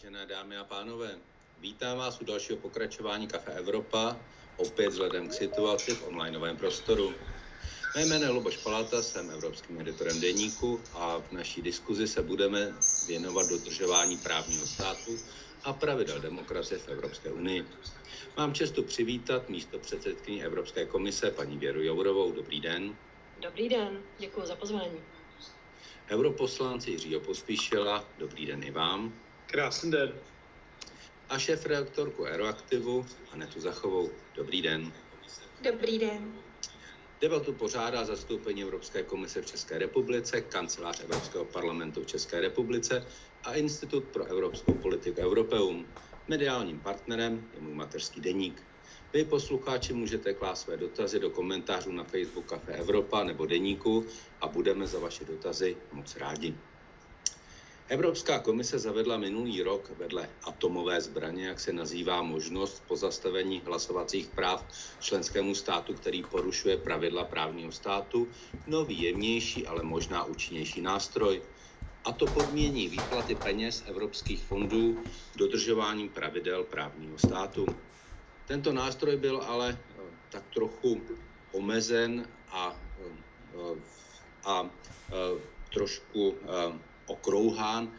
Vážené 0.00 0.26
dámy 0.26 0.56
a 0.56 0.64
pánové, 0.64 1.18
vítám 1.58 1.98
vás 1.98 2.20
u 2.20 2.24
dalšího 2.24 2.58
pokračování 2.58 3.26
Kafe 3.26 3.52
Evropa, 3.52 4.16
opět 4.56 4.88
vzhledem 4.88 5.28
k 5.28 5.32
situaci 5.32 5.94
v 5.94 6.08
onlineovém 6.08 6.56
prostoru. 6.56 7.14
Mé 7.96 8.06
jméno 8.06 8.24
je 8.24 8.30
Luboš 8.30 8.56
Palata, 8.56 9.02
jsem 9.02 9.30
evropským 9.30 9.80
editorem 9.80 10.20
Deníku 10.20 10.80
a 10.94 11.18
v 11.18 11.32
naší 11.32 11.62
diskuzi 11.62 12.08
se 12.08 12.22
budeme 12.22 12.74
věnovat 13.06 13.48
dodržování 13.48 14.16
právního 14.16 14.66
státu 14.66 15.18
a 15.64 15.72
pravidel 15.72 16.20
demokracie 16.20 16.78
v 16.78 16.88
Evropské 16.88 17.32
unii. 17.32 17.64
Mám 18.36 18.54
čestu 18.54 18.82
přivítat 18.82 19.48
místo 19.48 19.78
předsedkyni 19.78 20.44
Evropské 20.44 20.86
komise 20.86 21.30
paní 21.30 21.58
Věru 21.58 21.82
Jourovou. 21.82 22.32
Dobrý 22.32 22.60
den. 22.60 22.96
Dobrý 23.40 23.68
den, 23.68 24.02
děkuji 24.18 24.46
za 24.46 24.56
pozvání. 24.56 25.00
Europoslanci 26.10 26.90
Jiřího 26.90 27.20
Pospíšila, 27.20 28.04
dobrý 28.18 28.46
den 28.46 28.62
i 28.62 28.70
vám. 28.70 29.12
Krásný 29.50 29.90
den. 29.90 30.12
A 31.28 31.38
šéf 31.38 31.66
reaktorku 31.66 32.26
Aeroaktivu 32.26 33.06
Anetu 33.32 33.60
Zachovou, 33.60 34.10
dobrý 34.36 34.62
den. 34.62 34.92
Dobrý 35.62 35.98
den. 35.98 36.32
Debatu 37.20 37.52
pořádá 37.52 38.04
zastoupení 38.04 38.62
Evropské 38.62 39.02
komise 39.02 39.42
v 39.42 39.46
České 39.46 39.78
republice, 39.78 40.40
kancelář 40.40 41.00
Evropského 41.00 41.44
parlamentu 41.44 42.02
v 42.02 42.06
České 42.06 42.40
republice 42.40 43.06
a 43.44 43.54
Institut 43.54 44.04
pro 44.04 44.24
evropskou 44.24 44.74
politiku 44.74 45.20
Europeum. 45.20 45.86
Mediálním 46.28 46.80
partnerem 46.80 47.48
je 47.54 47.60
můj 47.60 47.74
mateřský 47.74 48.20
deník. 48.20 48.62
Vy, 49.12 49.24
posluchači, 49.24 49.92
můžete 49.92 50.34
klást 50.34 50.60
své 50.60 50.76
dotazy 50.76 51.18
do 51.18 51.30
komentářů 51.30 51.92
na 51.92 52.04
Facebook 52.04 52.46
Café 52.46 52.72
Evropa 52.72 53.24
nebo 53.24 53.46
deníku 53.46 54.06
a 54.40 54.48
budeme 54.48 54.86
za 54.86 54.98
vaše 54.98 55.24
dotazy 55.24 55.76
moc 55.92 56.16
rádi. 56.16 56.58
Evropská 57.90 58.38
komise 58.38 58.78
zavedla 58.78 59.18
minulý 59.18 59.62
rok 59.62 59.90
vedle 59.98 60.30
atomové 60.42 61.00
zbraně, 61.00 61.46
jak 61.46 61.60
se 61.60 61.72
nazývá 61.72 62.22
možnost 62.22 62.86
pozastavení 62.86 63.62
hlasovacích 63.66 64.28
práv 64.28 64.66
členskému 65.00 65.54
státu, 65.54 65.94
který 65.94 66.22
porušuje 66.22 66.76
pravidla 66.76 67.24
právního 67.24 67.72
státu, 67.72 68.30
nový 68.66 69.00
jemnější, 69.00 69.66
ale 69.66 69.82
možná 69.82 70.24
účinnější 70.24 70.80
nástroj. 70.80 71.42
A 72.04 72.12
to 72.12 72.28
podmění 72.28 72.88
výplaty 72.88 73.34
peněz 73.34 73.82
evropských 73.86 74.44
fondů 74.44 75.02
dodržováním 75.36 76.08
pravidel 76.08 76.64
právního 76.64 77.18
státu. 77.18 77.74
Tento 78.46 78.72
nástroj 78.72 79.16
byl 79.16 79.42
ale 79.42 79.78
eh, 79.98 80.02
tak 80.28 80.46
trochu 80.54 81.02
omezen 81.52 82.28
a, 82.48 82.76
eh, 82.98 83.80
a, 84.44 84.60
a 84.60 84.70
eh, 85.10 85.40
trošku 85.74 86.38
okrouhán 87.10 87.90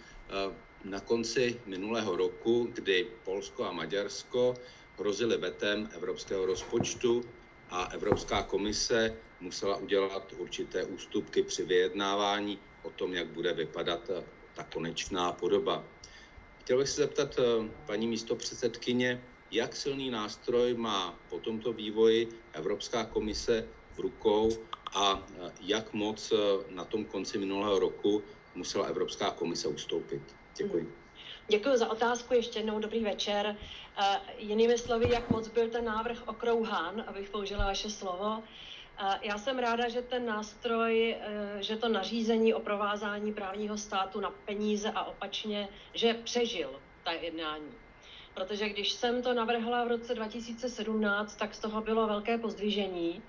na 0.83 0.99
konci 0.99 1.59
minulého 1.65 2.15
roku, 2.15 2.71
kdy 2.73 3.07
Polsko 3.23 3.65
a 3.65 3.71
Maďarsko 3.71 4.55
hrozili 4.97 5.37
vetem 5.37 5.89
evropského 5.93 6.45
rozpočtu 6.45 7.21
a 7.69 7.83
Evropská 7.91 8.43
komise 8.43 9.13
musela 9.39 9.75
udělat 9.75 10.33
určité 10.37 10.83
ústupky 10.83 11.43
při 11.43 11.63
vyjednávání 11.63 12.59
o 12.83 12.89
tom, 12.89 13.13
jak 13.13 13.27
bude 13.27 13.53
vypadat 13.53 14.09
ta 14.53 14.63
konečná 14.63 15.31
podoba. 15.31 15.83
Chtěl 16.59 16.77
bych 16.77 16.89
se 16.89 17.01
zeptat 17.01 17.39
paní 17.85 18.07
místopředsedkyně, 18.07 19.23
jak 19.51 19.75
silný 19.75 20.09
nástroj 20.09 20.73
má 20.73 21.19
po 21.29 21.39
tomto 21.39 21.73
vývoji 21.73 22.29
Evropská 22.53 23.05
komise 23.05 23.67
v 23.95 23.99
rukou 23.99 24.49
a 24.95 25.27
jak 25.61 25.93
moc 25.93 26.33
na 26.69 26.85
tom 26.85 27.05
konci 27.05 27.37
minulého 27.37 27.79
roku 27.79 28.23
musela 28.55 28.85
Evropská 28.85 29.31
komise 29.31 29.67
ustoupit. 29.67 30.21
Děkuji. 30.57 30.83
Hmm. 30.83 30.93
Děkuji 31.47 31.77
za 31.77 31.89
otázku, 31.91 32.33
ještě 32.33 32.59
jednou 32.59 32.79
dobrý 32.79 33.03
večer. 33.03 33.55
Uh, 33.99 34.05
jinými 34.37 34.77
slovy, 34.77 35.09
jak 35.09 35.29
moc 35.29 35.47
byl 35.47 35.69
ten 35.69 35.85
návrh 35.85 36.27
okrouhán, 36.27 37.03
abych 37.07 37.29
použila 37.29 37.65
vaše 37.65 37.89
slovo. 37.89 38.37
Uh, 38.37 39.13
já 39.21 39.37
jsem 39.37 39.59
ráda, 39.59 39.89
že 39.89 40.01
ten 40.01 40.25
nástroj, 40.25 41.15
uh, 41.17 41.59
že 41.61 41.75
to 41.77 41.89
nařízení 41.89 42.53
o 42.53 42.59
provázání 42.59 43.33
právního 43.33 43.77
státu 43.77 44.19
na 44.19 44.29
peníze 44.29 44.91
a 44.91 45.03
opačně, 45.03 45.67
že 45.93 46.13
přežil 46.13 46.79
ta 47.03 47.11
jednání. 47.11 47.71
Protože 48.33 48.69
když 48.69 48.91
jsem 48.91 49.21
to 49.21 49.33
navrhla 49.33 49.85
v 49.85 49.87
roce 49.87 50.15
2017, 50.15 51.35
tak 51.35 51.55
z 51.55 51.59
toho 51.59 51.81
bylo 51.81 52.07
velké 52.07 52.37
pozdvižení. 52.37 53.21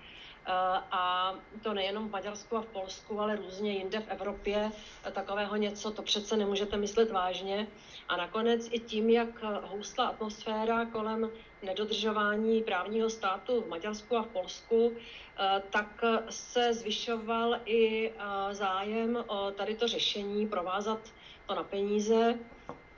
Eh, 0.47 0.81
a 0.91 1.35
to 1.63 1.75
nejenom 1.75 2.09
v 2.09 2.11
Maďarsku 2.11 2.57
a 2.57 2.61
v 2.61 2.67
Polsku, 2.67 3.21
ale 3.21 3.37
různě 3.37 3.73
jinde 3.73 4.01
v 4.01 4.09
Evropě 4.09 4.73
takového 5.13 5.57
něco, 5.57 5.91
to 5.91 6.03
přece 6.03 6.37
nemůžete 6.37 6.77
myslet 6.77 7.11
vážně. 7.11 7.67
A 8.09 8.17
nakonec 8.17 8.69
i 8.71 8.79
tím, 8.79 9.11
jak 9.11 9.43
houstla 9.63 10.07
atmosféra 10.07 10.85
kolem 10.87 11.31
nedodržování 11.63 12.63
právního 12.63 13.11
státu 13.11 13.61
v 13.61 13.69
Maďarsku 13.69 14.17
a 14.17 14.23
v 14.23 14.27
Polsku, 14.27 14.93
eh, 14.93 15.63
tak 15.71 16.05
se 16.31 16.75
zvyšoval 16.75 17.61
i 17.65 18.11
eh, 18.11 18.55
zájem 18.55 19.25
o 19.27 19.51
tady 19.51 19.75
to 19.75 19.89
řešení, 19.89 20.47
provázat 20.49 21.01
to 21.47 21.55
na 21.55 21.63
peníze 21.63 22.35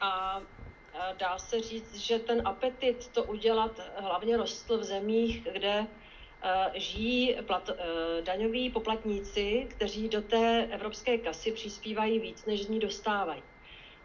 a 0.01 0.41
dá 1.19 1.39
se 1.39 1.61
říct, 1.61 1.97
že 1.97 2.19
ten 2.19 2.43
apetit 2.49 3.09
to 3.09 3.25
udělat 3.25 3.81
hlavně 3.97 4.37
rostl 4.37 4.79
v 4.79 4.85
zemích, 4.85 5.43
kde 5.53 5.87
Eh, 5.87 6.04
žijí 6.75 7.37
plat, 7.47 7.71
eh, 7.71 8.23
daňoví 8.23 8.71
poplatníci, 8.71 9.67
kteří 9.71 10.09
do 10.09 10.23
té 10.23 10.69
evropské 10.71 11.19
kasy 11.19 11.53
přispívají 11.53 12.19
víc, 12.19 12.45
než 12.45 12.65
z 12.65 12.69
ní 12.69 12.79
dostávají. 12.79 13.43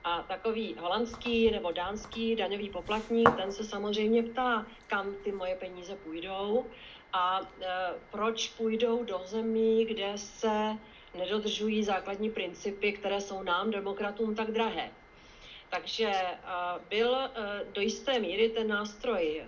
A 0.04 0.24
takový 0.24 0.76
holandský 0.80 1.52
nebo 1.52 1.72
dánský 1.72 2.36
daňový 2.36 2.70
poplatník, 2.70 3.30
ten 3.36 3.52
se 3.52 3.64
samozřejmě 3.64 4.24
ptá, 4.24 4.66
kam 4.88 5.16
ty 5.24 5.32
moje 5.32 5.56
peníze 5.56 5.96
půjdou 5.96 6.66
a 7.14 7.42
e, 7.42 7.66
proč 8.12 8.50
půjdou 8.50 9.04
do 9.04 9.22
zemí, 9.26 9.86
kde 9.86 10.12
se 10.16 10.78
nedodržují 11.18 11.84
základní 11.84 12.30
principy, 12.30 12.92
které 12.92 13.22
jsou 13.22 13.44
nám, 13.44 13.72
demokratům, 13.72 14.36
tak 14.36 14.52
drahé. 14.52 14.92
Takže 15.70 16.12
byl 16.90 17.18
do 17.74 17.82
jisté 17.82 18.20
míry 18.20 18.50
ten 18.50 18.68
nástroj 18.68 19.44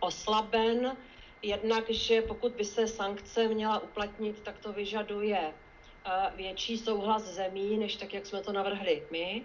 oslaben 0.00 0.96
Jednak, 1.42 1.90
že 1.90 2.22
pokud 2.22 2.52
by 2.52 2.64
se 2.64 2.86
sankce 2.86 3.48
měla 3.48 3.78
uplatnit, 3.78 4.40
tak 4.40 4.58
to 4.58 4.72
vyžaduje 4.72 5.54
eh, 6.04 6.32
větší 6.36 6.78
souhlas 6.78 7.22
zemí, 7.22 7.78
než 7.78 7.96
tak, 7.96 8.14
jak 8.14 8.26
jsme 8.26 8.42
to 8.42 8.52
navrhli 8.52 9.06
my. 9.10 9.42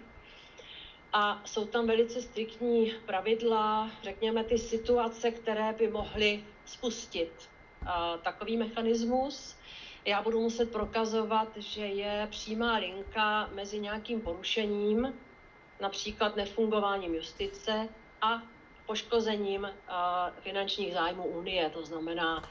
A 1.12 1.42
jsou 1.44 1.66
tam 1.66 1.86
velice 1.86 2.22
striktní 2.22 2.92
pravidla, 3.06 3.90
řekněme 4.02 4.44
ty 4.44 4.58
situace, 4.58 5.30
které 5.30 5.72
by 5.72 5.88
mohly 5.88 6.44
spustit 6.64 7.32
eh, 7.82 7.88
takový 8.22 8.56
mechanismus. 8.56 9.56
Já 10.04 10.22
budu 10.22 10.40
muset 10.40 10.72
prokazovat, 10.72 11.56
že 11.56 11.86
je 11.86 12.26
přímá 12.30 12.76
linka 12.76 13.50
mezi 13.54 13.80
nějakým 13.80 14.20
porušením, 14.20 15.14
například 15.80 16.36
nefungováním 16.36 17.14
justice 17.14 17.88
a 18.20 18.42
poškozením 18.92 19.62
uh, 19.62 19.70
finančních 20.40 20.94
zájmů 20.94 21.24
Unie. 21.24 21.70
To 21.70 21.84
znamená, 21.84 22.36
uh, 22.38 22.44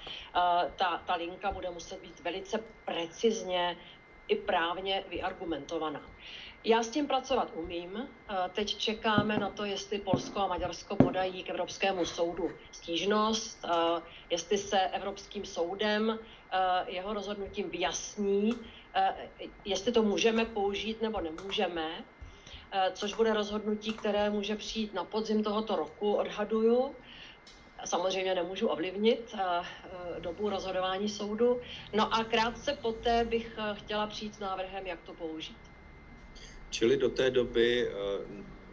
ta, 0.76 1.02
ta 1.06 1.16
linka 1.16 1.52
bude 1.52 1.70
muset 1.70 2.02
být 2.02 2.20
velice 2.20 2.64
precizně 2.86 3.78
i 4.28 4.36
právně 4.36 5.04
vyargumentovaná. 5.10 6.02
Já 6.64 6.84
s 6.84 6.90
tím 6.90 7.08
pracovat 7.08 7.52
umím. 7.54 7.94
Uh, 7.94 8.08
teď 8.54 8.78
čekáme 8.78 9.38
na 9.38 9.50
to, 9.50 9.66
jestli 9.66 10.00
Polsko 10.00 10.40
a 10.40 10.48
Maďarsko 10.48 10.96
podají 10.96 11.44
k 11.44 11.50
Evropskému 11.50 12.06
soudu 12.06 12.52
stížnost, 12.72 13.66
jestli 14.30 14.58
se 14.58 14.80
Evropským 14.80 15.46
soudem 15.46 16.20
jeho 16.88 17.14
rozhodnutím 17.14 17.70
vyjasní, 17.70 18.54
jestli 19.66 19.92
to 19.92 20.04
můžeme 20.04 20.46
použít 20.46 21.02
nebo 21.02 21.22
nemůžeme. 21.22 22.04
Eh, 22.74 22.92
což 22.94 23.14
bude 23.14 23.34
rozhodnutí, 23.34 23.94
které 23.94 24.30
může 24.30 24.56
přijít 24.56 24.94
na 24.94 25.04
podzim 25.04 25.44
tohoto 25.44 25.76
roku, 25.76 26.14
odhaduju. 26.14 26.96
Samozřejmě 27.86 28.36
nemůžu 28.36 28.68
ovlivnit 28.68 29.36
eh, 29.36 29.40
eh, 29.40 30.20
dobu 30.20 30.50
rozhodování 30.50 31.10
soudu. 31.10 31.62
No 31.94 32.14
a 32.14 32.24
krátce 32.24 32.78
poté 32.82 33.26
bych 33.26 33.58
chtěla 33.74 34.08
přijít 34.08 34.36
s 34.36 34.40
návrhem, 34.40 34.88
jak 34.88 35.02
to 35.02 35.14
použít. 35.14 35.58
Čili 36.70 36.98
do 36.98 37.10
té 37.10 37.32
doby 37.32 37.92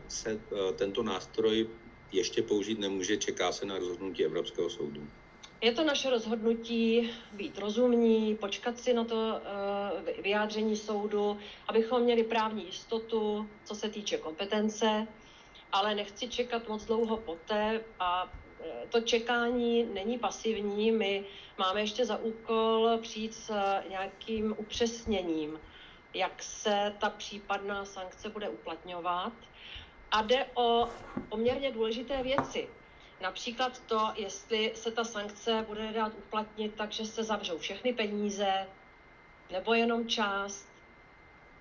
se 0.08 0.40
tento 0.76 1.02
nástroj 1.02 1.68
ještě 2.12 2.42
použít 2.42 2.78
nemůže, 2.78 3.16
čeká 3.16 3.52
se 3.52 3.66
na 3.66 3.78
rozhodnutí 3.78 4.24
Evropského 4.24 4.70
soudu. 4.70 5.08
Je 5.60 5.72
to 5.72 5.84
naše 5.84 6.10
rozhodnutí 6.10 7.10
být 7.32 7.58
rozumní, 7.58 8.36
počkat 8.36 8.78
si 8.78 8.92
na 8.94 9.04
to 9.04 9.40
eh, 10.06 10.22
vyjádření 10.22 10.76
soudu, 10.76 11.38
abychom 11.68 12.02
měli 12.02 12.24
právní 12.24 12.66
jistotu, 12.66 13.48
co 13.64 13.74
se 13.74 13.88
týče 13.88 14.18
kompetence, 14.18 15.06
ale 15.72 15.94
nechci 15.94 16.28
čekat 16.28 16.68
moc 16.68 16.84
dlouho 16.84 17.16
poté 17.16 17.80
a 18.00 18.32
eh, 18.60 18.86
to 18.88 19.00
čekání 19.00 19.84
není 19.84 20.18
pasivní. 20.18 20.92
My 20.92 21.24
máme 21.58 21.80
ještě 21.80 22.06
za 22.06 22.16
úkol 22.16 22.98
přijít 23.02 23.34
s 23.34 23.52
nějakým 23.88 24.54
upřesněním, 24.58 25.60
jak 26.14 26.42
se 26.42 26.94
ta 26.98 27.10
případná 27.10 27.84
sankce 27.84 28.28
bude 28.28 28.48
uplatňovat. 28.48 29.32
A 30.10 30.22
jde 30.22 30.46
o 30.54 30.88
poměrně 31.28 31.70
důležité 31.70 32.22
věci. 32.22 32.68
Například 33.20 33.82
to, 33.86 34.12
jestli 34.16 34.72
se 34.74 34.90
ta 34.90 35.04
sankce 35.04 35.64
bude 35.68 35.92
dát 35.92 36.12
uplatnit 36.18 36.74
tak, 36.74 36.92
že 36.92 37.04
se 37.06 37.22
zavřou 37.22 37.58
všechny 37.58 37.92
peníze, 37.92 38.66
nebo 39.50 39.74
jenom 39.74 40.08
část. 40.08 40.68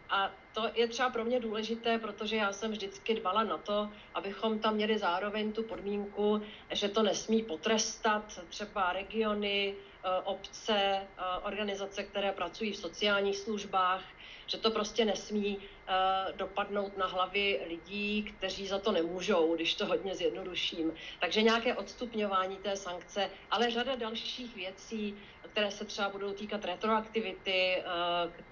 A 0.10 0.32
to 0.54 0.70
je 0.74 0.88
třeba 0.88 1.10
pro 1.10 1.26
mě 1.26 1.40
důležité, 1.40 1.98
protože 1.98 2.36
já 2.36 2.54
jsem 2.54 2.72
vždycky 2.72 3.16
dbala 3.16 3.44
na 3.44 3.58
to, 3.58 3.90
abychom 4.14 4.60
tam 4.60 4.76
měli 4.76 4.98
zároveň 4.98 5.52
tu 5.54 5.64
podmínku, 5.64 6.42
že 6.72 6.90
to 6.90 7.04
nesmí 7.04 7.44
potrestat 7.44 8.40
třeba 8.50 8.94
regiony, 8.94 9.76
obce, 10.24 10.78
eh, 10.78 11.08
organizace, 11.44 12.04
které 12.04 12.32
pracují 12.32 12.72
v 12.72 12.78
sociálních 12.78 13.38
službách, 13.38 14.04
že 14.48 14.58
to 14.58 14.72
prostě 14.72 15.06
nesmí 15.06 15.58
uh, 15.58 15.64
dopadnout 16.36 16.98
na 16.98 17.08
hlavy 17.08 17.60
lidí, 17.68 18.24
kteří 18.24 18.68
za 18.68 18.80
to 18.80 18.92
nemůžou, 18.92 19.56
když 19.56 19.76
to 19.76 19.86
hodně 19.86 20.16
zjednoduším. 20.16 20.94
Takže 21.20 21.42
nějaké 21.42 21.76
odstupňování 21.76 22.58
té 22.58 22.76
sankce, 22.76 23.30
ale 23.52 23.72
řada 23.72 23.96
dalších 23.96 24.56
věcí, 24.56 25.16
které 25.58 25.72
se 25.72 25.86
třeba 25.86 26.10
budou 26.10 26.34
týkat 26.34 26.66
retroaktivity, 26.66 27.84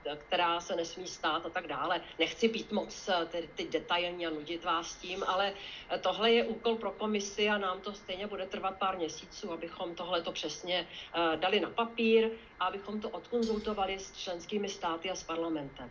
uh, 0.06 0.16
která 0.18 0.62
se 0.62 0.76
nesmí 0.76 1.08
stát 1.08 1.46
a 1.46 1.50
tak 1.50 1.68
dále. 1.68 2.02
Nechci 2.20 2.48
být 2.48 2.72
moc 2.72 3.10
uh, 3.10 3.26
teď 3.56 3.70
detailní 3.70 4.28
a 4.28 4.30
nudit 4.30 4.64
vás 4.64 4.96
tím, 4.96 5.24
ale 5.28 5.54
tohle 6.02 6.32
je 6.32 6.44
úkol 6.44 6.76
pro 6.76 6.92
komisi 6.92 7.50
a 7.50 7.58
nám 7.58 7.82
to 7.82 7.94
stejně 7.94 8.28
bude 8.28 8.46
trvat 8.46 8.78
pár 8.80 8.98
měsíců, 8.98 9.52
abychom 9.52 9.96
tohle 9.96 10.22
to 10.22 10.32
přesně 10.32 10.88
dali 11.36 11.60
na 11.60 11.70
papír 11.70 12.30
a 12.60 12.66
abychom 12.66 13.02
to 13.02 13.10
odkonzultovali 13.10 14.00
s 14.00 14.12
členskými 14.12 14.70
státy 14.70 15.10
a 15.10 15.16
s 15.16 15.24
parlamentem. 15.24 15.90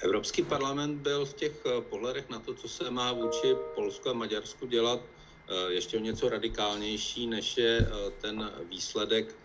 Evropský 0.00 0.42
parlament 0.42 0.98
byl 1.00 1.24
v 1.26 1.34
těch 1.34 1.52
eh, 1.66 1.80
pohledech 1.80 2.28
na 2.28 2.38
to, 2.38 2.54
co 2.54 2.68
se 2.68 2.90
má 2.90 3.12
vůči 3.12 3.54
Polsku 3.74 4.10
a 4.10 4.12
Maďarsku 4.12 4.66
dělat, 4.66 5.00
eh, 5.48 5.72
ještě 5.72 5.96
o 5.96 6.00
něco 6.00 6.28
radikálnější, 6.28 7.26
než 7.26 7.56
je 7.56 7.78
eh, 7.78 8.10
ten 8.10 8.52
výsledek, 8.68 9.43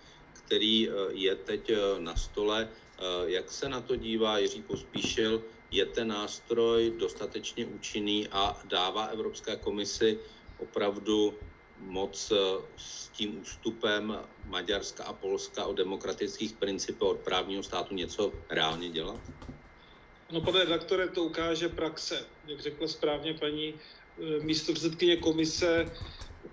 který 0.49 0.89
je 1.09 1.35
teď 1.35 1.71
na 1.99 2.15
stole. 2.15 2.69
Jak 3.25 3.51
se 3.51 3.69
na 3.69 3.81
to 3.81 3.95
dívá 3.95 4.37
Jiří 4.37 4.61
Pospíšil? 4.61 5.43
Je 5.71 5.85
ten 5.85 6.07
nástroj 6.07 6.93
dostatečně 6.97 7.65
účinný 7.65 8.27
a 8.31 8.57
dává 8.65 9.05
Evropské 9.05 9.55
komisi 9.55 10.19
opravdu 10.57 11.33
moc 11.77 12.33
s 12.77 13.07
tím 13.13 13.41
ústupem 13.41 14.17
Maďarska 14.45 15.03
a 15.03 15.13
Polska 15.13 15.65
o 15.65 15.73
demokratických 15.73 16.53
principech 16.53 17.01
od 17.01 17.19
právního 17.19 17.63
státu 17.63 17.95
něco 17.95 18.33
reálně 18.49 18.89
dělat? 18.89 19.21
No, 20.31 20.41
pane 20.41 20.59
redaktore, 20.59 21.07
to 21.07 21.23
ukáže 21.23 21.69
praxe. 21.69 22.25
Jak 22.47 22.59
řekla 22.59 22.87
správně 22.87 23.33
paní 23.33 23.73
eh, 23.73 24.43
místo 24.43 24.73
předsedkyně 24.73 25.17
komise, 25.17 25.91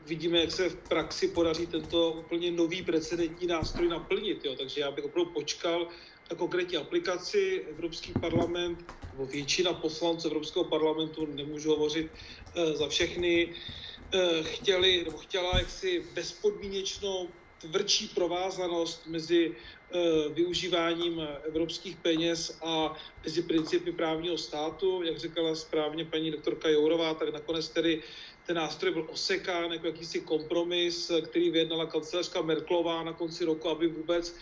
vidíme, 0.07 0.41
jak 0.41 0.53
se 0.53 0.69
v 0.69 0.77
praxi 0.77 1.29
podaří 1.29 1.67
tento 1.67 2.11
úplně 2.11 2.51
nový 2.51 2.83
precedentní 2.83 3.47
nástroj 3.47 3.89
naplnit. 3.89 4.45
Jo. 4.45 4.55
Takže 4.59 4.81
já 4.81 4.91
bych 4.91 5.05
opravdu 5.05 5.31
počkal 5.31 5.89
na 6.31 6.37
konkrétní 6.37 6.77
aplikaci. 6.77 7.65
Evropský 7.71 8.13
parlament, 8.21 8.93
nebo 9.13 9.27
většina 9.27 9.73
poslanců 9.73 10.29
Evropského 10.29 10.65
parlamentu, 10.65 11.27
nemůžu 11.27 11.71
hovořit 11.71 12.11
e, 12.55 12.77
za 12.77 12.89
všechny, 12.89 13.55
e, 14.13 14.43
chtěli, 14.43 15.05
nebo 15.05 15.19
chtěla 15.19 15.59
jaksi 15.59 16.05
bezpodmínečnou 16.15 17.29
tvrdší 17.61 18.09
provázanost 18.09 19.07
mezi 19.07 19.57
Eh, 19.91 20.29
využíváním 20.29 21.29
evropských 21.47 21.97
peněz 21.97 22.59
a 22.63 22.95
mezi 23.25 23.43
principy 23.43 23.93
právního 23.93 24.39
státu. 24.39 25.03
Jak 25.03 25.19
říkala 25.19 25.55
správně 25.55 26.05
paní 26.05 26.31
doktorka 26.31 26.69
Jourová, 26.69 27.15
tak 27.15 27.33
nakonec 27.33 27.69
tedy 27.69 28.03
ten 28.47 28.57
nástroj 28.57 28.93
byl 28.93 29.07
osekán 29.09 29.73
jako 29.73 29.87
jakýsi 29.87 30.21
kompromis, 30.21 31.11
který 31.25 31.51
vyjednala 31.51 31.87
kancelářka 31.87 32.43
Merklová 32.43 33.05
na 33.05 33.13
konci 33.13 33.45
roku, 33.45 33.69
aby 33.69 33.87
vůbec 33.89 34.37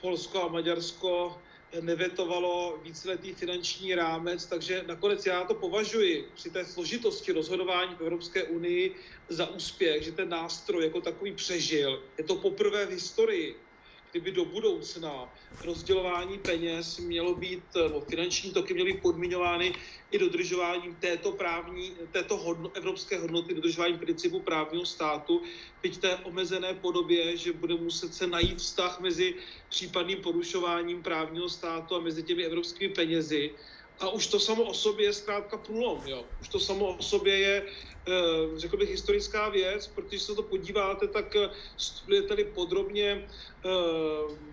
Polsko 0.00 0.42
a 0.42 0.48
Maďarsko 0.48 1.42
nevetovalo 1.80 2.80
víceletý 2.82 3.32
finanční 3.32 3.94
rámec, 3.94 4.46
takže 4.46 4.84
nakonec 4.86 5.26
já 5.26 5.44
to 5.44 5.54
považuji 5.54 6.30
při 6.34 6.50
té 6.50 6.64
složitosti 6.64 7.32
rozhodování 7.32 7.94
v 7.94 8.00
Evropské 8.00 8.44
unii 8.44 8.96
za 9.28 9.50
úspěch, 9.50 10.02
že 10.02 10.12
ten 10.12 10.28
nástroj 10.28 10.84
jako 10.84 11.00
takový 11.00 11.32
přežil. 11.32 12.02
Je 12.18 12.24
to 12.24 12.36
poprvé 12.36 12.86
v 12.86 12.90
historii, 12.90 13.65
kdyby 14.10 14.32
do 14.32 14.44
budoucna 14.44 15.34
rozdělování 15.60 16.38
peněz 16.38 16.98
mělo 16.98 17.34
být, 17.34 17.64
nebo 17.74 18.00
finanční 18.00 18.52
toky 18.52 18.74
měly 18.74 18.92
být 18.92 19.02
podmiňovány 19.02 19.72
i 20.10 20.18
dodržováním 20.18 20.96
této 20.96 21.32
právní, 21.32 21.96
této 22.12 22.36
hodno, 22.36 22.70
evropské 22.74 23.18
hodnoty, 23.18 23.54
dodržováním 23.54 23.98
principu 23.98 24.40
právního 24.40 24.86
státu, 24.86 25.42
byť 25.82 25.98
té 26.00 26.16
omezené 26.16 26.74
podobě, 26.74 27.36
že 27.36 27.52
bude 27.52 27.74
muset 27.74 28.14
se 28.14 28.26
najít 28.26 28.58
vztah 28.58 29.00
mezi 29.00 29.34
případným 29.68 30.18
porušováním 30.22 31.02
právního 31.02 31.48
státu 31.48 31.94
a 31.94 32.00
mezi 32.00 32.22
těmi 32.22 32.44
evropskými 32.44 32.94
penězi, 32.94 33.54
a 34.00 34.08
už 34.08 34.26
to 34.26 34.40
samo 34.40 34.62
o 34.62 34.74
sobě 34.74 35.06
je 35.06 35.12
zkrátka 35.12 35.56
průlom. 35.56 36.02
Jo. 36.06 36.24
Už 36.40 36.48
to 36.48 36.60
samo 36.60 36.86
o 36.86 37.02
sobě 37.02 37.38
je, 37.38 37.66
eh, 38.08 38.12
řekl 38.56 38.76
bych, 38.76 38.90
historická 38.90 39.48
věc, 39.48 39.86
protože 39.86 40.20
se 40.20 40.34
to 40.34 40.42
podíváte, 40.42 41.08
tak 41.08 41.36
eh, 41.36 41.50
studujete-li 41.76 42.44
podrobně 42.44 43.28
eh, 43.28 43.68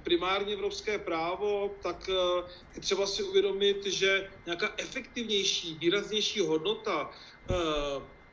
primárně 0.04 0.54
evropské 0.54 1.00
právo, 1.00 1.76
tak 1.84 2.10
je 2.76 2.82
třeba 2.82 3.08
si 3.08 3.24
uvědomit, 3.24 3.86
že 3.86 4.30
nějaká 4.46 4.74
efektivnější, 4.78 5.78
výraznější 5.80 6.40
hodnota 6.40 7.12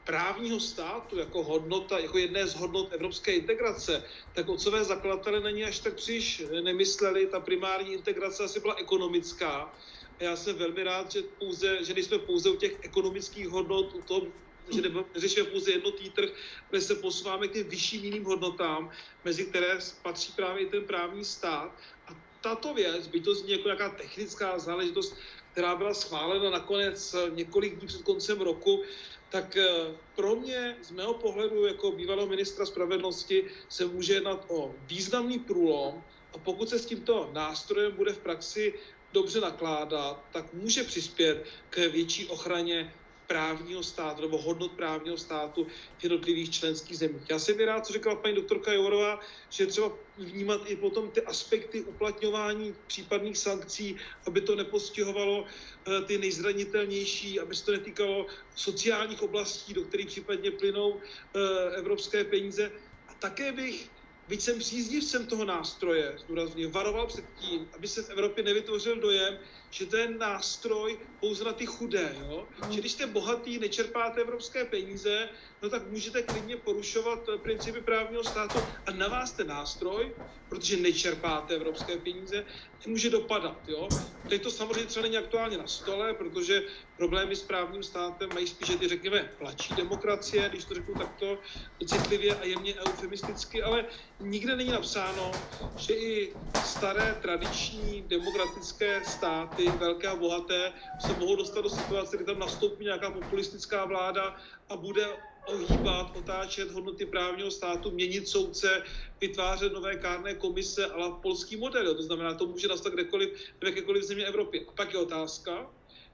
právního 0.04 0.60
státu 0.60 1.18
jako 1.18 1.42
hodnota, 1.42 1.98
jako 1.98 2.18
jedné 2.18 2.46
z 2.46 2.54
hodnot 2.54 2.92
evropské 2.92 3.32
integrace, 3.32 4.04
tak 4.34 4.48
otcové 4.48 4.84
zakladatele 4.84 5.40
na 5.40 5.50
ní 5.50 5.64
až 5.64 5.78
tak 5.78 5.94
příliš 5.94 6.42
nemysleli. 6.62 7.26
Ta 7.26 7.40
primární 7.40 7.92
integrace 7.92 8.44
asi 8.44 8.60
byla 8.60 8.74
ekonomická, 8.74 9.72
já 10.20 10.36
jsem 10.36 10.56
velmi 10.56 10.82
rád, 10.82 11.12
že, 11.12 11.22
pouze, 11.22 11.84
že 11.84 11.94
nejsme 11.94 12.18
pouze 12.18 12.50
u 12.50 12.56
těch 12.56 12.84
ekonomických 12.84 13.48
hodnot, 13.48 13.94
u 13.94 14.02
toho, 14.02 14.26
že 14.74 14.82
neřešíme 15.14 15.46
pouze 15.46 15.70
jednotný 15.70 16.10
trh, 16.10 16.30
ale 16.70 16.80
se 16.80 16.94
posouváme 16.94 17.48
k 17.48 17.52
těm 17.52 17.68
vyšším 17.68 18.04
jiným 18.04 18.24
hodnotám, 18.24 18.90
mezi 19.24 19.44
které 19.44 19.78
patří 20.02 20.32
právě 20.32 20.66
ten 20.66 20.84
právní 20.84 21.24
stát. 21.24 21.72
A 22.08 22.16
tato 22.40 22.74
věc, 22.74 23.06
by 23.06 23.20
to 23.20 23.34
zní 23.34 23.52
jako 23.52 23.68
nějaká 23.68 23.88
technická 23.88 24.58
záležitost, 24.58 25.16
která 25.52 25.76
byla 25.76 25.94
schválena 25.94 26.50
nakonec 26.50 27.16
několik 27.34 27.76
dní 27.76 27.86
před 27.86 28.02
koncem 28.02 28.40
roku, 28.40 28.82
tak 29.30 29.56
eh, 29.56 29.68
pro 30.14 30.36
mě 30.36 30.76
z 30.82 30.90
mého 30.90 31.14
pohledu 31.14 31.66
jako 31.66 31.92
bývalého 31.92 32.28
ministra 32.28 32.66
spravedlnosti 32.66 33.44
se 33.68 33.86
může 33.86 34.14
jednat 34.14 34.44
o 34.48 34.74
významný 34.86 35.38
průlom 35.38 36.04
a 36.34 36.38
pokud 36.38 36.68
se 36.68 36.78
s 36.78 36.86
tímto 36.86 37.30
nástrojem 37.32 37.92
bude 37.92 38.12
v 38.12 38.18
praxi 38.18 38.74
dobře 39.12 39.40
nakládat, 39.40 40.24
tak 40.32 40.52
může 40.52 40.84
přispět 40.84 41.44
k 41.70 41.76
větší 41.78 42.26
ochraně 42.26 42.94
právního 43.30 43.82
státu 43.82 44.22
nebo 44.22 44.38
hodnot 44.38 44.72
právního 44.72 45.16
státu 45.18 45.66
v 45.98 46.02
jednotlivých 46.02 46.50
členských 46.50 46.98
zemích. 46.98 47.22
Já 47.30 47.38
jsem 47.38 47.58
rád, 47.58 47.86
co 47.86 47.92
říkala 47.92 48.16
paní 48.16 48.34
doktorka 48.34 48.72
Jourová, 48.72 49.20
že 49.50 49.66
třeba 49.66 49.92
vnímat 50.18 50.60
i 50.66 50.76
potom 50.76 51.10
ty 51.10 51.22
aspekty 51.22 51.80
uplatňování 51.80 52.74
případných 52.86 53.38
sankcí, 53.38 53.96
aby 54.26 54.40
to 54.40 54.56
nepostihovalo 54.56 55.46
eh, 55.46 56.02
ty 56.04 56.18
nejzranitelnější, 56.18 57.40
aby 57.40 57.54
se 57.56 57.64
to 57.64 57.72
netýkalo 57.72 58.26
sociálních 58.54 59.22
oblastí, 59.22 59.74
do 59.74 59.84
kterých 59.84 60.06
případně 60.06 60.50
plynou 60.50 60.98
eh, 60.98 61.76
evropské 61.76 62.24
peníze. 62.24 62.72
A 63.08 63.14
také 63.14 63.52
bych 63.52 63.90
byť 64.30 64.42
jsem 64.42 64.58
příznivcem 64.58 65.26
toho 65.26 65.44
nástroje, 65.44 66.18
zdůrazně, 66.18 66.68
varoval 66.68 67.06
před 67.06 67.24
tím, 67.34 67.68
aby 67.76 67.88
se 67.88 68.02
v 68.02 68.10
Evropě 68.10 68.44
nevytvořil 68.44 69.00
dojem, 69.00 69.38
že 69.70 69.86
to 69.86 69.96
je 69.96 70.10
nástroj 70.10 70.98
pouze 71.20 71.44
na 71.44 71.52
ty 71.52 71.66
chudé. 71.66 72.16
Jo? 72.20 72.48
Že 72.70 72.80
když 72.80 72.92
jste 72.92 73.06
bohatý, 73.06 73.58
nečerpáte 73.58 74.20
evropské 74.20 74.64
peníze, 74.64 75.28
no 75.62 75.68
tak 75.68 75.90
můžete 75.90 76.22
klidně 76.22 76.56
porušovat 76.56 77.28
eh, 77.28 77.38
principy 77.38 77.80
právního 77.80 78.24
státu 78.24 78.58
a 78.86 78.90
na 78.90 79.08
vás 79.08 79.32
ten 79.32 79.46
nástroj, 79.46 80.12
protože 80.48 80.76
nečerpáte 80.76 81.54
evropské 81.54 81.96
peníze, 81.96 82.44
nemůže 82.86 83.10
dopadat. 83.10 83.56
Jo? 83.68 83.88
Teď 84.28 84.42
to 84.42 84.50
samozřejmě 84.50 84.86
třeba 84.86 85.02
není 85.02 85.18
aktuálně 85.18 85.58
na 85.58 85.66
stole, 85.66 86.14
protože 86.14 86.62
problémy 86.96 87.36
s 87.36 87.42
právním 87.42 87.82
státem 87.82 88.28
mají 88.34 88.46
spíše 88.46 88.78
ty, 88.78 88.88
řekněme, 88.88 89.30
plačí 89.38 89.74
demokracie, 89.74 90.48
když 90.48 90.64
to 90.64 90.74
řeknu 90.74 90.94
takto 90.94 91.38
citlivě 91.86 92.34
a 92.34 92.44
jemně 92.44 92.74
eufemisticky, 92.74 93.62
ale 93.62 93.84
nikde 94.20 94.56
není 94.56 94.70
napsáno, 94.70 95.32
že 95.76 95.94
i 95.94 96.32
staré 96.64 97.18
tradiční 97.22 98.04
demokratické 98.08 99.02
státy, 99.04 99.59
velké 99.68 100.08
a 100.08 100.16
bohaté, 100.16 100.72
se 100.98 101.14
mohou 101.14 101.36
dostat 101.36 101.60
do 101.60 101.70
situace, 101.70 102.16
kdy 102.16 102.24
tam 102.26 102.38
nastoupí 102.38 102.84
nějaká 102.84 103.10
populistická 103.10 103.84
vláda 103.84 104.36
a 104.68 104.76
bude 104.76 105.06
ohýbat, 105.44 106.16
otáčet 106.16 106.70
hodnoty 106.70 107.06
právního 107.06 107.50
státu, 107.50 107.90
měnit 107.90 108.28
soudce, 108.28 108.82
vytvářet 109.20 109.72
nové 109.72 109.96
kárné 109.96 110.34
komise, 110.34 110.86
ale 110.86 111.12
polský 111.22 111.56
model. 111.56 111.94
To 111.94 112.02
znamená, 112.02 112.34
to 112.34 112.46
může 112.46 112.68
nastat 112.68 112.92
kdekoliv, 112.92 113.28
v 113.60 113.64
jakékoliv 113.64 114.04
země 114.04 114.26
Evropy. 114.26 114.66
A 114.68 114.72
pak 114.72 114.92
je 114.92 114.98
otázka, 114.98 115.70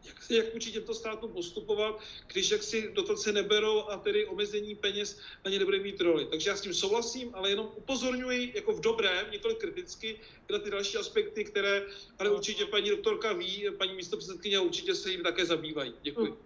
jak, 0.06 0.30
jak 0.30 0.54
vůči 0.54 0.72
těmto 0.72 0.94
státům 0.94 1.32
postupovat, 1.32 2.00
když 2.32 2.50
jak 2.50 2.62
si 2.62 2.92
dotace 2.92 3.32
neberou 3.32 3.82
a 3.82 3.96
tedy 3.96 4.26
omezení 4.26 4.74
peněz 4.74 5.18
na 5.44 5.50
ně 5.50 5.58
nebude 5.58 5.78
mít 5.78 6.00
roli. 6.00 6.26
Takže 6.26 6.50
já 6.50 6.56
s 6.56 6.60
tím 6.60 6.74
souhlasím, 6.74 7.30
ale 7.34 7.50
jenom 7.50 7.70
upozorňuji 7.76 8.52
jako 8.54 8.72
v 8.72 8.80
dobrém, 8.80 9.26
několik 9.32 9.58
kriticky, 9.58 10.20
na 10.50 10.58
ty 10.58 10.70
další 10.70 10.96
aspekty, 10.96 11.44
které 11.44 11.82
ale 12.18 12.30
určitě 12.30 12.66
paní 12.66 12.90
doktorka 12.90 13.32
ví, 13.32 13.66
paní 13.78 13.94
místopředsedkyně 13.94 14.60
určitě 14.60 14.94
se 14.94 15.10
jim 15.10 15.22
také 15.22 15.46
zabývají. 15.46 15.94
Děkuji. 16.02 16.38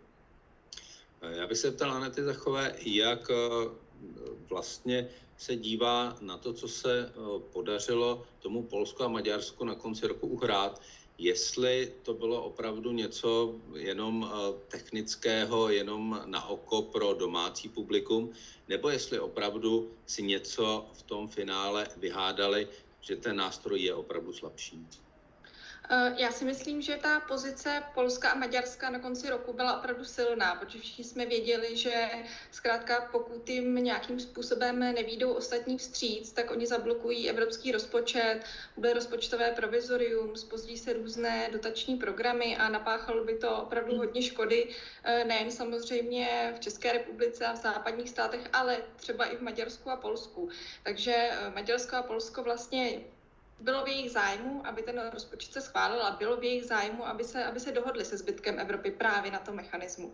Já 1.23 1.47
bych 1.47 1.59
se 1.59 1.71
ptal 1.71 1.91
Anety 1.91 2.23
Zachové, 2.23 2.77
jak 2.85 3.31
eh, 3.31 3.35
vlastně 4.49 5.09
se 5.37 5.57
dívá 5.57 6.17
na 6.21 6.39
to, 6.39 6.53
co 6.53 6.69
se 6.69 7.09
eh, 7.09 7.13
podařilo 7.53 8.27
tomu 8.41 8.63
Polsku 8.63 9.03
a 9.03 9.09
Maďarsku 9.09 9.65
na 9.65 9.75
konci 9.75 10.07
roku 10.07 10.27
uhrát, 10.27 10.81
jestli 11.21 11.93
to 12.03 12.15
bylo 12.15 12.43
opravdu 12.43 12.93
něco 12.93 13.55
jenom 13.77 14.25
eh, 14.25 14.53
technického, 14.69 15.69
jenom 15.69 16.23
na 16.25 16.49
oko 16.49 16.83
pro 16.83 17.15
domácí 17.15 17.69
publikum, 17.69 18.33
nebo 18.69 18.89
jestli 18.89 19.21
opravdu 19.21 19.93
si 20.07 20.23
něco 20.23 20.89
v 20.93 21.03
tom 21.03 21.29
finále 21.29 21.89
vyhádali, 21.97 22.69
že 23.01 23.17
ten 23.17 23.37
nástroj 23.37 23.81
je 23.81 23.95
opravdu 23.95 24.33
slabší. 24.33 24.87
Eh, 25.93 26.15
já 26.17 26.33
si 26.33 26.45
myslím, 26.45 26.83
že 26.83 26.97
ta 26.97 27.21
pozice 27.21 27.83
Polska 27.95 28.31
a 28.31 28.35
Maďarska 28.35 28.91
na 28.91 28.99
konci 28.99 29.31
roku 29.31 29.53
byla 29.53 29.79
opravdu 29.79 30.05
silná, 30.05 30.55
protože 30.55 30.79
všichni 30.79 31.05
jsme 31.05 31.27
věděli, 31.27 31.77
že 31.77 32.11
zkrátka 32.51 33.09
pokud 33.13 33.49
jim 33.49 33.75
nějakým 33.75 34.21
způsobem 34.21 34.79
nevídou 34.79 35.33
ostatní 35.33 35.79
vstříc, 35.79 36.33
tak 36.33 36.51
oni 36.51 36.67
zablokují 36.67 37.31
evropský 37.31 37.73
rozpočet, 37.73 38.41
bude 38.77 38.93
rozpočtové 38.93 39.51
provizorium, 39.51 40.37
spozdí 40.37 40.79
se 40.79 40.93
různé 40.93 41.49
dotační 41.53 41.97
programy 41.97 42.57
a 42.57 42.69
napáchalo 42.69 43.25
by 43.25 43.35
to 43.35 43.57
opravdu 43.57 43.97
hodně 43.97 44.23
škody, 44.23 44.69
eh, 45.05 45.25
nejen 45.25 45.51
samozřejmě 45.51 46.53
v 46.57 46.61
České 46.61 46.93
republice 46.93 47.47
a 47.47 47.53
v 47.53 47.63
západních 47.63 48.11
státech, 48.11 48.41
ale 48.53 48.83
třeba 48.97 49.25
i 49.25 49.37
v 49.37 49.41
Maďarsku 49.41 49.91
a 49.91 49.97
Polsku. 49.97 50.49
Takže 50.83 51.15
eh, 51.15 51.51
Maďarsko 51.55 51.97
a 51.97 52.03
Polsko 52.03 52.43
vlastně 52.43 53.01
bylo 53.61 53.85
v 53.85 53.89
jejich 53.89 54.11
zájmu, 54.11 54.67
aby 54.67 54.83
ten 54.83 55.11
rozpočet 55.13 55.53
se 55.53 55.61
schválil 55.61 56.03
a 56.03 56.11
bylo 56.17 56.37
v 56.37 56.45
jejich 56.45 56.65
zájmu, 56.65 57.07
aby 57.07 57.25
se, 57.25 57.45
aby 57.45 57.61
se 57.61 57.73
dohodli 57.73 58.05
se 58.05 58.19
zbytkem 58.19 58.59
Evropy 58.59 58.91
právě 58.91 59.31
na 59.31 59.39
tom 59.39 59.57
mechanismu. 59.57 60.13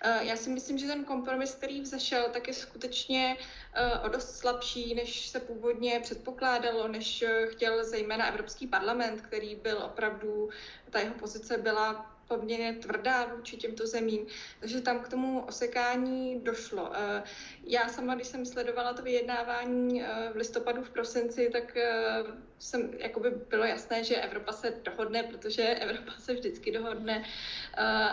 Eh, 0.00 0.24
já 0.24 0.36
si 0.36 0.50
myslím, 0.50 0.78
že 0.78 0.86
ten 0.86 1.04
kompromis, 1.04 1.54
který 1.54 1.80
vzešel, 1.80 2.28
tak 2.32 2.48
je 2.48 2.54
skutečně 2.54 3.36
eh, 3.74 3.98
o 3.98 4.08
dost 4.08 4.36
slabší, 4.36 4.94
než 4.94 5.28
se 5.28 5.40
původně 5.40 6.00
předpokládalo, 6.00 6.88
než 6.88 7.22
eh, 7.22 7.46
chtěl 7.46 7.84
zejména 7.84 8.26
Evropský 8.26 8.66
parlament, 8.66 9.20
který 9.20 9.56
byl 9.56 9.78
opravdu, 9.78 10.48
ta 10.90 11.00
jeho 11.00 11.14
pozice 11.14 11.58
byla 11.58 12.17
poměrně 12.28 12.72
tvrdá 12.72 13.24
vůči 13.24 13.56
těmto 13.56 13.86
zemím, 13.86 14.26
takže 14.60 14.80
tam 14.80 15.00
k 15.00 15.08
tomu 15.08 15.40
osekání 15.40 16.40
došlo. 16.40 16.90
Eh, 16.94 17.22
já 17.64 17.88
sama, 17.88 18.14
když 18.14 18.26
jsem 18.26 18.46
sledovala 18.46 18.92
to 18.92 19.02
vyjednávání 19.02 20.02
eh, 20.02 20.30
v 20.32 20.36
listopadu, 20.36 20.82
v 20.82 20.90
prosinci, 20.90 21.50
tak 21.52 21.76
eh, 21.76 22.24
jsem, 22.58 22.90
jakoby 22.98 23.30
bylo 23.30 23.64
jasné, 23.64 24.04
že 24.04 24.16
Evropa 24.16 24.52
se 24.52 24.70
dohodne, 24.84 25.22
protože 25.22 25.62
Evropa 25.62 26.12
se 26.18 26.34
vždycky 26.34 26.72
dohodne, 26.72 27.24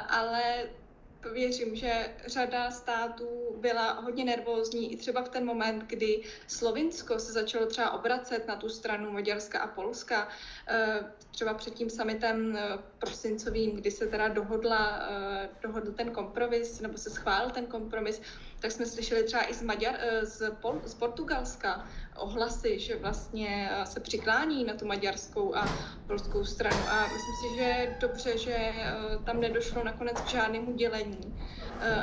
ale 0.10 0.70
věřím, 1.34 1.76
že 1.76 2.10
řada 2.26 2.72
států 2.72 3.56
byla 3.58 3.92
hodně 3.92 4.26
nervózní 4.26 4.94
i 4.94 4.98
třeba 4.98 5.24
v 5.24 5.30
ten 5.30 5.46
moment, 5.46 5.84
kdy 5.88 6.24
Slovinsko 6.48 7.20
se 7.20 7.32
začalo 7.32 7.66
třeba 7.66 7.92
obracet 7.92 8.48
na 8.48 8.56
tu 8.56 8.70
stranu 8.70 9.12
Maďarska 9.12 9.60
a 9.60 9.68
Polska, 9.68 10.28
eh, 10.68 11.06
třeba 11.32 11.54
před 11.54 11.74
tím 11.74 11.90
summitem 11.90 12.58
eh, 12.58 12.78
prosincovým, 13.00 13.72
kdy 13.72 13.92
se 13.92 14.08
teda 14.08 14.28
dohodla, 14.28 15.08
eh, 15.10 15.50
dohodl 15.62 15.92
ten 15.92 16.12
kompromis, 16.12 16.80
nebo 16.80 16.98
se 16.98 17.10
schválil 17.10 17.50
ten 17.50 17.66
kompromis, 17.66 18.22
tak 18.60 18.72
jsme 18.72 18.86
slyšeli 18.86 19.24
třeba 19.24 19.50
i 19.50 19.54
z, 19.54 19.62
Maďar, 19.62 19.96
z, 20.22 20.52
Pol, 20.62 20.82
z 20.86 20.94
Portugalska 20.94 21.88
ohlasy, 22.18 22.80
že 22.80 22.96
vlastně 22.96 23.70
se 23.84 24.00
přiklání 24.00 24.64
na 24.64 24.74
tu 24.74 24.86
maďarskou 24.86 25.56
a 25.56 25.70
polskou 26.08 26.46
stranu. 26.46 26.78
A 26.90 27.02
myslím 27.04 27.36
si, 27.36 27.56
že 27.56 27.62
je 27.64 27.98
dobře, 28.00 28.38
že 28.38 28.74
tam 29.24 29.40
nedošlo 29.40 29.84
nakonec 29.84 30.22
k 30.22 30.28
žádnému 30.28 30.74
dělení. 30.74 31.36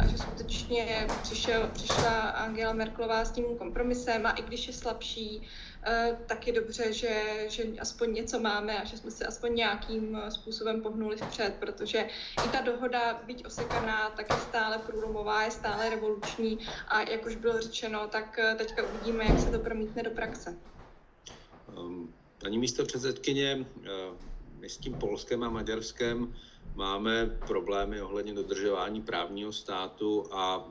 A 0.01 0.07
že 0.07 0.19
skutečně 0.19 1.07
přišel, 1.23 1.71
přišla 1.73 2.21
Angela 2.21 2.73
Merklová 2.73 3.25
s 3.25 3.31
tím 3.33 3.45
kompromisem 3.59 4.27
a 4.27 4.31
i 4.31 4.43
když 4.43 4.67
je 4.67 4.73
slabší, 4.73 5.43
Eh, 5.85 6.19
tak 6.27 6.47
je 6.47 6.53
dobře, 6.53 6.93
že, 6.93 7.45
že 7.49 7.65
aspoň 7.81 8.15
něco 8.15 8.41
máme 8.41 8.83
a 8.83 8.85
že 8.85 8.97
jsme 8.97 9.11
se 9.11 9.27
aspoň 9.27 9.55
nějakým 9.55 10.17
eh, 10.17 10.31
způsobem 10.31 10.83
pohnuli 10.83 11.17
vpřed, 11.17 11.55
protože 11.61 12.09
i 12.47 12.49
ta 12.49 12.61
dohoda, 12.61 13.23
byť 13.27 13.47
osekaná, 13.47 14.11
tak 14.11 14.27
je 14.31 14.37
stále 14.37 14.79
průlomová, 14.79 15.43
je 15.43 15.51
stále 15.51 15.91
revoluční 15.91 16.59
a 16.89 17.11
jak 17.11 17.27
už 17.27 17.37
bylo 17.37 17.61
řečeno, 17.61 18.09
tak 18.09 18.39
eh, 18.39 18.55
teďka 18.55 18.83
uvidíme, 18.83 19.25
jak 19.25 19.39
se 19.39 19.51
to 19.51 19.59
promítne 19.59 20.03
do 20.03 20.11
praxe. 20.11 20.59
Ehm, 21.69 22.15
paní 22.39 22.59
místo 22.59 22.85
předsedkyně, 22.85 23.67
my 24.59 24.69
s 24.69 24.77
tím 24.77 24.95
Polskem 24.95 25.43
a 25.45 25.51
Maďarskem 25.51 26.35
máme 26.75 27.27
problémy 27.27 28.03
ohledně 28.03 28.35
dodržování 28.35 29.03
právního 29.03 29.53
státu 29.53 30.25
a 30.33 30.69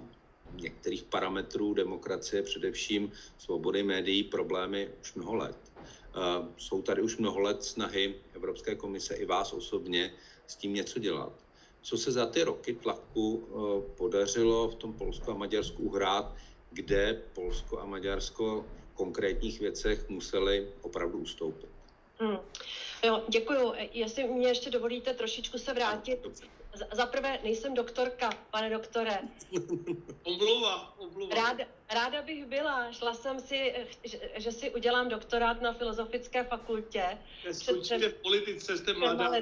některých 0.55 1.03
parametrů 1.03 1.73
demokracie, 1.73 2.43
především 2.43 3.11
svobody 3.37 3.83
médií, 3.83 4.23
problémy 4.23 4.89
už 5.01 5.13
mnoho 5.13 5.35
let. 5.35 5.57
Eh, 5.77 6.47
jsou 6.57 6.81
tady 6.81 7.01
už 7.01 7.17
mnoho 7.17 7.39
let 7.39 7.63
snahy 7.63 8.15
Evropské 8.33 8.75
komise 8.75 9.15
i 9.15 9.25
vás 9.25 9.53
osobně 9.53 10.13
s 10.47 10.55
tím 10.55 10.73
něco 10.73 10.99
dělat. 10.99 11.33
Co 11.81 11.97
se 11.97 12.11
za 12.11 12.25
ty 12.25 12.43
roky 12.43 12.73
tlaku 12.73 13.47
eh, 13.47 13.95
podařilo 13.97 14.69
v 14.69 14.75
tom 14.75 14.93
Polsku 14.93 15.31
a 15.31 15.33
Maďarsku 15.33 15.83
uhrát, 15.83 16.35
kde 16.71 17.21
Polsko 17.33 17.79
a 17.79 17.85
Maďarsko 17.85 18.65
v 18.93 18.95
konkrétních 18.95 19.59
věcech 19.59 20.09
museli 20.09 20.67
opravdu 20.81 21.17
ustoupit? 21.17 21.69
Hmm. 22.19 22.37
Jo, 23.05 23.23
děkuju. 23.29 23.73
Jestli 23.93 24.23
mě 24.23 24.47
ještě 24.47 24.69
dovolíte 24.69 25.13
trošičku 25.13 25.57
se 25.57 25.73
vrátit 25.73 26.23
Dobře. 26.23 26.60
Za 26.91 27.05
prvé, 27.05 27.39
nejsem 27.43 27.73
doktorka, 27.73 28.29
pane 28.51 28.69
doktore. 28.69 29.19
Omluva, 30.23 30.93
omluva. 30.97 31.35
Ráda, 31.35 31.63
ráda 31.93 32.21
bych 32.21 32.45
byla. 32.45 32.91
Šla 32.91 33.13
jsem 33.13 33.39
si, 33.39 33.73
že, 34.03 34.19
že 34.35 34.51
si 34.51 34.69
udělám 34.69 35.09
doktorát 35.09 35.61
na 35.61 35.73
Filozofické 35.73 36.43
fakultě. 36.43 37.17
Skončíte 37.51 38.09
v 38.09 38.21
politice, 38.21 38.77
jste 38.77 38.93
mladá, 38.93 39.31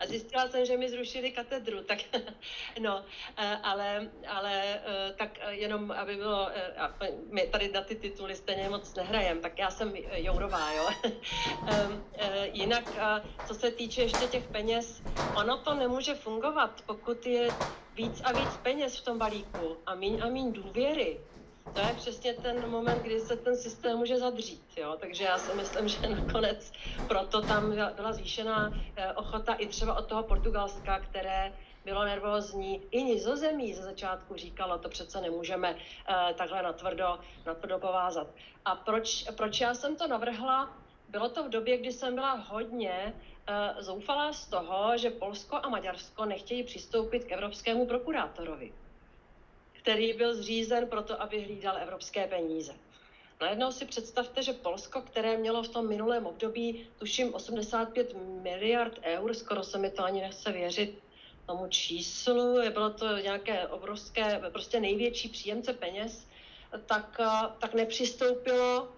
a 0.00 0.06
zjistila 0.06 0.48
jsem, 0.48 0.66
že 0.66 0.76
mi 0.76 0.90
zrušili 0.90 1.30
katedru, 1.30 1.84
tak 1.84 1.98
no, 2.80 3.04
eh, 3.36 3.58
ale, 3.62 4.10
ale 4.28 4.62
eh, 4.62 5.14
tak 5.18 5.38
jenom, 5.48 5.90
aby 5.90 6.16
bylo, 6.16 6.48
eh, 6.54 7.10
my 7.30 7.46
tady 7.46 7.72
na 7.72 7.80
ty 7.80 7.94
tituly 7.94 8.36
stejně 8.36 8.68
moc 8.68 8.94
nehrajem, 8.94 9.40
tak 9.40 9.58
já 9.58 9.70
jsem 9.70 9.92
Jourová, 10.12 10.72
jo. 10.72 10.88
Ehm, 11.66 12.04
jinak, 12.52 12.84
co 13.46 13.54
se 13.54 13.70
týče 13.70 14.02
ještě 14.02 14.26
těch 14.26 14.48
peněz, 14.48 15.02
ono 15.36 15.58
to 15.58 15.74
nemůže 15.74 16.14
fungovat, 16.14 16.82
pokud 16.86 17.26
je 17.26 17.48
víc 17.94 18.22
a 18.24 18.32
víc 18.32 18.56
peněz 18.62 18.98
v 18.98 19.04
tom 19.04 19.18
balíku 19.18 19.76
a 19.86 19.94
míň 19.94 20.20
a 20.22 20.26
míň 20.26 20.52
důvěry, 20.52 21.20
to 21.74 21.80
je 21.80 21.94
přesně 21.96 22.34
ten 22.34 22.70
moment, 22.70 23.02
kdy 23.02 23.20
se 23.20 23.36
ten 23.36 23.56
systém 23.56 23.98
může 23.98 24.18
zadřít. 24.18 24.62
Jo? 24.76 24.96
Takže 25.00 25.24
já 25.24 25.38
si 25.38 25.56
myslím, 25.56 25.88
že 25.88 26.08
nakonec 26.08 26.72
proto 27.08 27.40
tam 27.40 27.76
byla 27.96 28.12
zvýšená 28.12 28.72
eh, 28.96 29.12
ochota 29.12 29.54
i 29.54 29.66
třeba 29.66 29.98
od 29.98 30.06
toho 30.06 30.22
Portugalska, 30.22 31.00
které 31.00 31.52
bylo 31.84 32.04
nervózní. 32.04 32.82
I 32.90 33.02
nizozemí 33.02 33.74
ze 33.74 33.82
začátku 33.82 34.36
říkalo, 34.36 34.78
to 34.78 34.88
přece 34.88 35.20
nemůžeme 35.20 35.74
uh, 35.74 36.36
takhle 36.36 36.62
natvrdo, 36.62 37.18
natvrdo 37.46 37.78
povázat. 37.78 38.26
A 38.64 38.74
proč, 38.74 39.24
proč 39.36 39.60
já 39.60 39.74
jsem 39.74 39.96
to 39.96 40.06
navrhla? 40.06 40.76
Bylo 41.08 41.28
to 41.28 41.44
v 41.44 41.48
době, 41.48 41.78
kdy 41.78 41.92
jsem 41.92 42.14
byla 42.14 42.34
hodně 42.34 43.14
uh, 43.14 43.82
zoufalá 43.82 44.32
z 44.32 44.46
toho, 44.46 44.98
že 44.98 45.10
Polsko 45.10 45.56
a 45.62 45.68
Maďarsko 45.68 46.24
nechtějí 46.24 46.62
přistoupit 46.62 47.24
k 47.24 47.32
evropskému 47.32 47.86
prokurátorovi 47.86 48.72
který 49.82 50.12
byl 50.12 50.34
zřízen 50.34 50.86
proto, 50.86 51.22
aby 51.22 51.40
hlídal 51.40 51.76
evropské 51.76 52.26
peníze. 52.26 52.74
Najednou 53.40 53.72
si 53.72 53.86
představte, 53.86 54.42
že 54.42 54.52
Polsko, 54.52 55.00
které 55.00 55.36
mělo 55.36 55.62
v 55.62 55.68
tom 55.68 55.88
minulém 55.88 56.26
období, 56.26 56.86
tuším 56.98 57.34
85 57.34 58.16
miliard 58.42 58.98
eur, 59.02 59.34
skoro 59.34 59.64
se 59.64 59.78
mi 59.78 59.90
to 59.90 60.04
ani 60.04 60.20
nechce 60.20 60.52
věřit 60.52 61.02
tomu 61.46 61.68
číslu, 61.68 62.56
bylo 62.72 62.90
to 62.90 63.16
nějaké 63.16 63.66
obrovské, 63.66 64.40
prostě 64.52 64.80
největší 64.80 65.28
příjemce 65.28 65.72
peněz, 65.72 66.26
tak, 66.86 67.20
tak 67.58 67.74
nepřistoupilo 67.74 68.88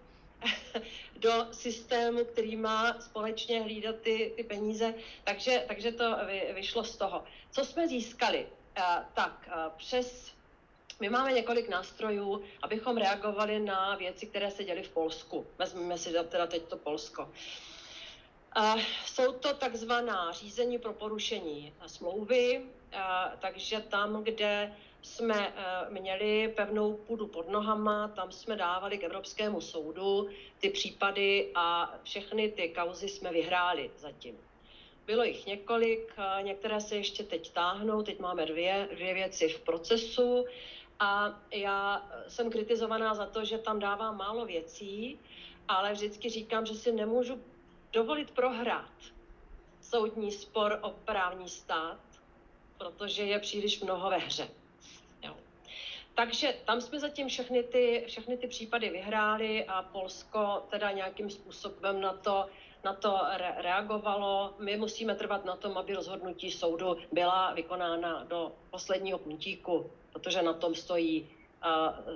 do 1.17 1.47
systému, 1.53 2.25
který 2.25 2.57
má 2.57 3.01
společně 3.01 3.62
hlídat 3.62 3.97
ty, 3.97 4.33
ty 4.37 4.45
peníze, 4.45 4.95
takže, 5.25 5.65
takže 5.69 5.93
to 5.93 6.17
vy, 6.27 6.53
vyšlo 6.55 6.85
z 6.85 6.97
toho. 6.97 7.25
Co 7.51 7.65
jsme 7.65 7.89
získali? 7.89 8.47
Tak 9.15 9.49
přes 9.77 10.33
My 11.02 11.11
máme 11.11 11.32
několik 11.32 11.68
nástrojů, 11.68 12.42
abychom 12.62 12.97
reagovali 12.97 13.61
na 13.61 13.97
věci, 13.97 14.26
které 14.26 14.50
se 14.50 14.64
děly 14.64 14.82
v 14.82 14.88
Polsku. 14.88 15.47
Vezmeme 15.59 15.99
si 15.99 16.12
teda 16.28 16.47
teď 16.47 16.62
to 16.62 16.76
Polsko. 16.76 17.30
Jsou 19.06 19.32
to 19.32 19.54
takzvaná 19.54 20.32
řízení 20.32 20.78
pro 20.78 20.92
porušení 20.92 21.75
smlouvy, 21.87 22.62
takže 23.38 23.80
tam, 23.80 24.25
kde 24.25 24.75
jsme 25.02 25.52
měli 25.88 26.52
pevnou 26.56 26.94
půdu 26.97 27.26
pod 27.26 27.49
nohama, 27.49 28.09
tam 28.09 28.32
jsme 28.32 28.56
dávali 28.56 28.99
k 28.99 29.04
Evropskému 29.04 29.61
soudu 29.61 30.28
ty 30.59 30.71
případy 30.71 31.50
a 31.54 31.94
všechny 32.02 32.49
ty 32.49 32.68
kauzy 32.68 33.09
jsme 33.09 33.32
vyhráli 33.32 33.90
zatím. 33.97 34.38
Bylo 35.06 35.25
jich 35.25 35.47
několik, 35.47 36.12
některé 36.42 36.80
se 36.80 36.97
ještě 36.97 37.23
teď 37.23 37.52
táhnou, 37.52 38.02
teď 38.02 38.18
máme 38.18 38.47
dvě, 38.47 38.88
dvě 38.94 39.14
věci 39.14 39.49
v 39.49 39.61
procesu 39.61 40.44
a 41.02 41.40
já 41.54 42.06
jsem 42.28 42.50
kritizovaná 42.50 43.14
za 43.14 43.26
to, 43.26 43.44
že 43.44 43.59
tam 43.59 43.78
dávám 43.78 44.16
málo 44.16 44.47
věcí, 44.47 45.18
ale 45.68 45.92
vždycky 45.92 46.30
říkám, 46.30 46.66
že 46.66 46.75
si 46.75 46.92
nemůžu 46.92 47.42
dovolit 47.92 48.30
prohrát 48.30 48.92
soudní 49.80 50.32
spor 50.32 50.78
o 50.82 50.90
právní 50.90 51.49
stát, 51.49 52.00
protože 52.78 53.23
je 53.23 53.38
příliš 53.38 53.80
mnoho 53.80 54.11
ve 54.11 54.16
hře. 54.16 54.49
Jo. 55.23 55.37
Takže 56.14 56.54
tam 56.64 56.80
jsme 56.80 56.99
zatím 57.00 57.28
všechny 57.28 57.62
ty, 57.62 58.04
všechny 58.06 58.37
ty 58.37 58.47
případy 58.47 58.90
vyhráli 58.90 59.64
a 59.64 59.82
Polsko 59.82 60.66
teda 60.71 60.90
nějakým 60.90 61.30
způsobem 61.30 62.00
na 62.00 62.12
to, 62.12 62.47
na 62.85 62.93
to 62.93 63.21
re- 63.37 63.55
reagovalo. 63.59 64.55
My 64.59 64.77
musíme 64.77 65.15
trvat 65.15 65.45
na 65.45 65.57
tom, 65.57 65.79
aby 65.79 65.95
rozhodnutí 65.95 66.51
soudu 66.51 66.97
byla 67.12 67.55
vykonána 67.55 68.25
do 68.25 68.53
posledního 68.71 69.19
puntíku, 69.19 69.91
protože 70.12 70.43
na 70.43 70.53
tom 70.53 70.75
stojí 70.75 71.29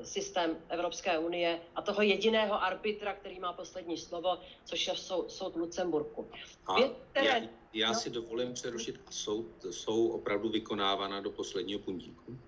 systém 0.03 0.57
Evropské 0.69 1.19
unie 1.19 1.61
a 1.75 1.83
toho 1.83 2.03
jediného 2.03 2.63
arbitra, 2.63 3.15
který 3.15 3.41
má 3.41 3.53
poslední 3.53 3.97
slovo, 3.97 4.39
což 4.65 4.87
je 4.87 4.97
soud, 4.97 5.33
soud 5.33 5.53
v 5.53 5.57
Lucemburku. 5.57 6.31
A 6.67 6.75
které... 7.11 7.27
já, 7.27 7.49
já 7.73 7.89
no. 7.89 7.95
si 7.95 8.11
dovolím 8.11 8.53
přerušit, 8.53 9.01
soud 9.11 9.47
jsou 9.71 10.09
opravdu 10.09 10.49
vykonávána 10.49 11.21
do 11.21 11.31
posledního 11.31 11.81
puntíku? 11.81 12.39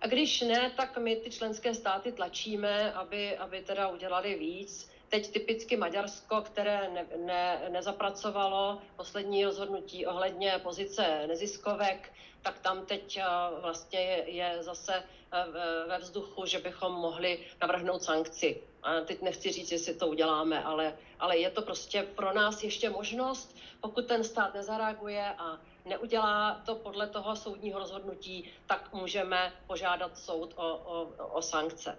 A 0.00 0.06
když 0.06 0.40
ne, 0.40 0.72
tak 0.76 0.98
my 0.98 1.16
ty 1.16 1.30
členské 1.30 1.74
státy 1.74 2.12
tlačíme, 2.12 2.92
aby, 2.92 3.36
aby 3.36 3.60
teda 3.60 3.88
udělali 3.88 4.38
víc. 4.38 4.90
Teď 5.14 5.30
typicky 5.32 5.76
Maďarsko, 5.76 6.40
které 6.40 6.90
ne, 6.90 7.06
ne, 7.16 7.68
nezapracovalo 7.68 8.78
poslední 8.96 9.44
rozhodnutí 9.44 10.06
ohledně 10.06 10.60
pozice 10.62 11.26
neziskovek, 11.26 12.12
tak 12.42 12.58
tam 12.58 12.86
teď 12.86 13.16
eh, 13.16 13.24
vlastně 13.60 14.00
je, 14.00 14.30
je 14.30 14.62
zase 14.62 14.94
eh, 14.94 15.44
ve 15.88 15.98
vzduchu, 15.98 16.46
že 16.46 16.58
bychom 16.58 16.92
mohli 16.92 17.46
navrhnout 17.60 18.02
sankci. 18.02 18.62
A 18.82 19.00
teď 19.00 19.22
nechci 19.22 19.52
říct, 19.52 19.72
jestli 19.72 19.94
to 19.94 20.06
uděláme, 20.06 20.64
ale, 20.64 20.98
ale 21.18 21.38
je 21.38 21.50
to 21.50 21.62
prostě 21.62 22.02
pro 22.02 22.32
nás 22.32 22.62
ještě 22.62 22.90
možnost, 22.90 23.56
pokud 23.80 24.06
ten 24.06 24.24
stát 24.24 24.54
nezareaguje 24.54 25.34
a 25.38 25.60
neudělá 25.84 26.62
to 26.66 26.74
podle 26.74 27.06
toho 27.06 27.36
soudního 27.36 27.78
rozhodnutí, 27.78 28.50
tak 28.66 28.92
můžeme 28.92 29.52
požádat 29.66 30.18
soud 30.18 30.52
o, 30.56 30.74
o, 30.74 31.26
o 31.26 31.42
sankce. 31.42 31.98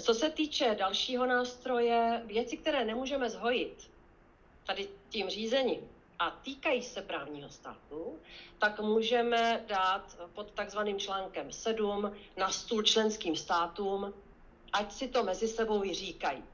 Co 0.00 0.14
se 0.14 0.30
týče 0.30 0.76
dalšího 0.78 1.26
nástroje, 1.26 2.22
věci, 2.26 2.56
které 2.56 2.84
nemůžeme 2.84 3.30
zhojit 3.30 3.90
tady 4.66 4.88
tím 5.08 5.28
řízením 5.28 5.80
a 6.18 6.30
týkají 6.30 6.82
se 6.82 7.02
právního 7.02 7.48
státu, 7.48 8.18
tak 8.58 8.80
můžeme 8.80 9.64
dát 9.66 10.18
pod 10.34 10.50
takzvaným 10.50 10.98
článkem 10.98 11.52
7 11.52 12.12
na 12.36 12.50
stůl 12.50 12.82
členským 12.82 13.36
státům, 13.36 14.14
ať 14.72 14.92
si 14.92 15.08
to 15.08 15.22
mezi 15.22 15.48
sebou 15.48 15.80
vyříkají. 15.80 16.44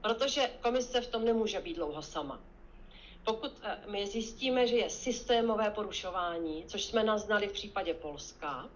Protože 0.00 0.50
komise 0.62 1.00
v 1.00 1.06
tom 1.06 1.24
nemůže 1.24 1.60
být 1.60 1.74
dlouho 1.74 2.02
sama. 2.02 2.40
Pokud 3.24 3.52
eh, 3.62 3.78
my 3.86 4.06
zjistíme, 4.06 4.66
že 4.66 4.76
je 4.76 4.90
systémové 4.90 5.70
porušování, 5.70 6.64
což 6.66 6.84
jsme 6.84 7.04
naznali 7.04 7.48
v 7.48 7.52
případě 7.52 7.94
Polska, 7.94 8.68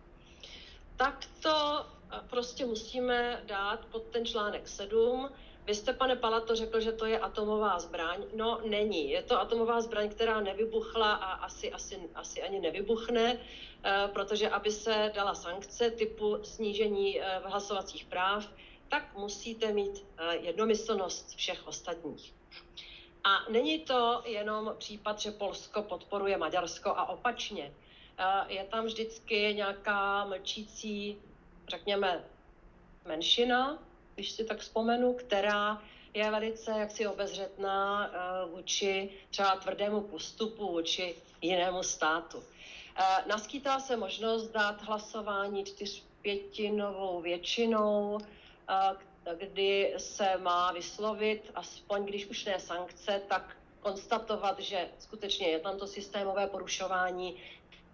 tak 0.97 1.25
to 1.41 1.87
prostě 2.31 2.67
musíme 2.67 3.43
dát 3.47 3.85
pod 3.85 4.03
ten 4.03 4.27
článek 4.27 4.69
7. 4.69 5.31
Vy 5.69 5.75
jste, 5.75 5.93
pane 5.93 6.17
Palato, 6.17 6.57
řekl, 6.57 6.81
že 6.81 6.93
to 6.93 7.07
je 7.07 7.19
atomová 7.19 7.79
zbraň. 7.79 8.25
No, 8.35 8.61
není. 8.65 9.11
Je 9.11 9.23
to 9.23 9.41
atomová 9.41 9.81
zbraň, 9.81 10.09
která 10.09 10.41
nevybuchla 10.41 11.15
a 11.15 11.33
asi, 11.33 11.73
asi, 11.73 12.11
asi 12.15 12.43
ani 12.43 12.61
nevybuchne, 12.61 13.39
eh, 13.85 14.09
protože 14.13 14.49
aby 14.49 14.71
se 14.71 15.13
dala 15.15 15.35
sankce 15.35 15.91
typu 15.91 16.39
snížení 16.43 17.21
eh, 17.21 17.41
hlasovacích 17.45 18.05
práv, 18.05 18.49
tak 18.89 19.17
musíte 19.17 19.73
mít 19.73 20.05
eh, 20.19 20.37
jednomyslnost 20.37 21.37
všech 21.37 21.67
ostatních. 21.67 22.35
A 23.25 23.51
není 23.51 23.79
to 23.79 24.23
jenom 24.27 24.75
případ, 24.79 25.21
že 25.21 25.31
Polsko 25.31 25.83
podporuje 25.83 26.37
Maďarsko 26.37 26.89
a 26.89 27.09
opačně. 27.09 27.75
Je 28.49 28.65
tam 28.65 28.85
vždycky 28.85 29.55
nějaká 29.55 30.25
mlčící 30.25 31.19
řekněme, 31.69 32.25
menšina, 33.05 33.79
když 34.15 34.31
si 34.31 34.45
tak 34.45 34.59
vzpomenu, 34.59 35.15
která 35.15 35.83
je 36.15 36.31
velice 36.31 36.71
jaksi 36.71 37.07
obezřetná 37.07 38.09
uh, 38.09 38.51
vůči 38.51 39.11
třeba 39.31 39.57
tvrdému 39.57 40.01
postupu, 40.01 40.73
vůči 40.73 41.15
jinému 41.41 41.83
státu. 41.83 42.39
Uh, 42.39 42.45
naskýtá 43.27 43.81
se 43.81 43.97
možnost 43.97 44.49
dát 44.49 44.83
hlasování 44.83 45.65
čtyřpětinovou 45.65 47.21
většinou, 47.21 48.15
uh, 48.15 49.39
kdy 49.39 49.95
se 49.97 50.37
má 50.39 50.73
vyslovit, 50.73 51.51
aspoň 51.55 52.05
když 52.05 52.27
už 52.27 52.45
ne 52.45 52.61
sankce, 52.61 53.23
tak 53.29 53.57
konstatovat, 53.81 54.61
že 54.61 54.89
skutečně 54.99 55.49
je 55.49 55.59
tam 55.59 55.79
to 55.79 55.87
systémové 55.87 56.47
porušování, 56.47 57.37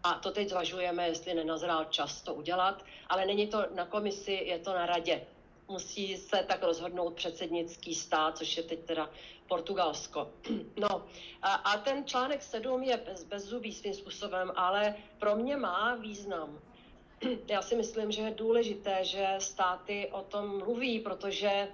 a 0.05 0.15
to 0.15 0.31
teď 0.31 0.49
zvažujeme, 0.49 1.09
jestli 1.09 1.35
nenazrál 1.35 1.85
čas 1.85 2.23
to 2.23 2.35
udělat, 2.35 2.85
ale 3.09 3.27
není 3.27 3.47
to 3.47 3.65
na 3.75 3.87
komisi, 3.87 4.33
je 4.33 4.59
to 4.59 4.73
na 4.73 4.87
radě. 4.87 5.27
Musí 5.69 6.17
se 6.17 6.45
tak 6.49 6.63
rozhodnout 6.63 7.15
předsednický 7.15 7.95
stát, 7.95 8.39
což 8.39 8.57
je 8.57 8.63
teď 8.63 8.85
teda 8.85 9.11
Portugalsko. 9.49 10.31
No 10.77 11.05
a, 11.43 11.55
a 11.55 11.79
ten 11.79 12.05
článek 12.05 12.43
7 12.43 12.83
je 12.83 12.97
bez, 12.97 13.25
bezzubý 13.25 13.73
svým 13.73 13.95
způsobem, 13.95 14.53
ale 14.57 14.95
pro 15.19 15.37
mě 15.37 15.57
má 15.57 15.95
význam. 15.95 16.59
Já 17.49 17.63
si 17.63 17.77
myslím, 17.77 18.13
že 18.13 18.23
je 18.23 18.31
důležité, 18.31 19.05
že 19.05 19.27
státy 19.39 20.09
o 20.13 20.23
tom 20.23 20.59
mluví, 20.59 21.01
protože 21.01 21.69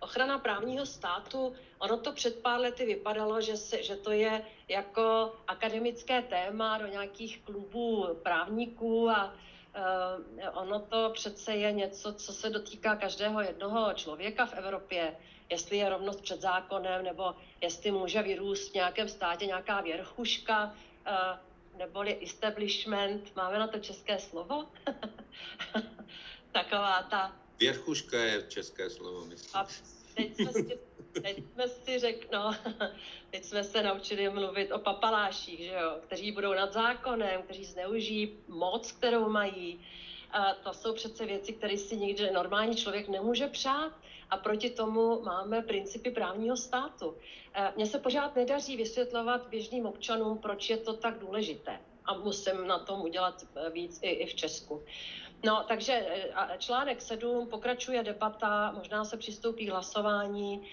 ochrana 0.00 0.38
právního 0.38 0.86
státu, 0.86 1.52
ono 1.78 1.96
to 1.96 2.12
před 2.12 2.42
pár 2.42 2.60
lety 2.60 2.86
vypadalo, 2.86 3.40
že, 3.40 3.56
se, 3.56 3.82
že 3.82 3.96
to 3.96 4.10
je 4.10 4.44
jako 4.70 5.32
akademické 5.48 6.22
téma 6.22 6.78
do 6.78 6.86
nějakých 6.86 7.42
klubů 7.42 8.06
právníků 8.22 9.10
a 9.10 9.34
uh, 9.34 10.60
ono 10.62 10.80
to 10.80 11.10
přece 11.14 11.56
je 11.56 11.72
něco, 11.72 12.12
co 12.12 12.32
se 12.32 12.50
dotýká 12.50 12.96
každého 12.96 13.40
jednoho 13.40 13.92
člověka 13.94 14.46
v 14.46 14.52
Evropě, 14.52 15.16
jestli 15.50 15.76
je 15.76 15.88
rovnost 15.88 16.20
před 16.22 16.40
zákonem, 16.40 17.04
nebo 17.04 17.34
jestli 17.60 17.90
může 17.90 18.22
vyrůst 18.22 18.70
v 18.70 18.74
nějakém 18.74 19.08
státě 19.08 19.46
nějaká 19.46 19.80
věrchuška, 19.80 20.64
uh, 20.64 21.78
neboli 21.78 22.18
establishment, 22.22 23.36
máme 23.36 23.58
na 23.58 23.66
to 23.66 23.78
české 23.78 24.18
slovo? 24.18 24.66
Taková 26.52 27.02
ta 27.02 27.36
Věrchuška 27.60 28.18
je 28.18 28.42
české 28.48 28.90
slovo, 28.90 29.24
myslím. 29.24 29.50
A 29.54 29.66
teď 30.14 30.36
jsme 30.36 30.52
si, 30.52 30.78
teď 31.22 31.44
jsme 31.52 31.68
si 31.68 31.98
řekli, 31.98 32.28
no, 32.32 32.54
teď 33.30 33.44
jsme 33.44 33.64
se 33.64 33.82
naučili 33.82 34.28
mluvit 34.28 34.72
o 34.72 34.78
papaláších, 34.78 35.58
že 35.58 35.74
jo, 35.82 35.98
kteří 36.00 36.32
budou 36.32 36.54
nad 36.54 36.72
zákonem, 36.72 37.42
kteří 37.42 37.64
zneužijí 37.64 38.38
moc, 38.48 38.92
kterou 38.92 39.28
mají. 39.28 39.80
A 40.32 40.54
to 40.54 40.74
jsou 40.74 40.94
přece 40.94 41.26
věci, 41.26 41.52
které 41.52 41.76
si 41.76 41.96
nikdy 41.96 42.30
normální 42.30 42.76
člověk 42.76 43.08
nemůže 43.08 43.46
přát. 43.46 43.92
A 44.30 44.36
proti 44.36 44.70
tomu 44.70 45.22
máme 45.22 45.62
principy 45.62 46.10
právního 46.10 46.56
státu. 46.56 47.16
Mně 47.76 47.86
se 47.86 47.98
pořád 47.98 48.36
nedaří 48.36 48.76
vysvětlovat 48.76 49.48
běžným 49.48 49.86
občanům, 49.86 50.38
proč 50.38 50.70
je 50.70 50.76
to 50.76 50.92
tak 50.92 51.18
důležité. 51.18 51.80
A 52.04 52.14
musím 52.14 52.66
na 52.66 52.78
tom 52.78 53.00
udělat 53.00 53.46
víc 53.72 53.98
i, 54.02 54.08
i 54.08 54.26
v 54.26 54.34
Česku. 54.34 54.82
No, 55.44 55.64
takže 55.68 55.92
e, 55.92 56.58
článek 56.58 57.02
7 57.02 57.46
pokračuje 57.46 58.02
debata, 58.02 58.72
možná 58.72 59.04
se 59.04 59.16
přistoupí 59.16 59.66
k 59.66 59.70
hlasování. 59.70 60.68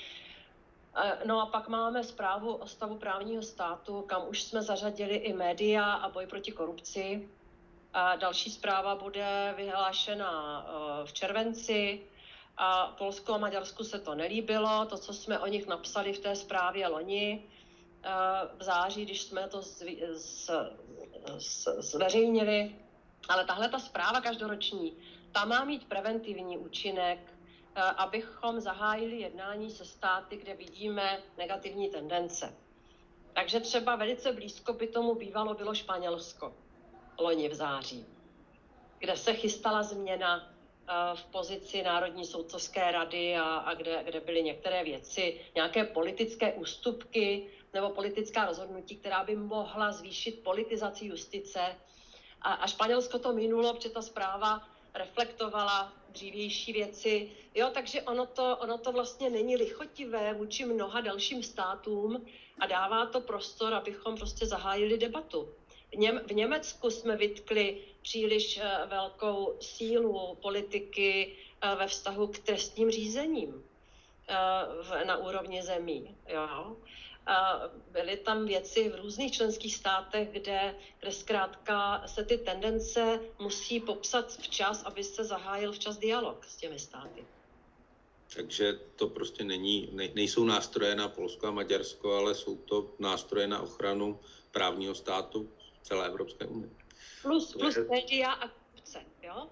E, 0.96 1.28
no 1.28 1.42
a 1.42 1.46
pak 1.46 1.68
máme 1.68 2.04
zprávu 2.04 2.54
o 2.54 2.68
stavu 2.68 2.98
právního 2.98 3.42
státu, 3.42 4.02
kam 4.02 4.28
už 4.28 4.44
jsme 4.44 4.62
zařadili 4.62 5.16
i 5.16 5.34
média 5.34 5.94
a 5.94 6.10
boj 6.10 6.28
proti 6.28 6.52
korupci. 6.52 7.30
A 7.94 8.16
další 8.16 8.52
zpráva 8.52 8.96
bude 8.96 9.54
vyhlášena 9.58 10.66
e, 10.68 11.06
v 11.06 11.14
červenci. 11.14 12.02
A 12.58 12.88
Polsku 12.98 13.34
a 13.34 13.38
Maďarsku 13.38 13.84
se 13.84 14.00
to 14.00 14.16
nelíbilo, 14.16 14.86
to, 14.86 14.98
co 14.98 15.14
jsme 15.14 15.40
o 15.40 15.48
nich 15.48 15.68
napsali 15.68 16.14
v 16.14 16.20
té 16.20 16.36
zprávě 16.36 16.88
loni 16.88 17.44
v 18.58 18.64
září, 18.64 19.06
když 19.06 19.22
jsme 19.22 19.48
to 19.48 19.62
zveřejnili, 21.80 22.76
ale 23.30 23.46
tahle 23.46 23.70
ta 23.70 23.80
zpráva 23.80 24.22
každoroční 24.22 24.98
ta 25.32 25.46
má 25.46 25.64
mít 25.64 25.88
preventivní 25.88 26.58
účinek, 26.58 27.20
eh, 27.76 27.82
abychom 27.82 28.60
zahájili 28.60 29.20
jednání 29.20 29.72
se 29.72 29.86
státy, 29.86 30.38
kde 30.38 30.56
vidíme 30.56 31.20
negativní 31.38 31.90
tendence. 31.90 32.54
Takže 33.34 33.60
třeba 33.60 33.96
velice 33.96 34.34
blízko 34.34 34.74
by 34.74 34.88
tomu 34.88 35.16
bývalo 35.16 35.54
bylo 35.54 35.76
Španělsko 35.76 36.54
loni 37.20 37.50
v 37.50 37.54
září, 37.54 38.06
kde 39.00 39.18
se 39.18 39.34
chystala 39.34 39.84
změna 39.84 40.58
v 41.16 41.26
pozici 41.26 41.84
Národní 41.84 42.26
soudcovské 42.26 42.92
rady 42.92 43.36
a, 43.36 43.44
a 43.44 43.74
kde, 43.74 44.04
kde 44.04 44.20
byly 44.20 44.44
některé 44.44 44.84
věci, 44.84 45.42
nějaké 45.56 45.84
politické 45.84 46.54
ústupky 46.54 47.48
nebo 47.74 47.90
politická 47.90 48.46
rozhodnutí, 48.46 48.96
která 48.96 49.24
by 49.24 49.36
mohla 49.36 49.92
zvýšit 49.92 50.44
politizaci 50.44 51.06
justice. 51.06 51.76
A, 52.48 52.54
a 52.54 52.68
Španělsko 52.68 53.20
to 53.20 53.34
minulo, 53.34 53.74
protože 53.74 53.90
ta 53.90 54.02
zpráva 54.02 54.68
reflektovala 54.94 55.94
dřívější 56.10 56.74
věci. 56.74 57.32
Jo, 57.56 57.70
takže 57.74 58.02
ono 58.02 58.26
to, 58.26 58.58
ono 58.58 58.78
to 58.78 58.92
vlastně 58.92 59.30
není 59.30 59.56
lichotivé 59.58 60.34
vůči 60.34 60.66
mnoha 60.66 61.02
dalším 61.02 61.44
státům 61.44 62.26
a 62.60 62.68
dává 62.68 63.06
to 63.06 63.22
prostor, 63.22 63.74
abychom 63.74 64.16
prostě 64.16 64.46
zahájili 64.46 64.98
debatu. 64.98 65.50
V 66.26 66.34
Německu 66.34 66.90
jsme 66.90 67.16
vytkli 67.16 67.82
příliš 68.02 68.58
eh, 68.58 68.86
velkou 68.86 69.58
sílu 69.62 70.38
politiky 70.42 71.36
eh, 71.62 71.76
ve 71.76 71.88
vztahu 71.88 72.28
k 72.28 72.40
trestním 72.40 72.92
řízením 72.92 73.64
eh, 74.30 75.06
na 75.06 75.18
úrovni 75.18 75.64
zemí. 75.64 76.16
Jo? 76.28 76.78
Byly 77.92 78.18
tam 78.18 78.46
věci 78.46 78.90
v 78.90 78.96
různých 78.96 79.32
členských 79.32 79.76
státech, 79.76 80.30
kde, 80.32 80.76
kde 81.00 81.12
zkrátka 81.12 82.04
se 82.08 82.24
ty 82.24 82.38
tendence 82.38 83.20
musí 83.40 83.80
popsat 83.80 84.32
včas, 84.32 84.84
aby 84.84 85.04
se 85.04 85.24
zahájil 85.24 85.72
včas 85.72 85.98
dialog 85.98 86.46
s 86.46 86.56
těmi 86.56 86.80
státy. 86.80 87.26
Takže 88.36 88.74
to 88.96 89.08
prostě 89.08 89.44
není, 89.44 89.90
ne, 89.92 90.10
nejsou 90.16 90.44
nástroje 90.44 90.96
na 90.96 91.08
Polsko 91.08 91.48
a 91.48 91.52
Maďarsko, 91.52 92.14
ale 92.14 92.36
jsou 92.36 92.56
to 92.56 92.94
nástroje 93.00 93.48
na 93.48 93.62
ochranu 93.62 94.20
právního 94.52 94.96
státu 94.96 95.50
celé 95.82 96.08
Evropské 96.08 96.46
unie. 96.46 96.70
Plus, 97.22 97.54
plus 97.54 97.78
média 97.90 98.32
a 98.32 98.48
kupce, 98.48 99.06
jo? 99.24 99.48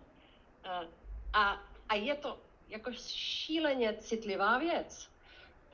Eh, 0.64 0.88
a, 1.34 1.64
a 1.90 1.96
je 1.96 2.16
to 2.16 2.40
jako 2.70 2.92
šíleně 3.08 3.98
citlivá 4.00 4.58
věc, 4.58 5.08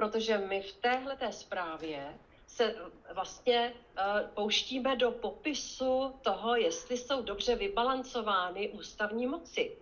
protože 0.01 0.37
my 0.37 0.61
v 0.61 0.73
téhle 0.73 1.15
té 1.15 1.31
zprávě 1.31 2.19
se 2.47 2.75
vlastně 3.13 3.73
uh, 3.73 4.29
pouštíme 4.33 4.95
do 4.95 5.11
popisu 5.11 6.15
toho, 6.21 6.55
jestli 6.55 6.97
jsou 6.97 7.21
dobře 7.21 7.55
vybalancovány 7.55 8.69
ústavní 8.69 9.27
moci. 9.27 9.77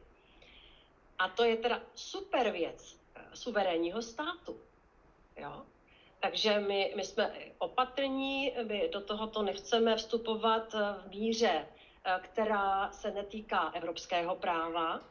A 1.19 1.29
to 1.29 1.43
je 1.43 1.57
teda 1.57 1.81
super 1.95 2.51
věc 2.51 2.93
uh, 2.93 3.21
suverénního 3.33 4.01
státu. 4.01 4.59
Jo? 5.37 5.65
Takže 6.19 6.59
my, 6.59 6.93
my 6.95 7.03
jsme 7.03 7.33
opatrní, 7.57 8.53
my 8.67 8.89
do 8.93 9.01
tohoto 9.01 9.43
nechceme 9.43 9.95
vstupovat 9.95 10.73
v 10.73 11.09
míře, 11.09 11.67
eh, 12.03 12.19
která 12.21 12.91
se 12.91 13.11
netýká 13.11 13.71
evropského 13.73 14.35
práva, 14.35 15.01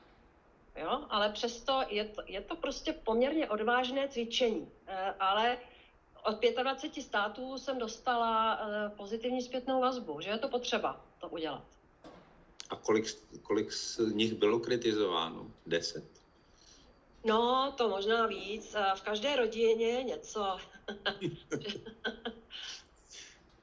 jo? 0.76 1.06
ale 1.10 1.32
přesto 1.32 1.82
je 1.88 2.04
to, 2.04 2.22
je 2.26 2.40
to 2.40 2.56
prostě 2.56 2.92
poměrně 2.92 3.48
odvážné 3.48 4.08
cvičení. 4.08 4.70
Eh, 4.86 5.14
ale 5.20 5.58
od 6.24 6.40
25 6.62 7.02
států 7.02 7.58
jsem 7.58 7.78
dostala 7.78 8.60
eh, 8.60 8.90
pozitivní 8.96 9.42
zpětnou 9.42 9.80
vazbu, 9.80 10.20
že 10.20 10.30
je 10.30 10.38
to 10.38 10.48
potřeba 10.48 11.04
to 11.18 11.28
udělat. 11.28 11.64
A 12.70 12.76
kolik, 12.76 13.06
kolik 13.42 13.72
z 13.72 13.98
nich 13.98 14.34
bylo 14.34 14.58
kritizováno? 14.58 15.46
Deset? 15.66 16.04
No, 17.24 17.74
to 17.76 17.88
možná 17.88 18.26
víc. 18.26 18.76
V 18.94 19.02
každé 19.02 19.36
rodině 19.36 19.86
je 19.86 20.02
něco. 20.02 20.58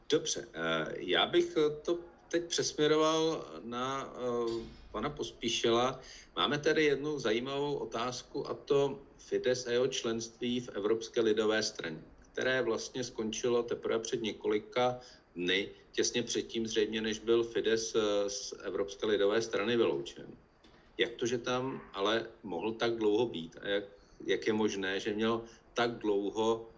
Dobře, 0.09 0.47
eh, 0.53 0.93
já 0.97 1.25
bych 1.25 1.57
to 1.85 1.99
teď 2.29 2.43
přesměroval 2.45 3.47
na 3.63 4.13
eh, 4.15 4.65
pana 4.91 5.09
Pospíšela. 5.09 5.99
Máme 6.35 6.57
tady 6.57 6.83
jednu 6.83 7.19
zajímavou 7.19 7.75
otázku 7.75 8.49
a 8.49 8.53
to 8.53 8.99
Fides 9.17 9.67
a 9.67 9.71
jeho 9.71 9.87
členství 9.87 10.59
v 10.59 10.69
Evropské 10.69 11.21
lidové 11.21 11.63
straně, 11.63 12.03
které 12.31 12.61
vlastně 12.61 13.03
skončilo 13.03 13.63
teprve 13.63 13.99
před 13.99 14.21
několika 14.21 14.99
dny, 15.35 15.69
těsně 15.91 16.23
předtím 16.23 16.67
zřejmě, 16.67 17.01
než 17.01 17.19
byl 17.19 17.43
Fides 17.43 17.95
eh, 17.95 18.29
z 18.29 18.53
Evropské 18.63 19.05
lidové 19.05 19.41
strany 19.41 19.77
vyloučen. 19.77 20.27
Jak 20.97 21.11
to, 21.11 21.25
že 21.25 21.37
tam 21.37 21.81
ale 21.93 22.27
mohl 22.43 22.71
tak 22.71 22.95
dlouho 22.95 23.25
být 23.25 23.57
a 23.61 23.67
jak, 23.67 23.83
jak 24.25 24.47
je 24.47 24.53
možné, 24.53 24.99
že 24.99 25.13
měl 25.13 25.43
tak 25.73 25.91
dlouho 25.91 26.69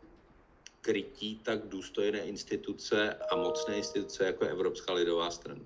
krytí 0.82 1.40
tak 1.44 1.68
důstojné 1.68 2.20
instituce 2.20 3.14
a 3.14 3.36
mocné 3.36 3.78
instituce, 3.78 4.26
jako 4.26 4.46
je 4.46 4.52
Evropská 4.52 4.94
lidová 4.94 5.32
strana? 5.32 5.62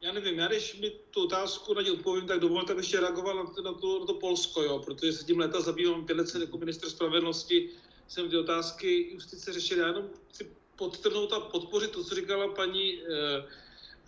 Já 0.00 0.12
nevím, 0.12 0.38
já 0.38 0.48
když 0.48 0.80
mi 0.80 0.90
tu 1.10 1.24
otázku 1.24 1.74
na 1.74 1.82
ně 1.82 1.92
odpovím, 1.92 2.26
tak 2.26 2.40
dovolte, 2.40 2.72
abych 2.72 2.84
ještě 2.84 3.00
reagoval 3.00 3.36
na 3.36 3.44
to, 3.50 3.62
na 3.62 3.72
to, 3.72 4.00
na 4.00 4.06
to 4.06 4.14
Polsko, 4.14 4.62
jo, 4.62 4.78
protože 4.78 5.12
se 5.12 5.24
tím 5.24 5.38
léta 5.38 5.60
zabývám 5.60 6.06
pět 6.06 6.16
let 6.16 6.34
jako 6.40 6.58
minister 6.58 6.90
spravedlnosti, 6.90 7.70
jsem 8.08 8.30
ty 8.30 8.36
otázky 8.36 9.10
justice 9.12 9.52
řešil. 9.52 9.78
Já 9.78 9.86
jenom 9.86 10.10
chci 10.28 10.50
podtrhnout 10.76 11.32
a 11.32 11.40
podpořit 11.40 11.90
to, 11.90 12.04
co 12.04 12.14
říkala 12.14 12.48
paní 12.48 12.94
eh, 12.94 13.44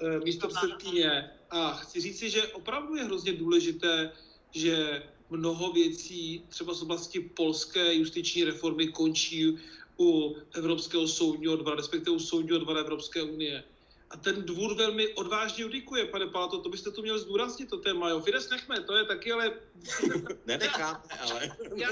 eh, 0.00 0.20
místo 0.24 0.48
předsedkyně. 0.48 1.30
A 1.50 1.72
chci 1.72 2.00
říci, 2.00 2.30
že 2.30 2.46
opravdu 2.46 2.96
je 2.96 3.04
hrozně 3.04 3.32
důležité, 3.32 4.12
že 4.50 5.02
mnoho 5.30 5.72
věcí 5.72 6.44
třeba 6.48 6.74
z 6.74 6.82
oblasti 6.82 7.20
polské 7.20 7.94
justiční 7.94 8.44
reformy 8.44 8.88
končí 8.88 9.58
u 10.00 10.36
Evropského 10.54 11.08
soudního 11.08 11.56
dvora, 11.56 11.76
respektive 11.76 12.16
u 12.16 12.18
soudního 12.18 12.58
dvora 12.58 12.80
Evropské 12.80 13.22
unie. 13.22 13.64
A 14.10 14.16
ten 14.16 14.42
dvůr 14.42 14.74
velmi 14.74 15.08
odvážně 15.08 15.62
judikuje, 15.62 16.06
pane 16.06 16.26
Páto, 16.26 16.58
to 16.58 16.68
byste 16.68 16.90
tu 16.90 17.02
měl 17.02 17.18
zdůraznit, 17.18 17.70
to 17.70 17.76
téma, 17.76 18.08
jo. 18.08 18.20
Fides 18.20 18.50
nechme, 18.50 18.80
to 18.80 18.96
je 18.96 19.04
taky, 19.04 19.32
ale... 19.32 19.52
Nenecháme, 20.46 21.00
ale... 21.20 21.56
já, 21.76 21.88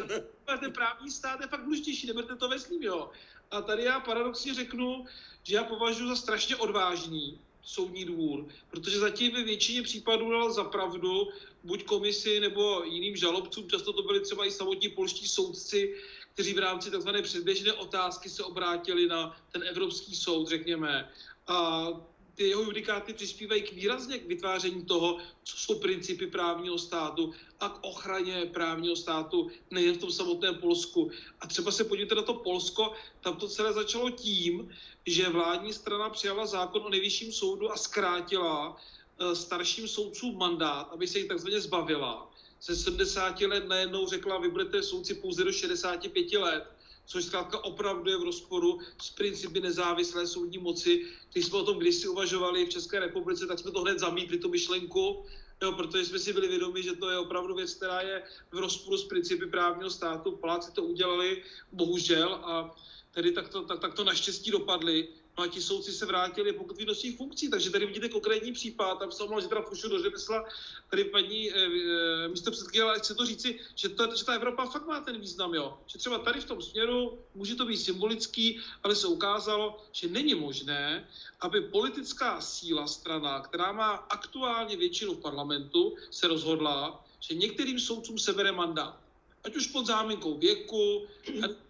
ten 0.60 0.72
právní 0.72 1.10
stát 1.10 1.40
je 1.40 1.46
fakt 1.46 1.64
důležitější, 1.64 2.06
neberte 2.06 2.36
to 2.36 2.48
veslím, 2.48 2.82
jo. 2.82 3.10
A 3.50 3.62
tady 3.62 3.84
já 3.84 4.00
paradoxně 4.00 4.54
řeknu, 4.54 5.06
že 5.42 5.56
já 5.56 5.64
považuji 5.64 6.08
za 6.08 6.16
strašně 6.16 6.56
odvážný 6.56 7.38
soudní 7.62 8.04
dvůr, 8.04 8.46
protože 8.70 8.98
zatím 8.98 9.32
ve 9.32 9.42
většině 9.42 9.82
případů 9.82 10.30
dal 10.30 10.52
za 10.52 10.64
pravdu 10.64 11.28
buď 11.64 11.84
komisi 11.84 12.40
nebo 12.40 12.82
jiným 12.84 13.16
žalobcům, 13.16 13.70
často 13.70 13.92
to 13.92 14.02
byli 14.02 14.20
třeba 14.20 14.46
i 14.46 14.50
samotní 14.50 14.88
polští 14.88 15.28
soudci, 15.28 15.94
kteří 16.38 16.54
v 16.54 16.58
rámci 16.58 16.90
tzv. 16.90 17.10
předběžné 17.22 17.72
otázky 17.72 18.28
se 18.28 18.44
obrátili 18.44 19.06
na 19.06 19.36
ten 19.52 19.62
Evropský 19.62 20.16
soud, 20.16 20.48
řekněme. 20.48 21.10
A 21.46 21.86
ty 22.34 22.48
jeho 22.48 22.62
judikáty 22.62 23.14
přispívají 23.14 23.62
k 23.62 23.72
výrazně 23.72 24.18
k 24.18 24.26
vytváření 24.26 24.84
toho, 24.84 25.18
co 25.44 25.56
jsou 25.56 25.78
principy 25.78 26.26
právního 26.26 26.78
státu 26.78 27.34
a 27.60 27.68
k 27.68 27.78
ochraně 27.82 28.46
právního 28.54 28.96
státu 28.96 29.50
nejen 29.70 29.94
v 29.94 29.98
tom 29.98 30.12
samotném 30.12 30.54
Polsku. 30.54 31.10
A 31.40 31.46
třeba 31.46 31.70
se 31.70 31.84
podívejte 31.84 32.14
na 32.14 32.22
to 32.22 32.34
Polsko, 32.34 32.92
tam 33.20 33.36
to 33.36 33.48
celé 33.48 33.72
začalo 33.72 34.10
tím, 34.10 34.70
že 35.06 35.28
vládní 35.28 35.72
strana 35.72 36.10
přijala 36.10 36.46
zákon 36.46 36.82
o 36.82 36.88
nejvyšším 36.88 37.32
soudu 37.32 37.72
a 37.72 37.76
zkrátila 37.76 38.76
eh, 39.20 39.34
starším 39.34 39.88
soudcům 39.88 40.38
mandát, 40.38 40.88
aby 40.92 41.06
se 41.06 41.18
jich 41.18 41.28
takzvaně 41.28 41.60
zbavila 41.60 42.30
ze 42.62 42.76
70 42.76 43.40
let 43.40 43.68
najednou 43.68 44.06
řekla, 44.06 44.38
vy 44.38 44.48
budete 44.48 44.82
soudci 44.82 45.14
pouze 45.14 45.44
do 45.44 45.52
65 45.52 46.32
let, 46.32 46.64
což 47.06 47.24
zkrátka 47.24 47.64
opravdu 47.64 48.10
je 48.10 48.16
v 48.16 48.22
rozporu 48.22 48.80
s 49.02 49.10
principy 49.10 49.60
nezávislé 49.60 50.26
soudní 50.26 50.58
moci. 50.58 51.06
Když 51.32 51.46
jsme 51.46 51.58
o 51.58 51.64
tom 51.64 51.78
kdysi 51.78 52.08
uvažovali 52.08 52.66
v 52.66 52.68
České 52.68 52.98
republice, 52.98 53.46
tak 53.46 53.58
jsme 53.58 53.70
to 53.70 53.80
hned 53.80 53.98
zamítli, 53.98 54.38
tu 54.38 54.48
myšlenku, 54.48 55.24
jo, 55.62 55.72
protože 55.72 56.04
jsme 56.04 56.18
si 56.18 56.32
byli 56.32 56.48
vědomi, 56.48 56.82
že 56.82 56.92
to 56.92 57.10
je 57.10 57.18
opravdu 57.18 57.54
věc, 57.54 57.74
která 57.74 58.00
je 58.00 58.22
v 58.52 58.58
rozporu 58.58 58.96
s 58.96 59.04
principy 59.04 59.46
právního 59.46 59.90
státu. 59.90 60.36
Poláci 60.36 60.72
to 60.72 60.82
udělali, 60.82 61.42
bohužel, 61.72 62.34
a 62.34 62.76
tedy 63.10 63.32
tak 63.32 63.48
to, 63.48 63.62
tak, 63.62 63.80
tak 63.80 63.94
to 63.94 64.04
naštěstí 64.04 64.50
dopadli. 64.50 65.08
No 65.38 65.44
a 65.44 65.48
ti 65.48 65.62
soudci 65.62 65.92
se 65.92 66.06
vrátili 66.06 66.52
pokud 66.52 66.78
do 66.78 66.94
svých 66.94 67.16
funkcí. 67.16 67.50
Takže 67.50 67.70
tady 67.70 67.86
vidíte 67.86 68.08
konkrétní 68.08 68.52
případ, 68.52 68.98
tam 68.98 69.10
že 69.40 69.48
teda 69.48 69.62
fušu 69.62 69.88
do 69.88 70.02
řemesla, 70.02 70.44
tady 70.90 71.04
paní 71.04 71.50
e, 71.50 71.54
e, 71.54 72.28
místo 72.28 72.50
předsedkyně, 72.50 72.82
ale 72.82 72.98
chci 72.98 73.14
to 73.14 73.26
říci, 73.26 73.60
že, 73.74 73.88
to, 73.88 74.16
že 74.16 74.24
ta 74.24 74.34
Evropa 74.34 74.66
fakt 74.66 74.86
má 74.86 75.00
ten 75.00 75.20
význam, 75.20 75.54
jo. 75.54 75.78
Že 75.86 75.98
třeba 75.98 76.18
tady 76.18 76.40
v 76.40 76.44
tom 76.44 76.62
směru 76.62 77.18
může 77.34 77.54
to 77.54 77.66
být 77.66 77.76
symbolický, 77.76 78.60
ale 78.82 78.96
se 78.96 79.06
ukázalo, 79.06 79.84
že 79.92 80.08
není 80.08 80.34
možné, 80.34 81.08
aby 81.40 81.60
politická 81.60 82.40
síla 82.40 82.86
strana, 82.86 83.40
která 83.40 83.72
má 83.72 83.90
aktuálně 83.90 84.76
většinu 84.76 85.14
v 85.14 85.20
parlamentu, 85.20 85.96
se 86.10 86.28
rozhodla, 86.28 87.04
že 87.20 87.34
některým 87.34 87.80
soudcům 87.80 88.18
sebere 88.18 88.52
mandát 88.52 89.07
ať 89.44 89.56
už 89.56 89.66
pod 89.66 89.86
záminkou 89.86 90.38
věku, 90.38 91.06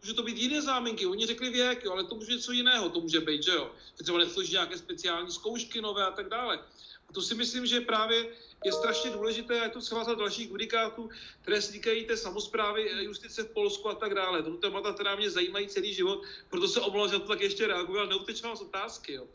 může 0.00 0.14
to 0.14 0.22
být 0.22 0.36
jiné 0.36 0.62
záminky, 0.62 1.06
oni 1.06 1.26
řekli 1.26 1.50
věk, 1.50 1.84
jo, 1.84 1.92
ale 1.92 2.04
to 2.04 2.14
může 2.14 2.32
něco 2.32 2.52
jiného, 2.52 2.88
to 2.88 3.00
může 3.00 3.20
být, 3.20 3.42
že 3.42 3.50
jo, 3.50 3.70
třeba 4.02 4.18
neslouží 4.18 4.52
nějaké 4.52 4.78
speciální 4.78 5.32
zkoušky 5.32 5.80
nové 5.80 6.06
a 6.06 6.10
tak 6.10 6.28
dále. 6.28 6.60
A 7.08 7.12
to 7.12 7.22
si 7.22 7.34
myslím, 7.34 7.66
že 7.66 7.80
právě 7.80 8.26
je 8.64 8.72
strašně 8.72 9.10
důležité 9.10 9.60
a 9.60 9.64
je 9.64 9.70
to 9.70 9.80
celá 9.80 10.04
ta 10.04 10.14
dalších 10.14 10.50
judikátů, 10.50 11.08
které 11.42 11.62
se 11.62 11.72
týkají 11.72 12.04
té 12.04 12.16
samozprávy, 12.16 12.90
justice 13.00 13.42
v 13.42 13.50
Polsku 13.50 13.88
a 13.88 13.94
tak 13.94 14.14
dále. 14.14 14.42
To 14.42 14.50
témata, 14.50 14.92
která 14.92 15.16
mě 15.16 15.30
zajímají 15.30 15.68
celý 15.68 15.94
život, 15.94 16.22
proto 16.50 16.68
se 16.68 16.80
omlouvám, 16.80 17.10
že 17.10 17.18
to 17.18 17.28
tak 17.28 17.40
ještě 17.40 17.66
reaguji, 17.66 17.98
ale 17.98 18.08
neuteču 18.08 18.56
z 18.56 18.60
otázky. 18.60 19.12
Jo. 19.12 19.26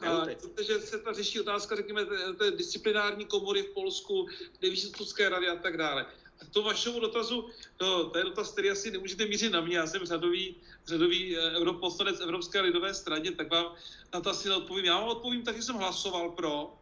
A, 0.00 0.26
protože 0.40 0.80
se 0.80 0.98
ta 0.98 1.12
řeší 1.12 1.40
otázka, 1.40 1.76
řekněme, 1.76 2.06
té, 2.06 2.32
té 2.32 2.50
disciplinární 2.50 3.24
komory 3.24 3.62
v 3.62 3.74
Polsku, 3.74 4.28
nejvyšší 4.62 4.92
rady 5.28 5.48
a 5.48 5.56
tak 5.56 5.76
dále. 5.76 6.06
To 6.50 6.62
vašemu 6.62 7.00
dotazu, 7.00 7.48
no, 7.80 8.10
to 8.10 8.18
je 8.18 8.24
dotaz, 8.24 8.52
který 8.52 8.70
asi 8.70 8.90
nemůžete 8.90 9.26
mířit 9.26 9.52
na 9.52 9.60
mě, 9.60 9.76
já 9.76 9.86
jsem 9.86 10.06
řadový, 10.06 10.56
řadový 10.86 11.36
eh, 11.36 11.40
europoslanec 11.56 12.20
Evropské 12.20 12.60
lidové 12.60 12.94
straně, 12.94 13.32
tak 13.32 13.50
vám 13.50 13.74
na 14.14 14.20
to 14.20 14.30
asi 14.30 14.48
neodpovím. 14.48 14.84
Já 14.84 15.00
vám 15.00 15.08
odpovím, 15.08 15.42
taky 15.42 15.62
jsem 15.62 15.76
hlasoval 15.76 16.30
pro, 16.30 16.74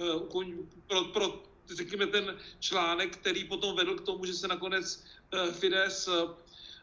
eh, 0.00 0.20
pro, 0.86 1.04
pro 1.04 1.42
řekněme, 1.74 2.06
ten 2.06 2.38
článek, 2.60 3.16
který 3.16 3.44
potom 3.44 3.76
vedl 3.76 3.94
k 3.94 4.04
tomu, 4.04 4.24
že 4.24 4.34
se 4.34 4.48
nakonec 4.48 5.04
eh, 5.32 5.52
Fides 5.52 6.08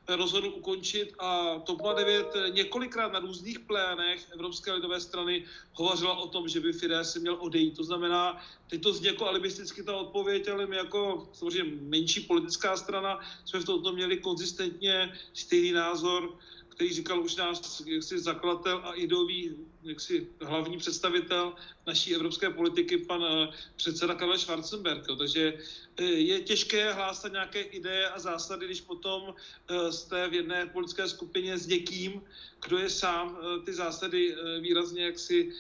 rozhodl 0.08 0.48
ukončit 0.48 1.14
a 1.20 1.60
TOP 1.60 1.82
09 1.96 2.28
několikrát 2.54 3.12
na 3.12 3.20
různých 3.20 3.60
plénech 3.60 4.28
Evropské 4.34 4.72
lidové 4.74 5.02
strany 5.02 5.46
hovořila 5.74 6.18
o 6.18 6.28
tom, 6.28 6.48
že 6.48 6.60
by 6.60 6.74
Fidesz 6.74 7.16
měl 7.16 7.38
odejít. 7.40 7.76
To 7.76 7.84
znamená, 7.84 8.42
teď 8.70 8.82
to 8.82 8.94
zní 8.94 9.08
jako 9.08 9.28
alibisticky 9.28 9.84
ta 9.84 9.96
odpověď, 9.96 10.48
ale 10.48 10.68
my 10.68 10.76
jako 10.76 11.30
samozřejmě 11.34 11.82
menší 11.82 12.20
politická 12.20 12.78
strana 12.78 13.20
jsme 13.46 13.60
v 13.60 13.66
tomto 13.66 13.92
měli 13.94 14.18
konzistentně 14.18 15.14
stejný 15.34 15.72
názor 15.72 16.38
který 16.82 16.94
říkal 16.94 17.22
už 17.22 17.36
náš 17.36 17.60
jaksi 17.86 18.20
zakladatel 18.20 18.82
a 18.84 18.94
ideový 18.94 19.56
jaksi 19.84 20.28
hlavní 20.42 20.78
představitel 20.78 21.54
naší 21.88 22.16
evropské 22.16 22.50
politiky, 22.50 22.98
pan 22.98 23.24
eh, 23.24 23.54
předseda 23.76 24.16
Karel 24.16 24.38
Schwarzenberg. 24.38 25.08
Jo. 25.10 25.16
Takže 25.16 25.54
eh, 25.98 26.04
je 26.04 26.40
těžké 26.40 26.94
hlásat 26.94 27.32
nějaké 27.32 27.62
ideje 27.62 28.10
a 28.10 28.20
zásady, 28.20 28.66
když 28.66 28.82
potom 28.82 29.36
eh, 29.70 29.92
jste 29.92 30.28
v 30.30 30.34
jedné 30.34 30.66
politické 30.66 31.10
skupině 31.10 31.58
s 31.58 31.68
někým, 31.68 32.22
kdo 32.66 32.78
je 32.78 32.90
sám 32.90 33.38
ty 33.66 33.74
zásady 33.74 34.36
výrazně 34.62 35.04
jaksi 35.04 35.52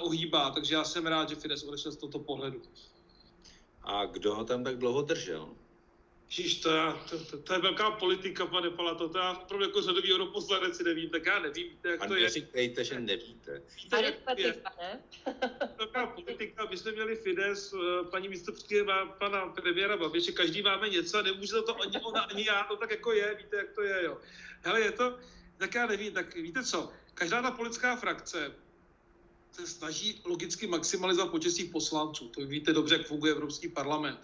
ohýbá. 0.00 0.50
Takže 0.50 0.74
já 0.74 0.84
jsem 0.84 1.06
rád, 1.06 1.28
že 1.28 1.36
Fides 1.36 1.62
odešel 1.62 1.92
z 1.92 1.96
tohoto 1.96 2.18
pohledu. 2.18 2.62
A 3.82 4.06
kdo 4.06 4.34
ho 4.34 4.44
tam 4.44 4.64
tak 4.64 4.78
dlouho 4.78 5.02
držel? 5.02 5.48
Ježíš, 6.28 6.60
to, 6.60 6.70
to, 7.10 7.24
to, 7.24 7.38
to, 7.38 7.52
je 7.52 7.58
velká 7.58 7.90
politika, 7.90 8.46
pane 8.46 8.70
Palato, 8.70 9.08
to 9.08 9.18
já 9.18 9.32
opravdu 9.32 9.64
jako 9.64 9.82
řadový 9.82 10.14
europoslanec 10.14 10.76
si 10.76 10.84
nevím, 10.84 11.10
tak 11.10 11.26
já 11.26 11.38
nevím, 11.38 11.68
víte, 11.68 11.88
jak 11.88 12.02
a 12.02 12.06
to 12.06 12.14
je. 12.14 12.28
říkejte, 12.28 12.84
že 12.84 13.00
nevíte. 13.00 13.62
Víte, 13.76 14.02
jak 14.02 14.38
je. 14.38 14.54
Velká 15.78 16.06
politika, 16.06 16.66
my 16.70 16.76
jsme 16.76 16.92
měli 16.92 17.16
Fides, 17.16 17.74
eh, 17.74 18.04
paní 18.10 18.28
místopředsedkyně 18.28 18.84
pana 19.18 19.46
premiéra 19.46 19.96
Babiše, 19.96 20.32
každý 20.32 20.62
máme 20.62 20.88
něco 20.88 21.18
a 21.18 21.22
nemůže 21.22 21.52
to, 21.52 21.62
to 21.62 21.82
ani 21.82 22.00
ona, 22.00 22.20
ani 22.20 22.44
já, 22.46 22.64
to 22.64 22.76
tak 22.76 22.90
jako 22.90 23.12
je, 23.12 23.34
víte, 23.34 23.56
jak 23.56 23.72
to 23.72 23.82
je, 23.82 24.04
jo. 24.04 24.18
Hele, 24.62 24.80
je 24.80 24.92
to, 24.92 25.18
tak 25.56 25.74
já 25.74 25.86
nevím, 25.86 26.12
tak 26.12 26.34
víte 26.34 26.64
co, 26.64 26.92
každá 27.14 27.42
ta 27.42 27.50
politická 27.50 27.96
frakce 27.96 28.54
se 29.52 29.66
snaží 29.66 30.20
logicky 30.24 30.66
maximalizovat 30.66 31.30
počet 31.30 31.50
svých 31.50 31.70
poslanců. 31.70 32.28
To 32.28 32.46
víte 32.46 32.72
dobře, 32.72 32.94
jak 32.94 33.06
funguje 33.06 33.32
Evropský 33.32 33.68
parlament 33.68 34.20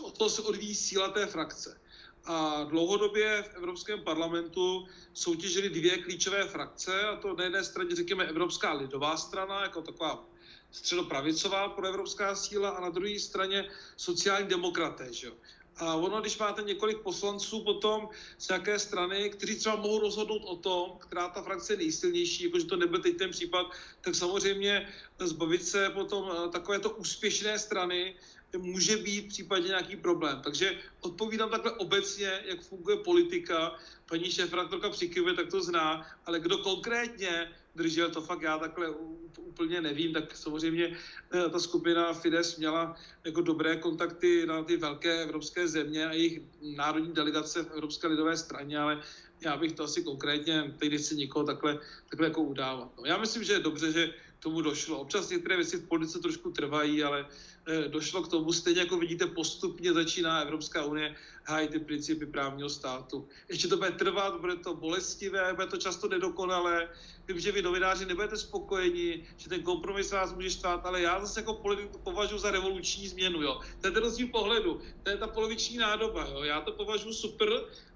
od 0.00 0.18
toho 0.18 0.30
se 0.30 0.42
odvíjí 0.42 0.74
síla 0.74 1.08
té 1.08 1.26
frakce. 1.26 1.80
A 2.24 2.64
dlouhodobě 2.64 3.42
v 3.42 3.56
Evropském 3.56 4.00
parlamentu 4.00 4.86
soutěžily 5.12 5.68
dvě 5.68 5.98
klíčové 5.98 6.48
frakce, 6.48 7.02
a 7.02 7.16
to 7.16 7.34
na 7.36 7.44
jedné 7.44 7.64
straně, 7.64 7.96
řekněme, 7.96 8.24
Evropská 8.24 8.72
lidová 8.72 9.16
strana, 9.16 9.62
jako 9.62 9.82
taková 9.82 10.24
středopravicová 10.70 11.68
proevropská 11.68 12.34
síla, 12.34 12.70
a 12.70 12.80
na 12.80 12.90
druhé 12.90 13.18
straně 13.18 13.70
sociální 13.96 14.48
demokraté. 14.48 15.12
Že 15.12 15.26
jo? 15.26 15.32
A 15.76 15.94
ono, 15.94 16.20
když 16.20 16.38
máte 16.38 16.62
několik 16.62 16.98
poslanců 16.98 17.64
potom 17.64 18.08
z 18.38 18.48
nějaké 18.48 18.78
strany, 18.78 19.30
kteří 19.30 19.56
třeba 19.56 19.76
mohou 19.76 19.98
rozhodnout 19.98 20.44
o 20.44 20.56
tom, 20.56 20.98
která 20.98 21.28
ta 21.28 21.42
frakce 21.42 21.72
je 21.72 21.76
nejsilnější, 21.76 22.44
jakože 22.44 22.66
to 22.66 22.76
nebyl 22.76 23.02
teď 23.02 23.16
ten 23.16 23.30
případ, 23.30 23.66
tak 24.00 24.14
samozřejmě 24.14 24.88
zbavit 25.18 25.64
se 25.64 25.90
potom 25.90 26.30
eh, 26.32 26.48
takovéto 26.48 26.90
úspěšné 26.90 27.58
strany 27.58 28.14
může 28.58 28.96
být 28.96 29.28
případně 29.28 29.68
nějaký 29.68 29.96
problém. 29.96 30.40
Takže 30.44 30.78
odpovídám 31.00 31.50
takhle 31.50 31.72
obecně, 31.72 32.40
jak 32.44 32.60
funguje 32.60 32.96
politika. 32.96 33.76
Paní 34.08 34.30
šéfraktorka 34.30 34.90
přikivuje, 34.90 35.34
tak 35.34 35.50
to 35.50 35.62
zná, 35.62 36.06
ale 36.26 36.40
kdo 36.40 36.58
konkrétně 36.58 37.48
držel, 37.74 38.10
to 38.10 38.20
fakt 38.20 38.42
já 38.42 38.58
takhle 38.58 38.90
úplně 39.38 39.80
nevím, 39.80 40.12
tak 40.12 40.36
samozřejmě 40.36 40.96
eh, 41.32 41.50
ta 41.50 41.58
skupina 41.58 42.12
Fides 42.12 42.56
měla 42.56 42.96
jako 43.24 43.40
dobré 43.40 43.76
kontakty 43.76 44.46
na 44.46 44.62
ty 44.62 44.76
velké 44.76 45.22
evropské 45.22 45.68
země 45.68 46.06
a 46.06 46.12
jejich 46.12 46.40
národní 46.76 47.12
delegace 47.12 47.64
v 47.64 47.70
Evropské 47.70 48.06
lidové 48.06 48.36
straně, 48.36 48.78
ale 48.78 49.02
já 49.44 49.56
bych 49.56 49.72
to 49.72 49.84
asi 49.84 50.02
konkrétně, 50.02 50.74
teď 50.78 51.00
si 51.00 51.16
nikoho 51.16 51.44
takhle, 51.44 51.78
takhle 52.10 52.26
jako 52.26 52.42
udávat. 52.42 52.92
No, 52.98 53.04
já 53.04 53.16
myslím, 53.16 53.44
že 53.44 53.52
je 53.52 53.58
dobře, 53.60 53.92
že 53.92 54.14
tomu 54.42 54.60
došlo. 54.60 54.98
Občas 54.98 55.28
některé 55.28 55.56
věci 55.56 55.76
v 55.76 55.88
politice 55.88 56.18
trošku 56.18 56.50
trvají, 56.50 57.02
ale 57.02 57.26
eh, 57.66 57.88
došlo 57.88 58.22
k 58.22 58.28
tomu. 58.28 58.52
Stejně 58.52 58.80
jako 58.80 58.98
vidíte, 58.98 59.26
postupně 59.26 59.92
začíná 59.92 60.40
Evropská 60.40 60.84
unie 60.84 61.14
hájit 61.44 61.70
ty 61.70 61.78
principy 61.78 62.26
právního 62.26 62.68
státu. 62.68 63.28
Ještě 63.48 63.68
to 63.68 63.76
bude 63.76 63.90
trvat, 63.90 64.40
bude 64.40 64.56
to 64.56 64.74
bolestivé, 64.74 65.54
bude 65.54 65.66
to 65.66 65.76
často 65.76 66.08
nedokonalé. 66.08 66.88
Vím, 67.28 67.40
že 67.40 67.52
vy 67.52 67.62
novináři 67.62 68.06
nebudete 68.06 68.36
spokojeni, 68.36 69.26
že 69.36 69.48
ten 69.48 69.62
kompromis 69.62 70.12
vás 70.12 70.34
může 70.34 70.50
štát, 70.50 70.86
ale 70.86 71.02
já 71.02 71.20
zase 71.20 71.40
jako 71.40 71.54
politik 71.54 71.90
to 71.90 71.98
považuji 71.98 72.38
za 72.38 72.50
revoluční 72.50 73.08
změnu. 73.08 73.42
Jo. 73.42 73.60
To 73.80 73.86
je 73.86 73.90
ten 73.90 74.02
rozdíl 74.02 74.28
pohledu, 74.28 74.80
to 75.02 75.10
je 75.10 75.16
ta 75.16 75.26
poloviční 75.26 75.76
nádoba. 75.76 76.26
Jo. 76.26 76.42
Já 76.42 76.60
to 76.60 76.72
považuji 76.72 77.12
super, 77.12 77.48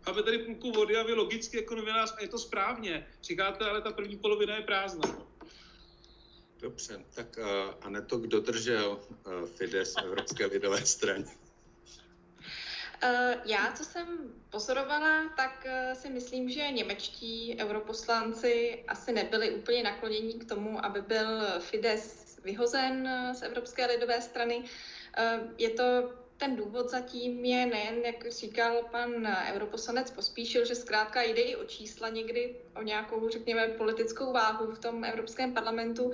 aby 0.06 0.22
tady 0.22 0.38
půlku 0.38 0.72
vody 0.72 0.96
a 0.96 1.02
vy 1.02 1.12
logicky 1.12 1.56
jako 1.56 1.74
novinář, 1.74 2.14
a 2.18 2.22
je 2.22 2.28
to 2.28 2.38
správně. 2.38 3.06
Říkáte, 3.22 3.64
ale 3.64 3.82
ta 3.82 3.90
první 3.90 4.16
polovina 4.16 4.56
je 4.56 4.62
prázdná. 4.62 5.35
Dobře, 6.60 7.04
tak 7.14 7.38
uh, 7.38 7.44
Aneto, 7.80 8.18
kdo 8.18 8.40
držel 8.40 9.00
uh, 9.26 9.46
Fides 9.46 9.94
Evropské 10.04 10.46
lidové 10.46 10.86
straně? 10.86 11.24
Uh, 13.04 13.34
já, 13.44 13.72
co 13.72 13.84
jsem 13.84 14.34
pozorovala, 14.50 15.28
tak 15.36 15.66
si 15.94 16.10
myslím, 16.10 16.50
že 16.50 16.70
němečtí 16.70 17.56
europoslanci 17.60 18.84
asi 18.88 19.12
nebyli 19.12 19.50
úplně 19.50 19.82
naklonění 19.82 20.38
k 20.38 20.48
tomu, 20.48 20.84
aby 20.84 21.02
byl 21.02 21.60
Fides 21.60 22.36
vyhozen 22.44 23.08
z 23.34 23.42
Evropské 23.42 23.86
lidové 23.86 24.20
strany. 24.20 24.64
Je 25.58 25.70
to 25.70 26.12
ten 26.38 26.56
důvod 26.56 26.90
zatím 26.90 27.44
je 27.44 27.66
nejen, 27.66 27.94
jak 28.04 28.30
říkal 28.30 28.82
pan 28.90 29.36
europoslanec 29.52 30.10
Pospíšil, 30.10 30.64
že 30.64 30.74
zkrátka 30.74 31.22
jde 31.22 31.42
i 31.42 31.56
o 31.56 31.64
čísla 31.64 32.08
někdy, 32.08 32.56
o 32.76 32.82
nějakou, 32.82 33.28
řekněme, 33.28 33.68
politickou 33.68 34.32
váhu 34.32 34.72
v 34.72 34.78
tom 34.78 35.04
Evropském 35.04 35.54
parlamentu, 35.54 36.12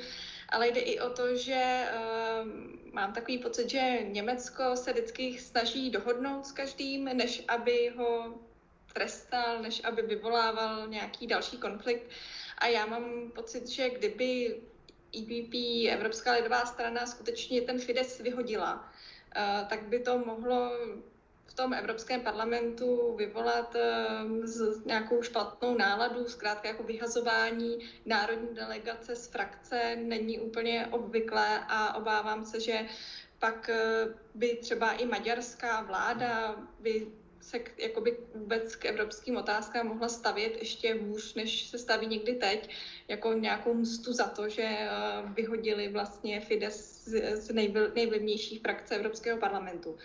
ale 0.48 0.68
jde 0.68 0.80
i 0.80 1.00
o 1.00 1.10
to, 1.10 1.36
že 1.36 1.84
uh, 1.84 2.48
mám 2.92 3.12
takový 3.12 3.38
pocit, 3.38 3.70
že 3.70 3.98
Německo 4.02 4.76
se 4.76 4.92
vždycky 4.92 5.38
snaží 5.38 5.90
dohodnout 5.90 6.46
s 6.46 6.52
každým, 6.52 7.04
než 7.04 7.44
aby 7.48 7.92
ho 7.96 8.34
trestal, 8.92 9.62
než 9.62 9.84
aby 9.84 10.02
vyvolával 10.02 10.88
nějaký 10.88 11.26
další 11.26 11.56
konflikt. 11.56 12.10
A 12.58 12.66
já 12.66 12.86
mám 12.86 13.30
pocit, 13.34 13.68
že 13.68 13.90
kdyby 13.90 14.60
EPP, 15.18 15.54
Evropská 15.90 16.32
lidová 16.32 16.66
strana, 16.66 17.06
skutečně 17.06 17.60
ten 17.60 17.78
Fides 17.78 18.18
vyhodila, 18.18 18.91
tak 19.68 19.82
by 19.82 19.98
to 19.98 20.18
mohlo 20.18 20.70
v 21.52 21.54
tom 21.54 21.74
Evropském 21.74 22.20
parlamentu 22.20 23.14
vyvolat 23.16 23.74
uh, 23.74 24.84
nějakou 24.84 25.22
špatnou 25.22 25.76
náladu, 25.76 26.28
zkrátka 26.28 26.68
jako 26.68 26.82
vyhazování 26.82 27.78
národní 28.06 28.54
delegace 28.54 29.16
z 29.16 29.26
frakce 29.26 29.96
není 29.96 30.40
úplně 30.40 30.86
obvyklé 30.90 31.60
a 31.68 31.94
obávám 31.94 32.44
se, 32.44 32.60
že 32.60 32.86
pak 33.38 33.70
uh, 33.70 34.12
by 34.34 34.56
třeba 34.56 34.92
i 34.92 35.06
maďarská 35.06 35.82
vláda 35.82 36.56
by 36.80 37.06
se 37.42 37.58
k, 37.58 37.78
jakoby 37.78 38.16
vůbec 38.34 38.76
k 38.76 38.84
evropským 38.84 39.36
otázkám 39.36 39.86
mohla 39.86 40.08
stavět 40.08 40.56
ještě 40.58 40.94
hůř, 40.94 41.34
než 41.34 41.68
se 41.68 41.78
staví 41.78 42.06
někdy 42.06 42.34
teď, 42.34 42.68
jako 43.08 43.32
nějakou 43.32 43.74
mstu 43.74 44.12
za 44.12 44.28
to, 44.28 44.48
že 44.48 44.78
uh, 45.22 45.30
vyhodili 45.30 45.88
vlastně 45.88 46.40
Fides 46.40 47.04
z, 47.04 47.36
z 47.36 47.52
nejvlivnější 47.94 48.58
frakce 48.58 48.96
Evropského 48.96 49.38
parlamentu. 49.38 49.98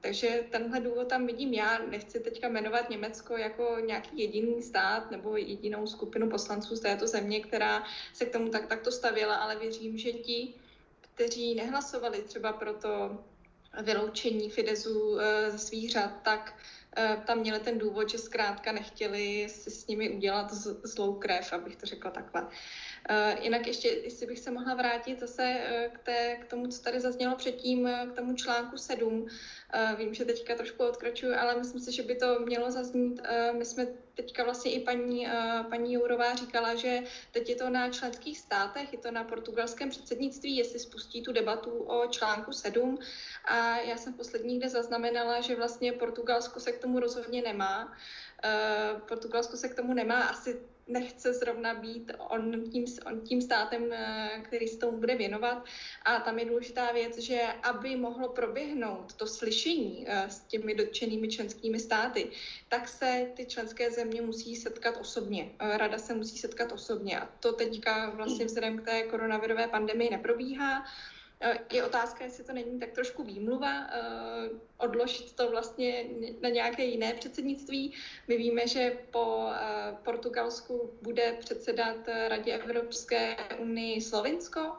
Takže 0.00 0.44
tenhle 0.50 0.80
důvod 0.80 1.08
tam 1.08 1.26
vidím 1.26 1.54
já. 1.54 1.78
Nechci 1.78 2.20
teďka 2.20 2.48
jmenovat 2.48 2.90
Německo 2.90 3.36
jako 3.36 3.76
nějaký 3.86 4.18
jediný 4.20 4.62
stát 4.62 5.10
nebo 5.10 5.36
jedinou 5.36 5.86
skupinu 5.86 6.30
poslanců 6.30 6.76
z 6.76 6.80
této 6.80 7.06
země, 7.06 7.40
která 7.40 7.84
se 8.12 8.24
k 8.26 8.32
tomu 8.32 8.48
tak, 8.48 8.66
takto 8.66 8.92
stavěla, 8.92 9.34
ale 9.34 9.56
věřím, 9.56 9.98
že 9.98 10.12
ti, 10.12 10.54
kteří 11.00 11.54
nehlasovali 11.54 12.22
třeba 12.22 12.52
pro 12.52 12.74
to 12.74 13.24
vyloučení 13.80 14.50
Fidezu 14.50 15.18
eh, 15.20 15.50
ze 15.50 15.58
svých 15.58 15.90
řad, 15.90 16.22
tak 16.22 16.54
eh, 16.96 17.22
tam 17.26 17.38
měli 17.38 17.60
ten 17.60 17.78
důvod, 17.78 18.10
že 18.10 18.18
zkrátka 18.18 18.72
nechtěli 18.72 19.48
si 19.48 19.70
s 19.70 19.86
nimi 19.86 20.10
udělat 20.10 20.52
zlou 20.82 21.14
krev, 21.14 21.52
abych 21.52 21.76
to 21.76 21.86
řekla 21.86 22.10
takhle. 22.10 22.48
Jinak 23.40 23.66
ještě, 23.66 23.88
jestli 23.88 24.26
bych 24.26 24.38
se 24.38 24.50
mohla 24.50 24.74
vrátit 24.74 25.20
zase 25.20 25.60
k, 25.92 25.98
té, 25.98 26.36
k 26.36 26.44
tomu, 26.44 26.66
co 26.66 26.82
tady 26.82 27.00
zaznělo 27.00 27.36
předtím, 27.36 27.88
k 28.12 28.16
tomu 28.16 28.34
článku 28.34 28.76
7. 28.76 29.26
Vím, 29.96 30.14
že 30.14 30.24
teďka 30.24 30.54
trošku 30.54 30.84
odkračuju, 30.84 31.34
ale 31.38 31.58
myslím 31.58 31.80
si, 31.80 31.92
že 31.92 32.02
by 32.02 32.14
to 32.14 32.40
mělo 32.40 32.70
zaznít. 32.70 33.20
My 33.58 33.64
jsme 33.64 33.86
teďka 34.14 34.44
vlastně 34.44 34.72
i 34.72 34.80
paní, 34.80 35.26
paní 35.70 35.92
Jourová 35.92 36.34
říkala, 36.34 36.74
že 36.74 37.02
teď 37.32 37.48
je 37.48 37.56
to 37.56 37.70
na 37.70 37.90
členských 37.90 38.38
státech, 38.38 38.92
je 38.92 38.98
to 38.98 39.10
na 39.10 39.24
portugalském 39.24 39.90
předsednictví, 39.90 40.56
jestli 40.56 40.78
spustí 40.78 41.22
tu 41.22 41.32
debatu 41.32 41.70
o 41.70 42.06
článku 42.06 42.52
7. 42.52 42.98
A 43.44 43.78
já 43.78 43.96
jsem 43.96 44.12
poslední 44.12 44.58
kde 44.58 44.68
zaznamenala, 44.68 45.40
že 45.40 45.56
vlastně 45.56 45.92
Portugalsko 45.92 46.60
se 46.60 46.72
k 46.72 46.78
tomu 46.78 47.00
rozhodně 47.00 47.42
nemá. 47.42 47.96
Portugalsko 49.08 49.56
se 49.56 49.68
k 49.68 49.74
tomu 49.74 49.94
nemá 49.94 50.22
asi 50.22 50.71
nechce 50.86 51.32
zrovna 51.32 51.74
být 51.74 52.12
on 52.18 52.70
tím, 52.70 52.84
on 53.06 53.20
tím 53.20 53.40
státem, 53.40 53.92
eh, 53.92 54.40
který 54.44 54.68
se 54.68 54.78
tomu 54.78 54.98
bude 54.98 55.16
věnovat. 55.16 55.64
A 56.04 56.20
tam 56.20 56.38
je 56.38 56.44
důležitá 56.44 56.92
věc, 56.92 57.18
že 57.18 57.40
aby 57.62 57.96
mohlo 57.96 58.28
proběhnout 58.28 59.12
to 59.12 59.26
slyšení 59.26 60.04
eh, 60.06 60.30
s 60.30 60.40
těmi 60.40 60.74
dotčenými 60.74 61.28
členskými 61.28 61.80
státy, 61.80 62.30
tak 62.68 62.88
se 62.88 63.30
ty 63.36 63.46
členské 63.46 63.90
země 63.90 64.22
musí 64.22 64.56
setkat 64.56 64.96
osobně. 65.00 65.50
Eh, 65.58 65.78
Rada 65.78 65.98
se 65.98 66.14
musí 66.14 66.38
setkat 66.38 66.72
osobně. 66.72 67.20
A 67.20 67.28
to 67.40 67.52
teďka 67.52 68.10
vlastně 68.10 68.44
vzhledem 68.44 68.78
k 68.78 68.84
té 68.84 69.02
koronavirové 69.02 69.68
pandemii 69.68 70.10
neprobíhá. 70.10 70.84
Eh, 71.44 71.58
je 71.72 71.84
otázka, 71.84 72.24
jestli 72.24 72.44
to 72.44 72.52
není 72.52 72.80
tak 72.80 72.90
trošku 72.90 73.22
výmluva, 73.22 73.86
eh, 73.90 74.00
odložit 74.78 75.32
to 75.32 75.50
vlastně 75.50 76.04
na 76.40 76.48
nějaké 76.48 76.84
jiné 76.84 77.14
předsednictví. 77.14 77.94
My 78.28 78.36
víme, 78.36 78.66
že 78.66 78.98
po 79.10 79.48
eh, 79.50 79.96
Portugalsku 80.04 80.90
bude 81.02 81.36
předsedat 81.40 81.96
Radě 82.28 82.52
Evropské 82.52 83.36
unii 83.58 84.00
Slovinsko. 84.00 84.72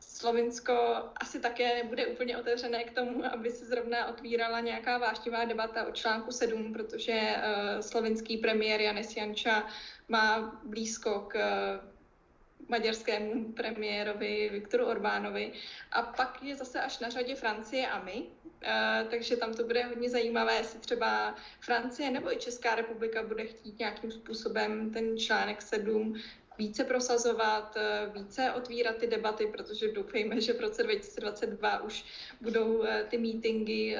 Slovinsko 0.00 0.74
asi 1.16 1.40
také 1.40 1.82
nebude 1.82 2.06
úplně 2.06 2.38
otevřené 2.38 2.84
k 2.84 2.94
tomu, 2.94 3.24
aby 3.24 3.50
se 3.50 3.64
zrovna 3.64 4.06
otvírala 4.08 4.60
nějaká 4.60 4.98
vášnivá 4.98 5.44
debata 5.44 5.86
o 5.86 5.92
článku 5.92 6.32
7, 6.32 6.72
protože 6.72 7.36
slovinský 7.80 8.36
premiér 8.36 8.80
Janis 8.80 9.16
Janča 9.16 9.66
má 10.08 10.60
blízko 10.64 11.26
k 11.28 11.38
maďarskému 12.68 13.52
premiérovi 13.52 14.48
Viktoru 14.52 14.86
Orbánovi. 14.86 15.52
A 15.92 16.02
pak 16.02 16.42
je 16.42 16.56
zase 16.56 16.80
až 16.80 16.98
na 16.98 17.08
řadě 17.08 17.34
Francie 17.34 17.88
a 17.88 18.04
my, 18.04 18.26
Uh, 18.64 19.10
takže 19.10 19.36
tam 19.36 19.54
to 19.54 19.64
bude 19.64 19.84
hodně 19.84 20.10
zajímavé, 20.10 20.54
jestli 20.56 20.80
třeba 20.80 21.34
Francie 21.60 22.10
nebo 22.10 22.32
i 22.32 22.36
Česká 22.36 22.74
republika 22.74 23.22
bude 23.22 23.44
chtít 23.44 23.78
nějakým 23.78 24.12
způsobem 24.12 24.90
ten 24.90 25.18
článek 25.18 25.62
7 25.62 26.14
více 26.58 26.84
prosazovat, 26.84 27.76
eh, 27.76 28.10
více 28.14 28.52
otvírat 28.52 28.96
ty 28.96 29.06
debaty, 29.06 29.46
protože 29.46 29.92
doufejme, 29.92 30.40
že 30.40 30.52
v 30.52 30.60
roce 30.60 30.82
2022 30.82 31.82
už 31.82 32.04
budou 32.40 32.84
eh, 32.84 33.04
ty 33.10 33.18
meetingy 33.18 33.96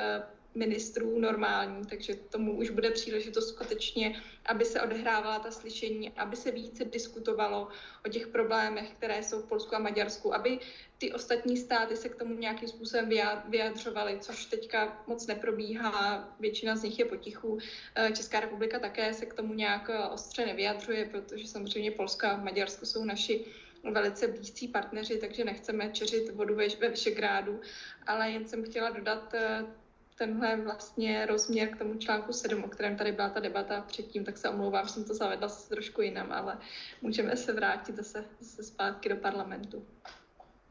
ministrů 0.54 1.18
normální, 1.18 1.86
takže 1.86 2.14
tomu 2.14 2.56
už 2.56 2.70
bude 2.70 2.90
příležitost 2.90 3.48
skutečně, 3.48 4.22
aby 4.46 4.64
se 4.64 4.82
odehrávala 4.82 5.38
ta 5.38 5.50
slyšení, 5.50 6.10
aby 6.10 6.36
se 6.36 6.50
více 6.50 6.84
diskutovalo 6.84 7.68
o 8.06 8.08
těch 8.08 8.26
problémech, 8.26 8.90
které 8.90 9.22
jsou 9.22 9.42
v 9.42 9.48
Polsku 9.48 9.76
a 9.76 9.78
Maďarsku, 9.78 10.34
aby 10.34 10.58
ty 10.98 11.12
ostatní 11.12 11.56
státy 11.56 11.96
se 11.96 12.08
k 12.08 12.16
tomu 12.16 12.34
nějakým 12.34 12.68
způsobem 12.68 13.10
vyjadřovaly, 13.48 14.18
což 14.20 14.46
teďka 14.46 15.02
moc 15.06 15.26
neprobíhá, 15.26 16.28
většina 16.40 16.76
z 16.76 16.82
nich 16.82 16.98
je 16.98 17.04
potichu. 17.04 17.58
Eh, 17.94 18.12
Česká 18.16 18.40
republika 18.40 18.78
také 18.78 19.14
se 19.14 19.26
k 19.26 19.34
tomu 19.34 19.54
nějak 19.54 19.90
eh, 19.90 19.98
ostře 19.98 20.46
nevyjadřuje, 20.46 21.04
protože 21.04 21.48
samozřejmě 21.48 21.90
Polska 21.90 22.30
a 22.30 22.36
Maďarsko 22.36 22.86
jsou 22.86 23.04
naši 23.04 23.44
velice 23.90 24.28
blízcí 24.28 24.68
partneři, 24.68 25.18
takže 25.18 25.44
nechceme 25.44 25.90
čeřit 25.92 26.30
vodu 26.30 26.56
ve 26.80 26.90
Všegrádu, 26.92 27.60
ale 28.06 28.30
jen 28.30 28.48
jsem 28.48 28.64
chtěla 28.64 28.90
dodat 28.90 29.34
eh, 29.34 29.66
tenhle 30.14 30.56
vlastně 30.56 31.26
rozměr 31.26 31.68
k 31.68 31.78
tomu 31.78 31.98
článku 31.98 32.32
7, 32.32 32.64
o 32.64 32.68
kterém 32.68 32.96
tady 32.96 33.12
byla 33.12 33.28
ta 33.28 33.40
debata 33.40 33.80
předtím, 33.80 34.24
tak 34.24 34.38
se 34.38 34.48
omlouvám, 34.48 34.86
že 34.86 34.92
jsem 34.92 35.04
to 35.04 35.14
zavedla 35.14 35.48
trošku 35.68 36.02
jinam, 36.02 36.32
ale 36.32 36.58
můžeme 37.02 37.36
se 37.36 37.52
vrátit 37.52 37.96
zase, 37.96 38.24
zase 38.40 38.62
zpátky 38.62 39.08
do 39.08 39.16
parlamentu. 39.16 39.86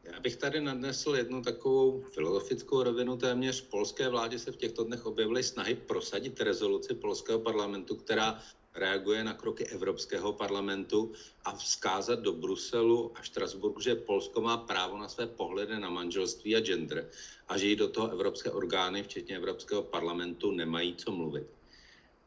Já 0.04 0.20
bych 0.20 0.36
tady 0.36 0.60
nadnesl 0.60 1.16
jednu 1.16 1.42
takovou 1.42 2.00
filozofickou 2.00 2.82
rovinu. 2.82 3.16
Téměř 3.16 3.60
polské 3.60 4.08
vládě 4.08 4.38
se 4.38 4.52
v 4.52 4.56
těchto 4.56 4.84
dnech 4.84 5.06
objevily 5.06 5.42
snahy 5.42 5.74
prosadit 5.74 6.40
rezoluci 6.40 6.94
polského 6.94 7.38
parlamentu, 7.38 7.96
která 7.96 8.42
reaguje 8.74 9.24
na 9.24 9.34
kroky 9.34 9.66
Evropského 9.66 10.32
parlamentu 10.32 11.12
a 11.44 11.52
vzkázat 11.56 12.20
do 12.20 12.32
Bruselu 12.32 13.12
a 13.14 13.22
Štrasburgu, 13.22 13.80
že 13.80 13.94
Polsko 13.94 14.40
má 14.40 14.56
právo 14.56 14.98
na 14.98 15.08
své 15.08 15.26
pohledy 15.26 15.78
na 15.78 15.90
manželství 15.90 16.56
a 16.56 16.60
gender 16.60 17.10
a 17.48 17.58
že 17.58 17.66
jí 17.66 17.76
do 17.76 17.88
toho 17.88 18.10
evropské 18.10 18.50
orgány, 18.50 19.02
včetně 19.02 19.36
Evropského 19.36 19.82
parlamentu, 19.82 20.50
nemají 20.50 20.96
co 20.96 21.12
mluvit. 21.12 21.46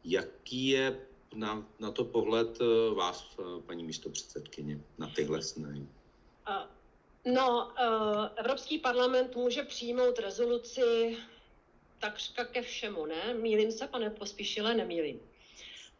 Jaký 0.03 0.67
je 0.67 0.99
na, 1.35 1.65
na 1.79 1.91
to 1.91 2.05
pohled 2.05 2.57
eh, 2.61 2.95
vás, 2.95 3.37
eh, 3.39 3.61
paní 3.65 3.83
místopředsedkyně, 3.83 4.79
na 4.97 5.07
tyhle 5.15 5.41
snahy? 5.41 5.87
No, 7.25 7.71
eh, 7.79 8.39
Evropský 8.39 8.79
parlament 8.79 9.35
může 9.35 9.63
přijmout 9.63 10.19
rezoluci 10.19 11.17
takřka 11.99 12.45
ke 12.45 12.61
všemu, 12.61 13.05
ne? 13.05 13.33
Mílim 13.33 13.71
se, 13.71 13.87
pane 13.87 14.09
Pospíšile, 14.09 14.75
nemýlím. 14.75 15.19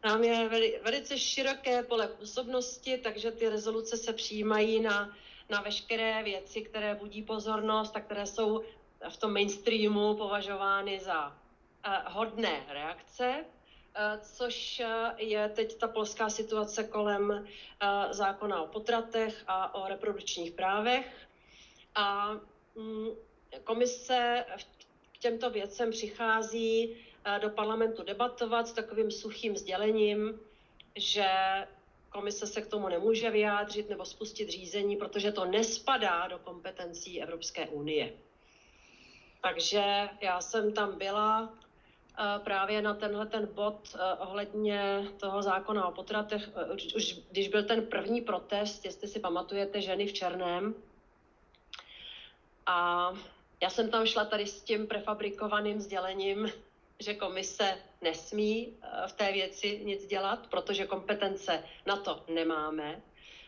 Tam 0.08 0.24
je 0.24 0.50
veli, 0.50 0.80
velice 0.84 1.17
široké 1.17 1.84
pole 1.84 2.08
působnosti, 2.08 2.98
takže 2.98 3.32
ty 3.32 3.50
rezoluce 3.50 3.98
se 3.98 4.13
přijímají 4.13 4.80
na, 4.80 5.15
na 5.50 5.62
veškeré 5.62 6.24
věci, 6.24 6.62
které 6.62 6.96
budí 6.96 7.24
pozornost 7.24 7.96
a 7.96 8.00
které 8.00 8.26
jsou 8.26 8.63
v 9.10 9.17
tom 9.17 9.34
mainstreamu 9.34 10.15
považovány 10.15 11.00
za 11.00 11.28
uh, 11.28 12.13
hodné 12.13 12.65
reakce, 12.70 13.36
uh, 13.46 14.22
což 14.22 14.82
je 15.17 15.50
teď 15.50 15.78
ta 15.78 15.88
polská 15.88 16.30
situace 16.30 16.84
kolem 16.84 17.48
zákona 18.12 18.62
o 18.62 18.67
potratech 18.67 19.43
a 19.48 19.76
o 19.76 19.88
reprodukčních 19.88 20.52
právech. 20.52 21.28
A 21.96 22.32
um, 22.74 23.15
komise 23.63 24.46
k 25.12 25.17
těmto 25.17 25.50
věcem 25.50 25.91
přichází 25.91 26.96
do 27.41 27.49
parlamentu 27.49 28.03
debatovat 28.03 28.67
s 28.67 28.73
takovým 28.73 29.11
suchým 29.11 29.57
sdělením, 29.57 30.39
že 30.95 31.27
komise 32.09 32.47
se 32.47 32.61
k 32.61 32.67
tomu 32.67 32.89
nemůže 32.89 33.29
vyjádřit 33.29 33.89
nebo 33.89 34.05
spustit 34.05 34.49
řízení, 34.49 34.95
protože 34.95 35.31
to 35.31 35.45
nespadá 35.45 36.27
do 36.27 36.39
kompetencí 36.39 37.21
Evropské 37.21 37.67
unie. 37.67 38.13
Takže 39.41 40.09
já 40.21 40.41
jsem 40.41 40.73
tam 40.73 40.97
byla 40.97 41.53
eh, 42.19 42.39
právě 42.39 42.81
na 42.81 42.93
tenhle 42.93 43.25
ten 43.25 43.47
bod 43.53 43.95
eh, 43.95 44.13
ohledně 44.13 45.07
toho 45.19 45.43
zákona 45.43 45.87
o 45.87 45.91
potratech, 45.91 46.49
eh, 46.55 46.95
už 46.95 47.19
když 47.31 47.47
byl 47.47 47.63
ten 47.63 47.85
první 47.85 48.21
protest, 48.21 48.85
jestli 48.85 49.07
si 49.07 49.19
pamatujete, 49.19 49.81
ženy 49.81 50.07
v 50.07 50.13
černém. 50.13 50.75
A 52.65 53.11
já 53.61 53.69
jsem 53.69 53.89
tam 53.89 54.05
šla 54.05 54.25
tady 54.25 54.47
s 54.47 54.61
tím 54.61 54.87
prefabrikovaným 54.87 55.81
sdělením, 55.81 56.51
že 56.99 57.13
komise 57.13 57.77
nesmí 58.01 58.77
v 59.07 59.12
té 59.12 59.31
věci 59.31 59.81
nic 59.83 60.05
dělat, 60.05 60.47
protože 60.47 60.88
kompetence 60.88 61.63
na 61.86 61.97
to 61.97 62.23
nemáme, 62.27 63.01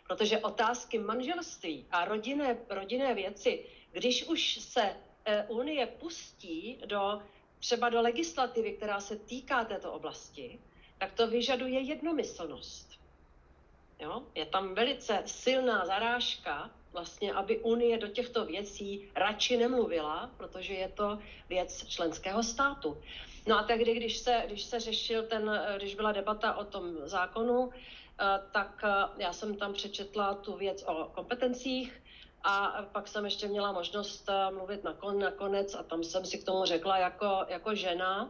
protože 0.07 0.39
otázky 0.39 0.99
manželství 0.99 1.85
a 1.91 2.05
rodinné, 2.05 2.57
rodinné 2.69 3.13
věci, 3.13 3.65
když 3.91 4.27
už 4.27 4.59
se 4.61 4.95
Eh, 5.25 5.45
Unie 5.47 5.87
pustí 5.87 6.77
do 6.85 7.21
třeba 7.59 7.89
do 7.89 8.01
legislativy, 8.01 8.73
která 8.73 8.99
se 8.99 9.15
týká 9.15 9.65
této 9.65 9.93
oblasti, 9.93 10.59
tak 10.97 11.13
to 11.13 11.27
vyžaduje 11.27 11.79
jednomyslnost. 11.79 12.99
Jo? 13.99 14.23
Je 14.35 14.45
tam 14.45 14.75
velice 14.75 15.23
silná 15.25 15.85
zarážka, 15.85 16.71
vlastně, 16.91 17.33
aby 17.33 17.59
Unie 17.59 17.97
do 17.97 18.07
těchto 18.07 18.45
věcí 18.45 19.09
radši 19.15 19.57
nemluvila, 19.57 20.31
protože 20.37 20.73
je 20.73 20.89
to 20.89 21.19
věc 21.49 21.87
členského 21.87 22.43
státu. 22.43 22.97
No 23.49 23.59
a 23.59 23.63
tehdy, 23.63 23.93
když 23.93 24.17
se, 24.17 24.43
když 24.47 24.63
se 24.63 24.79
řešil 24.79 25.23
ten, 25.23 25.49
eh, 25.49 25.77
když 25.77 25.95
byla 25.95 26.11
debata 26.11 26.55
o 26.55 26.65
tom 26.65 26.97
zákonu, 27.03 27.69
eh, 27.73 28.41
tak 28.51 28.83
já 29.17 29.33
jsem 29.33 29.55
tam 29.57 29.73
přečetla 29.73 30.33
tu 30.33 30.57
věc 30.57 30.83
o 30.87 31.11
kompetencích, 31.15 32.01
a 32.43 32.85
pak 32.91 33.07
jsem 33.07 33.25
ještě 33.25 33.47
měla 33.47 33.71
možnost 33.71 34.29
eh, 34.29 34.51
mluvit 34.51 34.83
nakon, 34.83 35.19
nakonec 35.19 35.75
a 35.75 35.83
tam 35.83 36.03
jsem 36.03 36.25
si 36.25 36.37
k 36.37 36.45
tomu 36.45 36.65
řekla 36.65 36.97
jako, 36.97 37.45
jako 37.47 37.75
žena 37.75 38.29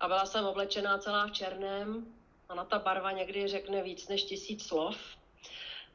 a 0.00 0.08
byla 0.08 0.26
jsem 0.26 0.44
oblečená 0.44 0.98
celá 0.98 1.26
v 1.26 1.32
černém. 1.32 2.06
Ona 2.50 2.64
ta 2.64 2.78
barva 2.78 3.12
někdy 3.12 3.48
řekne 3.48 3.82
víc 3.82 4.08
než 4.08 4.24
tisíc 4.24 4.66
slov, 4.66 4.96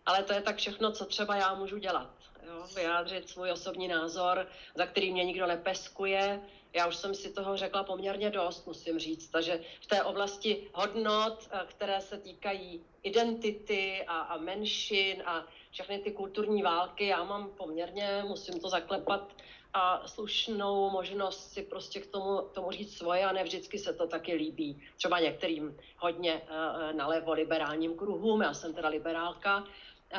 ale 0.05 0.23
to 0.23 0.33
je 0.33 0.41
tak 0.41 0.57
všechno, 0.57 0.91
co 0.91 1.05
třeba 1.05 1.35
já 1.35 1.53
můžu 1.53 1.77
dělat. 1.77 2.20
Jo, 2.47 2.65
vyjádřit 2.75 3.29
svůj 3.29 3.51
osobní 3.51 3.87
názor, 3.87 4.47
za 4.75 4.85
který 4.85 5.11
mě 5.11 5.23
nikdo 5.23 5.47
nepeskuje. 5.47 6.41
Já 6.73 6.87
už 6.87 6.95
jsem 6.95 7.15
si 7.15 7.33
toho 7.33 7.57
řekla 7.57 7.83
poměrně 7.83 8.29
dost, 8.29 8.67
musím 8.67 8.99
říct. 8.99 9.27
Takže 9.27 9.59
v 9.81 9.87
té 9.87 10.03
oblasti 10.03 10.67
hodnot, 10.73 11.49
eh, 11.51 11.59
které 11.67 12.01
se 12.01 12.17
týkají 12.17 12.83
identity 13.03 14.03
a, 14.07 14.19
a 14.19 14.37
menšin 14.37 15.23
a 15.25 15.47
všechny 15.71 15.99
ty 15.99 16.11
kulturní 16.11 16.61
války, 16.61 17.07
já 17.07 17.23
mám 17.23 17.49
poměrně, 17.49 18.23
musím 18.27 18.59
to 18.59 18.69
zaklepat, 18.69 19.33
a 19.73 20.07
slušnou 20.07 20.89
možnost 20.89 21.53
si 21.53 21.63
prostě 21.63 21.99
k 21.99 22.07
tomu, 22.07 22.41
tomu 22.41 22.71
říct 22.71 22.97
svoje 22.97 23.25
a 23.25 23.31
ne 23.31 23.43
vždycky 23.43 23.79
se 23.79 23.93
to 23.93 24.07
taky 24.07 24.33
líbí. 24.33 24.81
Třeba 24.97 25.19
některým 25.19 25.77
hodně 25.97 26.33
uh, 26.33 26.97
nalevo 26.97 27.33
liberálním 27.33 27.95
kruhům, 27.95 28.41
já 28.41 28.53
jsem 28.53 28.73
teda 28.73 28.89
liberálka, 28.89 29.63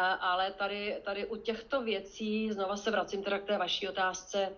ale 0.01 0.53
tady, 0.53 0.97
tady 1.03 1.27
u 1.27 1.37
těchto 1.37 1.83
věcí, 1.83 2.53
znova 2.53 2.77
se 2.77 2.91
vracím 2.91 3.23
teda 3.23 3.39
k 3.39 3.45
té 3.45 3.59
vaší 3.59 3.89
otázce, 3.89 4.49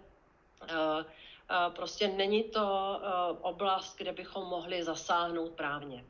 uh, 0.63 0.69
uh, 0.69 1.75
prostě 1.75 2.09
není 2.09 2.43
to 2.43 3.01
oblast, 3.41 3.97
kde 3.99 4.13
bychom 4.13 4.45
mohli 4.45 4.85
zasáhnout 4.85 5.53
právně. 5.53 6.05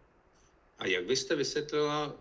A 0.79 0.87
jak 0.87 1.05
byste 1.05 1.35
vysvětlila 1.35 2.13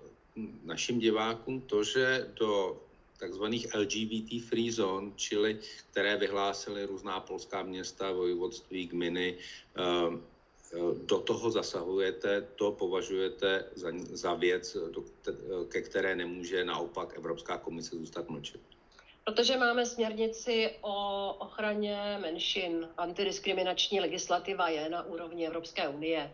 našim 0.64 1.00
divákům 1.00 1.62
to, 1.62 1.84
že 1.84 2.32
do 2.34 2.82
takzvaných 3.24 3.76
LGBT 3.76 4.44
free 4.50 4.72
zone, 4.72 5.12
čili 5.16 5.60
které 5.92 6.18
vyhlásily 6.18 6.86
různá 6.86 7.20
polská 7.20 7.64
města, 7.64 8.12
vojvodství, 8.12 8.88
gminy, 8.88 9.38
eh, 9.78 10.33
do 11.06 11.20
toho 11.20 11.52
zasahujete, 11.52 12.42
to 12.56 12.72
považujete 12.72 13.66
za, 13.76 13.92
za 14.10 14.34
věc, 14.34 14.78
ke 15.70 15.82
které 15.82 16.16
nemůže 16.16 16.66
naopak 16.66 17.18
Evropská 17.18 17.58
komise 17.58 17.96
zůstat 17.96 18.30
mlčet? 18.30 18.62
Protože 19.24 19.58
máme 19.58 19.86
směrnici 19.86 20.76
o 20.82 21.30
ochraně 21.40 22.18
menšin, 22.22 22.90
antidiskriminační 22.98 24.00
legislativa 24.00 24.70
je 24.70 24.90
na 24.90 25.04
úrovni 25.04 25.48
Evropské 25.48 25.88
unie. 25.88 26.34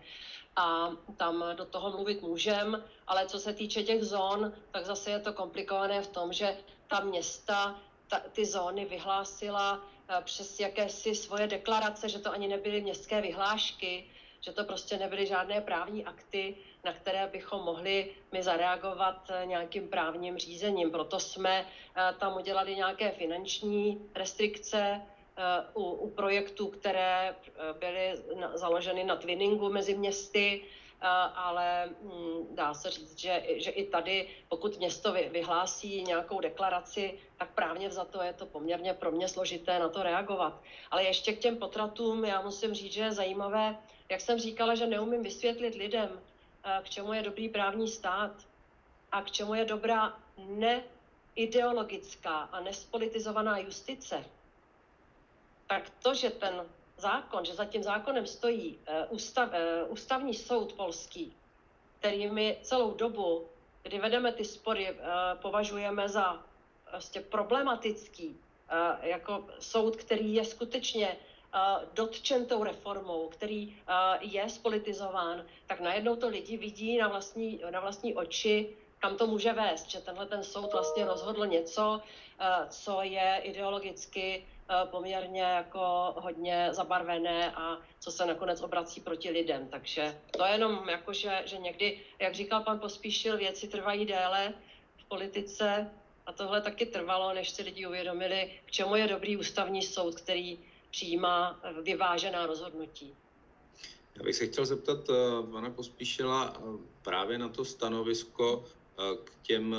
A 0.55 0.91
tam 1.17 1.43
do 1.55 1.65
toho 1.65 1.91
mluvit 1.91 2.21
můžem, 2.21 2.83
ale 3.07 3.25
co 3.25 3.39
se 3.39 3.53
týče 3.53 3.83
těch 3.83 4.03
zón, 4.03 4.53
tak 4.71 4.85
zase 4.85 5.11
je 5.11 5.19
to 5.19 5.33
komplikované 5.33 6.01
v 6.01 6.07
tom, 6.07 6.33
že 6.33 6.57
ta 6.87 6.99
města 6.99 7.79
ta, 8.09 8.19
ty 8.19 8.45
zóny 8.45 8.85
vyhlásila 8.85 9.87
eh, 10.09 10.21
přes 10.23 10.59
jakési 10.59 11.15
svoje 11.15 11.47
deklarace, 11.47 12.09
že 12.09 12.19
to 12.19 12.31
ani 12.31 12.47
nebyly 12.47 12.81
městské 12.81 13.21
vyhlášky, 13.21 14.05
že 14.41 14.51
to 14.51 14.63
prostě 14.63 14.97
nebyly 14.97 15.25
žádné 15.25 15.61
právní 15.61 16.05
akty, 16.05 16.55
na 16.83 16.93
které 16.93 17.27
bychom 17.27 17.61
mohli 17.61 18.15
my 18.31 18.43
zareagovat 18.43 19.31
eh, 19.31 19.45
nějakým 19.45 19.87
právním 19.87 20.37
řízením. 20.37 20.91
Proto 20.91 21.19
jsme 21.19 21.65
eh, 21.65 22.13
tam 22.19 22.37
udělali 22.37 22.75
nějaké 22.75 23.11
finanční 23.11 24.09
restrikce 24.15 25.01
u, 25.73 25.83
u 25.83 26.09
projektů, 26.09 26.67
které 26.67 27.35
byly 27.79 28.13
založeny 28.53 29.03
na 29.03 29.15
twinningu 29.15 29.69
mezi 29.69 29.97
městy, 29.97 30.63
ale 31.35 31.89
mm, 32.01 32.55
dá 32.55 32.73
se 32.73 32.89
říct, 32.89 33.19
že, 33.19 33.43
že 33.55 33.71
i 33.71 33.87
tady, 33.87 34.27
pokud 34.49 34.77
město 34.77 35.13
vyhlásí 35.13 36.03
nějakou 36.03 36.39
deklaraci, 36.39 37.19
tak 37.37 37.49
právně 37.49 37.91
za 37.91 38.05
to 38.05 38.21
je 38.23 38.33
to 38.33 38.45
poměrně 38.45 38.93
pro 38.93 39.11
mě 39.11 39.27
složité 39.27 39.79
na 39.79 39.89
to 39.89 40.03
reagovat. 40.03 40.61
Ale 40.91 41.03
ještě 41.03 41.33
k 41.33 41.39
těm 41.39 41.57
potratům, 41.57 42.25
já 42.25 42.41
musím 42.41 42.73
říct, 42.73 42.93
že 42.93 43.01
je 43.01 43.11
zajímavé, 43.11 43.77
jak 44.09 44.21
jsem 44.21 44.39
říkala, 44.39 44.75
že 44.75 44.87
neumím 44.87 45.23
vysvětlit 45.23 45.75
lidem, 45.75 46.21
k 46.83 46.89
čemu 46.89 47.13
je 47.13 47.21
dobrý 47.21 47.49
právní 47.49 47.87
stát 47.87 48.31
a 49.11 49.21
k 49.21 49.31
čemu 49.31 49.53
je 49.53 49.65
dobrá 49.65 50.19
neideologická 50.37 52.31
a 52.31 52.59
nespolitizovaná 52.59 53.57
justice, 53.57 54.25
tak 55.67 55.89
to, 55.89 56.13
že 56.13 56.29
ten 56.29 56.65
zákon, 56.99 57.45
že 57.45 57.53
za 57.53 57.65
tím 57.65 57.83
zákonem 57.83 58.27
stojí 58.27 58.77
uh, 58.77 59.15
ústav, 59.15 59.49
uh, 59.49 59.91
ústavní 59.91 60.33
soud 60.33 60.73
polský, 60.73 61.33
který 61.99 62.29
my 62.29 62.57
celou 62.61 62.93
dobu, 62.93 63.47
kdy 63.83 63.99
vedeme 63.99 64.31
ty 64.31 64.45
spory, 64.45 64.91
uh, 64.91 64.97
považujeme 65.41 66.09
za 66.09 66.43
vlastně 66.91 67.21
problematický, 67.21 68.37
jako 69.01 69.45
soud, 69.59 69.95
který 69.95 70.33
je 70.33 70.45
skutečně 70.45 71.17
dotčen 71.93 72.45
tou 72.45 72.63
reformou, 72.63 73.27
který 73.27 73.77
je 74.21 74.49
spolitizován, 74.49 75.45
tak 75.67 75.79
najednou 75.79 76.15
to 76.15 76.27
lidi 76.27 76.57
vidí 76.57 76.97
na 76.97 77.07
vlastní, 77.07 77.61
na 77.69 77.79
vlastní 77.79 78.15
oči, 78.15 78.69
kam 78.99 79.17
to 79.17 79.27
může 79.27 79.53
vést, 79.53 79.89
že 79.89 79.99
tenhle 79.99 80.25
ten 80.25 80.43
soud 80.43 80.73
vlastně 80.73 81.05
rozhodl 81.05 81.45
něco, 81.45 82.01
co 82.69 83.01
je 83.01 83.41
ideologicky 83.43 84.45
Eh, 84.58 84.58
poměrně 84.85 85.41
jako 85.41 86.13
hodně 86.17 86.69
zabarvené 86.71 87.51
a 87.51 87.77
co 87.99 88.11
se 88.11 88.25
nakonec 88.25 88.61
obrací 88.61 89.01
proti 89.01 89.29
lidem. 89.29 89.67
Takže 89.67 90.21
to 90.37 90.45
je 90.45 90.51
jenom 90.51 90.89
jako, 90.89 91.13
že, 91.13 91.41
že 91.45 91.57
někdy, 91.57 92.01
jak 92.19 92.35
říkal 92.35 92.63
pan 92.63 92.79
Pospíšil, 92.79 93.37
věci 93.37 93.67
trvají 93.67 94.05
déle 94.05 94.53
v 94.97 95.05
politice 95.05 95.91
a 96.25 96.33
tohle 96.33 96.61
taky 96.61 96.85
trvalo, 96.85 97.33
než 97.33 97.49
si 97.49 97.63
lidi 97.63 97.87
uvědomili, 97.87 98.51
k 98.65 98.71
čemu 98.71 98.95
je 98.95 99.07
dobrý 99.07 99.37
ústavní 99.37 99.81
soud, 99.81 100.15
který 100.15 100.59
přijímá 100.91 101.59
vyvážená 101.81 102.45
rozhodnutí. 102.45 103.15
Já 104.15 104.23
bych 104.23 104.35
se 104.35 104.47
chtěl 104.47 104.65
zeptat 104.65 105.09
uh, 105.09 105.51
pana 105.51 105.69
Pospíšila 105.69 106.61
právě 107.01 107.37
na 107.37 107.49
to 107.49 107.65
stanovisko 107.65 108.65
k 109.23 109.31
těm 109.41 109.75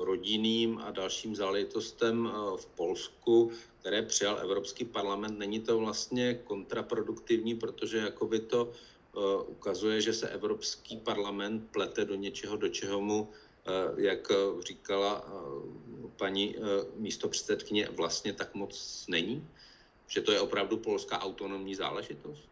rodinným 0.00 0.78
a 0.78 0.90
dalším 0.90 1.36
záležitostem 1.36 2.30
v 2.56 2.66
Polsku, 2.66 3.52
které 3.80 4.02
přijal 4.02 4.38
Evropský 4.38 4.84
parlament, 4.84 5.38
není 5.38 5.60
to 5.60 5.78
vlastně 5.78 6.34
kontraproduktivní, 6.34 7.54
protože 7.54 7.98
jakoby 7.98 8.40
to 8.40 8.64
uh, 8.64 9.22
ukazuje, 9.46 10.00
že 10.00 10.12
se 10.12 10.28
Evropský 10.28 10.96
parlament 10.96 11.70
plete 11.70 12.04
do 12.04 12.14
něčeho, 12.14 12.56
do 12.56 12.68
čeho 12.68 13.00
mu, 13.00 13.22
uh, 13.22 14.00
jak 14.00 14.28
říkala 14.60 15.24
paní 16.16 16.56
místopředsedkyně, 16.96 17.88
vlastně 17.90 18.32
tak 18.32 18.54
moc 18.54 19.04
není? 19.08 19.48
Že 20.06 20.20
to 20.20 20.32
je 20.32 20.40
opravdu 20.40 20.76
polská 20.76 21.20
autonomní 21.20 21.74
záležitost? 21.74 22.48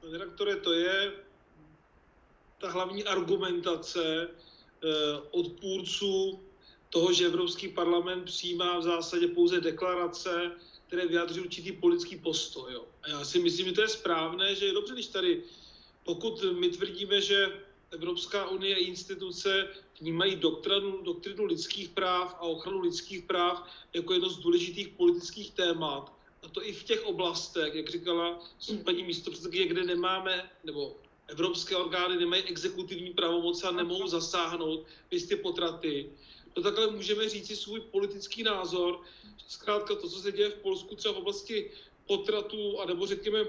Pane 0.00 0.18
redaktore, 0.18 0.56
to 0.56 0.72
je 0.72 1.12
ta 2.58 2.70
hlavní 2.70 3.04
argumentace 3.04 4.28
odpůrců 5.30 6.40
toho, 6.90 7.12
že 7.12 7.26
Evropský 7.26 7.68
parlament 7.68 8.24
přijímá 8.24 8.78
v 8.78 8.82
zásadě 8.82 9.28
pouze 9.28 9.60
deklarace, 9.60 10.52
které 10.86 11.06
vyjadřují 11.06 11.46
určitý 11.46 11.72
politický 11.72 12.16
postoj. 12.16 12.72
Jo. 12.72 12.84
A 13.02 13.08
já 13.08 13.24
si 13.24 13.38
myslím, 13.38 13.66
že 13.66 13.72
to 13.72 13.80
je 13.80 13.88
správné, 13.88 14.54
že 14.54 14.66
je 14.66 14.72
dobře, 14.72 14.94
když 14.94 15.06
tady, 15.06 15.42
pokud 16.04 16.44
my 16.58 16.68
tvrdíme, 16.68 17.20
že 17.20 17.62
Evropská 17.90 18.48
unie 18.48 18.76
a 18.76 18.78
instituce 18.78 19.68
vnímají 20.00 20.36
doktrinu, 20.36 21.02
doktrinu 21.02 21.44
lidských 21.44 21.88
práv 21.88 22.34
a 22.34 22.40
ochranu 22.40 22.80
lidských 22.80 23.22
práv 23.22 23.68
jako 23.94 24.12
jedno 24.12 24.28
z 24.28 24.38
důležitých 24.38 24.88
politických 24.88 25.50
témat, 25.50 26.12
a 26.42 26.48
to 26.48 26.66
i 26.66 26.72
v 26.72 26.84
těch 26.84 27.06
oblastech, 27.06 27.74
jak 27.74 27.88
říkala 27.88 28.40
paní 28.84 29.04
místopředsedkyně, 29.04 29.66
kde 29.66 29.84
nemáme, 29.84 30.50
nebo 30.64 30.96
evropské 31.28 31.76
orgány 31.76 32.16
nemají 32.16 32.42
exekutivní 32.42 33.10
pravomoce 33.10 33.68
a 33.68 33.70
nemohou 33.70 34.08
zasáhnout 34.08 34.86
ty 35.28 35.36
potraty, 35.36 36.10
to 36.56 36.62
takhle 36.62 36.90
můžeme 36.90 37.28
říct 37.28 37.46
si 37.46 37.56
svůj 37.56 37.80
politický 37.80 38.42
názor. 38.42 39.00
Zkrátka 39.48 39.94
to, 39.94 40.08
co 40.08 40.20
se 40.20 40.32
děje 40.32 40.50
v 40.50 40.54
Polsku 40.54 40.96
třeba 40.96 41.14
v 41.14 41.18
oblasti 41.18 41.70
potratů, 42.06 42.80
anebo 42.80 43.06
řekněme 43.06 43.44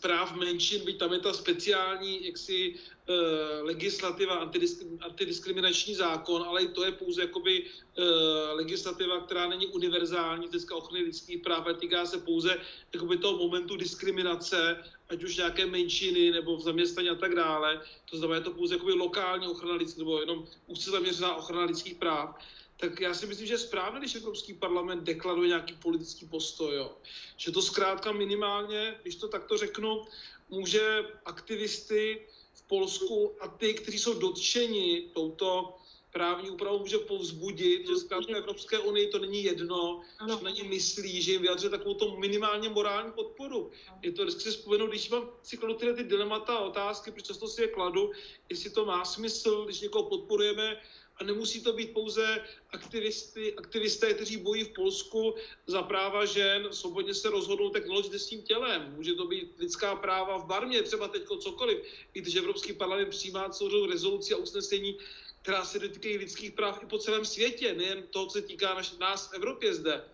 práv 0.00 0.36
menšin, 0.36 0.84
byť 0.84 0.98
tam 0.98 1.12
je 1.12 1.18
ta 1.18 1.32
speciální 1.32 2.26
jaksi 2.26 2.74
e, 2.74 3.14
legislativa, 3.62 4.34
antidiskrim, 4.34 4.98
antidiskriminační 5.00 5.94
zákon, 5.94 6.42
ale 6.42 6.62
i 6.62 6.68
to 6.68 6.84
je 6.84 6.92
pouze 6.92 7.22
jakoby 7.22 7.64
e, 7.96 8.04
legislativa, 8.52 9.20
která 9.20 9.48
není 9.48 9.66
univerzální, 9.66 10.48
dneska 10.48 10.74
ochrany 10.74 11.04
lidských 11.04 11.42
práv, 11.42 11.64
ale 11.64 11.74
týká 11.74 12.06
se 12.06 12.18
pouze 12.18 12.60
jakoby 12.94 13.16
toho 13.18 13.38
momentu 13.38 13.76
diskriminace 13.76 14.84
ať 15.08 15.24
už 15.24 15.36
nějaké 15.36 15.66
menšiny 15.66 16.30
nebo 16.30 16.56
v 16.56 16.60
zaměstnání 16.60 17.08
a 17.08 17.14
tak 17.14 17.34
dále. 17.34 17.82
To 18.10 18.16
znamená, 18.16 18.36
je 18.36 18.44
to 18.44 18.50
pouze 18.50 18.74
jakoby 18.74 18.92
lokální 18.92 19.48
ochrana 19.48 19.74
lidských, 19.74 19.98
nebo 19.98 20.20
jenom 20.20 20.46
úzce 20.66 20.90
zaměřená 20.90 21.34
ochrana 21.36 21.64
lidských 21.64 21.94
práv. 21.94 22.36
Tak 22.76 23.00
já 23.00 23.14
si 23.14 23.26
myslím, 23.26 23.46
že 23.46 23.54
je 23.54 23.58
správné, 23.58 24.00
když 24.00 24.14
Evropský 24.14 24.54
parlament 24.54 25.04
deklaruje 25.04 25.48
nějaký 25.48 25.74
politický 25.74 26.26
postoj. 26.26 26.74
Jo. 26.74 26.96
Že 27.36 27.52
to 27.52 27.62
zkrátka 27.62 28.12
minimálně, 28.12 28.98
když 29.02 29.16
to 29.16 29.28
takto 29.28 29.56
řeknu, 29.56 30.04
může 30.48 31.04
aktivisty 31.24 32.26
v 32.54 32.62
Polsku 32.62 33.36
a 33.40 33.48
ty, 33.48 33.74
kteří 33.74 33.98
jsou 33.98 34.18
dotčeni 34.18 35.10
touto 35.14 35.76
právní 36.14 36.50
úpravu 36.50 36.78
může 36.78 36.98
povzbudit, 36.98 37.86
že 37.88 37.96
zkrátka 37.96 38.36
Evropské 38.36 38.78
unii 38.78 39.06
to 39.06 39.18
není 39.18 39.44
jedno, 39.44 40.00
ano. 40.18 40.38
že 40.38 40.44
na 40.44 40.50
ně 40.50 40.62
myslí, 40.62 41.22
že 41.22 41.32
jim 41.32 41.42
vyjadřuje 41.42 41.70
takovou 41.70 41.94
to 41.94 42.16
minimálně 42.16 42.68
morální 42.68 43.12
podporu. 43.12 43.70
Je 44.02 44.12
to, 44.12 44.22
když 44.22 44.34
si 44.34 44.50
vzpomenu, 44.50 44.86
když 44.86 45.10
mám 45.10 45.30
si 45.42 45.56
kladu 45.56 45.74
tyhle 45.74 45.94
ty 45.94 46.04
dilemata 46.04 46.54
a 46.54 46.64
otázky, 46.70 47.10
protože 47.10 47.26
často 47.26 47.48
si 47.48 47.62
je 47.62 47.68
kladu, 47.68 48.10
jestli 48.48 48.70
to 48.70 48.84
má 48.86 49.04
smysl, 49.04 49.64
když 49.64 49.80
někoho 49.80 50.08
podporujeme 50.08 50.80
A 51.16 51.24
nemusí 51.24 51.62
to 51.62 51.72
být 51.72 51.92
pouze 51.94 52.42
aktivisty, 52.70 53.54
aktivisté, 53.54 54.14
kteří 54.14 54.36
bojí 54.36 54.64
v 54.64 54.74
Polsku 54.74 55.34
za 55.66 55.82
práva 55.82 56.24
žen, 56.24 56.68
svobodně 56.70 57.14
se 57.14 57.30
rozhodnou 57.30 57.70
tak 57.70 57.86
naložit 57.86 58.14
s 58.14 58.26
tím 58.26 58.42
tělem. 58.42 58.94
Může 58.96 59.14
to 59.14 59.26
být 59.26 59.54
lidská 59.58 59.96
práva 59.96 60.38
v 60.38 60.46
Barmě, 60.46 60.82
třeba 60.82 61.08
teď 61.08 61.22
cokoliv. 61.38 61.78
Víte, 62.14 62.30
že 62.30 62.38
Evropský 62.38 62.72
parlament 62.72 63.08
přijímá 63.08 63.48
celou 63.48 63.86
rezoluci 63.86 64.34
a 64.34 64.36
usnesení, 64.36 64.98
která 65.44 65.64
se 65.64 65.78
dotýkají 65.78 66.16
lidských 66.18 66.52
práv 66.52 66.82
i 66.82 66.86
po 66.86 66.98
celém 66.98 67.24
světě, 67.24 67.74
nejen 67.74 68.02
toho, 68.10 68.26
co 68.26 68.32
se 68.32 68.42
týká 68.42 68.74
naš, 68.74 68.96
nás 68.96 69.30
v 69.30 69.34
Evropě 69.34 69.74
zde. 69.74 70.04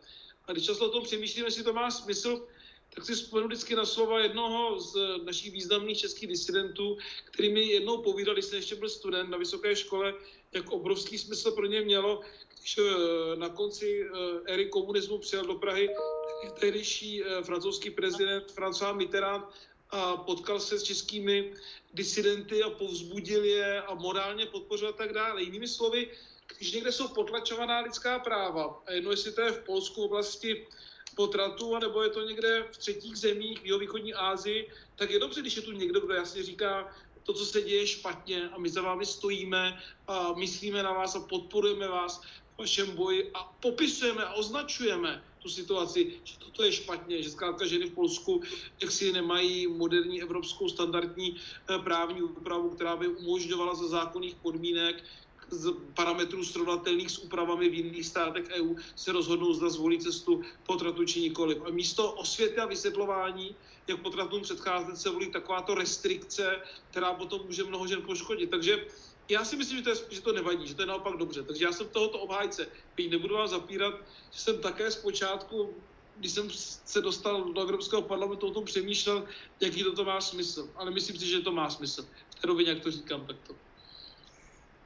A 0.45 0.53
když 0.53 0.65
často 0.65 0.87
o 0.87 0.91
tom 0.91 1.05
přemýšlím, 1.05 1.45
jestli 1.45 1.63
to 1.63 1.73
má 1.73 1.91
smysl, 1.91 2.47
tak 2.95 3.05
si 3.05 3.15
vzpomenu 3.15 3.49
vždycky 3.49 3.75
na 3.75 3.87
slova 3.87 4.21
jednoho 4.21 4.81
z 4.81 4.95
našich 5.25 5.53
významných 5.53 5.99
českých 5.99 6.29
disidentů, 6.29 6.99
který 7.25 7.53
mi 7.53 7.63
jednou 7.63 8.03
povídal, 8.03 8.35
když 8.35 8.45
jsem 8.45 8.57
ještě 8.57 8.75
byl 8.75 8.89
student 8.89 9.31
na 9.31 9.39
vysoké 9.39 9.77
škole, 9.77 10.15
jak 10.53 10.71
obrovský 10.71 11.19
smysl 11.19 11.51
pro 11.51 11.67
ně 11.67 11.81
mělo, 11.81 12.21
když 12.59 12.79
eh, 12.79 13.37
na 13.37 13.49
konci 13.49 14.03
eh, 14.03 14.53
éry 14.53 14.67
komunismu 14.67 15.19
přijel 15.19 15.45
do 15.45 15.55
Prahy 15.55 15.89
tehdejší 16.61 17.23
eh, 17.25 17.43
francouzský 17.43 17.91
prezident 17.91 18.53
François 18.55 18.97
Mitterrand 18.97 19.45
a 19.91 20.17
potkal 20.17 20.61
se 20.61 20.79
s 20.79 20.83
českými 20.83 21.53
disidenty 21.95 22.63
a 22.63 22.71
povzbudil 22.71 23.45
je 23.45 23.83
a 23.83 23.95
morálně 23.95 24.47
podpořil 24.47 24.89
a 24.89 24.93
tak 24.93 25.13
dále. 25.13 25.43
Jinými 25.43 25.69
slovy, 25.69 26.11
když 26.59 26.73
někde 26.73 26.93
jsou 26.93 27.09
potlačovaná 27.09 27.81
lidská 27.81 28.19
práva, 28.19 28.83
a 28.87 28.93
jedno 28.93 29.11
jestli 29.11 29.33
to 29.33 29.41
je 29.41 29.53
v 29.53 29.65
Polsku 29.65 30.03
v 30.03 30.05
oblasti 30.05 30.67
potratu, 31.15 31.77
anebo 31.77 32.03
je 32.03 32.11
to 32.11 32.21
někde 32.23 32.67
v 32.73 32.79
třetích 32.79 33.17
zemích, 33.17 33.59
v 33.61 33.79
východní 33.79 34.15
Asii, 34.15 34.71
tak 34.97 35.11
je 35.11 35.19
dobře, 35.19 35.41
když 35.41 35.57
je 35.57 35.63
tu 35.63 35.73
někdo, 35.73 36.01
kdo 36.01 36.15
jasně 36.15 36.43
říká, 36.43 36.95
to, 37.23 37.35
co 37.35 37.47
se 37.47 37.63
děje 37.63 37.87
špatně 37.87 38.49
a 38.49 38.59
my 38.59 38.69
za 38.69 38.83
vámi 38.83 39.07
stojíme 39.07 39.83
a 40.09 40.33
myslíme 40.33 40.83
na 40.83 40.93
vás 40.93 41.15
a 41.15 41.21
podporujeme 41.21 41.89
vás 41.89 42.23
v 42.55 42.59
vašem 42.59 42.91
boji 42.97 43.31
a 43.35 43.45
popisujeme 43.61 44.25
a 44.25 44.33
označujeme 44.33 45.25
tu 45.43 45.49
situaci, 45.49 46.21
že 46.25 46.39
toto 46.39 46.65
je 46.65 46.73
špatně, 46.73 47.23
že 47.23 47.31
zkrátka 47.31 47.67
ženy 47.67 47.87
v 47.87 47.95
Polsku 47.95 48.43
jaksi 48.83 49.13
nemají 49.13 49.67
moderní 49.67 50.23
evropskou 50.23 50.69
standardní 50.69 51.37
eh, 51.37 51.79
právní 51.79 52.23
úpravu, 52.23 52.71
která 52.71 52.97
by 52.97 53.09
umožňovala 53.09 53.75
za 53.75 53.89
zákonných 53.89 54.35
podmínek 54.35 55.05
z 55.51 55.73
parametrů 55.95 56.45
srovnatelných 56.45 57.11
s 57.11 57.19
úpravami 57.19 57.69
v 57.69 57.75
jiných 57.75 58.07
státech 58.07 58.45
EU 58.55 58.75
se 58.97 59.13
rozhodnou, 59.13 59.53
zda 59.53 59.69
zvolí 59.69 59.99
cestu 59.99 60.43
potratu 60.67 61.05
či 61.05 61.21
nikoliv. 61.21 61.59
A 61.67 61.71
místo 61.71 62.13
osvěty 62.13 62.61
a 62.61 62.67
vysvětlování, 62.67 63.57
jak 63.87 64.03
potratům 64.03 64.43
předcházet, 64.43 64.97
se 64.97 65.11
volí 65.11 65.31
takováto 65.31 65.75
restrikce, 65.75 66.63
která 66.91 67.15
potom 67.15 67.41
může 67.47 67.65
mnoho 67.65 67.87
žen 67.87 68.03
poškodit. 68.03 68.51
Takže 68.51 68.87
já 69.31 69.45
si 69.45 69.57
myslím, 69.57 69.79
že 69.79 69.85
to, 69.85 69.91
je, 69.91 69.97
že 70.11 70.21
to 70.21 70.33
nevadí, 70.33 70.69
že 70.69 70.75
to 70.75 70.83
je 70.83 70.87
naopak 70.87 71.17
dobře. 71.17 71.43
Takže 71.43 71.65
já 71.65 71.73
jsem 71.73 71.89
tohoto 71.89 72.19
obhájce. 72.19 72.67
Teď 72.95 73.11
nebudu 73.11 73.35
vám 73.35 73.49
zapírat, 73.49 73.95
že 74.31 74.41
jsem 74.41 74.59
také 74.59 74.91
zpočátku 74.91 75.75
když 76.21 76.33
jsem 76.33 76.51
se 76.85 77.01
dostal 77.01 77.53
do 77.53 77.61
Evropského 77.61 78.03
parlamentu, 78.03 78.47
o 78.47 78.51
tom 78.51 78.65
přemýšlel, 78.65 79.25
jaký 79.61 79.85
to, 79.85 79.93
to 79.93 80.05
má 80.05 80.21
smysl. 80.21 80.69
Ale 80.75 80.91
myslím 80.91 81.19
si, 81.19 81.27
že 81.27 81.41
to 81.41 81.53
má 81.53 81.71
smysl. 81.71 82.07
V 82.31 82.35
té 82.35 82.47
rovině, 82.47 82.71
jak 82.71 82.83
to 82.83 82.91
říkám, 82.91 83.27
tak 83.27 83.37
to. 83.47 83.55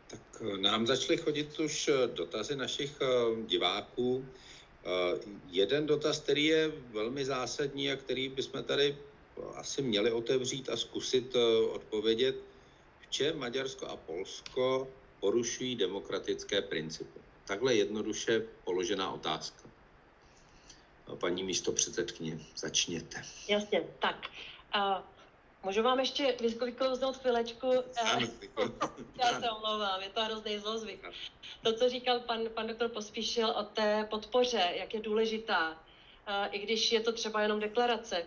Tak 0.07 0.21
eh, 0.41 0.59
nám 0.59 0.87
začaly 0.87 1.17
chodit 1.17 1.61
už 1.61 1.89
eh, 1.89 2.07
dotazy 2.07 2.57
našich 2.57 2.99
eh, 3.03 3.07
diváků. 3.47 4.27
Jeden 5.49 5.87
dotaz, 5.87 6.21
který 6.21 6.45
je 6.45 6.73
velmi 6.93 7.25
zásadní 7.25 7.93
a 7.93 7.97
který 7.97 8.29
bychom 8.29 8.65
tady 8.65 8.97
asi 9.55 9.83
měli 9.83 10.13
otevřít 10.13 10.69
a 10.69 10.77
zkusit 10.77 11.37
odpovědět, 11.71 12.37
čem 13.15 13.39
Maďarsko 13.39 13.87
a 13.87 13.97
Polsko 13.97 14.89
porušují 15.21 15.77
demokratické 15.77 16.62
principy. 16.62 17.21
Takhle 17.47 17.75
jednoduše 17.75 18.43
položená 18.65 19.12
otázka. 19.12 19.62
Paní 21.21 21.43
místo 21.45 21.73
předsedkyně, 21.73 22.39
začněte. 22.57 23.23
Jasně, 23.49 23.83
tak. 23.99 24.27
Uh, 24.77 24.83
Můžu 25.65 25.83
vám 25.83 26.01
ještě 26.01 26.37
vykouznout 26.65 27.17
chvilečku? 27.17 27.67
Já 29.19 29.41
se 29.41 29.51
omlouvám, 29.51 30.03
je 30.03 30.09
to 30.09 30.25
hrozný 30.25 30.59
zlozvyk. 30.59 31.05
To, 31.62 31.73
co 31.73 31.89
říkal 31.89 32.21
pan, 32.21 32.41
pan 32.55 32.67
doktor 32.67 32.89
Pospíšil 32.89 33.49
o 33.49 33.62
té 33.62 34.07
podpoře, 34.11 34.73
jak 34.73 34.95
je 34.95 35.01
důležitá, 35.01 35.83
i 36.51 36.59
když 36.59 36.93
je 36.93 37.01
to 37.01 37.12
třeba 37.12 37.43
jenom 37.43 37.61
deklarace. 37.61 38.27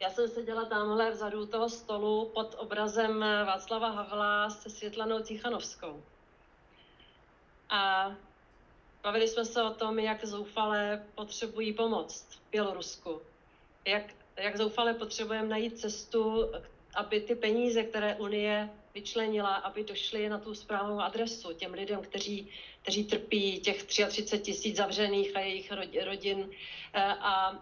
Já 0.00 0.10
jsem 0.10 0.28
seděla 0.28 0.64
tamhle 0.64 1.10
vzadu 1.10 1.46
toho 1.46 1.68
stolu 1.68 2.30
pod 2.34 2.54
obrazem 2.58 3.20
Václava 3.20 3.90
Havla 3.90 4.50
se 4.50 4.70
Světlanou 4.70 5.20
Cichanovskou. 5.20 6.02
A 7.68 8.12
bavili 9.02 9.28
jsme 9.28 9.44
se 9.44 9.62
o 9.62 9.70
tom, 9.70 9.98
jak 9.98 10.24
zoufale 10.24 11.04
potřebují 11.14 11.72
pomoc 11.72 12.26
v 12.30 12.50
Bělorusku. 12.50 13.22
Jak, 13.84 14.02
jak 14.36 14.56
zoufale 14.56 14.94
potřebujeme 14.94 15.48
najít 15.48 15.78
cestu 15.78 16.50
aby 16.94 17.20
ty 17.20 17.34
peníze, 17.34 17.82
které 17.82 18.16
Unie 18.16 18.70
vyčlenila, 18.94 19.54
aby 19.54 19.84
došly 19.84 20.28
na 20.28 20.38
tu 20.38 20.54
správnou 20.54 21.00
adresu 21.00 21.52
těm 21.52 21.72
lidem, 21.72 22.02
kteří, 22.02 22.48
kteří 22.82 23.04
trpí 23.04 23.60
těch 23.60 23.84
33 23.84 24.38
tisíc 24.38 24.76
zavřených 24.76 25.36
a 25.36 25.40
jejich 25.40 25.72
rodin. 26.04 26.50
Eh, 26.92 27.02
a 27.04 27.58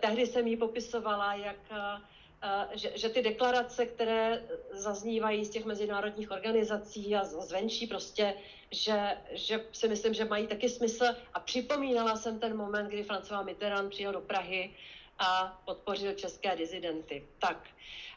tehdy 0.00 0.26
jsem 0.26 0.46
jí 0.46 0.56
popisovala, 0.56 1.34
jak, 1.34 1.56
eh, 1.70 2.68
že, 2.72 2.92
že 2.94 3.08
ty 3.08 3.22
deklarace, 3.22 3.86
které 3.86 4.42
zaznívají 4.72 5.44
z 5.44 5.50
těch 5.50 5.64
mezinárodních 5.64 6.30
organizací 6.30 7.16
a 7.16 7.24
zvenčí 7.24 7.86
prostě, 7.86 8.34
že, 8.70 9.16
že 9.32 9.64
si 9.72 9.88
myslím, 9.88 10.14
že 10.14 10.24
mají 10.24 10.46
taky 10.46 10.68
smysl. 10.68 11.04
A 11.34 11.40
připomínala 11.40 12.16
jsem 12.16 12.38
ten 12.38 12.56
moment, 12.56 12.88
kdy 12.88 13.02
François 13.02 13.44
Mitterrand 13.44 13.90
přijel 13.90 14.12
do 14.12 14.20
Prahy 14.20 14.74
a 15.18 15.60
podpořil 15.64 16.14
české 16.14 16.56
dizidenty. 16.56 17.26
Tak, 17.38 17.68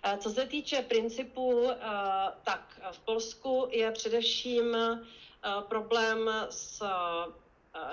eh, 0.03 0.18
co 0.18 0.30
se 0.30 0.47
týče 0.47 0.82
principů, 0.82 1.70
eh, 1.70 1.78
tak 2.43 2.82
v 2.91 2.99
Polsku 2.99 3.68
je 3.72 3.91
především 3.91 4.76
eh, 4.76 4.99
problém 5.68 6.30
s 6.49 6.84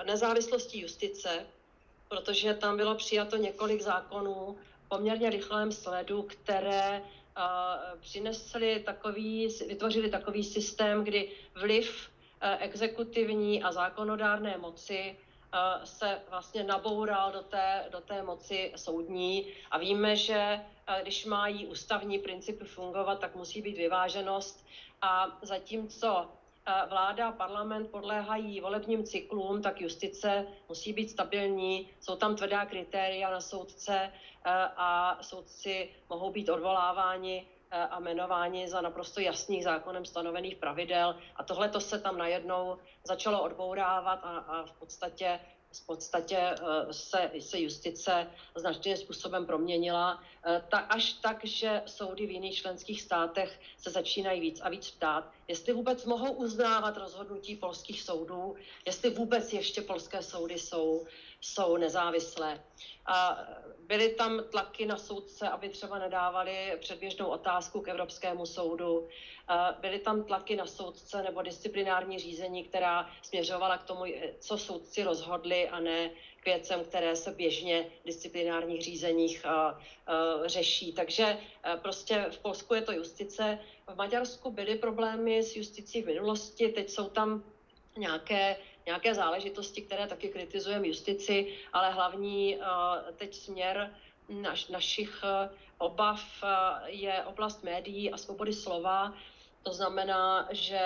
nezávislostí 0.03 0.81
justice, 0.81 1.45
protože 2.13 2.53
tam 2.53 2.77
bylo 2.77 2.95
přijato 2.95 3.37
několik 3.37 3.81
zákonů 3.81 4.57
poměrně 4.87 5.29
rychlém 5.29 5.71
sledu, 5.71 6.21
které 6.23 7.01
přinesly 7.99 8.83
takový, 8.85 9.47
vytvořili 9.67 10.09
takový 10.09 10.43
systém, 10.43 11.03
kdy 11.03 11.31
vliv 11.55 12.09
exekutivní 12.59 13.63
a 13.63 13.71
zákonodárné 13.71 14.57
moci 14.57 15.17
se 15.83 16.21
vlastně 16.29 16.63
naboural 16.63 17.31
do 17.31 17.41
té, 17.41 17.85
do 17.91 18.01
té 18.01 18.23
moci 18.23 18.73
soudní. 18.75 19.47
A 19.71 19.77
víme, 19.77 20.15
že 20.15 20.59
když 21.01 21.25
mají 21.25 21.67
ústavní 21.67 22.19
principy 22.19 22.65
fungovat, 22.65 23.19
tak 23.19 23.35
musí 23.35 23.61
být 23.61 23.77
vyváženost. 23.77 24.65
A 25.01 25.39
zatímco 25.41 26.29
vláda 26.89 27.27
a 27.27 27.31
parlament 27.31 27.91
podléhají 27.91 28.61
volebním 28.61 29.03
cyklům, 29.03 29.61
tak 29.61 29.81
justice 29.81 30.47
musí 30.69 30.93
být 30.93 31.09
stabilní, 31.09 31.89
jsou 31.99 32.15
tam 32.15 32.35
tvrdá 32.35 32.65
kritéria 32.65 33.31
na 33.31 33.41
soudce 33.41 34.11
a 34.77 35.17
soudci 35.21 35.89
mohou 36.09 36.31
být 36.31 36.49
odvoláváni 36.49 37.47
a 37.71 37.99
jmenováni 37.99 38.67
za 38.67 38.81
naprosto 38.81 39.19
jasných 39.19 39.63
zákonem 39.63 40.05
stanovených 40.05 40.55
pravidel. 40.55 41.15
A 41.35 41.43
tohle 41.43 41.69
to 41.69 41.81
se 41.81 41.99
tam 41.99 42.17
najednou 42.17 42.77
začalo 43.03 43.43
odbourávat 43.43 44.19
a, 44.23 44.37
a 44.37 44.65
v 44.65 44.71
podstatě 44.71 45.39
v 45.79 45.85
podstatě 45.85 46.37
eh, 46.37 46.93
se, 46.93 47.31
se 47.39 47.59
justice 47.59 48.27
značným 48.55 48.97
způsobem 48.97 49.45
proměnila, 49.45 50.23
eh, 50.45 50.63
ta, 50.69 50.77
až 50.77 51.13
tak, 51.13 51.45
že 51.45 51.81
soudy 51.85 52.27
v 52.27 52.31
jiných 52.31 52.55
členských 52.55 53.01
státech 53.01 53.59
se 53.77 53.89
začínají 53.89 54.41
víc 54.41 54.61
a 54.61 54.69
víc 54.69 54.91
ptát, 54.91 55.31
jestli 55.47 55.73
vůbec 55.73 56.05
mohou 56.05 56.31
uznávat 56.33 56.97
rozhodnutí 56.97 57.55
polských 57.55 58.01
soudů, 58.01 58.55
jestli 58.85 59.09
vůbec 59.09 59.53
ještě 59.53 59.81
polské 59.81 60.21
soudy 60.21 60.59
jsou, 60.59 61.05
jsou 61.43 61.77
nezávislé. 61.77 62.63
A 63.05 63.39
byly 63.79 64.09
tam 64.09 64.43
tlaky 64.51 64.85
na 64.85 64.97
soudce, 64.97 65.49
aby 65.49 65.69
třeba 65.69 65.99
nedávali 65.99 66.77
předběžnou 66.79 67.27
otázku 67.27 67.81
k 67.81 67.87
Evropskému 67.87 68.45
soudu. 68.45 69.07
Byly 69.79 69.99
tam 69.99 70.23
tlaky 70.23 70.55
na 70.55 70.65
soudce 70.65 71.23
nebo 71.23 71.41
disciplinární 71.41 72.19
řízení, 72.19 72.63
která 72.63 73.09
směřovala 73.21 73.77
k 73.77 73.83
tomu, 73.83 74.03
co 74.39 74.57
soudci 74.57 75.03
rozhodli 75.03 75.69
a 75.69 75.79
ne 75.79 76.09
k 76.41 76.45
věcem, 76.45 76.83
které 76.83 77.15
se 77.15 77.31
běžně 77.31 77.91
v 78.03 78.05
disciplinárních 78.05 78.81
řízeních 78.81 79.45
řeší. 80.45 80.93
Takže 80.93 81.37
prostě 81.81 82.25
v 82.31 82.37
Polsku 82.39 82.73
je 82.73 82.81
to 82.81 82.91
justice. 82.91 83.59
V 83.87 83.95
Maďarsku 83.95 84.51
byly 84.51 84.75
problémy 84.75 85.43
s 85.43 85.55
justicí 85.55 86.01
v 86.01 86.05
minulosti, 86.05 86.69
teď 86.69 86.89
jsou 86.89 87.09
tam 87.09 87.43
nějaké 87.97 88.55
nějaké 88.85 89.15
záležitosti, 89.15 89.81
které 89.81 90.07
taky 90.07 90.29
kritizujeme 90.29 90.87
justici, 90.87 91.53
ale 91.73 91.91
hlavní 91.91 92.55
eh, 92.55 92.65
teď 93.15 93.35
směr 93.35 93.95
naš, 94.29 94.67
našich 94.67 95.23
eh, 95.23 95.49
obav 95.77 96.23
eh, 96.43 96.91
je 96.91 97.23
oblast 97.23 97.63
médií 97.63 98.11
a 98.11 98.17
svobody 98.17 98.53
slova. 98.53 99.13
To 99.63 99.73
znamená, 99.73 100.47
že 100.51 100.79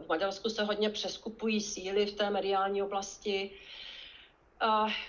v 0.00 0.08
Maďarsku 0.08 0.48
se 0.48 0.64
hodně 0.64 0.90
přeskupují 0.90 1.60
síly 1.60 2.06
v 2.06 2.14
té 2.14 2.30
mediální 2.30 2.82
oblasti. 2.82 3.50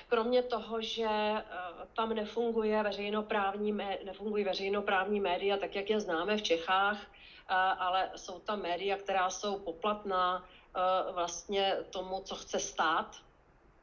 Kromě 0.07 0.43
toho, 0.43 0.81
že 0.81 1.07
tam 1.95 2.13
nefunguje 2.13 2.83
veřejnoprávní, 2.83 3.71
nefungují 4.05 4.43
veřejnoprávní 4.43 5.19
média, 5.19 5.57
tak 5.57 5.75
jak 5.75 5.89
je 5.89 5.99
známe 5.99 6.37
v 6.37 6.41
Čechách, 6.41 6.97
ale 7.77 8.11
jsou 8.15 8.39
tam 8.39 8.61
média, 8.61 8.97
která 8.97 9.29
jsou 9.29 9.59
poplatná 9.59 10.43
vlastně 11.13 11.78
tomu, 11.89 12.21
co 12.21 12.36
chce 12.36 12.59
stát. 12.59 13.15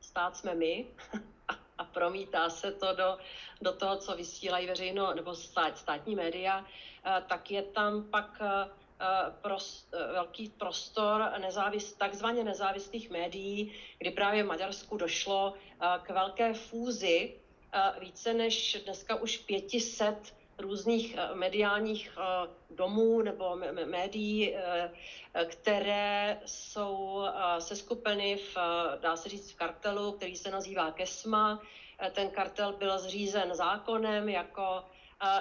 Stát 0.01 0.37
jsme 0.37 0.55
my 0.55 0.87
a 1.79 1.85
promítá 1.85 2.51
se 2.51 2.73
to 2.73 2.95
do, 2.95 3.19
do 3.61 3.73
toho, 3.73 3.97
co 3.97 4.17
vysílají 4.17 4.67
veřejno 4.67 5.15
nebo 5.15 5.35
stát, 5.35 5.79
státní 5.79 6.17
média, 6.17 6.67
tak 7.29 7.51
je 7.51 7.63
tam 7.63 8.05
pak 8.05 8.43
prost, 9.43 9.95
velký 10.13 10.49
prostor 10.49 11.33
nezávis, 11.39 11.93
takzvaně 11.93 12.45
nezávislých 12.45 13.11
médií, 13.11 13.73
kdy 13.99 14.11
právě 14.11 14.43
v 14.43 14.47
Maďarsku 14.47 14.97
došlo 14.97 15.55
k 16.03 16.11
velké 16.11 16.55
fúzi 16.55 17.35
více 18.01 18.35
než 18.35 18.83
dneska 18.85 19.15
už 19.15 19.37
500 19.37 20.35
různých 20.61 21.17
eh, 21.19 21.35
mediálních 21.35 22.19
eh, 22.19 22.49
domů 22.71 23.23
nebo 23.23 23.57
médií, 23.85 24.57
eh, 24.57 24.91
které 25.45 26.41
jsou 26.47 27.23
seskupeny 27.59 28.37
v, 28.37 28.57
dá 29.01 29.17
se 29.17 29.29
říct, 29.29 29.51
v 29.51 29.57
kartelu, 29.57 30.13
který 30.13 30.37
se 30.37 30.51
nazývá 30.51 30.91
KESMA. 30.91 31.63
Ten 32.13 32.31
kartel 32.31 32.73
byl 32.73 32.99
zřízen 32.99 33.55
zákonem 33.55 34.29
jako 34.29 34.85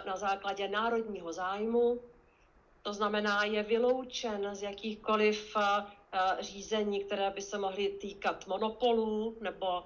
na 0.06 0.18
základě 0.18 0.68
národního 0.68 1.34
zájmu, 1.34 2.00
to 2.82 2.94
znamená, 2.94 3.44
je 3.44 3.64
vyloučen 3.64 4.56
z 4.56 4.64
jakýchkoliv 4.64 5.58
řízení, 6.40 7.04
které 7.04 7.30
by 7.30 7.42
se 7.42 7.58
mohly 7.58 7.88
týkat 7.90 8.48
monopolů 8.48 9.38
nebo 9.42 9.84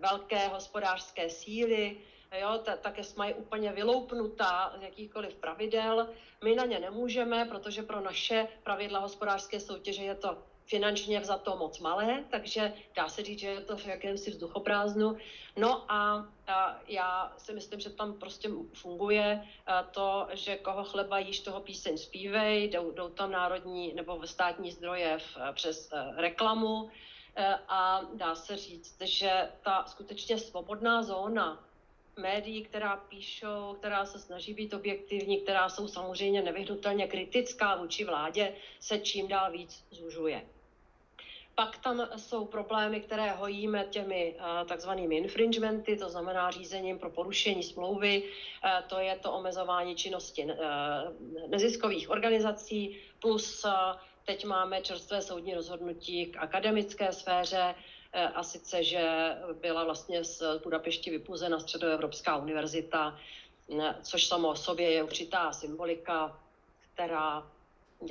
velké 0.00 0.48
hospodářské 0.48 1.30
síly, 1.30 1.96
jo, 2.38 2.58
ta, 2.64 2.76
ta 2.76 2.90
KESMA 2.90 3.26
je 3.26 3.34
úplně 3.34 3.72
vyloupnutá 3.72 4.74
z 4.78 4.82
jakýchkoliv 4.82 5.34
pravidel. 5.34 6.08
My 6.44 6.54
na 6.54 6.64
ně 6.64 6.78
nemůžeme, 6.78 7.44
protože 7.44 7.82
pro 7.82 8.00
naše 8.00 8.48
pravidla 8.62 9.00
hospodářské 9.00 9.60
soutěže 9.60 10.04
je 10.04 10.14
to 10.14 10.38
finančně 10.70 11.20
vzato 11.20 11.56
moc 11.56 11.78
malé, 11.78 12.24
takže 12.30 12.72
dá 12.94 13.08
se 13.08 13.22
říct, 13.22 13.38
že 13.38 13.48
je 13.48 13.60
to 13.60 13.76
v 13.76 13.86
jakémsi 13.86 14.30
vzduchoprázdnu. 14.30 15.16
No 15.56 15.92
a, 15.92 16.28
a 16.46 16.80
já 16.86 17.32
si 17.38 17.52
myslím, 17.52 17.80
že 17.80 17.90
tam 17.90 18.18
prostě 18.18 18.48
funguje 18.74 19.48
to, 19.90 20.28
že 20.32 20.56
koho 20.56 20.84
chleba 20.84 21.18
jíš, 21.18 21.40
toho 21.40 21.60
píseň 21.60 21.98
zpívej, 21.98 22.68
jdou, 22.68 22.90
jdou 22.90 23.08
tam 23.08 23.30
národní 23.30 23.92
nebo 23.94 24.26
státní 24.26 24.70
zdroje 24.70 25.18
v, 25.18 25.38
přes 25.52 25.90
reklamu 26.16 26.90
e, 27.36 27.54
a 27.68 28.02
dá 28.14 28.34
se 28.34 28.56
říct, 28.56 29.02
že 29.02 29.50
ta 29.62 29.84
skutečně 29.86 30.38
svobodná 30.38 31.02
zóna 31.02 31.69
médií, 32.16 32.62
která 32.64 32.96
píšou, 32.96 33.76
která 33.78 34.04
se 34.04 34.18
snaží 34.18 34.54
být 34.54 34.74
objektivní, 34.74 35.40
která 35.40 35.68
jsou 35.68 35.88
samozřejmě 35.88 36.42
nevyhnutelně 36.42 37.06
kritická 37.06 37.76
vůči 37.76 38.04
vládě, 38.04 38.54
se 38.80 38.98
čím 38.98 39.28
dál 39.28 39.52
víc 39.52 39.84
zužuje. 39.90 40.42
Pak 41.54 41.78
tam 41.78 42.08
jsou 42.16 42.44
problémy, 42.44 43.00
které 43.00 43.32
hojíme 43.32 43.86
těmi 43.90 44.34
uh, 44.34 44.68
takzvanými 44.68 45.16
infringementy, 45.16 45.96
to 45.96 46.08
znamená 46.08 46.50
řízením 46.50 46.98
pro 46.98 47.10
porušení 47.10 47.62
smlouvy, 47.62 48.22
uh, 48.22 48.88
to 48.88 48.98
je 48.98 49.16
to 49.16 49.32
omezování 49.32 49.96
činnosti 49.96 50.44
uh, 50.44 50.52
neziskových 51.48 52.10
organizací, 52.10 52.96
plus 53.18 53.66
teď 54.24 54.44
máme 54.44 54.80
čerstvé 54.80 55.22
soudní 55.22 55.54
rozhodnutí 55.54 56.26
k 56.26 56.36
akademické 56.36 57.12
sféře, 57.12 57.74
Eh, 57.74 57.74
a 58.12 58.42
sice, 58.42 58.84
že 58.84 59.36
byla 59.60 59.84
vlastně 59.84 60.24
z 60.24 60.42
Budapešti 60.62 61.10
vypuzena 61.10 61.60
Středoevropská 61.60 62.36
univerzita, 62.36 63.18
eh, 63.80 63.94
což 64.02 64.26
samo 64.26 64.48
o 64.48 64.56
sobě 64.56 64.90
je 64.90 65.02
určitá 65.02 65.52
symbolika, 65.52 66.40
která 66.94 67.46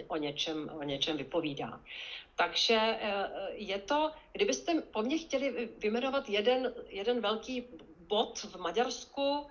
o 0.08 0.18
něčem, 0.18 0.70
o 0.80 0.84
něčem 0.84 1.18
vypovídá. 1.18 1.82
Takže 2.36 2.80
eh, 2.80 3.30
je 3.52 3.78
to, 3.80 4.12
kdybyste 4.32 4.82
po 4.82 5.02
mně 5.02 5.18
chtěli 5.18 5.70
vyjmenovat 5.78 6.30
jeden, 6.30 6.74
jeden 6.88 7.22
velký 7.22 7.64
bod 8.08 8.40
v 8.40 8.56
Maďarsku, 8.56 9.48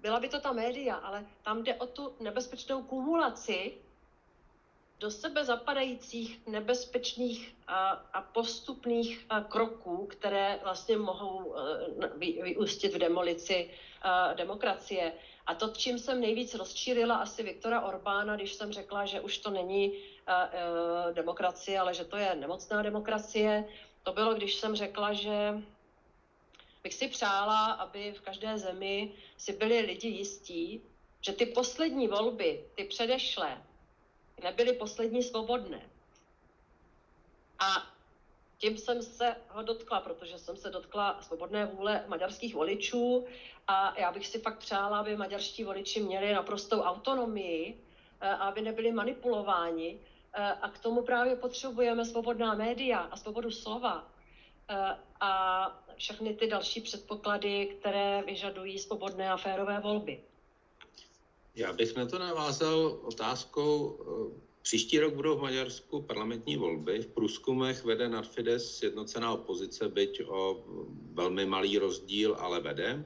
byla 0.00 0.20
by 0.20 0.28
to 0.28 0.40
ta 0.40 0.52
média, 0.52 0.94
ale 0.94 1.26
tam 1.42 1.62
jde 1.62 1.74
o 1.74 1.86
tu 1.86 2.14
nebezpečnou 2.20 2.82
kumulaci 2.82 3.72
do 5.00 5.10
sebe 5.10 5.44
zapadajících 5.44 6.46
nebezpečných 6.46 7.54
a, 7.66 7.90
a 8.12 8.22
postupných 8.22 9.26
a, 9.30 9.40
kroků, 9.40 10.06
které 10.06 10.60
vlastně 10.62 10.96
mohou 10.96 11.54
vy, 12.16 12.40
vyústit 12.42 12.94
v 12.94 12.98
demolici 12.98 13.70
a, 14.02 14.32
demokracie. 14.32 15.12
A 15.46 15.54
to, 15.54 15.68
čím 15.68 15.98
jsem 15.98 16.20
nejvíc 16.20 16.54
rozčílila 16.54 17.16
asi 17.16 17.42
Viktora 17.42 17.80
Orbána, 17.80 18.36
když 18.36 18.54
jsem 18.54 18.72
řekla, 18.72 19.06
že 19.06 19.20
už 19.20 19.38
to 19.38 19.50
není 19.50 19.92
a, 20.26 20.34
a, 20.34 20.50
demokracie, 21.12 21.78
ale 21.80 21.94
že 21.94 22.04
to 22.04 22.16
je 22.16 22.34
nemocná 22.34 22.82
demokracie, 22.82 23.64
to 24.02 24.12
bylo, 24.12 24.34
když 24.34 24.54
jsem 24.54 24.76
řekla, 24.76 25.12
že 25.12 25.62
bych 26.82 26.94
si 26.94 27.08
přála, 27.08 27.64
aby 27.72 28.12
v 28.12 28.20
každé 28.20 28.58
zemi 28.58 29.12
si 29.36 29.52
byli 29.52 29.80
lidi 29.80 30.08
jistí, 30.08 30.82
že 31.20 31.32
ty 31.32 31.46
poslední 31.46 32.08
volby, 32.08 32.64
ty 32.74 32.84
předešlé, 32.84 33.62
nebyly 34.42 34.72
poslední 34.72 35.22
svobodné. 35.22 35.82
A 37.58 37.94
tím 38.58 38.78
jsem 38.78 39.02
se 39.02 39.36
ho 39.48 39.62
dotkla, 39.62 40.00
protože 40.00 40.38
jsem 40.38 40.56
se 40.56 40.70
dotkla 40.70 41.22
svobodné 41.22 41.66
vůle 41.66 42.04
maďarských 42.08 42.54
voličů 42.54 43.26
a 43.68 44.00
já 44.00 44.12
bych 44.12 44.26
si 44.26 44.38
fakt 44.38 44.58
přála, 44.58 44.98
aby 44.98 45.16
maďarští 45.16 45.64
voliči 45.64 46.00
měli 46.00 46.32
naprostou 46.32 46.80
autonomii, 46.80 47.80
eh, 48.20 48.28
aby 48.28 48.62
nebyli 48.62 48.92
manipulováni 48.92 49.98
eh, 50.32 50.52
a 50.52 50.68
k 50.68 50.78
tomu 50.78 51.02
právě 51.02 51.36
potřebujeme 51.36 52.04
svobodná 52.04 52.54
média 52.54 52.98
a 52.98 53.16
svobodu 53.16 53.50
slova 53.50 54.08
eh, 54.68 54.96
a 55.20 55.82
všechny 55.96 56.34
ty 56.34 56.46
další 56.46 56.80
předpoklady, 56.80 57.66
které 57.66 58.22
vyžadují 58.26 58.78
svobodné 58.78 59.30
a 59.30 59.36
férové 59.36 59.80
volby. 59.80 60.20
Já 61.54 61.72
bych 61.72 61.96
na 61.96 62.06
to 62.06 62.18
navázal 62.18 63.00
otázkou. 63.02 63.98
Eh, 64.00 64.40
příští 64.62 64.98
rok 64.98 65.14
budou 65.14 65.38
v 65.38 65.42
Maďarsku 65.42 66.02
parlamentní 66.02 66.56
volby. 66.56 67.02
V 67.02 67.06
průzkumech 67.06 67.84
vede 67.84 68.08
nad 68.08 68.28
Fides 68.28 68.82
jednocená 68.82 69.32
opozice, 69.32 69.88
byť 69.88 70.22
o 70.26 70.64
velmi 71.12 71.46
malý 71.46 71.78
rozdíl, 71.78 72.36
ale 72.40 72.60
vede. 72.60 73.04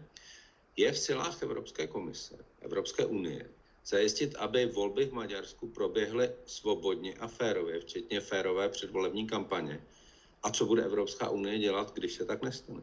Je 0.77 0.93
v 0.93 0.99
silách 0.99 1.43
Evropské 1.43 1.87
komise, 1.87 2.45
Evropské 2.61 3.07
unie, 3.07 3.51
zajistit, 3.87 4.35
aby 4.37 4.67
volby 4.67 5.07
v 5.07 5.13
Maďarsku 5.13 5.69
proběhly 5.69 6.31
svobodně 6.47 7.15
a 7.15 7.27
férově, 7.27 7.81
včetně 7.81 8.21
férové 8.21 8.69
předvolební 8.69 9.27
kampaně. 9.27 9.85
A 10.43 10.51
co 10.51 10.67
bude 10.67 10.85
Evropská 10.85 11.29
unie 11.29 11.59
dělat, 11.59 11.95
když 11.95 12.13
se 12.13 12.25
tak 12.25 12.43
nestane? 12.43 12.83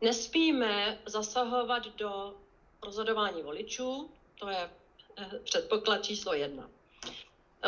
Nespíme 0.00 0.98
zasahovat 1.06 1.96
do 1.96 2.34
rozhodování 2.82 3.42
voličů, 3.42 4.10
to 4.40 4.48
je 4.48 4.70
eh, 5.16 5.38
předpoklad 5.44 6.04
číslo 6.04 6.34
jedna. 6.34 6.70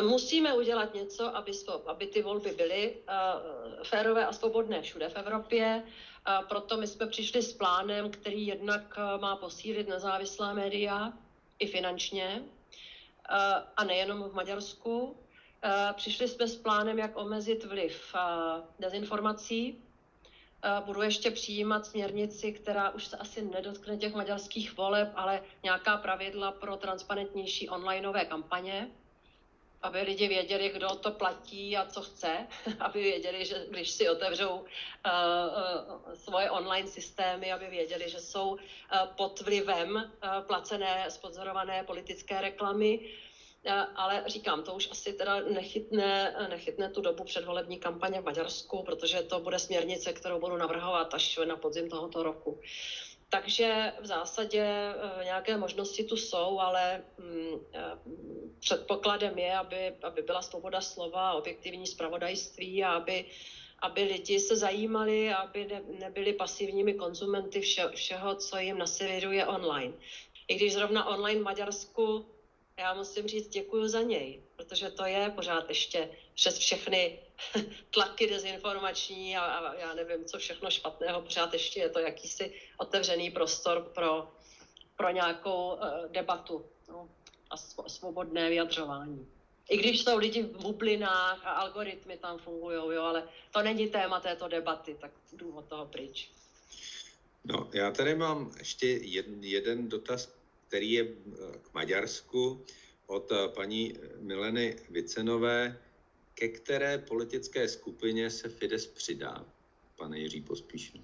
Musíme 0.00 0.54
udělat 0.54 0.94
něco, 0.94 1.36
aby, 1.36 1.52
aby 1.86 2.06
ty 2.06 2.22
volby 2.22 2.52
byly 2.52 2.96
uh, 2.96 3.82
férové 3.82 4.26
a 4.26 4.32
svobodné 4.32 4.82
všude 4.82 5.08
v 5.08 5.16
Evropě. 5.16 5.82
Proto 6.48 6.76
my 6.76 6.86
jsme 6.86 7.06
přišli 7.06 7.42
s 7.42 7.52
plánem, 7.52 8.10
který 8.10 8.46
jednak 8.46 8.98
uh, 8.98 9.20
má 9.20 9.36
posílit 9.36 9.88
nezávislá 9.88 10.54
média 10.54 11.12
i 11.58 11.66
finančně, 11.66 12.42
a 13.76 13.84
nejenom 13.84 14.22
v 14.22 14.34
Maďarsku. 14.34 15.16
Přišli 15.94 16.28
jsme 16.28 16.48
s 16.48 16.56
plánem, 16.56 16.98
jak 16.98 17.16
omezit 17.16 17.64
vliv 17.64 18.14
dezinformací, 18.78 19.84
budu 20.84 21.02
ještě 21.02 21.30
přijímat 21.30 21.86
směrnici, 21.86 22.52
která 22.52 22.90
už 22.90 23.06
se 23.06 23.16
asi 23.16 23.42
nedotkne 23.42 23.96
těch 23.96 24.14
maďarských 24.14 24.76
voleb, 24.76 25.08
ale 25.14 25.42
nějaká 25.62 25.96
pravidla 25.96 26.52
pro 26.52 26.76
transparentnější 26.76 27.68
onlineové 27.68 28.24
kampaně, 28.24 28.90
aby 29.82 30.00
lidi 30.00 30.28
věděli, 30.28 30.68
kdo 30.68 30.88
to 30.88 31.10
platí 31.10 31.76
a 31.76 31.86
co 31.86 32.02
chce, 32.02 32.46
aby 32.80 33.02
věděli, 33.02 33.44
že 33.44 33.66
když 33.70 33.90
si 33.90 34.08
otevřou 34.08 34.50
uh, 34.50 34.60
uh, 34.60 36.14
svoje 36.14 36.50
online 36.50 36.88
systémy, 36.88 37.52
aby 37.52 37.66
věděli, 37.66 38.10
že 38.10 38.20
jsou 38.20 38.50
uh, 38.50 38.58
pod 39.16 39.40
vlivem 39.40 39.96
uh, 39.96 40.02
placené, 40.46 41.10
sponzorované 41.10 41.82
politické 41.82 42.40
reklamy, 42.40 43.00
ale 43.96 44.24
říkám, 44.26 44.62
to 44.62 44.74
už 44.74 44.88
asi 44.90 45.12
teda 45.12 45.40
nechytne, 45.40 46.36
nechytne 46.50 46.90
tu 46.90 47.00
dobu 47.00 47.24
předvolební 47.24 47.78
kampaně 47.78 48.20
v 48.20 48.24
Maďarsku, 48.24 48.82
protože 48.82 49.22
to 49.22 49.40
bude 49.40 49.58
směrnice, 49.58 50.12
kterou 50.12 50.40
budu 50.40 50.56
navrhovat 50.56 51.14
až 51.14 51.38
na 51.44 51.56
podzim 51.56 51.90
tohoto 51.90 52.22
roku. 52.22 52.60
takže 53.28 53.92
v 54.00 54.06
zásadě 54.06 54.94
nějaké 55.24 55.56
možnosti 55.56 56.04
tu 56.04 56.16
jsou, 56.16 56.58
ale 56.58 57.02
mm, 57.18 57.60
předpokladem 58.58 59.38
je, 59.38 59.56
aby, 59.56 59.94
aby 60.02 60.22
byla 60.22 60.42
svoboda 60.42 60.80
slova, 60.80 61.32
objektivní 61.32 61.86
spravodajství 61.86 62.84
a 62.84 62.92
aby 62.92 63.24
aby 63.82 64.02
lidi 64.02 64.40
se 64.40 64.56
zajímali, 64.56 65.32
aby 65.32 65.64
ne, 65.64 65.82
nebyli 65.98 66.32
pasivními 66.32 66.94
konzumenty 66.94 67.60
vše, 67.60 67.88
všeho, 67.94 68.34
co 68.34 68.58
jim 68.58 68.78
naserviruje 68.78 69.46
online. 69.46 69.94
I 70.48 70.54
když 70.54 70.72
zrovna 70.72 71.08
online 71.08 71.40
v 71.40 71.44
Maďarsku, 71.44 72.26
já 72.80 72.94
musím 72.94 73.28
říct 73.28 73.48
děkuji 73.48 73.88
za 73.88 74.02
něj, 74.02 74.42
protože 74.56 74.90
to 74.90 75.04
je 75.04 75.32
pořád 75.34 75.68
ještě 75.68 76.10
přes 76.34 76.58
všechny 76.58 77.18
tlaky 77.90 78.26
dezinformační 78.26 79.36
a, 79.36 79.44
a 79.44 79.74
já 79.74 79.94
nevím, 79.94 80.24
co 80.24 80.38
všechno 80.38 80.70
špatného, 80.70 81.22
pořád 81.22 81.52
ještě 81.52 81.80
je 81.80 81.88
to 81.88 81.98
jakýsi 81.98 82.52
otevřený 82.78 83.30
prostor 83.30 83.90
pro, 83.94 84.32
pro 84.96 85.10
nějakou 85.10 85.72
uh, 85.72 86.12
debatu 86.12 86.66
no, 86.88 87.08
a 87.50 87.56
svobodné 87.88 88.48
vyjadřování. 88.48 89.28
I 89.70 89.76
když 89.76 90.02
jsou 90.02 90.18
lidi 90.18 90.42
v 90.42 90.62
bublinách 90.62 91.46
a 91.46 91.50
algoritmy 91.50 92.16
tam 92.16 92.38
fungují, 92.38 92.76
jo, 92.76 93.02
ale 93.02 93.28
to 93.50 93.62
není 93.62 93.88
téma 93.88 94.20
této 94.20 94.48
debaty, 94.48 94.96
tak 95.00 95.10
jdu 95.32 95.52
od 95.56 95.64
toho 95.64 95.86
pryč. 95.86 96.30
No, 97.44 97.70
já 97.72 97.90
tady 97.90 98.14
mám 98.14 98.52
ještě 98.58 98.86
jeden, 98.86 99.44
jeden 99.44 99.88
dotaz, 99.88 100.39
který 100.70 100.92
je 100.92 101.02
eh, 101.02 101.58
k 101.62 101.74
Maďarsku 101.74 102.64
od 103.06 103.32
eh, 103.32 103.48
paní 103.48 103.94
Mileny 104.18 104.76
Vicenové. 104.90 105.82
Ke 106.34 106.48
které 106.48 106.98
politické 106.98 107.68
skupině 107.68 108.30
se 108.30 108.48
Fides 108.48 108.86
přidá, 108.86 109.46
pane 109.98 110.18
Jiří 110.18 110.40
Pospíšil? 110.40 111.00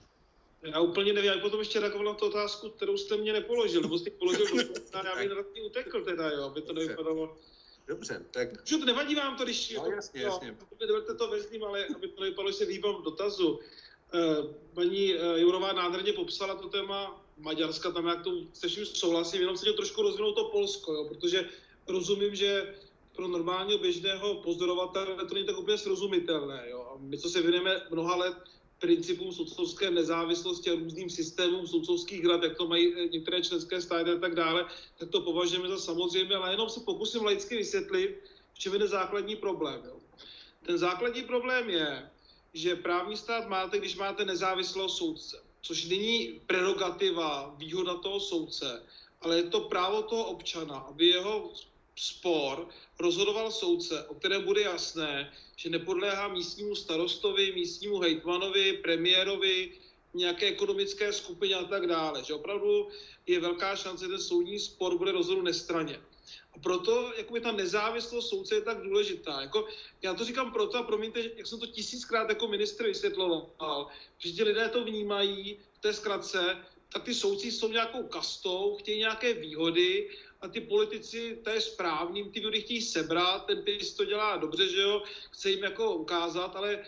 Já 0.63 0.81
úplně 0.81 1.13
nevím, 1.13 1.31
jak 1.31 1.41
potom 1.41 1.61
ještě 1.61 1.81
reagoval 1.81 2.05
na 2.05 2.15
tu 2.15 2.27
otázku, 2.27 2.71
kterou 2.71 2.97
jste 2.97 3.17
mě 3.17 3.33
nepoložil, 3.33 3.83
nebo 3.83 3.99
jste 3.99 4.11
položil, 4.11 4.47
já 5.05 5.17
bych 5.17 5.65
utekl 5.65 6.05
teda, 6.05 6.31
jo, 6.31 6.43
aby 6.43 6.63
to 6.63 6.73
nevypadalo 6.73 7.37
Dobře, 7.87 8.25
tak... 8.31 8.49
Že 8.67 8.79
to 8.79 8.85
nevadí 8.85 9.15
vám 9.15 9.37
to, 9.37 9.45
když... 9.45 9.75
No, 9.75 9.87
jasně, 9.87 10.23
jo, 10.23 10.29
jasně. 10.29 10.57
Neberte 10.81 11.15
to 11.15 11.29
ve 11.29 11.41
zním, 11.41 11.65
ale 11.65 11.87
aby 11.87 12.09
to 12.09 12.21
nevypadalo, 12.21 12.51
že 12.51 12.59
se 12.59 12.65
vyhýbám 12.65 13.03
dotazu. 13.03 13.61
Eh, 14.15 14.55
paní 14.75 15.15
Jurová 15.37 15.73
nádherně 15.73 16.13
popsala 16.13 16.55
to 16.55 16.69
téma 16.69 17.26
Maďarska, 17.37 17.91
tam 17.91 18.07
jak 18.07 18.23
to 18.23 18.31
se 18.53 18.69
vším 18.69 18.87
souhlasím, 18.87 19.41
jenom 19.41 19.57
se 19.57 19.73
trošku 19.73 20.03
rozvinout 20.03 20.33
to 20.33 20.45
Polsko, 20.45 20.93
jo, 20.93 21.05
protože 21.05 21.49
rozumím, 21.87 22.35
že 22.35 22.75
pro 23.17 23.29
normálního 23.29 23.79
běžného 23.79 24.35
pozorovatele 24.35 25.25
to 25.25 25.35
není 25.35 25.47
tak 25.47 25.59
úplně 25.59 25.79
srozumitelné. 25.79 26.65
Jo. 26.71 26.89
A 26.95 26.97
my, 26.99 27.19
co 27.19 27.31
se 27.31 27.43
věnujeme 27.43 27.87
mnoha 27.91 28.17
let 28.17 28.37
principům 28.79 29.33
soudcovské 29.33 29.91
nezávislosti 29.91 30.71
a 30.71 30.75
různým 30.75 31.11
systémům 31.11 31.67
soudcovských 31.67 32.27
rad, 32.27 32.43
jak 32.43 32.57
to 32.57 32.67
mají 32.67 32.95
eh, 32.95 33.09
některé 33.09 33.43
členské 33.43 33.81
státy 33.81 34.11
a 34.11 34.19
tak 34.19 34.35
dále, 34.35 34.67
tak 34.99 35.09
to 35.11 35.21
považujeme 35.21 35.69
za 35.69 35.79
samozřejmě, 35.79 36.37
ale 36.37 36.51
jenom 36.51 36.69
se 36.69 36.81
pokusím 36.81 37.25
laicky 37.25 37.57
vysvětlit, 37.57 38.21
v 38.55 38.59
čem 38.59 38.75
je 38.75 38.89
základní 38.89 39.37
problém. 39.37 39.83
Jo. 39.85 39.97
Ten 40.67 40.79
základní 40.79 41.23
problém 41.23 41.71
je, 41.71 42.11
že 42.55 42.77
právní 42.77 43.17
stát 43.17 43.49
máte, 43.49 43.79
když 43.79 43.97
máte 43.97 44.25
nezávislého 44.25 44.89
soudce, 44.89 45.46
což 45.67 45.85
není 45.85 46.41
prerogativa, 46.47 47.55
výhoda 47.59 47.95
toho 47.95 48.21
soudce, 48.21 48.83
ale 49.21 49.37
je 49.37 49.43
to 49.43 49.61
právo 49.61 50.03
toho 50.03 50.25
občana, 50.25 50.79
aby 50.79 51.07
jeho 51.07 51.53
spor 51.97 52.69
rozhodoval 52.99 53.51
soudce, 53.51 54.05
o 54.07 54.15
kterém 54.15 54.45
bude 54.45 54.61
jasné, 54.61 55.33
že 55.57 55.71
nepodléhá 55.71 56.29
místnímu 56.29 56.75
starostovi, 56.75 57.53
místnímu 57.53 57.99
hejtmanovi, 57.99 58.73
premiérovi, 58.73 59.73
nějaké 60.15 60.47
ekonomické 60.47 61.13
skupině 61.13 61.55
a 61.55 61.65
tak 61.65 61.87
dále. 61.87 62.25
Že 62.25 62.35
opravdu 62.35 62.89
je 63.27 63.41
velká 63.41 63.77
šance, 63.77 64.05
že 64.05 64.09
ten 64.09 64.21
soudní 64.21 64.59
spor 64.59 64.99
bude 64.99 65.13
rozhodnut 65.13 65.45
nestraně. 65.45 66.01
Proto 66.63 67.13
jakoby 67.17 67.41
ta 67.41 67.53
nezávislost 67.53 68.29
soudce 68.29 68.55
je 68.55 68.61
tak 68.61 68.83
důležitá. 68.83 69.41
Jako, 69.41 69.67
já 70.03 70.15
to 70.15 70.25
říkám 70.25 70.53
proto, 70.53 70.79
a 70.79 70.83
promiňte, 70.83 71.21
jak 71.37 71.47
jsem 71.47 71.61
to 71.61 71.67
tisíckrát 71.67 72.29
jako 72.29 72.49
ministr 72.49 72.87
vysvětloval, 72.87 73.87
že 74.19 74.33
ti 74.33 74.43
lidé 74.43 74.69
to 74.69 74.85
vnímají 74.85 75.59
v 75.73 75.79
té 75.79 75.93
zkratce, 75.93 76.65
tak 76.93 77.05
ty 77.05 77.15
soudci 77.15 77.53
jsou 77.53 77.69
nějakou 77.69 78.03
kastou, 78.03 78.77
chtějí 78.81 78.99
nějaké 78.99 79.35
výhody 79.35 80.11
a 80.41 80.49
ty 80.49 80.61
politici, 80.61 81.39
to 81.45 81.51
je 81.51 81.61
správný, 81.61 82.31
ty 82.31 82.47
lidi 82.47 82.65
chtějí 82.65 82.83
sebrat, 82.83 83.47
ten 83.47 83.63
PIS 83.63 83.95
to 83.95 84.05
dělá 84.05 84.37
dobře, 84.37 84.69
že 84.69 84.81
jo, 84.81 85.03
chce 85.31 85.51
jim 85.51 85.63
jako 85.65 85.95
ukázat, 85.95 86.57
ale 86.57 86.85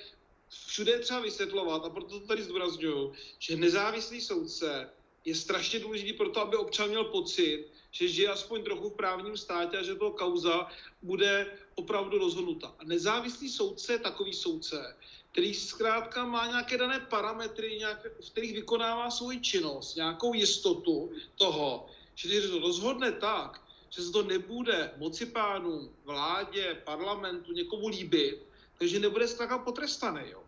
všude 0.67 0.93
je 0.93 0.99
třeba 0.99 1.21
vysvětlovat, 1.21 1.85
a 1.85 1.91
proto 1.91 2.21
to 2.21 2.27
tady 2.27 2.43
zdůraznuju, 2.43 3.13
že 3.39 3.57
nezávislý 3.57 4.21
soudce 4.21 4.91
je 5.25 5.35
strašně 5.35 5.79
důležitý 5.79 6.13
pro 6.13 6.29
to, 6.29 6.41
aby 6.41 6.57
občan 6.57 6.89
měl 6.89 7.05
pocit, 7.05 7.69
že 7.99 8.09
žije 8.09 8.29
aspoň 8.29 8.63
trochu 8.63 8.91
v 8.91 8.97
právním 8.97 9.37
státě 9.37 9.79
a 9.79 9.83
že 9.83 9.95
to 9.95 10.11
kauza 10.11 10.71
bude 11.03 11.51
opravdu 11.75 12.19
rozhodnuta. 12.19 12.75
A 12.79 12.85
nezávislý 12.85 13.51
soudce 13.51 13.93
je 13.93 13.99
takový 13.99 14.33
soudce, 14.33 14.97
který 15.33 15.55
zkrátka 15.55 16.25
má 16.25 16.47
nějaké 16.47 16.79
dané 16.79 17.01
parametry, 17.11 17.79
nějak, 17.79 18.07
v 18.21 18.31
kterých 18.31 18.55
vykonává 18.55 19.11
svoji 19.11 19.41
činnost, 19.41 19.97
nějakou 19.97 20.35
jistotu 20.35 21.11
toho, 21.37 21.91
že 22.15 22.29
když 22.29 22.51
to 22.51 22.59
rozhodne 22.59 23.13
tak, 23.13 23.63
že 23.91 24.03
se 24.03 24.13
to 24.13 24.23
nebude 24.23 24.95
moci 24.97 25.27
pánům, 25.27 25.91
vládě, 26.05 26.83
parlamentu, 26.85 27.53
někomu 27.53 27.89
líbit, 27.89 28.47
takže 28.79 28.99
nebude 28.99 29.29
zkrátka 29.29 29.59
potrestaný. 29.59 30.23
Jo. 30.31 30.43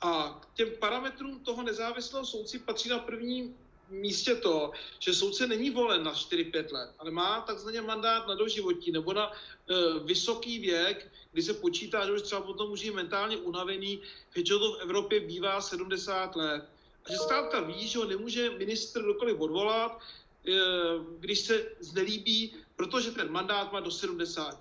A 0.00 0.40
k 0.42 0.54
těm 0.56 0.68
parametrům 0.80 1.40
toho 1.40 1.62
nezávislého 1.62 2.26
soudci 2.26 2.58
patří 2.58 2.88
na 2.88 2.98
prvním 2.98 3.56
místě 3.92 4.34
to, 4.34 4.72
že 4.98 5.14
soudce 5.14 5.46
není 5.46 5.70
volen 5.70 6.02
na 6.02 6.12
4-5 6.12 6.72
let, 6.72 6.90
ale 6.98 7.10
má 7.10 7.40
takzvaně 7.40 7.80
mandát 7.80 8.26
na 8.28 8.34
doživotí 8.34 8.92
nebo 8.92 9.12
na 9.12 9.32
e, 9.32 9.34
vysoký 10.04 10.58
věk, 10.58 11.12
kdy 11.32 11.42
se 11.42 11.54
počítá, 11.54 12.06
že 12.06 12.12
už 12.12 12.22
třeba 12.22 12.40
potom 12.40 12.68
může 12.68 12.90
být 12.90 12.96
mentálně 12.96 13.36
unavený, 13.36 14.00
většinou 14.34 14.58
to 14.58 14.72
v 14.72 14.80
Evropě 14.80 15.20
bývá 15.20 15.60
70 15.60 16.36
let. 16.36 16.64
A 17.04 17.12
že 17.12 17.18
zkrátka 17.18 17.60
ví, 17.60 17.88
že 17.88 17.98
ho 17.98 18.04
nemůže 18.04 18.50
ministr 18.50 19.02
dokoliv 19.02 19.40
odvolat, 19.40 19.98
e, 19.98 20.52
když 21.18 21.38
se 21.40 21.66
znelíbí, 21.80 22.54
protože 22.76 23.10
ten 23.10 23.30
mandát 23.30 23.72
má 23.72 23.80
do 23.80 23.90
70. 23.90 24.58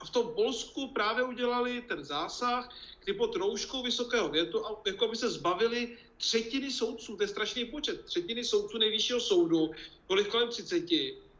A 0.00 0.04
v 0.04 0.10
tom 0.10 0.34
Polsku 0.34 0.88
právě 0.88 1.24
udělali 1.24 1.82
ten 1.82 2.04
zásah, 2.04 2.70
kdy 3.04 3.12
pod 3.12 3.36
rouškou 3.36 3.82
vysokého 3.82 4.28
větu, 4.28 4.64
jako 4.86 5.08
by 5.08 5.16
se 5.16 5.30
zbavili 5.30 5.98
třetiny 6.20 6.70
soudců, 6.70 7.16
to 7.16 7.22
je 7.22 7.28
strašný 7.28 7.64
počet, 7.64 8.04
třetiny 8.04 8.44
soudců 8.44 8.78
nejvyššího 8.78 9.20
soudu, 9.20 9.70
kolik 10.06 10.28
kolem 10.28 10.48
30, 10.48 10.84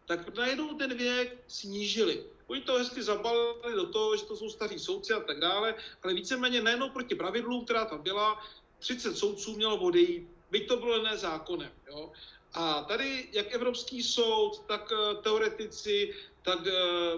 tak 0.07 0.37
najednou 0.37 0.75
ten 0.75 0.97
věk 0.97 1.45
snížili. 1.47 2.25
Oni 2.47 2.61
to 2.61 2.75
hezky 2.75 3.03
zabalili 3.03 3.75
do 3.75 3.87
toho, 3.87 4.17
že 4.17 4.25
to 4.25 4.37
jsou 4.37 4.49
staří 4.51 4.79
soudci 4.79 5.13
a 5.13 5.21
tak 5.21 5.41
dále, 5.41 5.75
ale 6.03 6.15
víceméně 6.15 6.63
najednou 6.63 6.91
proti 6.91 7.15
pravidlům, 7.15 7.65
která 7.65 7.85
tam 7.85 8.03
byla, 8.03 8.41
30 8.79 9.17
soudců 9.17 9.57
mělo 9.57 9.77
odejít, 9.77 10.29
byť 10.51 10.69
to 10.69 10.77
bylo 10.77 11.03
ne 11.03 11.17
zákonem. 11.17 11.73
Jo? 11.89 12.13
A 12.55 12.83
tady 12.83 13.29
jak 13.33 13.55
Evropský 13.55 14.03
soud, 14.03 14.65
tak 14.67 14.93
eh, 14.93 15.23
teoretici, 15.23 16.15
tak 16.43 16.59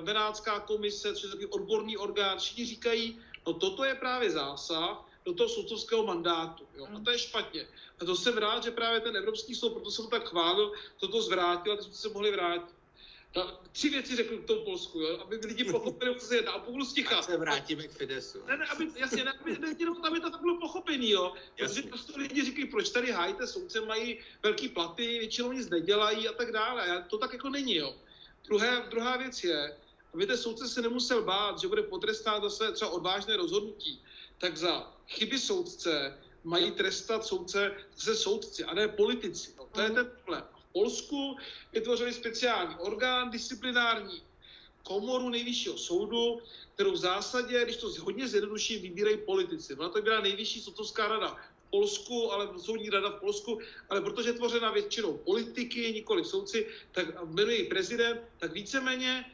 Benátská 0.04 0.56
eh, 0.56 0.66
komise, 0.66 1.14
což 1.14 1.22
je 1.22 1.28
takový 1.28 1.46
odborný 1.46 1.96
orgán, 1.96 2.38
všichni 2.38 2.64
říkají, 2.66 3.18
no 3.46 3.54
toto 3.54 3.84
je 3.84 3.94
právě 3.94 4.30
zásah 4.30 5.11
do 5.24 5.34
toho 5.34 5.48
soudcovského 5.48 6.06
mandátu. 6.06 6.66
Jo? 6.76 6.86
A 6.96 7.00
to 7.00 7.10
je 7.10 7.18
špatně. 7.18 7.66
A 8.00 8.04
to 8.04 8.16
jsem 8.16 8.38
rád, 8.38 8.64
že 8.64 8.70
právě 8.70 9.00
ten 9.00 9.16
Evropský 9.16 9.54
soud, 9.54 9.70
proto 9.70 9.90
jsem 9.90 10.06
tak 10.06 10.28
chválil, 10.28 10.72
toto 11.00 11.22
zvrátil 11.22 11.72
a 11.72 11.76
to 11.76 11.82
jsme 11.82 11.92
se 11.92 12.08
mohli 12.08 12.30
vrátit. 12.30 12.74
Ta, 13.34 13.60
tři 13.72 13.88
věci 13.88 14.16
řekl 14.16 14.38
k 14.38 14.46
tomu 14.46 14.64
Polsku, 14.64 15.00
jo? 15.00 15.18
aby 15.20 15.36
lidi 15.36 15.64
pochopili, 15.64 16.14
co 16.20 16.26
se 16.26 16.36
jedná. 16.36 16.52
A 16.52 16.58
pokud 16.58 16.84
sticha. 16.84 17.22
se 17.22 17.36
vrátíme 17.36 17.88
k 17.88 17.92
Fidesu. 17.92 18.38
Ne, 18.46 18.56
ne, 18.56 18.66
aby, 18.66 18.88
jasně, 18.96 19.24
ne, 19.24 19.32
aby, 19.32 19.58
ne, 19.58 19.74
jenom, 19.78 20.04
aby 20.04 20.20
to 20.20 20.30
tak 20.30 20.40
bylo 20.40 20.58
pochopený, 20.58 21.10
jo. 21.10 21.32
Protože 21.56 21.82
prostě 21.82 22.12
lidi 22.16 22.44
říkají, 22.44 22.66
proč 22.66 22.90
tady 22.90 23.12
hájíte 23.12 23.46
soudce, 23.46 23.80
mají 23.80 24.18
velký 24.42 24.68
platy, 24.68 25.06
většinou 25.06 25.52
nic 25.52 25.68
nedělají 25.68 26.28
a 26.28 26.32
tak 26.32 26.52
dále. 26.52 26.86
A 26.86 27.00
to 27.00 27.18
tak 27.18 27.32
jako 27.32 27.48
není, 27.48 27.76
jo. 27.76 27.94
Druhá, 28.44 28.78
druhá 28.78 29.16
věc 29.16 29.44
je, 29.44 29.76
aby 30.14 30.26
ten 30.26 30.36
soudce 30.36 30.68
se 30.68 30.82
nemusel 30.82 31.22
bát, 31.22 31.60
že 31.60 31.68
bude 31.68 31.82
potrestán 31.82 32.42
za 32.42 32.50
své 32.50 32.72
třeba 32.72 32.90
odvážné 32.90 33.36
rozhodnutí, 33.36 34.02
tak 34.38 34.56
za 34.56 34.92
chyby 35.12 35.38
soudce 35.38 36.18
mají 36.44 36.70
trestat 36.70 37.24
soudce 37.24 37.72
se 37.96 38.16
soudci, 38.16 38.64
a 38.64 38.74
ne 38.74 38.88
politici. 38.88 39.54
No, 39.58 39.68
to 39.72 39.80
je 39.80 39.86
mhm. 39.86 39.96
ten 39.96 40.06
problém. 40.06 40.44
V 40.68 40.72
Polsku 40.72 41.36
vytvořili 41.72 42.12
speciální 42.12 42.74
orgán 42.78 43.30
disciplinární, 43.30 44.22
komoru 44.82 45.28
nejvyššího 45.28 45.78
soudu, 45.78 46.40
kterou 46.74 46.92
v 46.92 46.96
zásadě, 46.96 47.64
když 47.64 47.76
to 47.76 47.88
hodně 48.00 48.28
zjednoduší, 48.28 48.78
vybírají 48.78 49.16
politici. 49.16 49.74
Ona 49.74 49.88
to 49.88 50.02
byla 50.02 50.20
nejvyšší 50.20 50.60
soudcovská 50.60 51.08
rada 51.08 51.36
v 51.66 51.70
Polsku, 51.70 52.32
ale 52.32 52.48
soudní 52.58 52.90
rada 52.90 53.08
v 53.08 53.20
Polsku, 53.20 53.58
ale 53.88 54.00
protože 54.00 54.28
je 54.28 54.32
tvořena 54.32 54.70
většinou 54.70 55.16
politiky, 55.16 55.92
nikoli 55.92 56.24
soudci, 56.24 56.66
tak 56.92 57.24
jmenuje 57.24 57.64
prezident, 57.64 58.20
tak 58.38 58.52
víceméně 58.52 59.24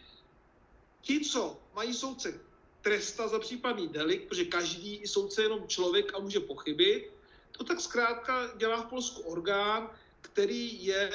ti, 1.03 1.21
co 1.21 1.61
mají 1.75 1.95
soudce 1.95 2.48
tresta 2.89 3.29
za 3.29 3.39
případný 3.39 3.89
delikt, 3.89 4.29
protože 4.29 4.45
každý 4.45 5.07
soudce 5.07 5.43
je 5.43 5.45
jenom 5.45 5.69
člověk 5.69 6.15
a 6.15 6.19
může 6.19 6.41
pochybit, 6.41 7.13
to 7.53 7.65
tak 7.65 7.81
zkrátka 7.81 8.51
dělá 8.57 8.83
v 8.83 8.87
Polsku 8.87 9.23
orgán, 9.23 9.91
který 10.21 10.85
je 10.85 11.13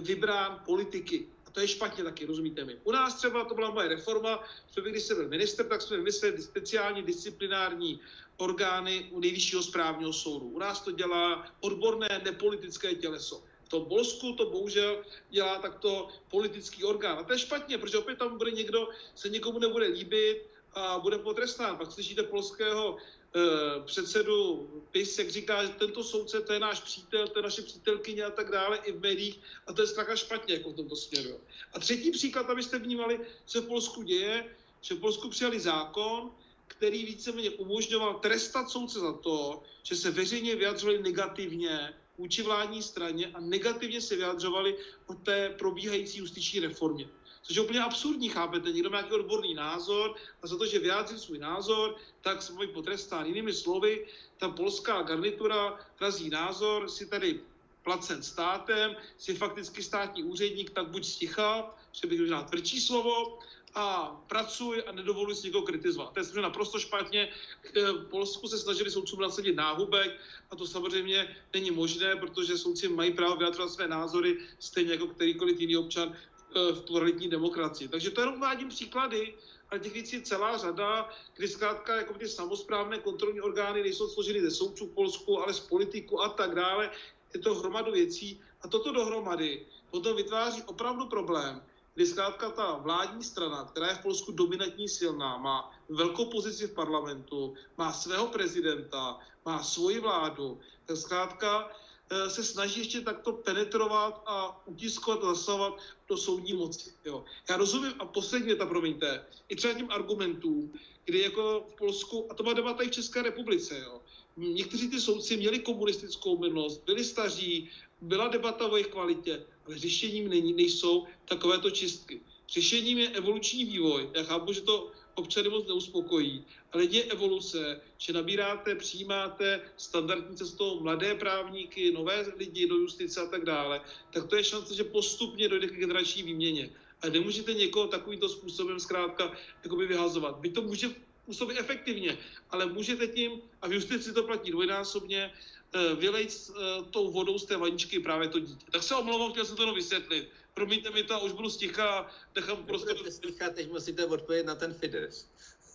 vybrán 0.00 0.60
politiky. 0.64 1.26
A 1.46 1.50
to 1.50 1.60
je 1.60 1.68
špatně 1.68 2.04
taky, 2.04 2.26
rozumíte 2.26 2.64
mi. 2.64 2.76
U 2.84 2.92
nás 2.92 3.14
třeba, 3.14 3.44
to 3.44 3.54
byla 3.54 3.70
moje 3.70 3.88
reforma, 3.88 4.44
že 4.74 4.90
když 4.90 5.02
jsem 5.02 5.16
byl 5.16 5.28
minister, 5.28 5.66
tak 5.66 5.82
jsme 5.82 5.96
vymysleli 5.96 6.42
speciální 6.42 7.02
disciplinární 7.02 8.00
orgány 8.36 9.08
u 9.10 9.20
nejvyššího 9.20 9.62
správního 9.62 10.12
soudu. 10.12 10.46
U 10.46 10.58
nás 10.58 10.80
to 10.80 10.92
dělá 10.92 11.48
odborné 11.60 12.20
nepolitické 12.24 12.94
těleso. 12.94 13.44
V 13.64 13.68
tom 13.68 13.88
Polsku 13.88 14.32
to 14.32 14.50
bohužel 14.50 15.02
dělá 15.30 15.58
takto 15.58 16.08
politický 16.28 16.84
orgán. 16.84 17.18
A 17.18 17.22
to 17.22 17.32
je 17.32 17.38
špatně, 17.38 17.78
protože 17.78 17.98
opět 17.98 18.18
tam 18.18 18.38
bude 18.38 18.50
někdo, 18.50 18.88
se 19.14 19.28
někomu 19.28 19.58
nebude 19.58 19.86
líbit 19.86 20.55
a 20.76 20.98
bude 20.98 21.18
potrestán. 21.18 21.76
Pak 21.76 21.92
slyšíte 21.92 22.22
polského 22.22 22.96
e, 22.96 23.40
předsedu 23.86 24.68
PIS, 24.90 25.18
jak 25.18 25.28
říká, 25.28 25.64
že 25.64 25.68
tento 25.68 26.04
soudce, 26.04 26.40
to 26.40 26.52
je 26.52 26.60
náš 26.60 26.80
přítel, 26.80 27.28
to 27.28 27.38
je 27.38 27.42
naše 27.42 27.62
přítelkyně 27.62 28.24
a 28.24 28.30
tak 28.30 28.50
dále 28.50 28.76
i 28.84 28.92
v 28.92 29.00
médiích. 29.00 29.40
A 29.66 29.72
to 29.72 29.82
je 29.82 29.88
zkrátka 29.88 30.16
špatně 30.16 30.54
jako 30.54 30.70
v 30.70 30.76
tomto 30.76 30.96
směru. 30.96 31.40
A 31.72 31.78
třetí 31.78 32.10
příklad, 32.10 32.50
abyste 32.50 32.78
vnímali, 32.78 33.20
co 33.46 33.62
v 33.62 33.66
Polsku 33.66 34.02
děje, 34.02 34.56
že 34.80 34.94
v 34.94 35.00
Polsku 35.00 35.28
přijali 35.28 35.60
zákon, 35.60 36.30
který 36.66 37.04
víceméně 37.04 37.50
umožňoval 37.50 38.14
trestat 38.14 38.70
soudce 38.70 39.00
za 39.00 39.12
to, 39.12 39.62
že 39.82 39.96
se 39.96 40.10
veřejně 40.10 40.56
vyjadřovali 40.56 41.02
negativně 41.02 41.94
vůči 42.18 42.42
vládní 42.42 42.82
straně 42.82 43.26
a 43.26 43.40
negativně 43.40 44.00
se 44.00 44.16
vyjadřovali 44.16 44.76
o 45.06 45.14
té 45.14 45.50
probíhající 45.58 46.18
justiční 46.18 46.60
reformě. 46.60 47.08
Což 47.46 47.56
je 47.56 47.62
úplně 47.62 47.82
absurdní, 47.82 48.28
chápete? 48.28 48.72
Někdo 48.72 48.90
má 48.90 48.96
nějaký 48.96 49.14
odborný 49.14 49.54
názor 49.54 50.14
a 50.42 50.46
za 50.46 50.58
to, 50.58 50.66
že 50.66 50.78
vyjádří 50.78 51.18
svůj 51.18 51.38
názor, 51.38 51.96
tak 52.20 52.42
se 52.42 52.52
mají 52.52 52.68
potrestán. 52.68 53.26
Jinými 53.26 53.52
slovy, 53.52 54.06
ta 54.38 54.48
polská 54.48 55.02
garnitura 55.02 55.78
razí 56.00 56.30
názor, 56.30 56.88
si 56.88 57.06
tady 57.06 57.40
placen 57.84 58.22
státem, 58.22 58.96
si 59.18 59.34
fakticky 59.34 59.82
státní 59.82 60.24
úředník, 60.24 60.70
tak 60.70 60.88
buď 60.88 61.06
sticha, 61.06 61.74
že 61.92 62.08
bych 62.08 62.20
možná 62.20 62.42
tvrdší 62.42 62.80
slovo, 62.80 63.38
a 63.76 64.16
pracuj 64.26 64.82
a 64.86 64.92
nedovoluj 64.92 65.34
si 65.34 65.46
někoho 65.46 65.62
kritizovat. 65.62 66.12
To 66.14 66.20
je 66.20 66.42
naprosto 66.42 66.78
špatně. 66.78 67.28
V 67.74 68.08
Polsku 68.08 68.48
se 68.48 68.58
snažili 68.58 68.90
soudcům 68.90 69.20
nasadit 69.20 69.56
náhubek 69.56 70.20
a 70.50 70.56
to 70.56 70.66
samozřejmě 70.66 71.36
není 71.54 71.70
možné, 71.70 72.16
protože 72.16 72.58
soudci 72.58 72.88
mají 72.88 73.12
právo 73.12 73.36
vyjadřovat 73.36 73.70
své 73.70 73.88
názory 73.88 74.38
stejně 74.58 74.92
jako 74.92 75.06
kterýkoliv 75.06 75.60
jiný 75.60 75.76
občan 75.76 76.16
eh, 76.16 76.35
v 76.56 76.80
pluralitní 76.80 77.28
demokracii. 77.28 77.88
Takže 77.88 78.10
to 78.10 78.20
jenom 78.20 78.40
vádím 78.40 78.68
příklady, 78.68 79.34
ale 79.70 79.80
těch 79.80 79.92
věcí 79.92 80.16
je 80.16 80.22
celá 80.22 80.56
řada, 80.56 81.08
kdy 81.36 81.48
zkrátka 81.48 81.96
jako 81.96 82.14
ty 82.14 82.28
samozprávné 82.28 82.98
kontrolní 82.98 83.40
orgány 83.40 83.82
nejsou 83.82 84.08
složeny 84.08 84.40
ze 84.40 84.50
soudců 84.50 84.86
v 84.86 84.94
Polsku, 84.94 85.42
ale 85.42 85.54
z 85.54 85.60
politiku 85.60 86.22
a 86.22 86.28
tak 86.28 86.54
dále. 86.54 86.90
Je 87.34 87.40
to 87.40 87.54
hromadu 87.54 87.92
věcí 87.92 88.40
a 88.62 88.68
toto 88.68 88.92
dohromady 88.92 89.66
potom 89.90 90.16
vytváří 90.16 90.62
opravdu 90.62 91.06
problém, 91.06 91.62
kdy 91.94 92.06
zkrátka 92.06 92.50
ta 92.50 92.72
vládní 92.72 93.24
strana, 93.24 93.64
která 93.64 93.88
je 93.88 93.94
v 93.94 94.02
Polsku 94.02 94.32
dominantní 94.32 94.88
silná, 94.88 95.36
má 95.38 95.72
velkou 95.88 96.24
pozici 96.24 96.66
v 96.66 96.74
parlamentu, 96.74 97.54
má 97.76 97.92
svého 97.92 98.26
prezidenta, 98.26 99.18
má 99.44 99.62
svoji 99.62 100.00
vládu, 100.00 100.60
tak 100.86 100.96
zkrátka 100.96 101.70
eh, 101.70 101.85
se 102.28 102.44
snaží 102.44 102.80
ještě 102.80 103.00
takto 103.00 103.32
penetrovat 103.32 104.22
a 104.26 104.66
utiskovat 104.66 105.22
zasahovat 105.22 105.78
do 106.08 106.16
soudní 106.16 106.52
moci. 106.52 106.92
Jo. 107.04 107.24
Já 107.50 107.56
rozumím, 107.56 107.92
a 107.98 108.04
poslední 108.04 108.46
věta, 108.46 108.66
promiňte, 108.66 109.26
i 109.48 109.56
třeba 109.56 109.74
tím 109.74 109.90
argumentům, 109.90 110.72
kdy 111.04 111.20
jako 111.20 111.66
v 111.68 111.74
Polsku, 111.74 112.26
a 112.30 112.34
to 112.34 112.42
má 112.42 112.52
debata 112.52 112.82
i 112.82 112.88
v 112.88 112.90
České 112.90 113.22
republice, 113.22 113.78
jo, 113.84 114.00
někteří 114.36 114.88
ty 114.88 115.00
soudci 115.00 115.36
měli 115.36 115.58
komunistickou 115.58 116.38
minulost, 116.38 116.82
byli 116.86 117.04
staří, 117.04 117.70
byla 118.00 118.28
debata 118.28 118.66
o 118.66 118.76
jejich 118.76 118.92
kvalitě, 118.92 119.46
ale 119.66 119.78
řešením 119.78 120.28
není, 120.28 120.52
nejsou 120.52 121.06
takovéto 121.24 121.70
čistky. 121.70 122.20
Řešením 122.48 122.98
je 122.98 123.08
evoluční 123.08 123.64
vývoj. 123.64 124.10
Já 124.14 124.22
chápu, 124.22 124.52
že 124.52 124.60
to 124.60 124.90
občany 125.16 125.48
moc 125.48 125.66
neuspokojí, 125.66 126.44
ale 126.72 126.84
je 126.84 127.04
evoluce, 127.04 127.80
že 127.98 128.12
nabíráte, 128.12 128.74
přijímáte 128.74 129.60
standardní 129.76 130.36
cestou 130.36 130.80
mladé 130.80 131.14
právníky, 131.14 131.92
nové 131.92 132.26
lidi 132.36 132.68
do 132.68 132.74
justice 132.74 133.20
a 133.20 133.26
tak 133.26 133.44
dále, 133.44 133.80
tak 134.10 134.26
to 134.26 134.36
je 134.36 134.44
šance, 134.44 134.74
že 134.74 134.84
postupně 134.84 135.48
dojde 135.48 135.66
k 135.66 135.78
generační 135.78 136.22
výměně. 136.22 136.70
A 137.02 137.08
nemůžete 137.08 137.54
někoho 137.54 137.86
takovýmto 137.86 138.28
způsobem 138.28 138.80
zkrátka 138.80 139.32
jakoby 139.64 139.86
vyhazovat. 139.86 140.36
By 140.36 140.50
to 140.50 140.62
může 140.62 140.88
působit 141.26 141.58
efektivně, 141.58 142.18
ale 142.50 142.66
můžete 142.66 143.06
tím, 143.06 143.42
a 143.62 143.68
v 143.68 143.72
justici 143.72 144.12
to 144.12 144.22
platí 144.22 144.50
dvojnásobně, 144.50 145.32
Eh, 145.76 145.94
vylejt 145.94 146.32
s 146.32 146.50
eh, 146.50 146.82
tou 146.90 147.10
vodou 147.10 147.38
z 147.38 147.44
té 147.44 147.56
vaničky 147.56 148.00
právě 148.00 148.28
to 148.28 148.38
dítě. 148.38 148.66
Tak 148.70 148.82
se 148.82 148.94
omlouvám, 148.94 149.32
chtěl 149.32 149.44
jsem 149.44 149.56
to 149.56 149.62
jenom 149.62 149.74
vysvětlit. 149.74 150.28
Promiňte 150.56 150.90
mi 150.90 151.02
to, 151.02 151.14
a 151.14 151.18
už 151.18 151.32
budu 151.32 151.50
sticha, 151.50 152.10
nechám 152.36 152.64
prostě... 152.66 153.10
Sticha, 153.10 153.50
teď 153.50 153.70
musíte 153.70 154.06
odpovědět 154.06 154.46
na 154.46 154.54
ten 154.54 154.74
Fides. 154.74 155.30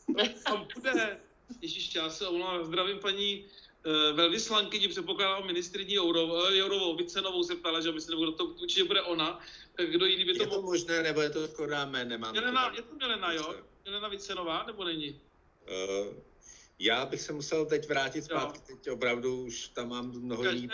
Tam 0.45 0.67
bude. 0.75 1.19
Ježíš, 1.61 1.95
já 1.95 2.09
se 2.09 2.27
omlouvám, 2.27 2.65
zdravím 2.65 2.99
paní 2.99 3.45
uh, 3.85 4.17
velvyslankyni, 4.17 4.87
předpokládám 4.87 5.47
ministriní 5.47 5.93
Jourovou, 5.93 6.51
Jourovou 6.51 6.95
Vicenovou 6.95 7.43
se 7.43 7.55
ptala, 7.55 7.81
že 7.81 7.91
myslím, 7.91 8.19
že 8.19 8.31
to 8.31 8.45
určitě 8.45 8.83
bude 8.83 9.01
ona. 9.01 9.39
Tak 9.77 9.89
kdo 9.89 10.05
jiný 10.05 10.25
by 10.25 10.33
to... 10.33 10.43
Je 10.43 10.49
to 10.49 10.61
možné, 10.61 11.03
nebo 11.03 11.21
je 11.21 11.29
to 11.29 11.47
skoro 11.47 11.75
jméno, 11.85 12.09
nemám. 12.09 12.35
Jelena, 12.35 12.73
je 12.75 12.81
to 12.81 12.95
Jelena, 13.01 13.31
jo? 13.31 13.55
Jelena 13.85 14.07
Vicenová, 14.07 14.63
nebo 14.63 14.83
není? 14.83 15.21
Uh, 15.69 16.13
já 16.81 17.05
bych 17.05 17.21
se 17.21 17.33
musel 17.33 17.65
teď 17.65 17.87
vrátit 17.87 18.23
zpátky, 18.23 18.59
no. 18.59 18.75
teď 18.75 18.89
opravdu 18.89 19.43
už 19.43 19.67
tam 19.67 19.89
mám 19.89 20.11
mnoho 20.11 20.43
jiných... 20.43 20.71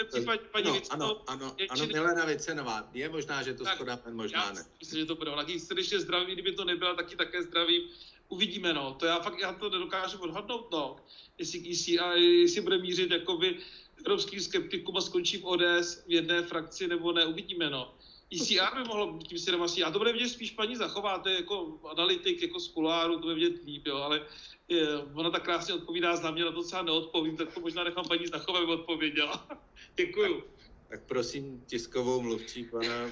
Paní 0.51 0.65
no, 0.65 0.81
ano, 0.89 1.21
ano, 1.27 1.55
je, 1.57 1.67
ano, 1.67 1.85
Milena 1.85 2.25
Vicenová. 2.25 2.89
Je 2.93 3.09
možná, 3.09 3.43
že 3.43 3.53
to 3.53 3.63
tak, 3.63 3.75
skoro 3.75 3.91
možná 4.11 4.45
já 4.45 4.51
ne. 4.53 4.65
myslím, 4.79 4.99
že 4.99 5.05
to 5.05 5.15
bude. 5.15 5.31
Taky 5.31 5.59
srdečně 5.59 5.99
zdravím, 5.99 6.33
kdyby 6.33 6.51
to 6.51 6.65
nebyla, 6.65 6.95
taky 6.95 7.15
také 7.15 7.43
zdravím. 7.43 7.81
Uvidíme, 8.29 8.73
no. 8.73 8.93
To 8.93 9.05
já 9.05 9.19
fakt, 9.19 9.39
já 9.39 9.53
to 9.53 9.69
nedokážu 9.69 10.17
odhadnout, 10.17 10.71
no. 10.71 10.95
Jestli, 11.37 11.59
jestli, 11.59 11.99
a 11.99 12.13
jestli 12.13 12.61
bude 12.61 12.77
mířit 12.77 13.11
jakoby 13.11 13.57
evropským 13.99 14.39
skeptikům 14.39 14.97
a 14.97 15.01
skončí 15.01 15.37
v 15.37 15.45
ODS 15.45 16.03
v 16.07 16.11
jedné 16.11 16.41
frakci, 16.41 16.87
nebo 16.87 17.11
ne, 17.11 17.25
uvidíme, 17.25 17.69
no. 17.69 17.96
ECR 18.33 18.75
by 18.75 18.83
mohlo 18.83 19.13
být 19.13 19.27
tím 19.27 19.39
směrem 19.39 19.63
asi, 19.63 19.83
a 19.83 19.91
to 19.91 19.97
bude 19.99 20.13
vidět 20.13 20.29
spíš 20.29 20.51
paní 20.51 20.75
zachováte 20.75 21.31
jako 21.31 21.79
analytik, 21.83 22.41
jako 22.41 22.59
z 22.59 22.67
kuláru, 22.67 23.13
to 23.13 23.21
bude 23.21 23.35
vidět 23.35 23.63
líp, 23.65 23.87
jo, 23.87 23.95
ale 23.95 24.25
je, 24.67 24.97
ona 24.97 25.29
tak 25.29 25.43
krásně 25.43 25.73
odpovídá 25.73 26.15
za 26.15 26.31
mě, 26.31 26.45
na 26.45 26.51
to 26.51 26.63
třeba 26.63 26.81
neodpovím, 26.81 27.37
tak 27.37 27.53
to 27.53 27.59
možná 27.59 27.83
nechám 27.83 28.05
paní 28.07 28.27
Znachové, 28.27 28.59
aby 28.59 28.71
odpověděla. 28.71 29.47
Děkuju. 29.95 30.41
Tak, 30.41 30.49
tak 30.89 31.03
prosím 31.03 31.63
tiskovou 31.67 32.21
mluvčí 32.21 32.63
pana 32.63 33.11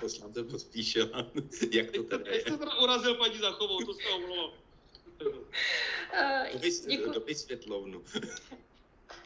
poslance 0.00 0.44
Pospíšila, 0.44 1.26
jak 1.72 1.90
to 1.90 2.02
teda 2.02 2.30
je. 2.30 2.36
Jak 2.36 2.44
to 2.44 2.56
teda 2.56 2.74
urazil 2.74 3.14
paní 3.14 3.38
Zachovou, 3.38 3.78
to 3.78 3.94
se 3.94 4.08
omlouvám. 4.08 4.50
Uh, 7.06 7.14
do 7.14 7.20
vysvětlovnu. 7.20 8.04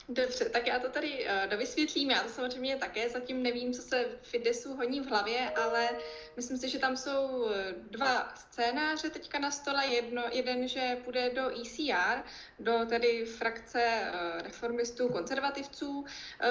Dobře, 0.09 0.49
tak 0.49 0.67
já 0.67 0.79
to 0.79 0.89
tady 0.89 1.27
uh, 1.27 1.51
dovysvětlím. 1.51 2.11
Já 2.11 2.23
to 2.23 2.29
samozřejmě 2.29 2.77
také 2.77 3.09
zatím 3.09 3.43
nevím, 3.43 3.73
co 3.73 3.83
se 3.83 4.19
Fidesu 4.23 4.75
honí 4.75 5.01
v 5.01 5.07
hlavě, 5.07 5.51
ale 5.51 5.89
myslím 6.37 6.59
si, 6.59 6.69
že 6.69 6.79
tam 6.79 6.97
jsou 6.97 7.49
eh, 7.51 7.75
dva 7.91 8.35
scénáře 8.35 9.11
teďka 9.11 9.39
na 9.39 9.51
stole. 9.51 9.87
Jedno, 9.87 10.23
jeden, 10.33 10.69
že 10.69 10.99
půjde 11.05 11.31
do 11.31 11.61
ECR, 11.61 12.23
do 12.59 12.87
tedy 12.89 13.25
frakce 13.25 14.03
uh, 14.03 14.43
reformistů, 14.43 15.09
konzervativců, 15.09 16.01
uh, 16.01 16.07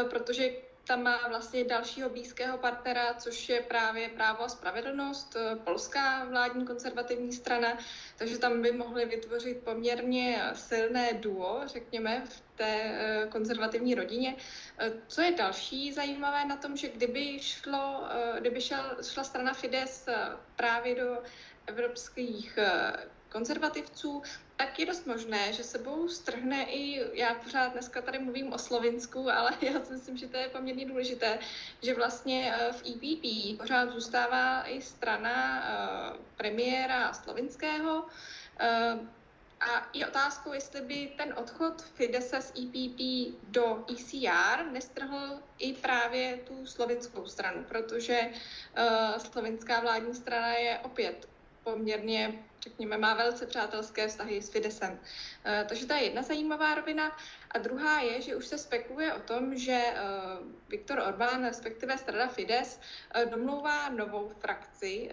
protože 0.10 0.50
tam 0.88 1.04
má 1.04 1.28
vlastně 1.28 1.64
dalšího 1.64 2.10
blízkého 2.10 2.58
partnera, 2.58 3.14
což 3.14 3.50
je 3.50 3.62
právě 3.62 4.10
Právo 4.10 4.44
a 4.44 4.50
spravedlnost, 4.50 5.36
eh, 5.36 5.56
polská 5.56 6.26
vládní 6.26 6.66
konzervativní 6.66 7.34
strana, 7.34 7.78
takže 8.18 8.38
tam 8.38 8.62
by 8.62 8.72
mohli 8.72 9.06
vytvořit 9.06 9.64
poměrně 9.64 10.44
silné 10.54 11.14
duo, 11.14 11.62
řekněme, 11.66 12.24
v 12.26 12.42
té 12.56 12.82
eh, 12.82 13.28
konzervativní 13.30 13.96
rodině. 13.96 14.36
Eh, 14.78 14.92
co 15.08 15.22
je 15.22 15.32
další 15.32 15.94
zajímavé 15.94 16.46
na 16.46 16.56
tom, 16.58 16.78
že 16.78 16.90
kdyby, 16.90 17.40
šlo, 17.40 18.04
kdyby 18.40 18.62
šel, 18.62 18.98
šla 19.04 19.24
strana 19.24 19.54
Fides 19.54 20.10
právě 20.56 20.96
do 20.96 21.24
evropských 21.68 22.60
konzervativců, 23.32 24.22
tak 24.56 24.80
je 24.80 24.86
dost 24.86 25.08
možné, 25.08 25.54
že 25.54 25.64
sebou 25.64 26.08
strhne 26.08 26.64
i, 26.64 27.02
já 27.20 27.34
pořád 27.34 27.72
dneska 27.72 28.02
tady 28.02 28.20
mluvím 28.20 28.54
o 28.54 28.58
Slovinsku, 28.58 29.30
ale 29.32 29.52
já 29.62 29.86
si 29.86 29.94
myslím, 29.94 30.18
že 30.18 30.28
to 30.28 30.38
je 30.38 30.50
poměrně 30.50 30.86
důležité, 30.86 31.40
že 31.82 31.94
vlastně 31.94 32.56
eh, 32.56 32.74
v 32.74 32.84
EPP 32.86 33.58
pořád 33.60 33.90
zůstává 33.92 34.68
i 34.68 34.82
strana 34.82 35.64
uh, 35.64 36.18
premiéra 36.38 37.14
slovinského. 37.14 38.02
Uh, 38.02 39.08
a 39.62 39.90
je 39.94 40.08
otázkou, 40.08 40.54
jestli 40.54 40.82
by 40.82 41.14
ten 41.18 41.34
odchod 41.38 41.82
Fidese 41.82 42.42
z 42.42 42.50
EPP 42.50 43.00
do 43.48 43.86
ECR 43.94 44.66
nestrhl 44.72 45.40
i 45.58 45.74
právě 45.74 46.38
tu 46.38 46.66
slovinskou 46.66 47.28
stranu, 47.28 47.64
protože 47.64 48.30
slovinská 49.18 49.80
vládní 49.80 50.16
strana 50.16 50.54
je 50.54 50.80
opět 50.80 51.31
poměrně, 51.64 52.44
řekněme, 52.62 52.98
má 52.98 53.14
velice 53.14 53.46
přátelské 53.46 54.08
vztahy 54.08 54.42
s 54.42 54.50
Fidesem. 54.50 55.00
Takže 55.70 55.86
to 55.86 55.94
je 55.94 56.04
jedna 56.04 56.22
zajímavá 56.22 56.76
rovina. 56.76 57.18
A 57.52 57.58
druhá 57.58 58.00
je, 58.00 58.22
že 58.22 58.36
už 58.36 58.46
se 58.46 58.58
spekuluje 58.58 59.14
o 59.14 59.20
tom, 59.20 59.58
že 59.58 59.82
Viktor 60.70 61.00
Orbán, 61.00 61.46
respektive 61.46 61.98
strana 61.98 62.28
Fides, 62.28 62.80
domlouvá 63.30 63.90
novou 63.90 64.32
frakci. 64.40 65.10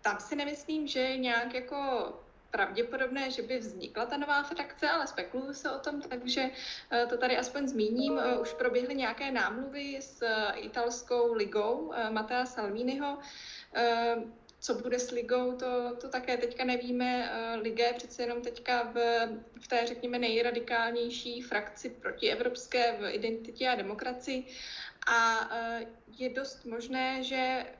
Tam 0.00 0.20
si 0.20 0.36
nemyslím, 0.36 0.86
že 0.86 1.16
nějak 1.16 1.54
jako 1.54 2.12
pravděpodobné, 2.50 3.30
že 3.30 3.42
by 3.42 3.58
vznikla 3.58 4.06
ta 4.06 4.16
nová 4.16 4.42
frakce, 4.42 4.90
ale 4.90 5.06
spekuluju 5.06 5.54
se 5.54 5.70
o 5.70 5.78
tom, 5.78 6.02
takže 6.02 6.50
eh, 6.90 7.06
to 7.06 7.16
tady 7.16 7.38
aspoň 7.38 7.68
zmíním. 7.68 8.18
Eh, 8.18 8.38
už 8.38 8.52
proběhly 8.52 8.94
nějaké 8.94 9.32
námluvy 9.32 9.96
s 10.00 10.22
eh, 10.22 10.52
italskou 10.54 11.34
ligou 11.34 11.92
Matea 12.10 12.46
Salviniho. 12.46 13.18
Co 14.60 14.74
bude 14.74 14.98
s 14.98 15.10
ligou, 15.10 15.56
to, 15.56 15.96
to 15.96 16.08
také 16.08 16.36
teďka 16.36 16.64
nevíme. 16.64 17.32
Liga 17.62 17.86
je 17.86 17.92
přece 17.92 18.22
jenom 18.22 18.42
teďka 18.42 18.82
v, 18.82 18.94
v 19.60 19.68
té, 19.68 19.86
řekněme, 19.86 20.18
nejradikálnější 20.18 21.42
frakci 21.42 21.90
protievropské 21.90 22.96
v 23.00 23.10
identitě 23.10 23.68
a 23.68 23.74
demokracii. 23.74 24.46
A 25.06 25.50
je 26.18 26.28
dost 26.28 26.64
možné, 26.64 27.22
že 27.22 27.64
Eh, 27.64 27.79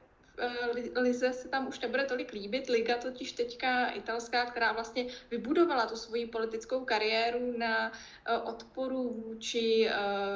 Lize 0.97 1.32
se 1.32 1.49
tam 1.49 1.68
už 1.68 1.80
nebude 1.80 2.05
tolik 2.05 2.32
líbit. 2.32 2.68
Liga 2.68 2.97
totiž 2.97 3.32
teďka 3.32 3.86
italská, 3.86 4.47
která 4.47 4.72
vlastně 4.72 5.07
vybudovala 5.30 5.86
tu 5.86 5.97
svoji 5.97 6.26
politickou 6.26 6.84
kariéru 6.84 7.59
na 7.59 7.93
eh, 7.93 8.36
odporu 8.38 9.09
vůči 9.09 9.88
eh, 9.88 9.95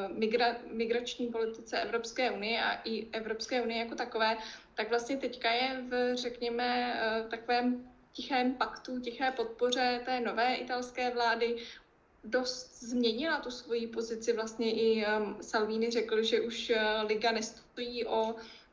migra, 0.08 0.56
migrační 0.72 1.26
politice 1.26 1.80
Evropské 1.80 2.30
unie 2.30 2.62
a 2.62 2.80
i 2.84 3.10
Evropské 3.12 3.62
unie 3.62 3.80
jako 3.80 3.94
takové, 3.94 4.36
tak 4.74 4.88
vlastně 4.88 5.16
teďka 5.16 5.50
je 5.50 5.84
v, 5.88 6.16
řekněme, 6.16 7.00
takovém 7.30 7.90
tichém 8.12 8.54
paktu, 8.54 9.00
tiché 9.00 9.30
podpoře 9.36 10.00
té 10.04 10.20
nové 10.20 10.54
italské 10.54 11.10
vlády 11.10 11.56
dost 12.24 12.82
změnila 12.82 13.40
tu 13.40 13.50
svoji 13.50 13.86
pozici. 13.86 14.32
Vlastně 14.32 14.72
i 14.72 15.06
Salvini 15.40 15.90
řekl, 15.90 16.22
že 16.22 16.40
už 16.40 16.72
Liga 17.06 17.32
nestojí 17.32 18.06
o 18.06 18.34
Eh, 18.34 18.63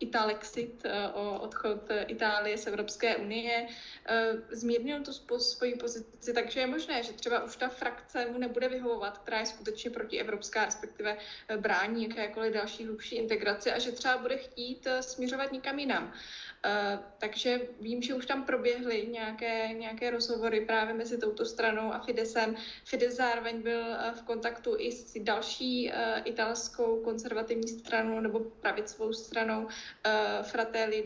Italexit, 0.00 0.84
eh, 0.84 1.08
o 1.08 1.40
odchod 1.40 1.90
Itálie 2.06 2.58
z 2.58 2.66
Evropské 2.66 3.16
unie, 3.16 3.66
eh, 4.06 4.32
zmírnil 4.50 5.00
tu 5.04 5.12
svoji 5.38 5.74
pozici, 5.74 6.32
takže 6.34 6.60
je 6.60 6.66
možné, 6.66 7.02
že 7.02 7.12
třeba 7.12 7.44
už 7.44 7.56
ta 7.56 7.68
frakce 7.68 8.26
mu 8.26 8.38
nebude 8.38 8.68
vyhovovat, 8.68 9.18
která 9.18 9.38
je 9.38 9.46
skutečně 9.46 9.90
protievropská, 9.90 10.64
respektive 10.64 11.16
brání 11.56 12.08
jakékoliv 12.08 12.54
další 12.54 12.86
hlubší 12.86 13.16
integraci 13.16 13.72
a 13.72 13.78
že 13.78 13.92
třeba 13.92 14.18
bude 14.18 14.36
chtít 14.36 14.86
směřovat 15.00 15.52
někam 15.52 15.78
jinam. 15.78 16.12
Uh, 16.66 17.04
takže 17.18 17.60
vím, 17.80 18.02
že 18.02 18.14
už 18.14 18.26
tam 18.26 18.44
proběhly 18.44 19.06
nějaké, 19.06 19.68
nějaké 19.68 20.10
rozhovory 20.10 20.60
právě 20.60 20.94
mezi 20.94 21.18
touto 21.18 21.44
stranou 21.44 21.92
a 21.92 21.98
Fidesem. 21.98 22.56
Fides 22.84 23.16
zároveň 23.16 23.62
byl 23.62 23.80
uh, 23.80 24.14
v 24.14 24.22
kontaktu 24.22 24.74
i 24.78 24.92
s 24.92 25.14
další 25.22 25.88
uh, 25.88 25.94
italskou 26.24 27.00
konzervativní 27.04 27.68
stranou 27.68 28.20
nebo 28.20 28.40
pravicovou 28.40 29.12
stranou 29.12 29.68
Fratelli 30.42 31.04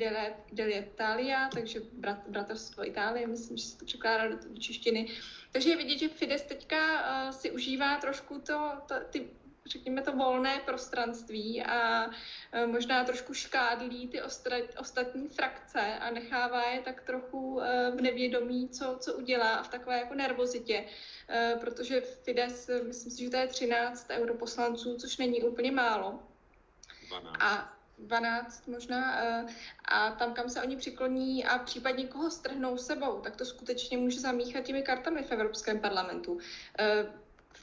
dell'Italia, 0.53 1.49
takže 1.55 1.81
brat, 1.93 2.19
Bratrstvo 2.29 2.87
Itálie, 2.87 3.27
myslím, 3.27 3.57
že 3.57 3.65
se 3.65 3.79
to 3.79 3.85
překládá 3.85 4.29
do, 4.29 4.37
do 4.49 4.61
češtiny. 4.61 5.09
Takže 5.53 5.71
je 5.71 5.77
vidět, 5.77 5.99
že 5.99 6.09
Fides 6.09 6.43
teďka 6.43 7.33
si 7.33 7.51
užívá 7.51 7.97
trošku 7.97 8.39
to, 8.39 8.73
to, 8.89 8.95
ty 9.11 9.29
řekněme 9.67 10.03
to 10.03 10.12
volné 10.12 10.61
prostranství 10.65 11.62
a 11.62 12.11
e, 12.53 12.67
možná 12.67 13.05
trošku 13.05 13.35
škádlí 13.35 14.09
ty 14.09 14.23
ostatní 14.79 15.29
frakce 15.29 15.81
a 15.81 16.11
nechává 16.11 16.62
je 16.71 16.81
tak 16.81 17.03
trochu 17.03 17.61
e, 17.61 17.91
v 17.91 18.01
nevědomí, 18.01 18.69
co, 18.69 18.97
co 19.01 19.15
udělá 19.15 19.55
a 19.55 19.62
v 19.62 19.69
takové 19.69 19.99
jako 19.99 20.15
nervozitě, 20.15 20.85
e, 21.29 21.57
protože 21.61 22.01
Fides, 22.01 22.71
myslím 22.87 23.12
si, 23.12 23.25
že 23.25 23.31
to 23.31 23.37
je 23.37 23.47
13 23.47 24.11
europoslanců, 24.11 24.97
což 24.97 25.17
není 25.17 25.43
úplně 25.43 25.73
málo. 25.73 26.23
12. 27.09 27.37
A 27.41 27.71
12 27.99 28.67
možná, 28.67 29.21
a 29.85 30.11
tam, 30.11 30.35
kam 30.35 30.49
se 30.49 30.62
oni 30.62 30.77
přikloní 30.77 31.45
a 31.45 31.59
případně 31.59 32.07
koho 32.07 32.31
strhnou 32.31 32.77
sebou, 32.77 33.21
tak 33.21 33.37
to 33.37 33.45
skutečně 33.45 33.99
může 33.99 34.21
zamíchat 34.21 34.65
těmi 34.65 34.83
kartami 34.83 35.23
v 35.23 35.33
Evropském 35.33 35.81
parlamentu 35.81 36.39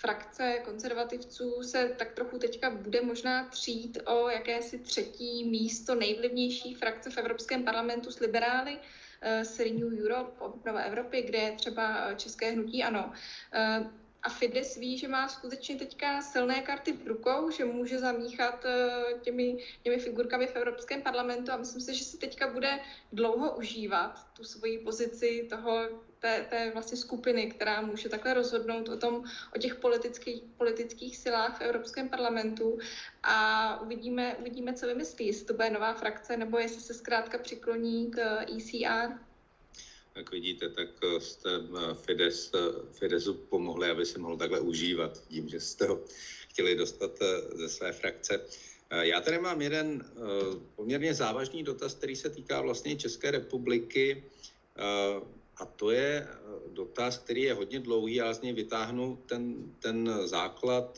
frakce 0.01 0.59
konzervativců 0.65 1.63
se 1.63 1.95
tak 1.99 2.11
trochu 2.13 2.39
teďka 2.39 2.69
bude 2.69 3.01
možná 3.01 3.43
přijít 3.43 3.97
o 4.05 4.29
jakési 4.29 4.79
třetí 4.79 5.49
místo 5.49 5.95
nejvlivnější 5.95 6.73
frakce 6.75 7.09
v 7.09 7.17
Evropském 7.17 7.63
parlamentu 7.63 8.11
s 8.11 8.19
liberály, 8.19 8.77
eh, 9.21 9.45
s 9.45 9.59
Renew 9.59 10.03
Europe, 10.03 10.43
Nové 10.65 10.85
Evropy, 10.85 11.21
kde 11.21 11.37
je 11.37 11.51
třeba 11.51 12.13
České 12.13 12.51
hnutí 12.51 12.83
ANO. 12.83 13.13
Eh, 14.21 14.27
a 14.27 14.29
Fides 14.29 14.75
ví, 14.77 14.97
že 14.97 15.07
má 15.07 15.27
skutečně 15.27 15.75
teďka 15.75 16.21
silné 16.21 16.61
karty 16.61 16.93
v 16.93 17.07
rukou, 17.07 17.51
že 17.51 17.65
může 17.65 17.99
zamíchat 17.99 18.65
eh, 18.65 19.19
těmi, 19.21 19.57
těmi 19.83 19.97
figurkami 19.97 20.47
v 20.47 20.55
Evropském 20.55 21.01
parlamentu 21.01 21.51
a 21.51 21.57
myslím 21.57 21.81
si, 21.81 21.95
že 21.95 22.03
si 22.03 22.17
teďka 22.17 22.47
bude 22.47 22.79
dlouho 23.13 23.55
užívat 23.57 24.27
tu 24.33 24.43
svoji 24.43 24.77
pozici 24.77 25.47
toho 25.49 25.87
té, 26.19 26.45
té 26.49 26.71
vlastně 26.73 26.97
skupiny, 26.97 27.51
která 27.51 27.81
může 27.81 28.09
takhle 28.09 28.33
rozhodnout 28.33 28.89
o 28.89 28.97
tom, 28.97 29.23
o 29.55 29.59
těch 29.59 29.75
politických, 29.75 30.43
politických 30.57 31.17
silách 31.17 31.57
v 31.57 31.61
Evropském 31.61 32.09
parlamentu 32.09 32.77
a 33.23 33.79
uvidíme, 33.81 34.35
uvidíme, 34.39 34.73
co 34.73 34.87
vymyslí, 34.87 35.27
jestli 35.27 35.45
to 35.45 35.53
bude 35.53 35.69
nová 35.69 35.93
frakce, 35.93 36.37
nebo 36.37 36.59
jestli 36.59 36.81
se 36.81 36.93
zkrátka 36.93 37.37
přikloní 37.37 38.11
k 38.11 38.41
ECR. 38.41 39.30
Jak 40.15 40.31
vidíte, 40.31 40.69
tak 40.69 40.87
jste 41.19 41.49
eh, 41.55 41.95
Fides, 41.95 42.51
eh, 42.53 42.59
Fidesu 42.91 43.33
pomohli, 43.33 43.89
aby 43.89 44.05
se 44.05 44.19
mohl 44.19 44.37
takhle 44.37 44.59
užívat 44.59 45.27
tím, 45.27 45.49
že 45.49 45.59
jste 45.59 45.85
ho 45.85 45.99
chtěli 46.49 46.75
dostat 46.75 47.11
eh, 47.21 47.57
ze 47.57 47.69
své 47.69 47.91
frakce. 47.91 48.45
Já 49.01 49.21
tady 49.21 49.39
mám 49.39 49.61
jeden 49.61 50.05
poměrně 50.75 51.13
závažný 51.13 51.63
dotaz, 51.63 51.93
který 51.93 52.15
se 52.15 52.29
týká 52.29 52.61
vlastně 52.61 52.95
České 52.95 53.31
republiky. 53.31 54.23
A 55.57 55.65
to 55.65 55.91
je 55.91 56.27
dotaz, 56.67 57.17
který 57.17 57.41
je 57.41 57.53
hodně 57.53 57.79
dlouhý, 57.79 58.21
ale 58.21 58.33
z 58.33 58.41
něj 58.41 58.53
vytáhnu 58.53 59.23
ten, 59.25 59.75
ten 59.79 60.19
základ. 60.25 60.97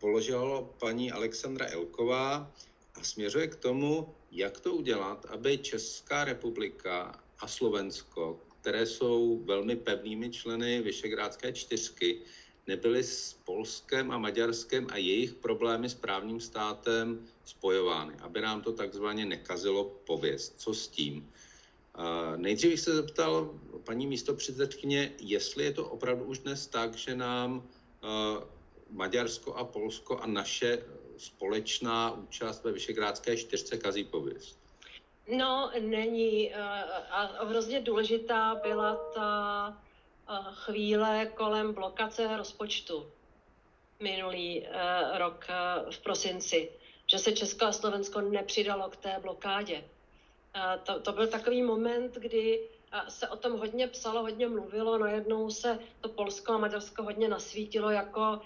Položila 0.00 0.62
paní 0.62 1.12
Alexandra 1.12 1.66
Elková 1.66 2.52
a 2.94 3.04
směřuje 3.04 3.46
k 3.46 3.56
tomu, 3.56 4.14
jak 4.30 4.60
to 4.60 4.74
udělat, 4.74 5.26
aby 5.28 5.58
Česká 5.58 6.24
republika 6.24 7.21
a 7.42 7.48
Slovensko, 7.48 8.40
které 8.60 8.86
jsou 8.86 9.42
velmi 9.44 9.76
pevnými 9.76 10.30
členy 10.30 10.82
Vyšegrádské 10.82 11.52
čtyřky, 11.52 12.22
nebyly 12.66 13.04
s 13.04 13.32
Polskem 13.44 14.10
a 14.10 14.18
Maďarskem 14.18 14.86
a 14.90 14.96
jejich 14.96 15.34
problémy 15.34 15.88
s 15.88 15.94
právním 15.94 16.40
státem 16.40 17.26
spojovány, 17.44 18.14
aby 18.14 18.40
nám 18.40 18.62
to 18.62 18.72
takzvaně 18.72 19.26
nekazilo 19.26 19.84
pověst. 19.84 20.54
Co 20.56 20.74
s 20.74 20.88
tím? 20.88 21.32
Nejdřív 22.36 22.70
bych 22.70 22.80
se 22.80 22.94
zeptal 22.94 23.60
paní 23.84 24.06
místo 24.06 24.34
předsedkyně, 24.34 25.12
jestli 25.20 25.64
je 25.64 25.72
to 25.72 25.88
opravdu 25.88 26.24
už 26.24 26.38
dnes 26.38 26.66
tak, 26.66 26.94
že 26.94 27.16
nám 27.16 27.68
Maďarsko 28.90 29.54
a 29.54 29.64
Polsko 29.64 30.18
a 30.18 30.26
naše 30.26 30.84
společná 31.16 32.12
účast 32.12 32.64
ve 32.64 32.72
Vyšegrádské 32.72 33.36
čtyřce 33.36 33.76
kazí 33.76 34.04
pověst. 34.04 34.61
No, 35.28 35.70
není. 35.80 36.54
A 37.10 37.44
hrozně 37.44 37.80
důležitá 37.80 38.54
byla 38.54 38.94
ta 39.14 39.82
chvíle 40.52 41.26
kolem 41.26 41.74
blokace 41.74 42.36
rozpočtu 42.36 43.12
minulý 44.00 44.66
rok 45.12 45.46
v 45.90 45.98
prosinci, 45.98 46.72
že 47.06 47.18
se 47.18 47.32
Česko 47.32 47.64
a 47.64 47.72
Slovensko 47.72 48.20
nepřidalo 48.20 48.90
k 48.90 48.96
té 48.96 49.18
blokádě. 49.22 49.84
To, 50.82 51.00
to 51.00 51.12
byl 51.12 51.26
takový 51.26 51.62
moment, 51.62 52.14
kdy 52.14 52.68
se 53.08 53.28
o 53.28 53.36
tom 53.36 53.58
hodně 53.58 53.86
psalo, 53.86 54.20
hodně 54.20 54.48
mluvilo, 54.48 54.98
najednou 54.98 55.50
se 55.50 55.78
to 56.00 56.08
Polsko 56.08 56.52
a 56.52 56.58
Maďarsko 56.58 57.02
hodně 57.02 57.28
nasvítilo 57.28 57.90
jako 57.90 58.40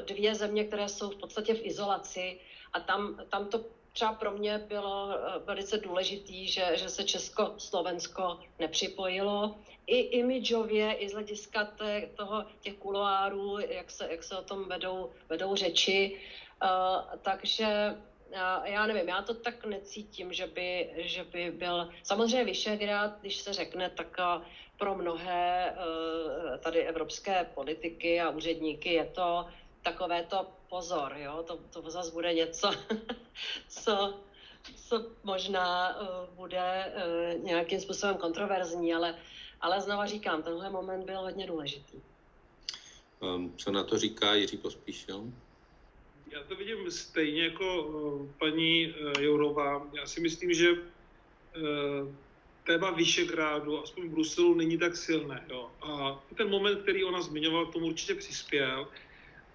dvě 0.00 0.34
země, 0.34 0.64
které 0.64 0.88
jsou 0.88 1.10
v 1.10 1.16
podstatě 1.16 1.54
v 1.54 1.66
izolaci 1.66 2.40
a 2.72 2.80
tam, 2.80 3.20
tam 3.28 3.46
to 3.46 3.64
třeba 3.92 4.12
pro 4.12 4.30
mě 4.30 4.58
bylo 4.58 5.08
velice 5.44 5.78
důležitý, 5.78 6.48
že, 6.48 6.70
že 6.74 6.88
se 6.88 7.04
Česko-Slovensko 7.04 8.40
nepřipojilo. 8.58 9.54
I 9.86 9.98
imidžově, 9.98 10.92
i 10.92 11.08
z 11.08 11.12
hlediska 11.12 11.64
té, 11.64 12.08
toho, 12.16 12.44
těch 12.60 12.74
kuloárů, 12.74 13.58
jak 13.58 13.90
se, 13.90 14.08
jak 14.10 14.22
se 14.22 14.36
o 14.36 14.42
tom 14.42 14.64
vedou, 14.68 15.10
vedou 15.28 15.56
řeči. 15.56 16.20
Uh, 16.62 17.18
takže 17.22 17.96
já 18.64 18.86
nevím, 18.86 19.08
já 19.08 19.22
to 19.22 19.34
tak 19.34 19.64
necítím, 19.64 20.32
že 20.32 20.46
by, 20.46 20.90
že 20.96 21.24
by 21.24 21.50
byl... 21.50 21.88
Samozřejmě 22.02 22.44
Vyšegrad, 22.44 23.20
když 23.20 23.36
se 23.36 23.52
řekne, 23.52 23.90
tak 23.90 24.16
pro 24.78 24.94
mnohé 24.94 25.70
eh, 25.70 26.58
tady 26.58 26.82
evropské 26.82 27.46
politiky 27.54 28.20
a 28.20 28.30
úředníky 28.30 28.92
je 28.92 29.04
to 29.04 29.46
takové 29.82 30.22
to 30.22 30.46
pozor, 30.68 31.14
jo, 31.16 31.44
to, 31.46 31.56
to 31.56 31.90
zase 31.90 32.12
bude 32.12 32.34
něco, 32.34 32.70
co, 33.68 34.20
co 34.76 35.06
možná 35.24 35.96
bude 36.34 36.92
nějakým 37.42 37.80
způsobem 37.80 38.16
kontroverzní, 38.16 38.94
ale, 38.94 39.14
ale 39.60 39.80
znova 39.80 40.06
říkám, 40.06 40.42
tenhle 40.42 40.70
moment 40.70 41.04
byl 41.04 41.20
hodně 41.20 41.46
důležitý. 41.46 42.00
Ehm, 43.22 43.52
co 43.56 43.72
na 43.72 43.84
to 43.84 43.98
říká 43.98 44.34
Jiří 44.34 44.56
Pospíšil? 44.56 45.24
Já 46.30 46.42
to 46.42 46.56
vidím 46.56 46.90
stejně 46.90 47.44
jako 47.44 47.88
paní 48.38 48.94
Jourová. 49.20 49.86
Já 49.92 50.06
si 50.06 50.20
myslím, 50.20 50.54
že 50.54 50.74
téma 52.64 52.90
Vyšegrádu, 52.90 53.82
aspoň 53.82 54.08
v 54.08 54.10
Bruselu, 54.10 54.54
není 54.54 54.78
tak 54.78 54.96
silné. 54.96 55.46
Jo. 55.50 55.70
A 55.82 56.20
ten 56.36 56.50
moment, 56.50 56.82
který 56.82 57.04
ona 57.04 57.22
zmiňovala, 57.22 57.70
tomu 57.70 57.86
určitě 57.86 58.14
přispěl. 58.14 58.88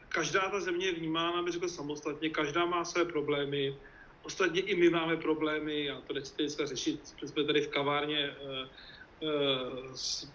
Každá 0.09 0.49
ta 0.49 0.59
země 0.59 0.85
je 0.85 0.93
vnímána, 0.93 1.41
bych 1.43 1.53
řekl, 1.53 1.69
samostatně, 1.69 2.29
každá 2.29 2.65
má 2.65 2.85
své 2.85 3.05
problémy. 3.05 3.75
Ostatně 4.23 4.61
i 4.61 4.75
my 4.75 4.89
máme 4.89 5.17
problémy, 5.17 5.85
já 5.85 6.01
to 6.01 6.13
nechci 6.13 6.33
dneska 6.37 6.65
řešit, 6.65 7.15
jsme 7.25 7.43
tady 7.43 7.61
v 7.61 7.67
kavárně 7.67 8.35
uh, 8.41 9.29
uh, 9.29 9.93
s 9.95 10.31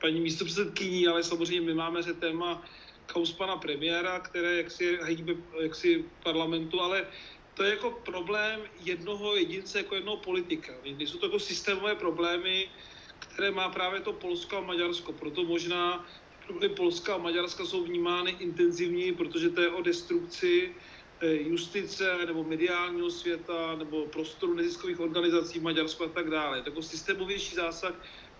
paní 0.00 0.20
místopředsedkyní, 0.20 1.08
ale 1.08 1.22
samozřejmě 1.22 1.60
my 1.60 1.74
máme 1.74 2.02
se 2.02 2.14
téma 2.14 2.62
kaus 3.06 3.32
pana 3.32 3.56
premiéra, 3.56 4.20
které 4.20 4.56
jaksi 4.56 4.98
hýbe 5.04 5.34
jaksi 5.62 6.04
parlamentu, 6.22 6.80
ale 6.80 7.06
to 7.54 7.62
je 7.62 7.70
jako 7.70 7.90
problém 7.90 8.60
jednoho 8.80 9.36
jedince, 9.36 9.78
jako 9.78 9.94
jednoho 9.94 10.16
politika. 10.16 10.72
Jsou 10.84 11.18
to 11.18 11.26
jako 11.26 11.38
systémové 11.38 11.94
problémy, 11.94 12.70
které 13.18 13.50
má 13.50 13.68
právě 13.68 14.00
to 14.00 14.12
Polsko 14.12 14.56
a 14.56 14.60
Maďarsko. 14.60 15.12
Proto 15.12 15.44
možná 15.44 16.06
problémy 16.48 16.74
Polska 16.74 17.14
a 17.14 17.18
Maďarska 17.18 17.64
jsou 17.64 17.84
vnímány 17.84 18.30
intenzivněji, 18.40 19.12
protože 19.12 19.50
to 19.50 19.60
je 19.60 19.70
o 19.70 19.82
destrukci 19.82 20.74
eh, 21.20 21.26
justice 21.34 22.26
nebo 22.26 22.44
mediálního 22.44 23.10
světa 23.10 23.76
nebo 23.76 24.06
prostoru 24.06 24.54
neziskových 24.54 25.00
organizací 25.00 25.58
v 25.58 25.62
Maďarsku 25.62 26.04
a 26.04 26.08
tak 26.08 26.30
dále. 26.30 26.62
Takový 26.62 26.86
systémovější 26.86 27.54
zásah 27.54 27.94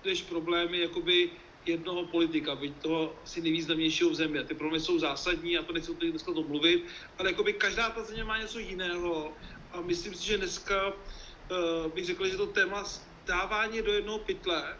než 0.05 0.23
problémy 0.23 0.79
jakoby 0.81 1.31
jednoho 1.67 2.07
politika, 2.07 2.57
byť 2.57 2.73
toho 2.83 3.13
asi 3.25 3.41
nejvýznamnějšího 3.41 4.11
v 4.11 4.15
zemi. 4.15 4.39
A 4.39 4.43
ty 4.43 4.55
problémy 4.55 4.81
jsou 4.81 4.99
zásadní, 4.99 5.59
a 5.59 5.63
to 5.63 5.73
nechci 5.73 5.95
tady 5.95 6.11
dneska 6.11 6.33
to 6.33 6.43
mluvit, 6.43 6.85
ale 7.19 7.31
jakoby 7.31 7.53
každá 7.53 7.91
ta 7.91 8.03
země 8.03 8.25
má 8.25 8.39
něco 8.39 8.59
jiného. 8.59 9.33
A 9.73 9.81
myslím 9.81 10.15
si, 10.15 10.27
že 10.27 10.39
dneska 10.39 10.89
uh, 10.89 11.93
bych 11.93 12.05
řekl, 12.05 12.29
že 12.29 12.37
to 12.37 12.47
téma 12.47 12.85
dávání 13.27 13.83
do 13.83 13.93
jednoho 13.93 14.19
pytle 14.19 14.77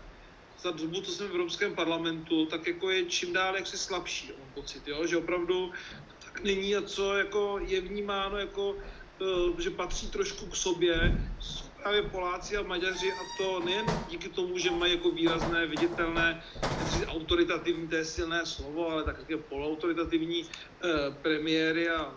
za 0.63 0.71
dobu, 0.71 1.01
co 1.01 1.11
jsem 1.13 1.29
v 1.29 1.31
Evropském 1.31 1.75
parlamentu, 1.75 2.47
tak 2.47 2.67
jako 2.67 2.91
je 2.91 3.05
čím 3.05 3.33
dál 3.33 3.57
jaksi 3.57 3.79
slabší, 3.79 4.33
mám 4.39 4.51
pocit, 4.55 4.89
jo? 4.89 5.07
že 5.07 5.17
opravdu 5.17 5.73
tak 6.25 6.43
není 6.43 6.77
a 6.77 6.83
co 6.83 7.17
jako 7.17 7.61
je 7.67 7.81
vnímáno 7.81 8.39
jako, 8.39 8.71
uh, 8.71 9.59
že 9.59 9.71
patří 9.71 10.11
trošku 10.11 10.47
k 10.47 10.57
sobě, 10.57 11.19
právě 11.83 12.03
Poláci 12.03 12.57
a 12.57 12.63
Maďaři 12.63 13.13
a 13.13 13.23
to 13.39 13.61
nejen 13.61 13.87
díky 14.11 14.29
tomu, 14.29 14.59
že 14.59 14.71
mají 14.71 14.93
jako 14.93 15.11
výrazné, 15.11 15.67
viditelné, 15.67 16.43
autoritativní, 17.07 17.89
to 17.89 17.97
je 17.97 18.05
silné 18.05 18.47
slovo, 18.47 18.91
ale 18.91 19.05
tak 19.05 19.17
jako 19.29 19.43
poloautoritativní 19.49 20.45
eh, 20.45 20.89
premiéry 21.23 21.89
a 21.89 22.15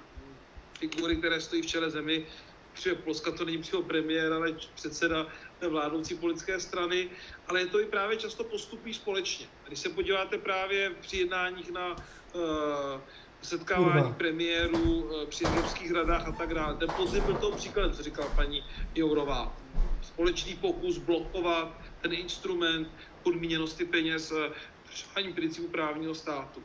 figury, 0.79 1.15
které 1.15 1.41
stojí 1.41 1.61
v 1.61 1.65
čele 1.65 1.89
zemi. 1.89 2.25
Protože 2.73 2.95
Polska 2.95 3.31
to 3.31 3.45
není 3.45 3.57
přímo 3.57 3.81
premiér, 3.81 4.33
ale 4.33 4.53
předseda 4.75 5.27
vládnoucí 5.69 6.15
politické 6.15 6.59
strany, 6.59 7.09
ale 7.47 7.59
je 7.59 7.65
to 7.65 7.79
i 7.79 7.85
právě 7.85 8.17
často 8.17 8.43
postupují 8.43 8.93
společně. 8.93 9.45
Když 9.67 9.79
se 9.79 9.89
podíváte 9.89 10.37
právě 10.37 10.91
při 11.01 11.17
jednáních 11.17 11.71
na 11.71 11.95
uh, 11.95 12.41
setkávání 13.41 14.01
Kurva. 14.01 14.17
premiérů 14.17 15.11
eh, 15.11 15.25
při 15.25 15.45
evropských 15.45 15.91
radách 15.91 16.27
a 16.27 16.31
tak 16.31 16.53
dále. 16.53 16.75
Ten 16.75 16.89
podzim 16.97 17.23
byl 17.23 17.35
toho 17.35 17.57
příklad, 17.57 17.95
co 17.95 18.03
říkala 18.03 18.29
paní 18.35 18.63
Jourová. 18.95 19.57
Společný 20.01 20.55
pokus 20.55 20.97
blokovat 20.97 21.81
ten 22.01 22.13
instrument 22.13 22.87
podmíněnosti 23.23 23.85
peněz 23.85 24.33
dodržování 24.83 25.33
principu 25.33 25.67
právního 25.67 26.15
státu. 26.15 26.63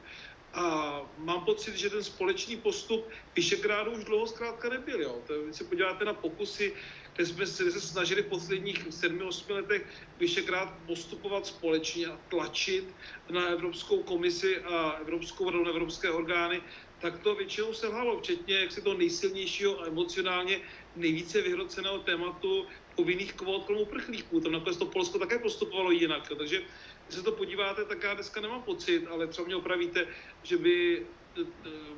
A 0.54 1.00
mám 1.18 1.44
pocit, 1.44 1.76
že 1.76 1.90
ten 1.90 2.04
společný 2.04 2.56
postup 2.56 3.08
Vyšegrádu 3.36 3.92
už 3.92 4.04
dlouho 4.04 4.26
zkrátka 4.26 4.68
nebyl. 4.68 5.02
Jo. 5.02 5.18
To, 5.26 5.42
když 5.42 5.56
se 5.56 5.64
podíváte 5.64 6.04
na 6.04 6.14
pokusy, 6.14 6.74
kde 7.16 7.26
jsme 7.26 7.46
se, 7.46 7.70
se 7.70 7.80
snažili 7.80 8.22
v 8.22 8.26
posledních 8.26 8.86
7-8 8.86 9.54
letech 9.54 9.86
Vyšegrád 10.18 10.74
postupovat 10.86 11.46
společně 11.46 12.06
a 12.06 12.20
tlačit 12.28 12.84
na 13.30 13.46
Evropskou 13.46 14.02
komisi 14.02 14.60
a 14.60 14.90
Evropskou 14.90 15.50
radu, 15.50 15.68
evropské 15.68 16.10
orgány, 16.10 16.62
tak 17.00 17.18
to 17.18 17.34
většinou 17.34 17.74
selhalo, 17.74 18.18
včetně 18.20 18.54
jak 18.54 18.72
se 18.72 18.80
toho 18.80 18.98
nejsilnějšího 18.98 19.80
a 19.80 19.86
emocionálně 19.86 20.60
nejvíce 20.96 21.42
vyhroceného 21.42 21.98
tématu 21.98 22.66
povinných 22.96 23.32
kvót 23.32 23.64
kolem 23.64 23.82
uprchlíků. 23.82 24.40
Tam 24.40 24.52
nakonec 24.52 24.76
to 24.76 24.86
Polsko 24.86 25.18
také 25.18 25.38
postupovalo 25.38 25.90
jinak. 25.90 26.32
Takže 26.38 26.62
když 27.06 27.16
se 27.16 27.22
to 27.22 27.32
podíváte, 27.32 27.84
tak 27.84 28.02
já 28.02 28.14
dneska 28.14 28.40
nemám 28.40 28.62
pocit, 28.62 29.06
ale 29.06 29.26
třeba 29.26 29.46
mě 29.46 29.56
opravíte, 29.56 30.06
že 30.42 30.56
by 30.56 31.06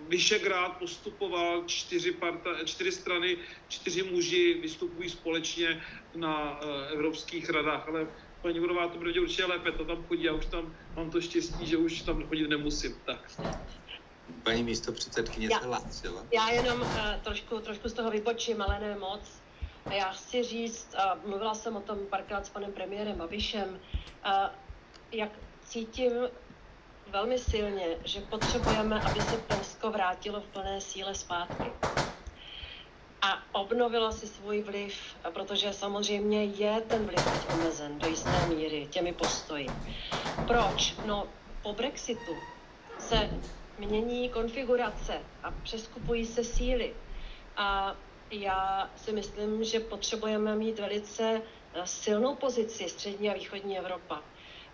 Vyšegrád 0.09 0.77
postupoval 0.77 1.63
čtyři, 1.67 2.13
parta, 2.13 2.51
čtyři 2.65 2.93
strany, 2.93 3.37
čtyři 3.69 4.03
muži 4.03 4.59
vystupují 4.63 5.11
společně 5.11 5.83
na 6.15 6.61
uh, 6.61 6.69
evropských 6.93 7.51
radách, 7.51 7.89
ale 7.89 8.07
paní 8.43 8.61
Vodová 8.61 8.89
to 8.89 8.99
bude 8.99 9.21
určitě 9.21 9.45
lépe, 9.45 9.73
to 9.73 9.85
tam 9.85 10.05
chodí, 10.05 10.23
já 10.23 10.33
už 10.33 10.47
tam 10.47 10.75
mám 10.97 11.11
to 11.11 11.21
štěstí, 11.21 11.67
že 11.67 11.77
už 11.77 12.03
tam 12.03 12.27
chodit 12.27 12.49
nemusím. 12.49 12.95
Tak. 13.05 13.41
Paní 14.43 14.63
místo 14.63 14.93
předsedkyně 14.93 15.49
se 15.49 15.67
hlásila. 15.67 16.25
Já 16.33 16.49
jenom 16.49 16.81
uh, 16.81 16.89
trošku, 17.23 17.61
trošku 17.61 17.89
z 17.89 17.93
toho 17.93 18.11
vybočím, 18.11 18.63
ale 18.63 18.81
ne 18.81 18.99
moc. 18.99 19.43
A 19.87 19.95
já 19.95 20.13
chci 20.13 20.43
říct, 20.43 20.95
a 20.95 21.19
mluvila 21.27 21.55
jsem 21.55 21.77
o 21.77 21.81
tom 21.81 21.99
párkrát 22.11 22.47
s 22.47 22.49
panem 22.49 22.73
premiérem 22.73 23.17
Babišem, 23.19 23.69
uh, 23.69 24.33
jak 25.13 25.31
cítím 25.65 26.13
velmi 27.11 27.39
silně, 27.39 27.87
že 28.05 28.21
potřebujeme, 28.21 29.01
aby 29.01 29.21
se 29.21 29.37
Polsko 29.37 29.91
vrátilo 29.91 30.41
v 30.41 30.47
plné 30.47 30.81
síle 30.81 31.15
zpátky. 31.15 31.73
A 33.23 33.43
obnovilo 33.53 34.13
si 34.13 34.27
svůj 34.27 34.63
vliv, 34.63 35.17
protože 35.35 35.73
samozřejmě 35.73 36.45
je 36.45 36.81
ten 36.81 37.07
vliv 37.07 37.55
omezen 37.55 37.99
do 37.99 38.09
jisté 38.09 38.47
míry 38.49 38.87
těmi 38.91 39.13
postoji. 39.13 39.67
Proč? 40.47 40.95
No, 41.07 41.27
po 41.63 41.73
Brexitu 41.73 42.33
se 42.99 43.31
mění 43.79 44.29
konfigurace 44.29 45.21
a 45.43 45.51
přeskupují 45.51 46.27
se 46.27 46.45
síly. 46.45 46.95
A 47.57 47.97
já 48.31 48.91
si 48.97 49.13
myslím, 49.13 49.65
že 49.65 49.81
potřebujeme 49.81 50.57
mít 50.57 50.79
velice 50.79 51.43
silnou 51.85 52.35
pozici 52.35 52.89
střední 52.89 53.31
a 53.31 53.35
východní 53.35 53.79
Evropa 53.79 54.23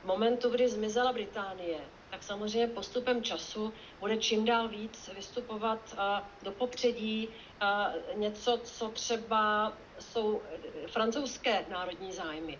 v 0.03 0.07
momentu, 0.07 0.51
kdy 0.51 0.69
zmizela 0.69 1.13
Británie, 1.13 1.81
tak 2.15 2.23
samozřejmě 2.23 2.67
postupem 2.67 3.23
času 3.23 3.73
bude 4.01 4.17
čím 4.17 4.45
dál 4.45 4.69
víc 4.69 5.11
vystupovat 5.17 5.97
do 6.43 6.53
popředí 6.53 7.29
něco, 8.15 8.61
co 8.65 8.89
třeba 8.89 9.73
jsou 9.99 10.43
francouzské 10.87 11.65
národní 11.71 12.13
zájmy 12.13 12.59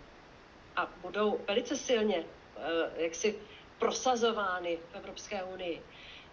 a 0.75 0.91
budou 1.01 1.39
velice 1.47 1.75
silně 1.75 2.23
jaksi 2.95 3.35
prosazovány 3.79 4.77
v 4.91 4.95
Evropské 4.95 5.43
unii. 5.43 5.81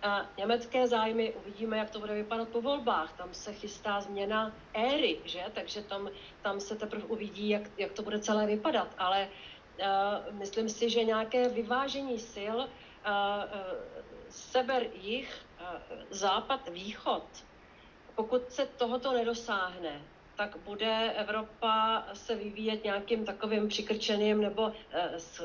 A 0.02 0.26
německé 0.38 0.86
zájmy 0.88 1.32
uvidíme, 1.32 1.78
jak 1.78 1.90
to 1.90 2.00
bude 2.00 2.14
vypadat 2.14 2.48
po 2.48 2.60
volbách. 2.60 3.12
Tam 3.12 3.34
se 3.34 3.52
chystá 3.52 4.00
změna 4.00 4.52
éry, 4.74 5.18
že? 5.24 5.44
Takže 5.52 5.82
tam, 5.82 6.10
tam 6.42 6.60
se 6.60 6.76
teprve 6.76 7.04
uvidí, 7.04 7.48
jak, 7.48 7.62
jak 7.78 7.92
to 7.92 8.02
bude 8.02 8.18
celé 8.18 8.46
vypadat. 8.46 8.88
Ale 8.98 9.28
uh, 9.28 9.52
Eh, 9.78 10.32
myslím 10.32 10.68
si, 10.68 10.90
že 10.90 11.04
nějaké 11.04 11.48
vyvážení 11.48 12.18
sil, 12.34 12.56
eh, 12.60 12.68
eh, 12.68 12.81
sever, 14.28 14.86
jich, 14.94 15.46
západ, 16.10 16.68
východ, 16.68 17.24
pokud 18.14 18.52
se 18.52 18.66
tohoto 18.66 19.12
nedosáhne, 19.12 20.02
tak 20.36 20.56
bude 20.56 21.12
Evropa 21.12 22.04
se 22.12 22.34
vyvíjet 22.34 22.84
nějakým 22.84 23.24
takovým 23.24 23.68
přikrčeným 23.68 24.40
nebo 24.40 24.72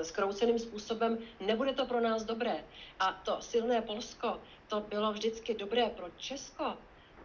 zkrouceným 0.01 0.59
způsobem. 0.59 1.17
Nebude 1.39 1.73
to 1.73 1.85
pro 1.85 1.99
nás 1.99 2.23
dobré. 2.23 2.63
A 2.99 3.11
to 3.13 3.41
silné 3.41 3.81
Polsko, 3.81 4.41
to 4.67 4.79
bylo 4.79 5.11
vždycky 5.13 5.53
dobré 5.53 5.89
pro 5.89 6.09
Česko, 6.17 6.77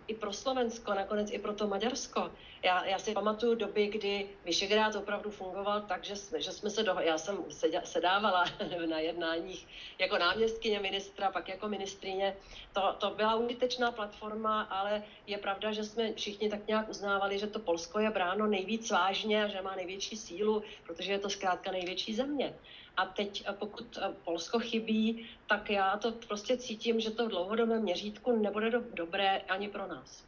i 0.07 0.15
pro 0.15 0.33
Slovensko, 0.33 0.95
nakonec 0.95 1.31
i 1.31 1.39
pro 1.39 1.53
to 1.53 1.67
Maďarsko. 1.67 2.31
Já, 2.63 2.85
já 2.85 2.99
si 2.99 3.13
pamatuju 3.13 3.55
doby, 3.55 3.87
kdy 3.87 4.29
Vyšegrád 4.45 4.95
opravdu 4.95 5.31
fungoval 5.31 5.81
tak, 5.81 6.05
že 6.05 6.17
jsme, 6.17 6.41
že 6.41 6.53
jsme 6.53 6.71
se 6.71 6.83
do, 6.83 6.97
já 7.01 7.19
jsem 7.19 7.45
sedávala 7.85 8.45
na 8.91 8.99
jednáních 8.99 9.67
jako 9.99 10.19
náměstkyně 10.19 10.81
ministra, 10.81 11.31
pak 11.31 11.49
jako 11.49 11.69
ministrině. 11.69 12.37
To, 12.73 12.97
to 12.99 13.11
byla 13.11 13.35
užitečná 13.35 13.93
platforma, 13.93 14.63
ale 14.63 15.03
je 15.27 15.39
pravda, 15.39 15.73
že 15.73 15.85
jsme 15.85 16.13
všichni 16.13 16.51
tak 16.51 16.67
nějak 16.67 16.89
uznávali, 16.89 17.39
že 17.39 17.47
to 17.47 17.59
Polsko 17.59 17.99
je 17.99 18.11
bráno 18.11 18.47
nejvíc 18.47 18.91
vážně 18.91 19.45
a 19.45 19.49
že 19.49 19.63
má 19.63 19.75
největší 19.75 20.17
sílu, 20.17 20.63
protože 20.87 21.13
je 21.13 21.19
to 21.19 21.31
zkrátka 21.31 21.71
největší 21.71 22.15
země. 22.15 22.55
A 22.97 23.07
teď, 23.07 23.45
eh, 23.47 23.53
pokud 23.53 23.99
eh, 23.99 24.15
Polsko 24.25 24.59
chybí, 24.59 25.29
tak 25.49 25.71
já 25.71 25.97
to 25.97 26.13
prostě 26.13 26.57
cítím, 26.57 27.01
že 27.01 27.11
to 27.11 27.27
v 27.27 27.31
dlouhodobém 27.31 27.83
měřítku 27.83 28.37
nebude 28.37 28.71
do, 28.71 28.83
dobré 28.95 29.39
ani 29.39 29.69
pro 29.69 29.87
nás. 29.87 30.25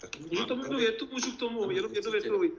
Tak 0.00 0.20
můžu 0.20 0.46
tomu 0.46 0.62
jednu 0.62 0.78
větu, 0.78 1.08
můžu 1.12 1.32
k 1.32 1.38
tomu, 1.38 1.70
jenom 1.70 1.94
jednu 1.94 2.12
větu. 2.12 2.58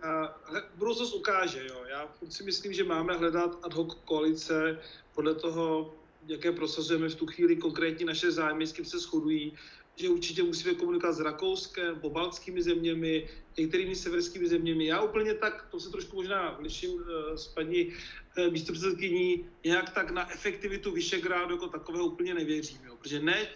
Budoucnost 0.75 1.13
ukáže, 1.13 1.67
jo. 1.67 1.83
Já 1.89 2.09
si 2.29 2.43
myslím, 2.43 2.73
že 2.73 2.83
máme 2.83 3.13
hledat 3.17 3.59
ad 3.63 3.73
hoc 3.73 3.97
koalice 4.05 4.81
podle 5.15 5.35
toho, 5.35 5.93
jaké 6.27 6.51
prosazujeme 6.51 7.09
v 7.09 7.15
tu 7.15 7.25
chvíli 7.25 7.55
konkrétně 7.55 8.05
naše 8.05 8.31
zájmy, 8.31 8.67
s 8.67 8.73
kým 8.73 8.85
se 8.85 8.99
shodují, 8.99 9.53
že 9.97 10.09
určitě 10.09 10.43
musíme 10.43 10.73
komunikovat 10.73 11.13
s 11.13 11.19
Rakouskem, 11.19 11.99
pobaltskými 11.99 12.61
zeměmi, 12.61 13.29
některými 13.57 13.95
severskými 13.95 14.47
zeměmi. 14.47 14.85
Já 14.85 15.01
úplně 15.01 15.33
tak, 15.33 15.67
to 15.71 15.79
se 15.79 15.89
trošku 15.89 16.15
možná 16.15 16.57
liším 16.59 16.93
uh, 16.93 17.01
s 17.35 17.47
paní 17.47 17.85
uh, 17.87 18.53
místopředsedkyní, 18.53 19.45
nějak 19.65 19.89
tak 19.89 20.11
na 20.11 20.31
efektivitu 20.31 20.91
Vyšegrádu 20.91 21.55
jako 21.55 21.67
takového 21.67 22.05
úplně 22.05 22.33
nevěřím, 22.33 22.79
jo. 22.85 22.95
protože 22.95 23.19
ne 23.19 23.47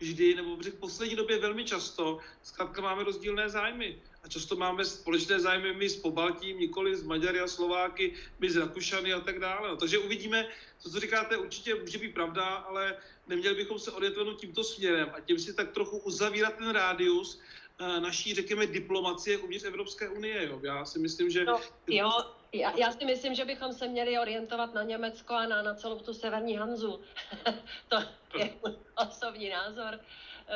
vždy, 0.00 0.34
nebo 0.34 0.56
v 0.56 0.70
poslední 0.80 1.16
době 1.16 1.38
velmi 1.38 1.64
často, 1.64 2.18
zkrátka 2.42 2.82
máme 2.82 3.04
rozdílné 3.04 3.48
zájmy. 3.48 3.98
A 4.22 4.28
často 4.28 4.56
máme 4.56 4.84
společné 4.84 5.40
zájmy 5.40 5.72
my 5.72 5.88
s 5.88 5.96
Pobaltím, 5.96 6.58
nikoli 6.58 6.96
s 6.96 7.02
Maďary 7.02 7.40
a 7.40 7.48
Slováky, 7.48 8.12
my 8.38 8.50
s 8.50 8.56
Rakušany 8.56 9.12
a 9.12 9.20
tak 9.20 9.38
dále. 9.38 9.68
No, 9.68 9.76
takže 9.76 9.98
uvidíme, 9.98 10.48
to, 10.82 10.90
co 10.90 11.00
říkáte, 11.00 11.36
určitě 11.36 11.74
může 11.74 11.98
být 11.98 12.14
pravda, 12.14 12.44
ale 12.44 12.96
neměli 13.30 13.54
bychom 13.54 13.78
se 13.78 13.90
orientovat 13.90 14.36
tímto 14.36 14.64
směrem 14.64 15.10
a 15.12 15.20
tím 15.20 15.38
si 15.38 15.54
tak 15.54 15.70
trochu 15.72 15.98
uzavírat 15.98 16.54
ten 16.56 16.70
rádius 16.70 17.40
eh, 17.80 18.00
naší, 18.00 18.34
řekněme, 18.34 18.66
diplomacie 18.66 19.38
uvnitř 19.38 19.64
Evropské 19.64 20.08
unie. 20.08 20.48
Jo. 20.48 20.60
Já 20.62 20.84
si 20.84 20.98
myslím, 20.98 21.30
že... 21.30 21.44
No, 21.44 21.60
jo, 21.86 22.10
já, 22.52 22.76
já 22.76 22.92
si 22.92 23.04
myslím, 23.04 23.34
že 23.34 23.44
bychom 23.44 23.72
se 23.72 23.88
měli 23.88 24.18
orientovat 24.18 24.74
na 24.74 24.82
Německo 24.82 25.34
a 25.34 25.46
na, 25.46 25.62
na 25.62 25.74
celou 25.74 25.98
tu 25.98 26.14
severní 26.14 26.56
Hanzu. 26.56 27.00
to 27.88 27.96
je 28.38 28.50
můj 28.62 28.74
osobní 28.96 29.50
názor 29.50 30.00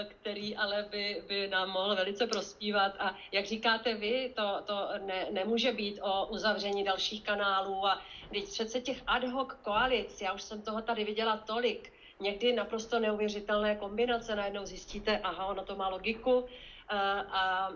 který 0.03 0.57
ale 0.57 0.87
by, 0.91 1.23
by 1.29 1.49
nám 1.49 1.71
mohl 1.71 1.97
velice 1.97 2.27
prospívat. 2.27 2.93
A 2.99 3.17
jak 3.33 3.47
říkáte 3.47 3.95
vy, 3.95 4.33
to, 4.37 4.63
to 4.65 4.89
ne, 5.07 5.27
nemůže 5.31 5.73
být 5.73 6.01
o 6.03 6.27
uzavření 6.27 6.85
dalších 6.85 7.23
kanálů 7.23 7.87
a 7.87 8.03
když 8.31 8.45
přece 8.45 8.81
těch 8.81 9.03
ad 9.07 9.25
hoc 9.25 9.53
koalic, 9.63 10.21
já 10.21 10.33
už 10.33 10.43
jsem 10.43 10.63
toho 10.63 10.83
tady 10.83 11.05
viděla 11.05 11.37
tolik, 11.37 11.93
někdy 12.25 12.53
naprosto 12.53 13.01
neuvěřitelné 13.01 13.77
kombinace, 13.77 14.37
najednou 14.37 14.67
zjistíte, 14.67 15.19
aha, 15.19 15.47
ono 15.47 15.65
to 15.65 15.77
má 15.77 15.89
logiku 15.89 16.49
a, 16.89 17.21
a 17.21 17.73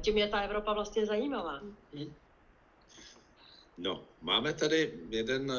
tím 0.00 0.18
je 0.18 0.28
ta 0.28 0.40
Evropa 0.40 0.72
vlastně 0.72 1.06
zajímavá. 1.06 1.60
No, 3.78 4.04
máme 4.20 4.52
tady 4.52 4.92
jeden 5.08 5.52
eh, 5.52 5.56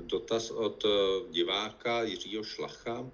dotaz 0.00 0.50
od 0.50 0.84
eh, 0.84 0.88
diváka 1.30 2.02
Jiřího 2.02 2.44
Šlacha 2.44 3.06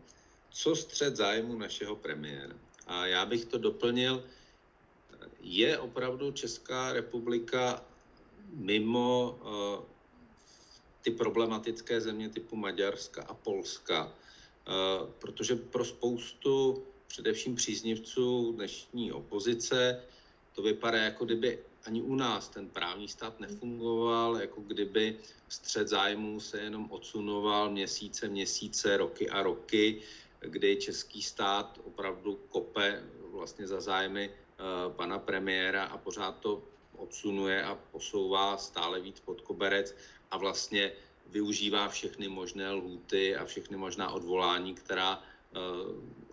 co 0.53 0.77
střed 0.77 1.17
zájmu 1.17 1.59
našeho 1.59 1.97
premiéra. 1.97 2.55
A 2.87 3.07
já 3.07 3.27
bych 3.27 3.45
to 3.45 3.59
doplnil, 3.59 4.25
je 5.41 5.79
opravdu 5.79 6.33
Česká 6.33 6.93
republika 6.93 7.85
mimo 8.53 9.39
ty 11.03 11.11
problematické 11.11 12.01
země 12.01 12.29
typu 12.29 12.57
Maďarska 12.57 13.23
a 13.23 13.35
Polska, 13.35 14.13
protože 15.19 15.57
pro 15.57 15.85
spoustu 15.85 16.83
především 17.07 17.55
příznivců 17.55 18.53
dnešní 18.53 19.13
opozice 19.13 20.03
to 20.53 20.63
vypadá, 20.63 20.99
jako 20.99 21.25
kdyby 21.25 21.59
ani 21.87 22.03
u 22.03 22.15
nás 22.15 22.49
ten 22.49 22.69
právní 22.69 23.09
stát 23.09 23.41
nefungoval, 23.41 24.37
jako 24.37 24.61
kdyby 24.61 25.19
střed 25.49 25.89
zájmů 25.89 26.41
se 26.41 26.61
jenom 26.61 26.91
odsunoval 26.91 27.71
měsíce, 27.71 28.29
měsíce, 28.29 28.97
roky 28.97 29.31
a 29.31 29.43
roky 29.43 30.03
kdy 30.43 30.77
český 30.77 31.23
stát 31.23 31.81
opravdu 31.85 32.41
kope 32.49 33.03
vlastně 33.31 33.67
za 33.67 33.81
zájmy 33.81 34.31
eh, 34.31 34.63
pana 34.97 35.19
premiéra 35.19 35.85
a 35.85 35.99
pořád 35.99 36.39
to 36.41 36.63
odsunuje 36.97 37.65
a 37.65 37.75
posouvá 37.75 38.57
stále 38.57 39.01
víc 39.01 39.21
pod 39.21 39.41
koberec 39.41 39.95
a 40.31 40.37
vlastně 40.37 40.93
využívá 41.27 41.89
všechny 41.89 42.28
možné 42.28 42.70
lhuty 42.70 43.36
a 43.36 43.44
všechny 43.44 43.77
možná 43.77 44.11
odvolání, 44.11 44.74
která 44.74 45.23
eh, 45.23 45.59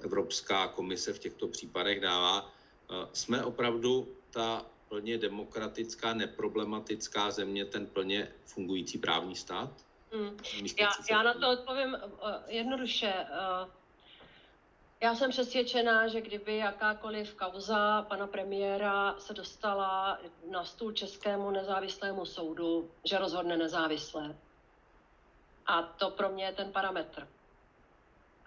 Evropská 0.01 0.67
komise 0.67 1.13
v 1.13 1.19
těchto 1.19 1.47
případech 1.47 1.99
dává. 1.99 2.51
Eh, 2.91 3.07
jsme 3.13 3.43
opravdu 3.43 4.15
ta 4.31 4.65
plně 4.89 5.17
demokratická, 5.17 6.13
neproblematická 6.13 7.31
země, 7.31 7.65
ten 7.65 7.87
plně 7.87 8.31
fungující 8.45 8.97
právní 8.97 9.35
stát? 9.35 9.69
Hmm. 10.13 10.37
Já, 10.79 10.89
já 11.11 11.23
na 11.23 11.33
to 11.33 11.49
odpovím 11.49 11.97
jednoduše. 12.47 13.13
Já 15.01 15.15
jsem 15.15 15.31
přesvědčená, 15.31 16.07
že 16.07 16.21
kdyby 16.21 16.57
jakákoliv 16.57 17.35
kauza 17.35 18.01
pana 18.01 18.27
premiéra 18.27 19.15
se 19.19 19.33
dostala 19.33 20.19
na 20.51 20.65
stůl 20.65 20.91
Českému 20.91 21.51
nezávislému 21.51 22.25
soudu, 22.25 22.91
že 23.03 23.17
rozhodne 23.17 23.57
nezávisle. 23.57 24.35
A 25.69 25.81
to 25.81 26.09
pro 26.09 26.29
mě 26.29 26.45
je 26.45 26.51
ten 26.51 26.71
parametr. 26.71 27.27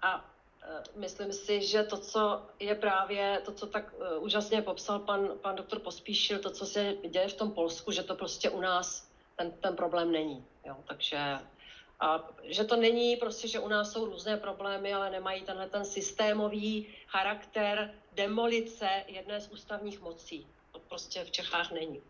A 0.02 0.24
e, 0.62 0.98
myslím 0.98 1.32
si, 1.32 1.62
že 1.62 1.82
to, 1.82 1.98
co 1.98 2.42
je 2.58 2.74
právě, 2.74 3.42
to, 3.44 3.52
co 3.52 3.66
tak 3.66 3.94
e, 3.94 4.18
úžasně 4.18 4.62
popsal 4.62 4.98
pan, 4.98 5.38
pan 5.42 5.56
doktor 5.56 5.78
Pospíšil, 5.78 6.38
to, 6.38 6.50
co 6.50 6.66
se 6.66 6.94
děje 7.10 7.28
v 7.28 7.34
tom 7.34 7.50
Polsku, 7.50 7.92
že 7.92 8.02
to 8.02 8.14
prostě 8.14 8.50
u 8.50 8.60
nás 8.60 9.08
ten, 9.36 9.50
ten 9.50 9.76
problém 9.76 10.12
není. 10.12 10.44
Jo? 10.66 10.76
Takže 10.88 11.38
a 12.00 12.28
že 12.42 12.64
to 12.64 12.76
není 12.76 13.16
prostě, 13.16 13.48
že 13.48 13.60
u 13.60 13.68
nás 13.68 13.92
jsou 13.92 14.06
různé 14.06 14.36
problémy, 14.36 14.94
ale 14.94 15.10
nemají 15.10 15.42
tenhle 15.42 15.68
ten 15.68 15.84
systémový 15.84 16.86
charakter 17.06 17.94
demolice 18.12 19.04
jedné 19.06 19.40
z 19.40 19.48
ústavních 19.52 20.00
mocí. 20.00 20.46
To 20.72 20.78
prostě 20.78 21.24
v 21.24 21.30
Čechách 21.30 21.70
není. 21.70 22.02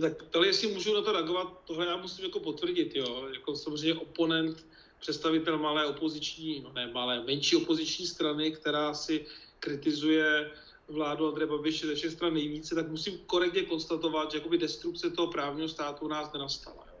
Tak 0.00 0.22
tady, 0.22 0.46
jestli 0.46 0.72
můžu 0.72 0.94
na 0.94 1.02
to 1.02 1.12
reagovat, 1.12 1.60
tohle 1.64 1.86
já 1.86 1.96
musím 1.96 2.24
jako 2.24 2.40
potvrdit, 2.40 2.94
jo. 2.94 3.28
Jako 3.34 3.56
samozřejmě 3.56 3.94
oponent, 3.94 4.66
představitel 5.00 5.58
malé 5.58 5.86
opoziční, 5.86 6.60
no 6.60 6.72
ne 6.72 6.90
malé, 6.92 7.24
menší 7.24 7.56
opoziční 7.56 8.06
strany, 8.06 8.50
která 8.50 8.94
si 8.94 9.26
kritizuje 9.60 10.50
vládu 10.88 11.28
Andreje 11.28 11.46
Babiše 11.46 11.86
ze 11.86 11.94
všech 11.94 12.12
stran 12.12 12.34
nejvíce, 12.34 12.74
tak 12.74 12.88
musím 12.88 13.18
korektně 13.26 13.62
konstatovat, 13.62 14.30
že 14.30 14.38
jakoby 14.38 14.58
destrukce 14.58 15.10
toho 15.10 15.28
právního 15.28 15.68
státu 15.68 16.04
u 16.04 16.08
nás 16.08 16.32
nenastala 16.32 16.92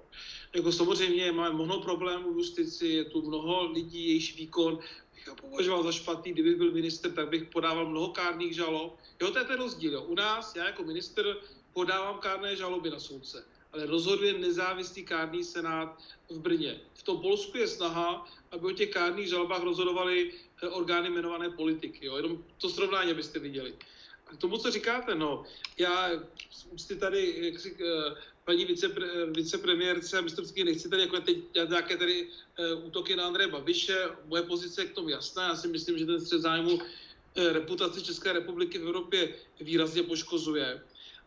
jako 0.54 0.72
samozřejmě 0.72 1.32
máme 1.32 1.54
mnoho 1.54 1.80
problémů 1.80 2.34
v 2.34 2.36
justici, 2.36 2.86
je 2.86 3.04
tu 3.04 3.22
mnoho 3.22 3.72
lidí, 3.72 4.08
jejichž 4.08 4.36
výkon 4.36 4.78
bych 5.14 5.34
považoval 5.40 5.82
za 5.82 5.92
špatný, 5.92 6.32
kdybych 6.32 6.56
byl 6.56 6.72
minister, 6.72 7.12
tak 7.12 7.28
bych 7.28 7.44
podával 7.44 7.86
mnoho 7.86 8.08
kárných 8.08 8.54
žalob. 8.54 8.98
Jo, 9.20 9.30
to 9.30 9.38
je 9.38 9.44
ten 9.44 9.56
rozdíl. 9.56 9.92
Jo. 9.92 10.02
U 10.02 10.14
nás, 10.14 10.56
já 10.56 10.66
jako 10.66 10.84
minister, 10.84 11.36
podávám 11.72 12.18
kárné 12.18 12.56
žaloby 12.56 12.90
na 12.90 13.00
soudce, 13.00 13.44
ale 13.72 13.86
rozhoduje 13.86 14.38
nezávislý 14.38 15.04
kárný 15.04 15.44
senát 15.44 15.98
v 16.30 16.38
Brně. 16.38 16.80
V 16.94 17.02
tom 17.02 17.20
Polsku 17.20 17.58
je 17.58 17.68
snaha, 17.68 18.26
aby 18.50 18.66
o 18.66 18.70
těch 18.70 18.90
kárných 18.90 19.28
žalobách 19.28 19.62
rozhodovaly 19.62 20.32
eh, 20.62 20.68
orgány 20.68 21.08
jmenované 21.08 21.50
politiky. 21.50 22.06
Jo. 22.06 22.16
Jenom 22.16 22.44
to 22.58 22.68
srovnání, 22.68 23.10
abyste 23.10 23.38
viděli. 23.38 23.74
A 24.26 24.34
k 24.34 24.36
tomu, 24.36 24.58
co 24.58 24.70
říkáte, 24.70 25.14
no, 25.14 25.44
já 25.78 26.10
ústy 26.70 26.96
tady, 26.96 27.34
jak 27.40 27.58
řík, 27.58 27.80
eh, 27.80 28.14
paní 28.44 28.64
vicepre, 28.64 29.26
vicepremiérce, 29.26 30.22
myslím, 30.22 30.66
nechci 30.66 30.88
tady 30.88 31.02
jako 31.02 31.20
teď 31.20 31.38
nějaké 31.68 31.96
tady 31.96 32.28
uh, 32.74 32.86
útoky 32.86 33.16
na 33.16 33.26
Andreje 33.26 33.48
Babiše. 33.48 34.08
Moje 34.24 34.42
pozice 34.42 34.82
je 34.82 34.86
k 34.86 34.94
tomu 34.94 35.08
jasná. 35.08 35.48
Já 35.48 35.56
si 35.56 35.68
myslím, 35.68 35.98
že 35.98 36.06
ten 36.06 36.20
střed 36.20 36.40
zájmu 36.40 36.78
reputaci 37.36 38.02
České 38.02 38.32
republiky 38.32 38.78
v 38.78 38.86
Evropě 38.86 39.34
výrazně 39.60 40.02
poškozuje. 40.02 40.82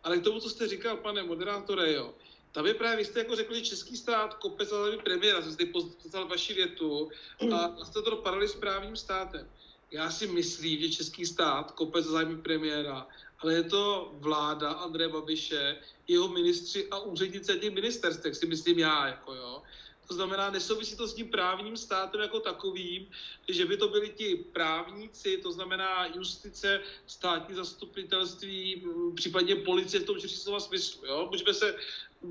Ale 0.06 0.18
k 0.18 0.24
tomu, 0.24 0.40
co 0.40 0.50
jste 0.50 0.68
říkal, 0.68 0.98
pane 0.98 1.24
moderátore, 1.24 1.94
jo, 1.94 2.14
tam 2.52 2.66
je 2.66 2.74
právě, 2.74 2.98
vy 2.98 3.06
jste 3.06 3.20
jako 3.20 3.36
řekli, 3.36 3.56
že 3.60 3.66
český 3.66 3.98
stát 3.98 4.34
kope 4.34 4.66
za 4.66 4.78
premiéra, 5.04 5.42
jsem 5.42 5.52
zde 5.52 5.66
poznal 5.66 6.28
vaši 6.28 6.54
větu 6.54 7.10
a 7.54 7.86
jste 7.86 8.02
to 8.02 8.10
dopadali 8.10 8.48
s 8.48 8.56
právním 8.56 8.96
státem. 8.96 9.50
Já 9.92 10.12
si 10.12 10.28
myslím, 10.28 10.80
že 10.82 10.90
český 10.90 11.26
stát 11.26 11.72
kope 11.72 12.02
za 12.02 12.12
zájmy 12.12 12.38
premiéra 12.42 13.08
ale 13.40 13.54
je 13.54 13.64
to 13.64 14.12
vláda 14.14 14.72
Andreje 14.72 15.10
Babiše, 15.10 15.78
jeho 16.08 16.28
ministři 16.28 16.88
a 16.92 17.00
úřednice 17.00 17.56
těch 17.56 17.74
ministerstvech, 17.74 18.36
si 18.36 18.46
myslím 18.46 18.80
já, 18.80 19.08
jako 19.08 19.34
jo. 19.34 19.64
To 20.08 20.14
znamená, 20.14 20.50
nesouvisí 20.50 20.96
to 20.96 21.08
s 21.08 21.14
tím 21.14 21.30
právním 21.30 21.78
státem 21.78 22.22
jako 22.22 22.40
takovým, 22.40 23.08
že 23.48 23.66
by 23.66 23.78
to 23.78 23.88
byli 23.88 24.10
ti 24.10 24.36
právníci, 24.36 25.38
to 25.38 25.52
znamená 25.52 26.06
justice, 26.06 26.82
státní 27.08 27.56
zastupitelství, 27.56 28.84
případně 29.16 29.56
policie 29.56 30.02
v 30.02 30.06
tom 30.06 30.20
slova 30.20 30.60
smyslu. 30.60 31.06
Jo? 31.06 31.28
Můžeme 31.32 31.54
se 31.54 31.76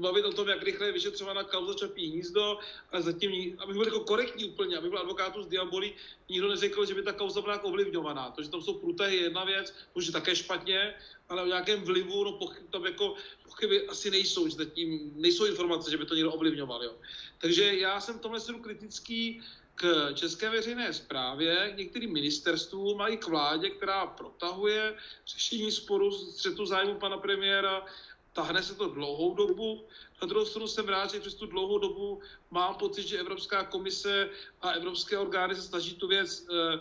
bavit 0.00 0.24
o 0.24 0.32
tom, 0.32 0.48
jak 0.48 0.62
rychle 0.62 0.86
je 0.86 0.92
vyšetřována 0.92 1.44
kauza 1.44 1.74
Čapí 1.74 2.10
hnízdo, 2.10 2.58
ale 2.92 3.02
zatím, 3.02 3.56
abych 3.58 3.76
byl 3.76 3.84
jako 3.84 4.00
korektní 4.00 4.44
úplně, 4.44 4.78
abych 4.78 4.90
byl 4.90 4.98
advokátu 4.98 5.42
z 5.42 5.46
diabolí, 5.46 5.94
nikdo 6.28 6.48
neřekl, 6.48 6.86
že 6.86 6.94
by 6.94 7.02
ta 7.02 7.12
kauza 7.12 7.40
byla 7.40 7.52
jako 7.52 7.68
ovlivňovaná. 7.68 8.30
To, 8.30 8.42
že 8.42 8.48
tam 8.48 8.62
jsou 8.62 8.74
průtahy, 8.74 9.16
je 9.16 9.22
jedna 9.22 9.44
věc, 9.44 9.74
může 9.94 10.12
také 10.12 10.36
špatně, 10.36 10.94
ale 11.28 11.42
o 11.42 11.46
nějakém 11.46 11.82
vlivu, 11.82 12.24
no 12.24 12.32
pochyb, 12.32 12.70
tam 12.70 12.84
jako 12.84 13.14
pochyby 13.42 13.88
asi 13.88 14.10
nejsou, 14.10 14.48
že 14.48 14.56
zatím 14.56 15.12
nejsou 15.16 15.44
informace, 15.44 15.90
že 15.90 15.96
by 15.96 16.06
to 16.06 16.14
někdo 16.14 16.32
ovlivňoval. 16.32 16.84
Jo. 16.84 16.94
Takže 17.38 17.74
já 17.76 18.00
jsem 18.00 18.18
v 18.18 18.20
tomhle 18.20 18.40
kritický, 18.62 19.42
k 19.74 20.12
české 20.14 20.50
veřejné 20.50 20.92
správě, 20.92 21.70
k 21.74 21.76
některým 21.76 22.12
ministerstvům 22.12 23.00
a 23.00 23.08
i 23.08 23.16
k 23.16 23.26
vládě, 23.26 23.70
která 23.70 24.06
protahuje 24.06 24.96
řešení 25.26 25.72
sporu 25.72 26.12
střetu 26.12 26.66
zájmu 26.66 26.94
pana 26.94 27.18
premiéra. 27.18 27.86
Tahne 28.34 28.62
se 28.62 28.74
to 28.74 28.88
dlouhou 28.88 29.34
dobu. 29.34 29.86
Na 30.22 30.28
druhou 30.28 30.46
stranu 30.46 30.68
jsem 30.68 30.88
rád, 30.88 31.10
že 31.10 31.20
přes 31.20 31.34
tu 31.34 31.46
dlouhou 31.46 31.78
dobu 31.78 32.20
mám 32.50 32.74
pocit, 32.74 33.06
že 33.06 33.18
Evropská 33.18 33.64
komise 33.64 34.30
a 34.60 34.70
evropské 34.70 35.18
orgány 35.18 35.54
se 35.54 35.62
snaží 35.62 35.94
tu 35.94 36.08
věc 36.08 36.46
e, 36.50 36.54
e, 36.54 36.80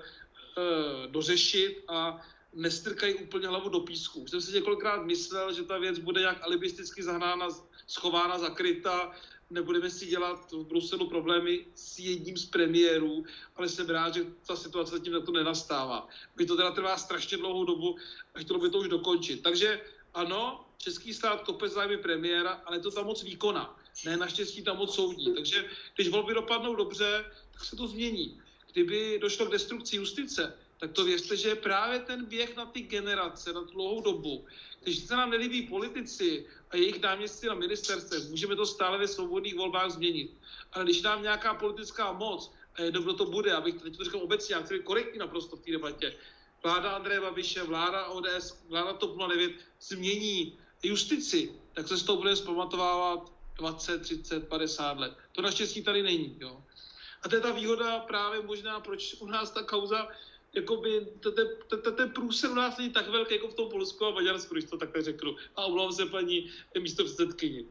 dořešit 1.08 1.84
a 1.88 2.22
nestrkají 2.54 3.16
úplně 3.16 3.48
hlavu 3.48 3.70
do 3.70 3.80
písku. 3.80 4.20
Už 4.20 4.30
jsem 4.30 4.42
si 4.42 4.54
několikrát 4.54 5.06
myslel, 5.06 5.54
že 5.54 5.64
ta 5.64 5.78
věc 5.78 6.00
bude 6.00 6.22
nějak 6.22 6.44
alibisticky 6.44 7.04
zahnána, 7.04 7.48
schována, 7.88 8.40
zakryta, 8.40 9.12
nebudeme 9.50 9.90
si 9.90 10.06
dělat 10.06 10.52
v 10.52 10.66
Bruselu 10.66 11.10
problémy 11.10 11.66
s 11.76 12.00
jedním 12.00 12.38
z 12.38 12.46
premiérů, 12.46 13.26
ale 13.56 13.70
jsem 13.70 13.90
rád, 13.90 14.14
že 14.14 14.26
ta 14.48 14.56
situace 14.56 14.92
zatím 14.92 15.14
na 15.14 15.22
to 15.22 15.32
nenastává. 15.32 16.08
By 16.36 16.46
to 16.46 16.56
teda 16.58 16.72
trvá 16.72 16.98
strašně 16.98 17.38
dlouhou 17.38 17.66
dobu 17.66 17.96
a 18.36 18.40
chtělo 18.40 18.60
by 18.60 18.70
to 18.70 18.78
už 18.78 18.88
dokončit. 18.88 19.44
Takže 19.44 19.82
ano, 20.14 20.66
český 20.84 21.14
stát 21.14 21.42
kope 21.42 21.70
zájmy 21.70 21.98
premiéra, 21.98 22.62
ale 22.66 22.78
je 22.78 22.82
to 22.82 22.92
tam 22.92 23.06
moc 23.06 23.24
výkona. 23.24 23.80
Ne, 24.06 24.18
naštěstí 24.18 24.64
tam 24.64 24.78
moc 24.78 24.96
soudí. 24.96 25.34
Takže 25.34 25.66
když 25.96 26.10
volby 26.10 26.34
dopadnou 26.34 26.76
dobře, 26.76 27.26
tak 27.52 27.64
se 27.66 27.76
to 27.76 27.88
změní. 27.88 28.42
Kdyby 28.72 29.20
došlo 29.22 29.46
k 29.46 29.52
destrukci 29.52 29.96
justice, 29.96 30.54
tak 30.78 30.92
to 30.92 31.06
věřte, 31.06 31.38
že 31.38 31.56
právě 31.56 32.00
ten 32.00 32.26
běh 32.26 32.56
na 32.56 32.66
ty 32.66 32.82
generace, 32.82 33.54
na 33.54 33.62
dlouhou 33.62 34.02
dobu, 34.02 34.46
když 34.84 35.00
se 35.00 35.16
nám 35.16 35.30
nelíbí 35.30 35.62
politici 35.62 36.46
a 36.70 36.76
jejich 36.78 37.02
náměstci 37.02 37.48
na 37.48 37.54
ministerstvech, 37.54 38.30
můžeme 38.30 38.56
to 38.56 38.66
stále 38.66 38.98
ve 38.98 39.08
svobodných 39.08 39.56
volbách 39.56 39.92
změnit. 39.92 40.32
Ale 40.74 40.84
když 40.84 41.02
nám 41.02 41.24
nějaká 41.24 41.54
politická 41.54 42.12
moc, 42.12 42.52
a 42.76 42.82
jedno, 42.82 43.02
kdo 43.02 43.14
to 43.14 43.26
bude, 43.26 43.54
abych 43.54 43.82
teď 43.82 43.98
to 43.98 44.04
říkal 44.04 44.22
obecně, 44.22 44.56
já 44.56 44.62
chci 44.62 44.74
být 44.74 44.84
korektní 44.84 45.20
naprosto 45.20 45.56
v 45.56 45.62
té 45.62 45.72
debatě, 45.72 46.16
vláda 46.64 46.92
Andreje 46.92 47.22
Babiše, 47.22 47.64
vláda 47.64 48.06
ODS, 48.06 48.64
vláda 48.70 48.94
TOP 48.94 49.18
09 49.28 49.52
změní 49.82 50.58
justici, 50.84 51.52
tak 51.74 51.88
se 51.88 51.98
z 51.98 52.04
toho 52.04 52.18
bude 52.18 52.36
zpamatovávat 52.36 53.32
20, 53.56 54.02
30, 54.02 54.48
50 54.48 55.00
let. 55.00 55.14
To 55.32 55.42
naštěstí 55.42 55.84
tady 55.84 56.04
není. 56.04 56.38
Jo. 56.40 56.64
A 57.24 57.30
to 57.30 57.36
je 57.36 57.42
ta 57.42 57.52
výhoda 57.52 58.00
právě 58.00 58.42
možná, 58.42 58.80
proč 58.80 59.16
u 59.20 59.28
nás 59.28 59.52
ta 59.52 59.64
kauza 59.64 60.08
jakoby, 60.54 61.08
ten 61.96 62.10
průser 62.10 62.52
u 62.52 62.56
nás 62.56 62.78
není 62.78 62.90
tak 62.90 63.10
velký 63.10 63.34
jako 63.34 63.48
v 63.48 63.54
tom 63.54 63.70
Polsku 63.70 64.06
a 64.06 64.12
Maďarsku, 64.12 64.54
když 64.54 64.70
to 64.70 64.78
takhle 64.78 65.04
řeknu. 65.04 65.36
A 65.56 65.66
omlouvám 65.66 65.94
se 65.94 66.06
paní 66.06 66.52
místo 66.80 67.04
předsedkyni. 67.04 67.66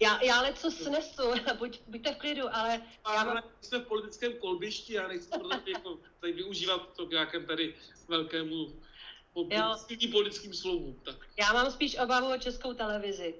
Já, 0.00 0.22
já 0.22 0.38
ale 0.38 0.52
co 0.52 0.70
snesu, 0.70 1.22
buď, 1.58 1.80
buďte 1.86 2.14
v 2.14 2.18
klidu, 2.18 2.44
ale... 2.52 2.82
Já 3.14 3.24
mám... 3.24 3.42
Jsme 3.60 3.78
v 3.78 3.86
politickém 3.86 4.32
kolbišti, 4.32 4.92
já 4.92 5.08
nechci 5.08 5.30
to 5.30 5.50
jako, 5.66 5.98
tady 6.20 6.32
využívat 6.32 6.96
to 6.96 7.06
k 7.06 7.10
nějakém 7.10 7.46
tady 7.46 7.74
velkému 8.08 8.82
politickým 10.12 10.54
slovům. 10.54 11.00
Tak. 11.04 11.16
Já 11.38 11.52
mám 11.52 11.70
spíš 11.70 11.98
obavu 11.98 12.32
o 12.34 12.38
českou 12.38 12.74
televizi, 12.74 13.34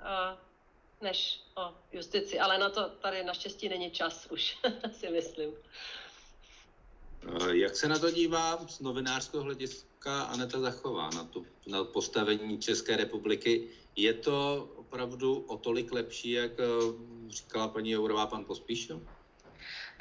uh, 0.00 0.38
než 1.00 1.40
o 1.56 1.74
justici, 1.92 2.40
ale 2.40 2.58
na 2.58 2.70
to 2.70 2.88
tady 2.88 3.24
naštěstí 3.24 3.68
není 3.68 3.90
čas 3.90 4.26
už, 4.30 4.58
si 4.92 5.10
myslím. 5.10 5.50
Eh, 7.22 7.56
jak 7.56 7.76
se 7.76 7.88
na 7.88 7.98
to 7.98 8.10
dívá 8.10 8.66
z 8.68 8.80
novinářského 8.80 9.42
hlediska 9.42 10.22
Aneta 10.22 10.60
Zachová, 10.60 11.10
na, 11.10 11.24
tu, 11.24 11.46
na 11.66 11.84
postavení 11.84 12.58
České 12.58 12.96
republiky? 12.96 13.68
Je 13.96 14.14
to 14.14 14.68
opravdu 14.76 15.44
o 15.46 15.56
tolik 15.56 15.92
lepší, 15.92 16.30
jak 16.30 16.52
eh, 16.60 16.64
říkala 17.28 17.68
paní 17.68 17.90
Jourová, 17.90 18.26
pan 18.26 18.44
Pospíšil? 18.44 19.02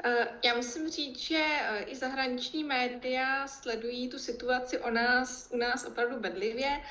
Eh, 0.04 0.28
já 0.44 0.56
musím 0.56 0.90
říct, 0.90 1.20
že 1.20 1.46
i 1.86 1.96
zahraniční 1.96 2.64
média 2.64 3.48
sledují 3.48 4.10
tu 4.10 4.20
situaci 4.20 4.80
o 4.80 4.90
nás, 4.90 5.50
u 5.52 5.58
nás 5.58 5.86
opravdu 5.86 6.20
bedlivě. 6.20 6.82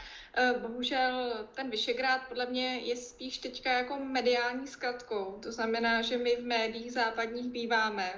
Bohužel 0.59 1.47
ten 1.55 1.71
Vyšegrád 1.71 2.29
podle 2.29 2.47
mě 2.47 2.79
je 2.79 2.97
spíš 2.97 3.39
teďka 3.39 3.73
jako 3.73 3.97
mediální 3.97 4.67
zkratkou. 4.67 5.39
To 5.43 5.53
znamená, 5.53 6.03
že 6.03 6.19
my 6.19 6.37
v 6.37 6.47
médiích 6.47 6.93
západních 6.93 7.51
býváme 7.51 8.13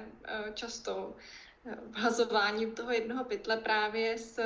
často 0.55 1.17
vhazování 1.89 2.73
toho 2.73 2.93
jednoho 2.93 3.25
pytle 3.25 3.57
právě 3.57 4.19
s 4.19 4.41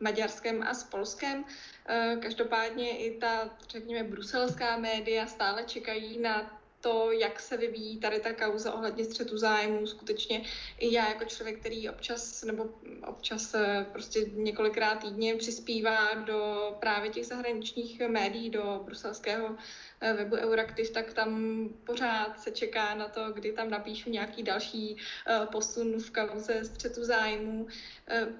Maďarskem 0.00 0.62
a 0.62 0.74
s 0.74 0.84
Polskem. 0.84 1.44
Eh, 1.86 2.16
každopádně 2.22 2.98
i 2.98 3.18
ta, 3.18 3.50
řekněme, 3.68 4.08
bruselská 4.08 4.76
média 4.76 5.26
stále 5.26 5.64
čekají 5.64 6.18
na 6.18 6.61
to, 6.82 7.12
jak 7.12 7.40
se 7.40 7.56
vyvíjí 7.56 7.98
tady 7.98 8.20
ta 8.20 8.32
kauza 8.32 8.74
ohledně 8.74 9.04
střetu 9.04 9.38
zájmů, 9.38 9.86
skutečně 9.86 10.42
i 10.78 10.94
já 10.94 11.08
jako 11.08 11.24
člověk, 11.24 11.60
který 11.60 11.88
občas 11.88 12.42
nebo 12.42 12.64
občas 13.06 13.54
eh, 13.54 13.86
prostě 13.92 14.20
několikrát 14.32 14.94
týdně 14.94 15.36
přispívá 15.36 16.14
do 16.14 16.70
právě 16.80 17.10
těch 17.10 17.26
zahraničních 17.26 18.00
médií, 18.00 18.50
do 18.50 18.80
bruselského 18.84 19.56
eh, 20.00 20.12
webu 20.12 20.36
Euraktiv, 20.36 20.90
tak 20.90 21.12
tam 21.12 21.68
pořád 21.84 22.40
se 22.40 22.50
čeká 22.50 22.94
na 22.94 23.08
to, 23.08 23.32
kdy 23.32 23.52
tam 23.52 23.70
napíšu 23.70 24.10
nějaký 24.10 24.42
další 24.42 24.96
eh, 25.26 25.46
posun 25.52 26.00
v 26.00 26.10
kauze 26.10 26.64
střetu 26.64 27.04
zájmů. 27.04 27.66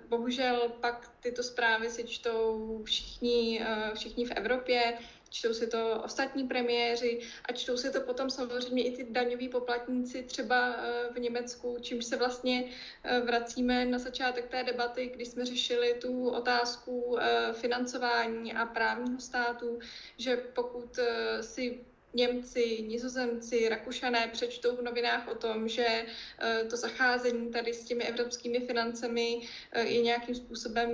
Bohužel 0.09 0.73
pak 0.81 1.11
tyto 1.21 1.43
zprávy 1.43 1.91
si 1.91 2.05
čtou 2.05 2.81
všichni, 2.85 3.63
všichni 3.95 4.25
v 4.27 4.31
Evropě, 4.31 4.99
čtou 5.33 5.55
si 5.55 5.67
to 5.67 6.03
ostatní 6.05 6.49
premiéři 6.49 7.21
a 7.45 7.53
čtou 7.53 7.77
si 7.77 7.91
to 7.91 8.01
potom 8.01 8.31
samozřejmě 8.31 8.85
i 8.85 8.97
ty 8.97 9.07
daňoví 9.11 9.49
poplatníci 9.49 10.23
třeba 10.23 10.75
eh, 10.77 11.13
v 11.15 11.19
Německu, 11.19 11.77
čímž 11.81 12.05
se 12.05 12.17
vlastně 12.17 12.65
eh, 13.05 13.21
vracíme 13.21 13.85
na 13.85 13.99
začátek 13.99 14.49
té 14.49 14.65
debaty, 14.65 15.11
když 15.15 15.29
jsme 15.29 15.47
řešili 15.47 15.95
tu 15.95 16.29
otázku 16.29 17.19
eh, 17.21 17.53
financování 17.53 18.53
a 18.53 18.67
právního 18.67 19.21
státu, 19.21 19.79
že 20.19 20.37
pokud 20.37 20.99
si 21.41 21.85
Němci, 22.15 22.83
Nizozemci, 22.83 23.69
Rakušané 23.69 24.29
přečtou 24.33 24.77
v 24.77 24.83
novinách 24.83 25.29
o 25.29 25.35
tom, 25.35 25.69
že 25.69 25.87
eh, 25.87 26.65
to 26.71 26.77
zacházení 26.77 27.51
tady 27.51 27.75
s 27.75 27.85
těmi 27.85 28.05
evropskými 28.05 28.61
financemi 28.61 29.49
eh, 29.73 29.85
je 29.85 30.03
nějakým 30.03 30.35
způsobem 30.35 30.91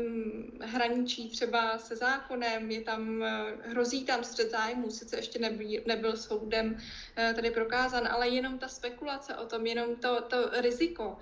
hraničí 0.60 1.30
třeba 1.30 1.78
se 1.78 1.96
zákonem, 1.96 2.70
je 2.70 2.80
tam, 2.80 3.22
eh, 3.22 3.56
hrozí 3.62 4.04
tam 4.04 4.24
střed 4.24 4.50
zájmu, 4.50 4.90
sice 4.90 5.16
ještě 5.16 5.38
nebyl, 5.38 5.68
nebyl 5.86 6.16
soudem 6.16 6.78
tady 7.34 7.50
prokázan, 7.50 8.08
ale 8.08 8.28
jenom 8.28 8.58
ta 8.58 8.68
spekulace 8.68 9.36
o 9.36 9.46
tom, 9.46 9.66
jenom 9.66 9.96
to, 9.96 10.20
to 10.20 10.50
riziko, 10.60 11.18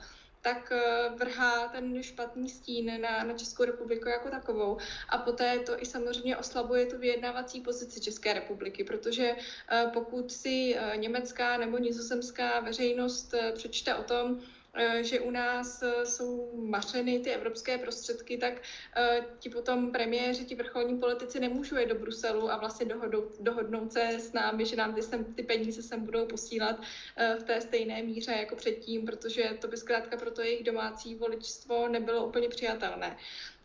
tak 0.47 0.73
eh, 0.73 1.09
vrhá 1.17 1.69
ten 1.69 2.03
špatný 2.03 2.49
stín 2.49 3.01
na, 3.01 3.25
na 3.25 3.35
Českou 3.35 3.65
republiku 3.65 4.09
jako 4.09 4.31
takovou. 4.31 4.79
A 5.09 5.19
poté 5.19 5.59
to 5.59 5.83
i 5.83 5.87
samozřejmě 5.87 6.37
oslabuje 6.37 6.87
tu 6.87 6.99
vyjednávací 6.99 7.61
pozici 7.61 8.01
České 8.01 8.33
republiky, 8.33 8.85
protože 8.85 9.37
eh, 9.37 9.91
pokud 9.93 10.33
si 10.33 10.77
eh, 10.79 10.97
německá 10.97 11.57
nebo 11.57 11.79
nizozemská 11.79 12.61
veřejnost 12.61 13.35
přečte 13.55 13.95
o 13.95 14.03
tom, 14.03 14.41
že 15.01 15.21
u 15.21 15.31
nás 15.31 15.83
eh, 15.83 16.07
jsou 16.07 16.51
mařeny 16.55 17.19
ty 17.19 17.31
evropské 17.31 17.79
prostředky, 17.79 18.39
tak 18.39 18.63
eh, 18.97 19.21
ti 19.39 19.51
potom 19.51 19.93
premiéři, 19.93 20.45
ti 20.45 20.55
vrcholní 20.55 20.99
politici 20.99 21.41
nemůžou 21.41 21.77
jít 21.77 21.89
do 21.89 21.95
Bruselu 21.95 22.51
a 22.51 22.57
vlastně 22.57 22.87
dohodnout, 22.87 23.41
dohodnout 23.41 23.93
se 23.93 24.09
s 24.09 24.33
námi, 24.33 24.67
že 24.67 24.77
nám 24.77 24.95
ty, 24.95 25.03
sem, 25.03 25.25
ty 25.25 25.43
peníze 25.43 25.83
sem 25.83 26.05
budou 26.05 26.27
posílat 26.27 26.81
v 27.41 27.43
té 27.43 27.61
stejné 27.61 28.03
míře 28.03 28.33
jako 28.33 28.57
předtím, 28.57 29.07
protože 29.07 29.59
to 29.61 29.69
by 29.69 29.77
zkrátka 29.77 30.17
pro 30.17 30.31
to 30.31 30.43
jejich 30.43 30.65
domácí 30.65 31.15
voličstvo 31.15 31.89
nebylo 31.89 32.27
úplně 32.27 32.49
přijatelné. 32.49 33.17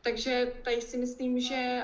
Takže 0.02 0.54
tady 0.64 0.82
si 0.82 0.98
myslím, 0.98 1.40
že 1.40 1.82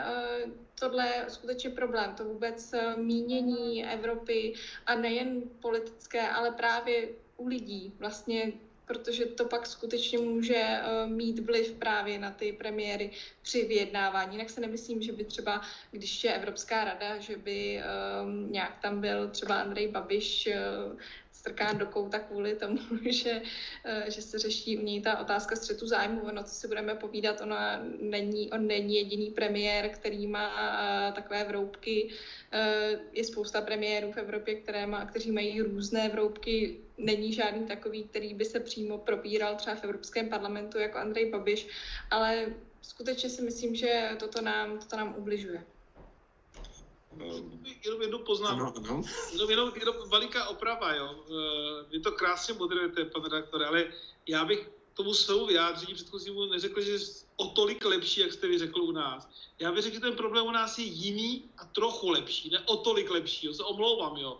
tohle 0.80 1.08
je 1.08 1.26
skutečně 1.28 1.70
problém, 1.70 2.16
to 2.16 2.26
vůbec 2.26 2.74
mínění 2.95 3.86
Evropy 3.86 4.54
a 4.86 4.95
nejen 4.95 5.41
politické, 5.62 6.30
ale 6.30 6.52
právě 6.52 7.08
u 7.38 7.48
lidí, 7.48 7.94
vlastně 7.99 8.54
protože 8.88 9.26
to 9.26 9.45
pak 9.45 9.68
skutečně 9.68 10.18
může 10.18 10.55
eh, 10.55 11.07
mít 11.07 11.39
vliv 11.39 11.72
právě 11.72 12.19
na 12.19 12.31
ty 12.31 12.51
premiéry 12.53 13.11
při 13.41 13.65
vyjednávání. 13.65 14.31
Jinak 14.31 14.49
se 14.49 14.61
nemyslím, 14.61 15.01
že 15.01 15.11
by 15.11 15.23
třeba, 15.23 15.61
když 15.91 16.23
je 16.23 16.34
Evropská 16.34 16.84
rada, 16.84 17.18
že 17.18 17.38
by 17.38 17.81
um, 18.23 18.51
nějak 18.51 18.80
tam 18.81 19.01
byl 19.01 19.30
třeba 19.30 19.55
Andrej 19.55 19.88
Babiš 19.88 20.49
uh, 20.91 20.99
strkán 21.39 21.77
do 21.77 21.85
kouta 21.85 22.19
kvůli 22.19 22.55
tomu, 22.55 22.77
že, 23.09 23.41
uh, 23.85 24.09
že 24.09 24.22
se 24.22 24.39
řeší 24.39 24.77
u 24.77 24.81
něj 24.81 25.01
ta 25.01 25.19
otázka 25.19 25.55
střetu 25.55 25.88
zájmu. 25.88 26.22
Ono, 26.22 26.43
co 26.43 26.53
si 26.53 26.68
budeme 26.68 26.95
povídat, 26.95 27.41
ona 27.41 27.81
není, 28.01 28.51
on 28.51 28.68
není 28.68 28.95
jediný 28.95 29.31
premiér, 29.31 29.89
který 29.89 30.27
má 30.27 30.47
uh, 30.49 31.15
takové 31.15 31.43
vroubky. 31.43 32.09
Uh, 32.09 32.99
je 33.14 33.23
spousta 33.23 33.61
premiérů 33.61 34.11
v 34.11 34.18
Evropě, 34.18 34.55
které 34.55 34.88
má, 34.88 35.05
kteří 35.05 35.31
mají 35.31 35.61
různé 35.61 36.09
vroubky 36.09 36.77
není 36.97 37.34
žádný 37.34 37.65
takový, 37.65 38.03
který 38.03 38.34
by 38.34 38.45
se 38.45 38.59
přímo 38.59 38.97
probíral 38.97 39.55
třeba 39.55 39.76
v 39.76 39.84
Evropském 39.84 40.30
parlamentu 40.30 40.77
jako 40.77 40.97
Andrej 40.97 41.31
Babiš, 41.31 41.68
ale 42.11 42.45
skutečně 42.81 43.30
si 43.30 43.41
myslím, 43.41 43.76
že 43.76 44.09
toto 44.19 44.41
nám, 44.41 44.80
toto 44.80 44.97
nám 44.97 45.15
ubližuje. 45.18 45.64
Jenom 47.85 48.02
jednu 48.02 48.19
poznámku. 48.19 48.64
Ano, 48.64 48.73
ano. 48.77 49.03
Jenom, 49.31 49.49
jenom, 49.49 49.72
jenom 49.80 49.95
veliká 50.10 50.48
oprava, 50.48 50.94
jo. 50.94 51.23
Vy 51.89 51.99
to 51.99 52.11
krásně 52.11 52.53
moderujete, 52.53 53.06
pane 53.06 53.30
redaktore, 53.30 53.65
ale 53.65 53.94
já 54.27 54.45
bych 54.45 54.69
tomu 54.94 55.14
svému 55.14 55.45
vyjádření 55.45 55.94
předchozímu 55.94 56.45
neřekl, 56.45 56.81
že 56.81 56.91
je 56.91 56.99
o 57.35 57.48
tolik 57.48 57.85
lepší, 57.85 58.22
jak 58.22 58.34
jste 58.34 58.48
vy 58.48 58.57
řekl 58.57 58.81
u 58.81 58.91
nás. 58.91 59.30
Já 59.60 59.72
bych 59.72 59.84
řekl, 59.84 59.95
že 59.95 60.02
ten 60.02 60.15
problém 60.15 60.45
u 60.45 60.52
nás 60.52 60.77
je 60.77 60.85
jiný 60.85 61.49
a 61.57 61.65
trochu 61.65 62.10
lepší, 62.10 62.49
ne 62.49 62.60
o 62.65 62.77
tolik 62.77 63.10
lepší, 63.10 63.48
jo, 63.48 63.53
se 63.53 63.64
omlouvám, 63.64 64.18
jo. 64.18 64.38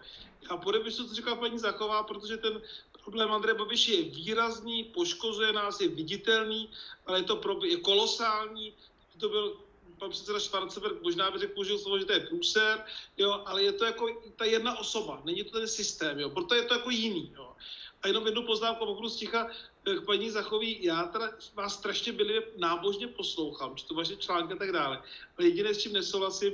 Já 0.50 0.58
podepisu, 0.58 1.08
co 1.08 1.16
říká 1.16 1.36
paní 1.36 1.60
Zachová, 1.60 2.04
protože 2.04 2.38
ten 2.38 2.62
problém 3.04 3.32
Andreje 3.32 3.56
Babiše 3.56 3.94
je 3.94 4.04
výrazný, 4.04 4.84
poškozuje 4.84 5.54
nás, 5.54 5.82
je 5.82 5.88
viditelný, 5.88 6.70
ale 7.06 7.20
je 7.20 7.24
to 7.24 7.36
pro, 7.36 7.66
je 7.66 7.78
kolosální. 7.78 8.74
To 9.20 9.30
byl 9.30 9.58
pan 10.00 10.10
předseda 10.10 10.40
Schwarzenberg 10.40 11.02
možná 11.02 11.32
by 11.32 11.40
řekl, 11.40 11.54
použil 11.54 11.80
slovo, 11.80 12.00
že 12.00 12.06
to 12.06 12.14
je 12.14 12.20
průser, 12.20 12.84
jo, 13.18 13.44
ale 13.46 13.64
je 13.64 13.72
to 13.72 13.86
jako 13.86 14.22
ta 14.36 14.46
jedna 14.46 14.80
osoba, 14.80 15.22
není 15.26 15.44
to 15.44 15.60
ten 15.60 15.68
systém, 15.68 16.20
jo, 16.20 16.30
proto 16.30 16.56
je 16.56 16.62
to 16.62 16.74
jako 16.74 16.90
jiný, 16.90 17.34
jo. 17.36 17.54
A 18.02 18.08
jenom 18.08 18.26
jednu 18.26 18.44
poznámku, 18.44 18.96
budu 18.96 19.10
sticha 19.10 19.50
k 19.84 20.06
paní 20.06 20.30
Zachový, 20.30 20.84
já 20.84 21.04
teda 21.04 21.32
vás 21.54 21.74
strašně 21.74 22.12
byli 22.12 22.44
nábožně 22.58 23.08
poslouchám, 23.08 23.76
čtu 23.76 23.96
vaše 23.96 24.16
články 24.16 24.54
a 24.54 24.58
tak 24.58 24.72
dále, 24.72 25.02
ale 25.38 25.48
jediné, 25.48 25.74
s 25.74 25.78
čím 25.78 25.94
nesouhlasím, 25.94 26.54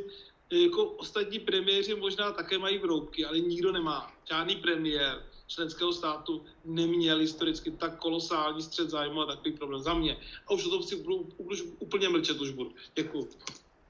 jako 0.51 0.85
ostatní 0.85 1.39
premiéři 1.39 1.95
možná 1.95 2.31
také 2.31 2.57
mají 2.57 2.77
vroubky, 2.77 3.25
ale 3.25 3.39
nikdo 3.39 3.71
nemá. 3.71 4.13
Žádný 4.29 4.55
premiér 4.55 5.23
členského 5.53 5.93
státu 5.93 6.45
neměl 6.65 7.19
historicky 7.19 7.71
tak 7.71 7.97
kolosální 7.97 8.61
střed 8.61 8.89
zájmu 8.89 9.21
a 9.21 9.25
takový 9.25 9.51
problém 9.51 9.81
za 9.83 9.93
mě. 9.93 10.17
A 10.47 10.53
už 10.53 10.65
o 10.65 10.69
tom 10.69 10.83
chci 10.83 10.95
úplně 11.79 12.09
mlčet 12.09 12.41
už 12.41 12.51
budu. 12.51 12.71
Děkuji. 12.95 13.29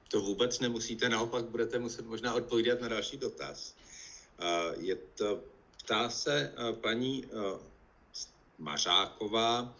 To 0.08 0.20
vůbec 0.20 0.60
nemusíte, 0.60 1.08
naopak 1.08 1.44
budete 1.44 1.78
muset 1.78 2.06
možná 2.06 2.34
odpovídat 2.34 2.80
na 2.80 2.88
další 2.88 3.16
dotaz. 3.16 3.74
Je 4.78 4.96
to, 4.96 5.40
ptá 5.84 6.10
se 6.10 6.52
paní 6.80 7.24
Mařáková, 8.58 9.74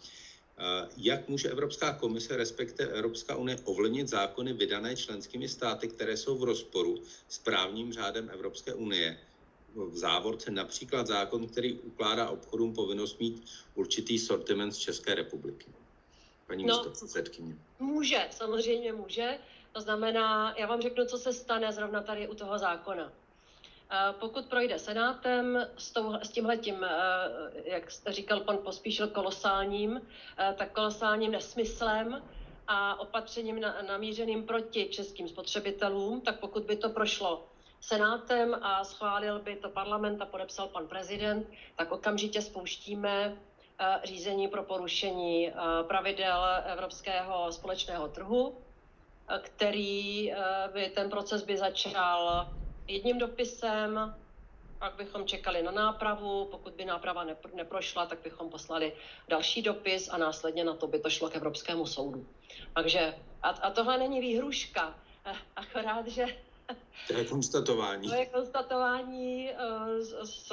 jak 0.97 1.29
může 1.29 1.49
Evropská 1.49 1.93
komise, 1.93 2.37
respektive 2.37 2.89
Evropská 2.89 3.35
unie, 3.35 3.57
ovlivnit 3.63 4.07
zákony 4.07 4.53
vydané 4.53 4.95
členskými 4.95 5.49
státy, 5.49 5.87
které 5.87 6.17
jsou 6.17 6.37
v 6.37 6.43
rozporu 6.43 7.03
s 7.29 7.39
právním 7.39 7.93
řádem 7.93 8.29
Evropské 8.33 8.73
unie? 8.73 9.19
V 9.75 9.97
závorce 9.97 10.51
například 10.51 11.07
zákon, 11.07 11.47
který 11.47 11.73
ukládá 11.73 12.29
obchodům 12.29 12.73
povinnost 12.73 13.19
mít 13.19 13.45
určitý 13.75 14.19
sortiment 14.19 14.71
z 14.71 14.77
České 14.77 15.15
republiky. 15.15 15.65
Paní 16.47 16.65
no, 16.65 16.83
předsedkyně. 16.89 17.55
Může, 17.79 18.27
samozřejmě 18.31 18.93
může. 18.93 19.37
To 19.71 19.81
znamená, 19.81 20.55
já 20.57 20.67
vám 20.67 20.81
řeknu, 20.81 21.05
co 21.05 21.17
se 21.17 21.33
stane 21.33 21.73
zrovna 21.73 22.01
tady 22.01 22.27
u 22.27 22.35
toho 22.35 22.57
zákona. 22.57 23.11
Pokud 24.19 24.45
projde 24.45 24.79
Senátem 24.79 25.67
s, 25.77 25.91
tou, 25.91 26.13
s 26.23 26.29
tímhletím, 26.29 26.83
eh, 26.83 26.89
jak 27.65 27.91
jste 27.91 28.11
říkal 28.11 28.39
pan 28.39 28.57
Pospíšil, 28.57 29.07
kolosálním, 29.07 30.01
eh, 30.37 30.55
tak 30.57 30.71
kolosálním 30.71 31.31
nesmyslem 31.31 32.23
a 32.67 32.99
opatřením 32.99 33.61
namířeným 33.87 34.43
proti 34.43 34.85
českým 34.85 35.27
spotřebitelům, 35.27 36.21
tak 36.21 36.39
pokud 36.39 36.63
by 36.63 36.75
to 36.75 36.89
prošlo 36.89 37.45
Senátem 37.85 38.57
a 38.61 38.83
schválil 38.83 39.39
by 39.39 39.55
to 39.55 39.69
parlament 39.69 40.21
a 40.21 40.25
podepsal 40.25 40.67
pan 40.67 40.87
prezident, 40.87 41.47
tak 41.75 41.91
okamžitě 41.91 42.41
spouštíme 42.41 43.37
eh, 43.79 43.99
řízení 44.03 44.47
pro 44.47 44.63
porušení 44.63 45.51
pravidel 45.87 46.45
Evropského 46.65 47.51
společného 47.51 48.07
trhu, 48.07 48.57
který 49.41 50.33
by 50.73 50.89
ten 50.89 51.09
proces 51.09 51.43
by 51.43 51.57
začal 51.57 52.49
jedním 52.87 53.17
dopisem, 53.17 54.15
pak 54.79 54.95
bychom 54.95 55.25
čekali 55.25 55.63
na 55.63 55.71
nápravu, 55.71 56.45
pokud 56.45 56.73
by 56.73 56.85
náprava 56.85 57.25
neprošla, 57.53 58.05
tak 58.05 58.19
bychom 58.23 58.49
poslali 58.49 58.93
další 59.27 59.61
dopis 59.61 60.09
a 60.09 60.17
následně 60.17 60.63
na 60.63 60.73
to 60.73 60.87
by 60.87 60.99
to 60.99 61.09
šlo 61.09 61.29
k 61.29 61.35
Evropskému 61.35 61.85
soudu. 61.85 62.27
Takže, 62.73 63.15
a, 63.43 63.49
a 63.49 63.71
tohle 63.71 63.97
není 63.97 64.21
výhruška, 64.21 64.95
eh, 65.25 65.35
akorát, 65.55 66.07
že 66.07 66.25
to 67.07 67.13
je 67.13 67.25
konstatování. 67.25 68.09
To 68.09 68.15
je 68.15 68.25
konstatování 68.25 69.49
uh, 69.49 69.99
s, 69.99 70.13
s, 70.23 70.51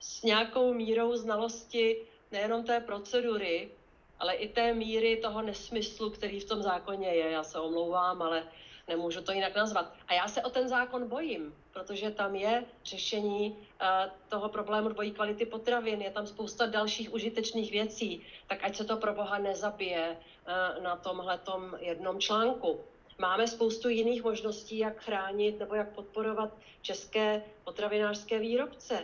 s 0.00 0.22
nějakou 0.22 0.74
mírou 0.74 1.16
znalosti 1.16 1.96
nejenom 2.32 2.64
té 2.64 2.80
procedury, 2.80 3.70
ale 4.18 4.34
i 4.34 4.48
té 4.48 4.74
míry 4.74 5.16
toho 5.16 5.42
nesmyslu, 5.42 6.10
který 6.10 6.40
v 6.40 6.44
tom 6.44 6.62
zákoně 6.62 7.08
je. 7.08 7.30
Já 7.30 7.44
se 7.44 7.60
omlouvám, 7.60 8.22
ale 8.22 8.44
nemůžu 8.88 9.22
to 9.22 9.32
jinak 9.32 9.56
nazvat. 9.56 9.92
A 10.08 10.14
já 10.14 10.28
se 10.28 10.42
o 10.42 10.50
ten 10.50 10.68
zákon 10.68 11.08
bojím, 11.08 11.54
protože 11.72 12.10
tam 12.10 12.34
je 12.34 12.64
řešení 12.84 13.50
uh, 13.50 14.12
toho 14.28 14.48
problému 14.48 14.88
dvojí 14.88 15.12
kvality 15.12 15.46
potravin, 15.46 16.02
je 16.02 16.10
tam 16.10 16.26
spousta 16.26 16.66
dalších 16.66 17.12
užitečných 17.12 17.70
věcí, 17.70 18.22
tak 18.46 18.64
ať 18.64 18.76
se 18.76 18.84
to 18.84 18.96
pro 18.96 19.14
boha 19.14 19.38
nezabije 19.38 20.16
uh, 20.16 20.82
na 20.82 20.96
tomhle 20.96 21.40
jednom 21.78 22.20
článku. 22.20 22.80
Máme 23.18 23.48
spoustu 23.48 23.88
jiných 23.88 24.24
možností, 24.24 24.78
jak 24.78 25.04
chránit 25.04 25.58
nebo 25.58 25.74
jak 25.74 25.94
podporovat 25.94 26.56
české 26.82 27.42
potravinářské 27.64 28.38
výrobce. 28.38 28.94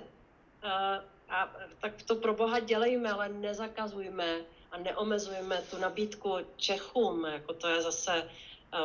Uh, 0.64 1.04
a 1.28 1.56
tak 1.80 2.02
to 2.02 2.16
pro 2.16 2.34
boha 2.34 2.60
dělejme, 2.60 3.12
ale 3.12 3.28
nezakazujme 3.28 4.40
a 4.70 4.78
neomezujme 4.78 5.62
tu 5.70 5.78
nabídku 5.78 6.36
Čechům, 6.56 7.24
jako 7.24 7.54
to 7.54 7.68
je 7.68 7.82
zase 7.82 8.28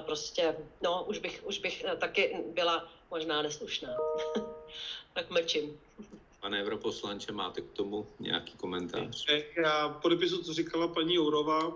prostě, 0.02 0.58
no, 0.82 1.06
už 1.08 1.18
bych, 1.18 1.44
už 1.46 1.60
bych 1.60 1.84
eh, 1.84 1.96
taky 1.96 2.44
byla 2.54 2.90
možná 3.12 3.42
neslušná. 3.42 3.90
tak 5.14 5.30
mlčím. 5.30 5.80
Pane 6.40 6.64
europoslanče, 6.64 7.32
máte 7.32 7.62
k 7.62 7.72
tomu 7.72 8.08
nějaký 8.20 8.54
komentář? 8.58 9.26
Eh, 9.30 9.44
já 9.62 9.90
podepisu, 9.90 10.44
co 10.44 10.54
říkala 10.54 10.88
paní 10.88 11.16
Jourová. 11.16 11.74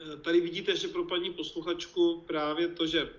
Eh, 0.00 0.16
tady 0.16 0.40
vidíte, 0.40 0.76
že 0.76 0.88
pro 0.88 1.04
paní 1.04 1.32
posluchačku 1.32 2.24
právě 2.26 2.68
to, 2.68 2.86
že 2.86 3.10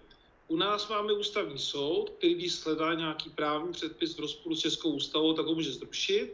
u 0.47 0.57
nás 0.57 0.89
máme 0.89 1.13
ústavní 1.13 1.59
soud, 1.59 2.09
který 2.09 2.33
když 2.33 2.53
sledá 2.53 2.93
nějaký 2.93 3.29
právní 3.29 3.73
předpis 3.73 4.15
v 4.15 4.19
rozporu 4.19 4.55
s 4.55 4.59
Českou 4.59 4.91
ústavou, 4.91 5.33
tak 5.33 5.45
ho 5.45 5.55
může 5.55 5.71
zrušit. 5.71 6.33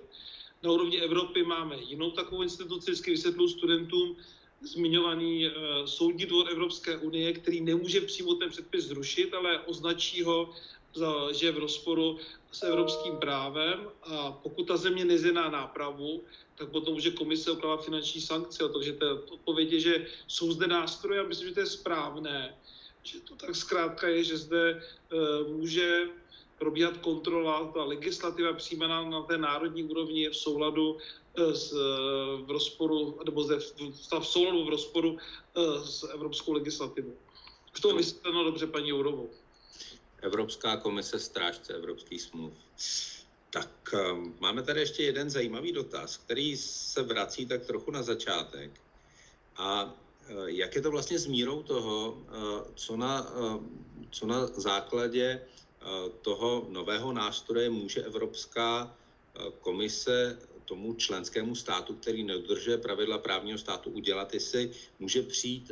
Na 0.64 0.72
úrovni 0.72 1.02
Evropy 1.02 1.44
máme 1.44 1.76
jinou 1.82 2.11
takovou 2.11 2.41
instituci, 2.41 2.91
vždycky 2.91 3.11
vysvětluji 3.11 3.49
studentům, 3.49 4.18
zmiňovaný 4.61 5.48
uh, 5.48 5.53
Soudní 5.86 6.26
dvor 6.26 6.49
Evropské 6.49 6.98
unie, 6.98 7.34
který 7.34 7.61
nemůže 7.61 8.02
přímo 8.02 8.34
ten 8.36 8.49
předpis 8.49 8.86
zrušit, 8.86 9.34
ale 9.34 9.60
označí 9.60 10.24
ho, 10.24 10.53
za, 10.98 11.32
že 11.32 11.45
je 11.45 11.52
v 11.52 11.57
rozporu 11.57 12.18
s 12.52 12.64
evropským 12.64 13.18
právem 13.18 13.90
a 14.03 14.32
pokud 14.32 14.68
ta 14.68 14.78
země 14.78 15.06
nezjedná 15.06 15.49
nápravu, 15.49 16.24
tak 16.56 16.69
potom 16.69 16.94
může 16.94 17.11
komise 17.11 17.52
ukládat 17.52 17.86
finanční 17.86 18.22
sankce. 18.22 18.69
Takže 18.74 18.94
to 18.94 19.24
odpověď 19.30 19.72
je, 19.72 19.80
že 19.80 20.07
jsou 20.28 20.52
zde 20.52 20.68
nástroje 20.68 21.19
a 21.19 21.28
myslím, 21.28 21.48
že 21.48 21.53
to 21.53 21.60
je 21.60 21.65
správné, 21.65 22.57
že 23.03 23.19
to 23.19 23.36
tak 23.36 23.56
zkrátka 23.56 24.07
je, 24.07 24.24
že 24.24 24.38
zde 24.38 24.82
uh, 24.82 25.53
může 25.53 26.10
probíhat 26.57 26.98
kontrola, 26.98 27.72
ta 27.74 27.84
legislativa 27.84 28.53
přijímaná 28.53 29.10
na 29.10 29.22
té 29.22 29.38
národní 29.38 29.84
úrovni 29.84 30.22
je 30.22 30.30
v 30.30 30.36
souladu 30.36 30.98
z, 31.53 31.74
v 32.45 32.52
rozporu, 32.52 33.19
nebo 33.26 33.44
ze, 33.44 33.60
v 34.19 34.26
souladu 34.26 34.65
v 34.65 34.69
rozporu 34.69 35.18
eh, 35.18 35.86
s 35.86 36.10
evropskou 36.14 36.53
legislativou. 36.53 37.14
Už 37.74 37.80
to 37.80 37.95
vysvětleno 37.95 38.44
dobře 38.44 38.68
paní 38.68 38.90
Jourovou. 38.90 39.30
Evropská 40.22 40.77
komise 40.77 41.19
strážce 41.19 41.73
evropských 41.73 42.22
smluv. 42.22 42.53
Tak 43.49 43.69
um, 43.94 44.35
máme 44.39 44.64
tady 44.64 44.80
ještě 44.80 45.03
jeden 45.03 45.30
zajímavý 45.30 45.72
dotaz, 45.72 46.18
který 46.18 46.57
se 46.57 47.03
vrací 47.03 47.45
tak 47.45 47.65
trochu 47.65 47.91
na 47.91 48.03
začátek. 48.03 48.72
A 49.56 49.84
uh, 49.84 50.45
jak 50.45 50.76
je 50.76 50.81
to 50.81 50.91
vlastně 50.91 51.19
s 51.19 51.27
mírou 51.27 51.64
toho, 51.64 52.11
uh, 52.11 52.61
co 52.76 52.98
na, 52.98 53.31
uh, 53.31 53.64
co 54.11 54.26
na 54.26 54.48
základě 54.48 55.41
toho 56.22 56.68
nového 56.69 57.14
nástroje 57.14 57.69
může 57.69 58.03
Evropská 58.03 58.95
komise 59.61 60.38
tomu 60.65 60.94
členskému 60.94 61.56
státu, 61.56 61.95
který 61.95 62.23
nedodržuje 62.23 62.77
pravidla 62.77 63.18
právního 63.18 63.57
státu, 63.57 63.89
udělat, 63.89 64.34
jestli 64.34 64.72
může 64.99 65.22
přijít, 65.22 65.72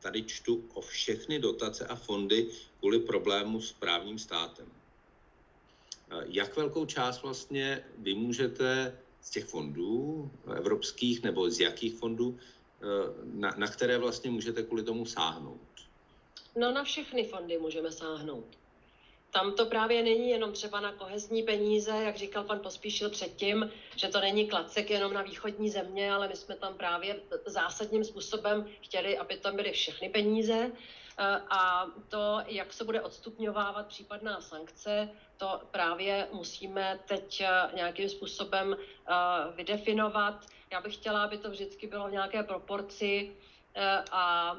tady 0.00 0.22
čtu, 0.22 0.64
o 0.74 0.80
všechny 0.80 1.38
dotace 1.38 1.86
a 1.86 1.96
fondy 1.96 2.48
kvůli 2.78 2.98
problému 2.98 3.60
s 3.60 3.72
právním 3.72 4.18
státem. 4.18 4.66
Jak 6.26 6.56
velkou 6.56 6.86
část 6.86 7.22
vlastně 7.22 7.84
vy 7.98 8.14
můžete 8.14 8.98
z 9.22 9.30
těch 9.30 9.44
fondů 9.44 10.30
evropských 10.56 11.22
nebo 11.22 11.50
z 11.50 11.60
jakých 11.60 11.94
fondů, 11.94 12.38
na, 13.24 13.54
na 13.56 13.68
které 13.68 13.98
vlastně 13.98 14.30
můžete 14.30 14.62
kvůli 14.62 14.82
tomu 14.82 15.06
sáhnout? 15.06 15.60
No 16.56 16.72
na 16.72 16.84
všechny 16.84 17.24
fondy 17.24 17.58
můžeme 17.58 17.92
sáhnout. 17.92 18.46
Tam 19.30 19.52
to 19.52 19.66
právě 19.66 20.02
není 20.02 20.30
jenom 20.30 20.52
třeba 20.52 20.80
na 20.80 20.92
kohezní 20.92 21.42
peníze, 21.42 21.90
jak 21.90 22.16
říkal 22.16 22.44
pan 22.44 22.60
Pospíšil 22.60 23.10
předtím, 23.10 23.70
že 23.96 24.08
to 24.08 24.20
není 24.20 24.48
klacek 24.48 24.90
jenom 24.90 25.12
na 25.12 25.22
východní 25.22 25.70
země, 25.70 26.12
ale 26.12 26.28
my 26.28 26.36
jsme 26.36 26.56
tam 26.56 26.74
právě 26.74 27.20
zásadním 27.46 28.04
způsobem 28.04 28.66
chtěli, 28.80 29.18
aby 29.18 29.36
tam 29.36 29.56
byly 29.56 29.72
všechny 29.72 30.08
peníze. 30.08 30.70
Eh, 31.20 31.42
a 31.50 31.86
to, 32.08 32.42
jak 32.46 32.72
se 32.72 32.84
bude 32.84 33.00
odstupňovávat 33.02 33.86
případná 33.86 34.40
sankce, 34.40 35.08
to 35.36 35.60
právě 35.70 36.28
musíme 36.32 36.98
teď 37.08 37.40
eh, 37.40 37.70
nějakým 37.74 38.08
způsobem 38.08 38.76
eh, 38.76 39.12
vydefinovat. 39.54 40.46
Já 40.72 40.80
bych 40.80 40.94
chtěla, 40.94 41.24
aby 41.24 41.38
to 41.38 41.50
vždycky 41.50 41.86
bylo 41.86 42.08
v 42.08 42.12
nějaké 42.12 42.42
proporci 42.42 43.36
a 44.12 44.56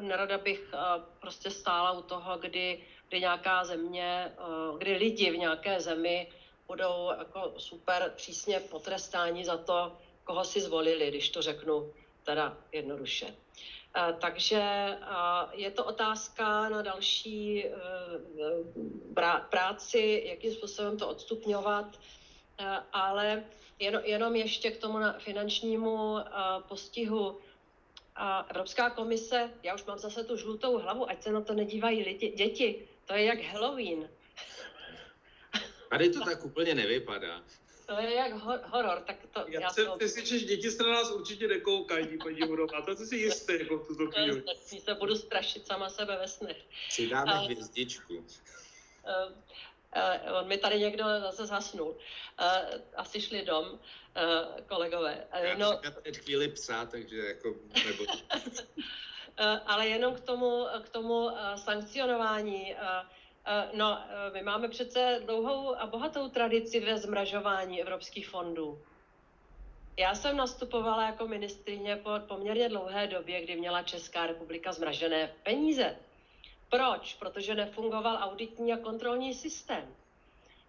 nerada 0.00 0.38
bych 0.38 0.74
prostě 1.20 1.50
stála 1.50 1.92
u 1.92 2.02
toho, 2.02 2.38
kdy, 2.38 2.84
kdy 3.08 3.20
nějaká 3.20 3.64
země, 3.64 4.32
kdy 4.78 4.92
lidi 4.92 5.30
v 5.30 5.38
nějaké 5.38 5.80
zemi 5.80 6.32
budou 6.66 7.10
jako 7.18 7.52
super 7.56 8.12
přísně 8.16 8.60
potrestáni 8.60 9.44
za 9.44 9.56
to, 9.56 9.92
koho 10.24 10.44
si 10.44 10.60
zvolili, 10.60 11.08
když 11.08 11.28
to 11.30 11.42
řeknu 11.42 11.92
teda 12.22 12.58
jednoduše. 12.72 13.34
Takže 14.20 14.88
je 15.52 15.70
to 15.70 15.84
otázka 15.84 16.68
na 16.68 16.82
další 16.82 17.64
práci, 19.50 20.22
jakým 20.26 20.52
způsobem 20.52 20.98
to 20.98 21.08
odstupňovat, 21.08 21.98
ale 22.92 23.44
jenom 24.04 24.36
ještě 24.36 24.70
k 24.70 24.78
tomu 24.80 24.98
finančnímu 25.18 26.16
postihu. 26.68 27.38
Evropská 28.48 28.90
komise, 28.90 29.50
já 29.62 29.74
už 29.74 29.84
mám 29.84 29.98
zase 29.98 30.24
tu 30.24 30.36
žlutou 30.36 30.78
hlavu, 30.78 31.10
ať 31.10 31.22
se 31.22 31.32
na 31.32 31.40
to 31.40 31.54
nedívají 31.54 32.02
lidi, 32.02 32.28
děti, 32.30 32.88
to 33.06 33.14
je 33.14 33.24
jak 33.24 33.40
Halloween. 33.40 34.08
Tady 35.90 36.10
to 36.10 36.24
tak 36.24 36.44
úplně 36.44 36.74
nevypadá. 36.74 37.42
To 37.86 38.00
je 38.00 38.14
jak 38.14 38.32
hor- 38.32 38.60
horor, 38.64 39.00
tak 39.06 39.16
to... 39.32 39.44
Já, 39.48 39.60
já 39.60 39.70
jsem 39.70 39.86
to... 39.86 39.96
přesvědčen, 39.96 40.38
že 40.38 40.44
děti 40.44 40.70
se 40.70 40.82
na 40.82 40.92
nás 40.92 41.10
určitě 41.10 41.48
nekoukají, 41.48 42.18
paní 42.18 42.40
Hurová, 42.40 42.82
to 42.82 42.96
jsi 42.96 43.06
si 43.06 43.16
jistý 43.16 43.52
jako 43.58 43.78
v 43.78 43.86
tuto 43.86 44.10
chvíli. 44.10 44.42
To 44.42 44.52
se 44.78 44.94
budu 44.94 45.16
strašit 45.16 45.66
sama 45.66 45.88
sebe 45.88 46.16
ve 46.16 46.28
snech. 46.28 46.56
Přidáme 46.88 47.32
uh, 47.34 47.44
hvězdičku. 47.44 48.14
Uh, 48.14 48.24
uh, 49.96 50.38
on 50.38 50.48
mi 50.48 50.58
tady 50.58 50.80
někdo 50.80 51.04
zase 51.04 51.46
zhasnul. 51.46 51.90
Uh, 51.90 51.96
asi 52.96 53.20
šli 53.20 53.42
dom, 53.42 53.66
uh, 53.70 53.80
kolegové. 54.66 55.26
Uh, 55.38 55.44
Já 55.44 55.58
no, 55.58 55.80
teď 56.02 56.18
chvíli 56.18 56.48
psát, 56.48 56.90
takže 56.90 57.16
jako... 57.16 57.54
Nebo... 57.86 58.04
uh, 59.40 59.46
ale 59.66 59.88
jenom 59.88 60.14
k 60.14 60.20
tomu, 60.20 60.66
k 60.82 60.88
tomu 60.88 61.24
uh, 61.24 61.54
sankcionování. 61.54 62.74
Eh, 63.46 63.70
no, 63.72 63.98
eh, 63.98 64.30
my 64.34 64.42
máme 64.42 64.68
přece 64.68 65.22
dlouhou 65.24 65.76
a 65.76 65.86
bohatou 65.86 66.28
tradici 66.28 66.80
ve 66.80 66.98
zmražování 66.98 67.80
evropských 67.82 68.28
fondů. 68.28 68.78
Já 69.96 70.14
jsem 70.14 70.36
nastupovala 70.36 71.06
jako 71.06 71.28
ministrině 71.28 71.96
po 71.96 72.10
poměrně 72.28 72.68
dlouhé 72.68 73.06
době, 73.06 73.42
kdy 73.42 73.56
měla 73.56 73.82
Česká 73.82 74.26
republika 74.26 74.72
zmražené 74.72 75.34
peníze. 75.42 75.96
Proč? 76.70 77.14
Protože 77.14 77.54
nefungoval 77.54 78.18
auditní 78.20 78.72
a 78.72 78.76
kontrolní 78.76 79.34
systém. 79.34 79.94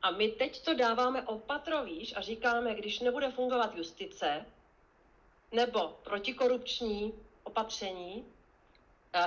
A 0.01 0.11
my 0.11 0.27
teď 0.27 0.65
to 0.65 0.73
dáváme 0.73 1.21
opatrovíš 1.21 2.13
a 2.17 2.21
říkáme, 2.21 2.75
když 2.75 2.99
nebude 2.99 3.31
fungovat 3.31 3.75
justice 3.75 4.45
nebo 5.51 5.99
protikorupční 6.03 7.13
opatření, 7.43 8.25
eh, 8.25 8.34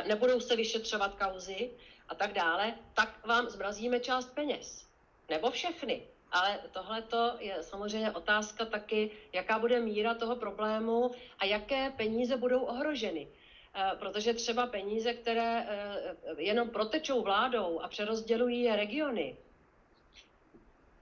nebudou 0.06 0.40
se 0.40 0.56
vyšetřovat 0.56 1.14
kauzy, 1.14 1.70
a 2.08 2.14
tak 2.14 2.32
dále, 2.32 2.74
tak 2.94 3.26
vám 3.26 3.48
zmrazíme 3.48 4.00
část 4.00 4.34
peněz. 4.34 4.88
Nebo 5.28 5.50
všechny. 5.50 6.02
Ale 6.32 6.60
tohle 6.72 7.04
je 7.38 7.62
samozřejmě 7.62 8.12
otázka 8.12 8.64
taky, 8.64 9.10
jaká 9.32 9.58
bude 9.58 9.80
míra 9.80 10.14
toho 10.14 10.36
problému 10.36 11.10
a 11.38 11.44
jaké 11.44 11.90
peníze 11.90 12.36
budou 12.36 12.60
ohroženy. 12.60 13.28
Eh, 13.74 13.96
protože 13.98 14.34
třeba 14.34 14.66
peníze, 14.66 15.14
které 15.14 15.66
eh, 15.68 16.16
jenom 16.38 16.70
protečou 16.70 17.22
vládou 17.22 17.80
a 17.80 17.88
přerozdělují 17.88 18.62
je 18.62 18.76
regiony, 18.76 19.36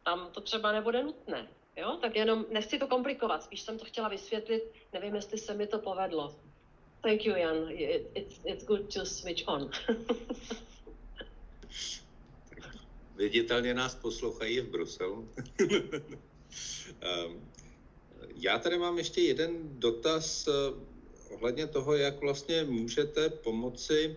tam 0.04 0.30
to 0.32 0.40
třeba 0.40 0.72
nebude 0.72 1.02
nutné. 1.02 1.48
Jo? 1.76 1.98
Tak 2.00 2.16
jenom 2.16 2.44
nechci 2.50 2.78
to 2.78 2.86
komplikovat, 2.86 3.42
spíš 3.42 3.60
jsem 3.60 3.78
to 3.78 3.84
chtěla 3.84 4.08
vysvětlit, 4.08 4.62
nevím, 4.92 5.14
jestli 5.14 5.38
se 5.38 5.54
mi 5.54 5.66
to 5.66 5.78
povedlo. 5.78 6.36
Thank 7.06 7.22
you, 7.24 7.36
Jan. 7.36 7.70
It's, 7.70 8.40
it's 8.44 8.64
good 8.64 8.90
to 8.90 9.06
switch 9.06 9.44
on. 9.46 9.70
Viditelně 13.16 13.74
nás 13.74 13.94
poslouchají 13.94 14.60
v 14.60 14.70
Bruselu. 14.70 15.28
Ehm, 17.00 17.50
já 18.36 18.58
tady 18.58 18.78
mám 18.78 18.98
ještě 18.98 19.20
jeden 19.20 19.78
dotaz 19.78 20.48
eh, 20.48 20.52
ohledně 21.34 21.66
toho, 21.66 21.94
jak 21.94 22.20
vlastně 22.20 22.64
můžete 22.64 23.28
pomoci 23.28 24.16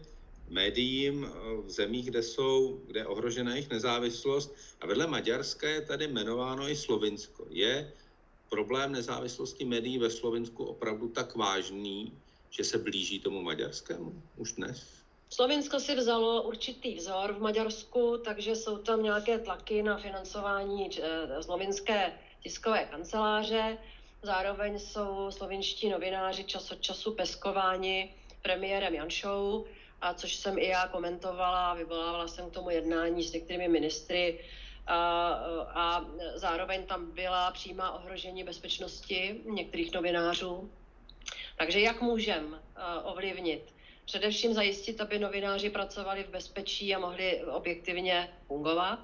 médiím 0.49 1.25
eh, 1.29 1.31
v 1.61 1.69
zemích, 1.69 2.05
kde 2.05 2.23
jsou, 2.23 2.81
kde 2.87 2.99
je 2.99 3.05
ohrožena 3.05 3.51
jejich 3.51 3.69
nezávislost. 3.69 4.55
A 4.81 4.87
vedle 4.87 5.07
Maďarska 5.07 5.69
je 5.69 5.81
tady 5.81 6.07
jmenováno 6.07 6.69
i 6.69 6.75
Slovinsko. 6.75 7.45
Je 7.49 7.93
problém 8.49 8.91
nezávislosti 8.91 9.65
médií 9.65 9.97
ve 9.97 10.09
Slovinsku 10.09 10.63
opravdu 10.63 11.09
tak 11.09 11.35
vážný, 11.35 12.13
že 12.49 12.63
se 12.63 12.77
blíží 12.77 13.19
tomu 13.19 13.41
maďarskému 13.41 14.23
už 14.37 14.51
dnes? 14.51 14.99
Slovinsko 15.29 15.79
si 15.79 15.95
vzalo 15.95 16.41
určitý 16.41 16.95
vzor 16.95 17.33
v 17.33 17.41
Maďarsku, 17.41 18.17
takže 18.17 18.55
jsou 18.55 18.77
tam 18.77 19.03
nějaké 19.03 19.39
tlaky 19.39 19.83
na 19.83 19.97
financování 19.97 20.89
eh, 21.01 21.43
slovinské 21.43 22.13
tiskové 22.43 22.85
kanceláře. 22.85 23.77
Zároveň 24.23 24.79
jsou 24.79 25.31
slovinští 25.31 25.89
novináři 25.89 26.43
čas 26.43 26.71
od 26.71 26.81
času 26.81 27.11
peskováni 27.11 28.15
premiérem 28.41 28.93
Janšou, 28.93 29.65
a 30.01 30.13
což 30.13 30.35
jsem 30.35 30.57
i 30.57 30.67
já 30.67 30.87
komentovala, 30.87 31.73
vyvolávala 31.73 32.27
jsem 32.27 32.49
k 32.49 32.53
tomu 32.53 32.69
jednání 32.69 33.23
s 33.23 33.33
některými 33.33 33.67
ministry 33.67 34.39
a, 34.87 35.29
a 35.73 36.05
zároveň 36.35 36.85
tam 36.85 37.11
byla 37.11 37.51
přímá 37.51 37.91
ohrožení 37.91 38.43
bezpečnosti 38.43 39.41
některých 39.45 39.93
novinářů. 39.93 40.71
Takže 41.59 41.79
jak 41.79 42.01
můžeme 42.01 42.57
eh, 42.57 42.81
ovlivnit 43.03 43.73
Především 44.09 44.53
zajistit, 44.53 45.01
aby 45.01 45.19
novináři 45.19 45.69
pracovali 45.69 46.23
v 46.23 46.29
bezpečí 46.29 46.95
a 46.95 46.99
mohli 46.99 47.43
objektivně 47.43 48.29
fungovat. 48.47 48.99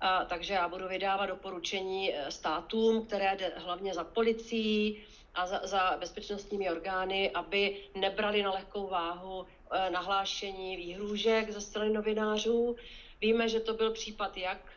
A, 0.00 0.24
takže 0.24 0.54
já 0.54 0.68
budu 0.68 0.88
vydávat 0.88 1.26
doporučení 1.26 2.14
eh, 2.14 2.30
státům, 2.30 3.06
které 3.06 3.36
jde 3.36 3.52
hlavně 3.56 3.94
za 3.94 4.04
policií 4.04 5.04
a 5.34 5.46
za, 5.46 5.60
za 5.64 5.96
bezpečnostními 6.00 6.70
orgány, 6.70 7.30
aby 7.30 7.76
nebrali 7.94 8.42
na 8.42 8.52
lehkou 8.52 8.86
váhu 8.86 9.46
eh, 9.72 9.90
nahlášení 9.90 10.76
výhrůžek 10.76 11.50
ze 11.50 11.60
strany 11.60 11.92
novinářů. 11.92 12.76
Víme, 13.20 13.48
že 13.48 13.60
to 13.60 13.74
byl 13.74 13.92
případ 13.92 14.36
jak 14.36 14.72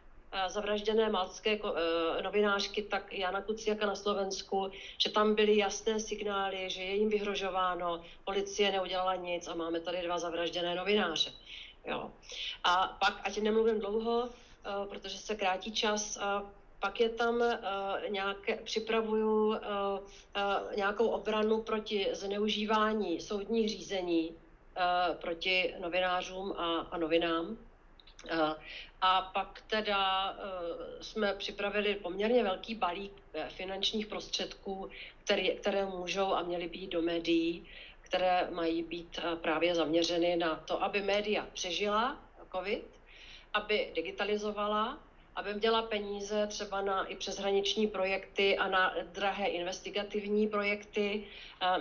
zavražděné 0.48 1.10
maltské 1.10 1.52
eh, 1.52 2.22
novinářky, 2.22 2.82
tak 2.82 3.14
Jana 3.14 3.42
Kuciaka 3.42 3.86
na 3.86 3.96
Slovensku, 3.96 4.72
že 4.98 5.10
tam 5.10 5.36
byly 5.36 5.58
jasné 5.58 6.00
signály, 6.00 6.70
že 6.70 6.82
je 6.82 6.96
jim 6.96 7.10
vyhrožováno, 7.10 8.02
policie 8.26 8.72
neudělala 8.72 9.16
nic 9.16 9.48
a 9.48 9.56
máme 9.56 9.80
tady 9.80 10.02
dva 10.02 10.20
zavražděné 10.20 10.76
novináře. 10.76 11.32
Jo. 11.86 12.12
A 12.64 12.98
pak, 13.00 13.22
ať 13.24 13.38
nemluvím 13.38 13.80
dlouho, 13.80 14.30
eh, 14.30 14.88
protože 14.90 15.18
se 15.18 15.36
krátí 15.36 15.72
čas, 15.72 16.20
pak 16.80 17.00
je 17.00 17.10
tam 17.10 17.36
uh, 17.36 17.52
nějaké, 18.10 18.56
připravuju 18.56 19.56
nějakou 20.76 21.08
obranu 21.08 21.62
proti 21.62 22.08
zneužívání 22.12 23.22
soudních 23.22 23.70
řízení 23.70 24.36
proti 25.22 25.76
novinářům 25.80 26.52
a, 26.58 26.80
a 26.80 26.98
novinám. 26.98 27.58
A 29.02 29.22
pak 29.22 29.62
teda 29.68 30.32
uh, 30.32 30.38
jsme 31.02 31.34
připravili 31.34 31.96
poměrně 31.96 32.44
velký 32.44 32.76
balík 32.76 33.12
eh, 33.34 33.50
finančních 33.50 34.08
prostředků, 34.08 34.90
které, 35.24 35.50
které 35.50 35.86
můžou 35.86 36.34
a 36.34 36.44
měly 36.44 36.68
být 36.68 36.88
do 36.88 37.02
médií, 37.02 37.68
které 38.02 38.48
mají 38.52 38.84
být 38.84 39.20
právě 39.42 39.76
zaměřeny 39.76 40.36
na 40.36 40.56
to, 40.56 40.84
aby 40.84 41.02
média 41.02 41.48
přežila 41.54 42.18
COVID, 42.52 42.86
aby 43.54 43.92
digitalizovala, 43.96 45.00
aby 45.36 45.54
měla 45.54 45.82
peníze 45.82 46.48
třeba 46.48 46.82
na 46.82 47.06
i 47.06 47.16
přeshraniční 47.16 47.88
projekty 47.88 48.58
a 48.58 48.68
na 48.68 48.96
drahé 49.12 49.48
investigativní 49.48 50.48
projekty. 50.48 51.28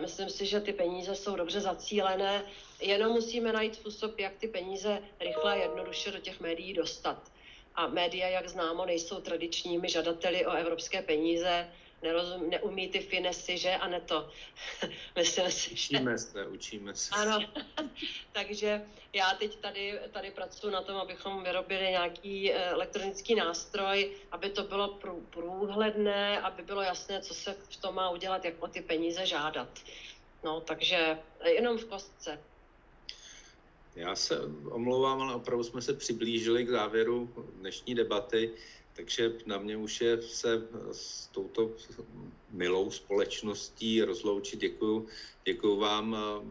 Myslím 0.01 0.31
si, 0.31 0.47
že 0.47 0.61
ty 0.61 0.73
peníze 0.73 1.15
jsou 1.15 1.37
dobře 1.37 1.61
zacílené 1.61 2.43
Jenom 2.83 3.13
musíme 3.13 3.53
najít 3.53 3.75
způsob, 3.75 4.19
jak 4.19 4.37
ty 4.37 4.49
peníze 4.49 5.03
rychle 5.21 5.53
a 5.53 5.57
jednoduše 5.57 6.11
do 6.13 6.19
těch 6.19 6.41
médií 6.41 6.75
dostat. 6.75 7.33
A 7.75 7.87
média, 7.87 8.29
jak 8.29 8.49
známo, 8.49 8.87
nejsou 8.87 9.21
tradičními 9.21 9.89
žadateli 9.89 10.47
o 10.47 10.51
evropské 10.51 11.03
peníze. 11.03 11.69
nerozum, 12.03 12.51
neumí 12.51 12.89
ty 12.89 13.01
finesy, 13.01 13.59
že, 13.59 13.71
a 13.71 13.89
ne 13.89 14.01
to. 14.01 14.31
Myslím 15.17 15.51
si, 15.51 15.77
že... 15.77 15.97
Učíme 15.97 16.19
se, 16.19 16.47
učíme 16.47 16.95
se. 16.95 17.11
Ano, 17.15 17.39
takže 18.33 18.83
já 19.13 19.35
teď 19.35 19.57
tady, 19.57 20.01
tady 20.13 20.31
pracuji 20.31 20.71
na 20.71 20.83
tom, 20.83 20.97
abychom 20.97 21.45
vyrobili 21.45 21.91
nějaký 21.91 22.53
eh, 22.53 22.65
elektronický 22.65 23.35
nástroj, 23.35 24.17
aby 24.33 24.51
to 24.51 24.63
bylo 24.65 24.99
průhledné, 25.31 26.41
aby 26.41 26.63
bylo 26.63 26.83
jasné, 26.83 27.21
co 27.21 27.35
se 27.35 27.57
v 27.71 27.77
tom 27.77 27.95
má 27.95 28.11
udělat, 28.11 28.45
jak 28.45 28.63
o 28.63 28.69
ty 28.69 28.81
peníze 28.81 29.27
žádat. 29.27 29.69
No, 30.45 30.61
takže 30.61 31.19
jenom 31.45 31.79
v 31.79 31.85
kostce. 31.85 32.39
Já 33.97 34.17
se 34.17 34.41
omlouvám, 34.71 35.21
ale 35.21 35.35
opravdu 35.35 35.65
jsme 35.65 35.83
se 35.83 35.95
přiblížili 35.95 36.65
k 36.65 36.71
závěru 36.71 37.35
dnešní 37.61 37.95
debaty, 37.95 38.51
takže 38.93 39.33
na 39.47 39.59
mě 39.59 39.77
už 39.77 40.01
je 40.01 40.23
se 40.23 40.63
s 40.93 41.27
touto 41.27 41.71
milou 42.51 42.91
společností 42.91 44.03
rozloučit. 44.03 44.61
Děkuji, 44.61 45.07
děkuji 45.45 45.77
vám 45.81 46.17
eh, 46.17 46.47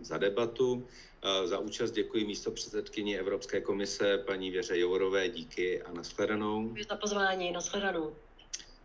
za 0.00 0.18
debatu. 0.18 0.86
Eh, 1.22 1.46
za 1.46 1.58
účast 1.58 1.90
děkuji 1.90 2.24
místo 2.24 2.50
předsedkyni 2.50 3.18
Evropské 3.18 3.60
komise 3.60 4.18
paní 4.18 4.50
Věře 4.50 4.78
Jourové. 4.78 5.28
Díky 5.28 5.82
a 5.82 5.92
nashledanou. 5.92 6.68
Děkuji 6.68 6.86
za 6.88 6.96
pozvání, 6.96 7.52
nashledanou. 7.52 8.16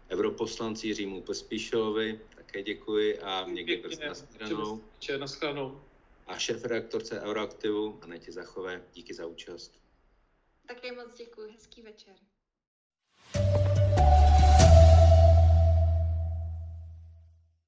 Europoslanci 0.09 0.87
Jiřímu 0.87 1.21
Pospíšilovi 1.21 2.19
také 2.35 2.63
děkuji 2.63 3.19
a 3.19 3.45
někdy 3.49 3.77
brzy 3.77 4.05
nashledanou. 4.05 4.81
Nashledanou 5.19 5.81
a 6.25 6.37
šéf-redaktorce 6.37 7.21
Euroaktivu 7.21 7.99
Anetě 8.03 8.31
Zachové. 8.31 8.85
Díky 8.93 9.13
za 9.13 9.25
účast. 9.25 9.81
Také 10.67 10.91
moc 10.91 11.17
děkuji, 11.17 11.51
hezký 11.51 11.81
večer. 11.81 12.15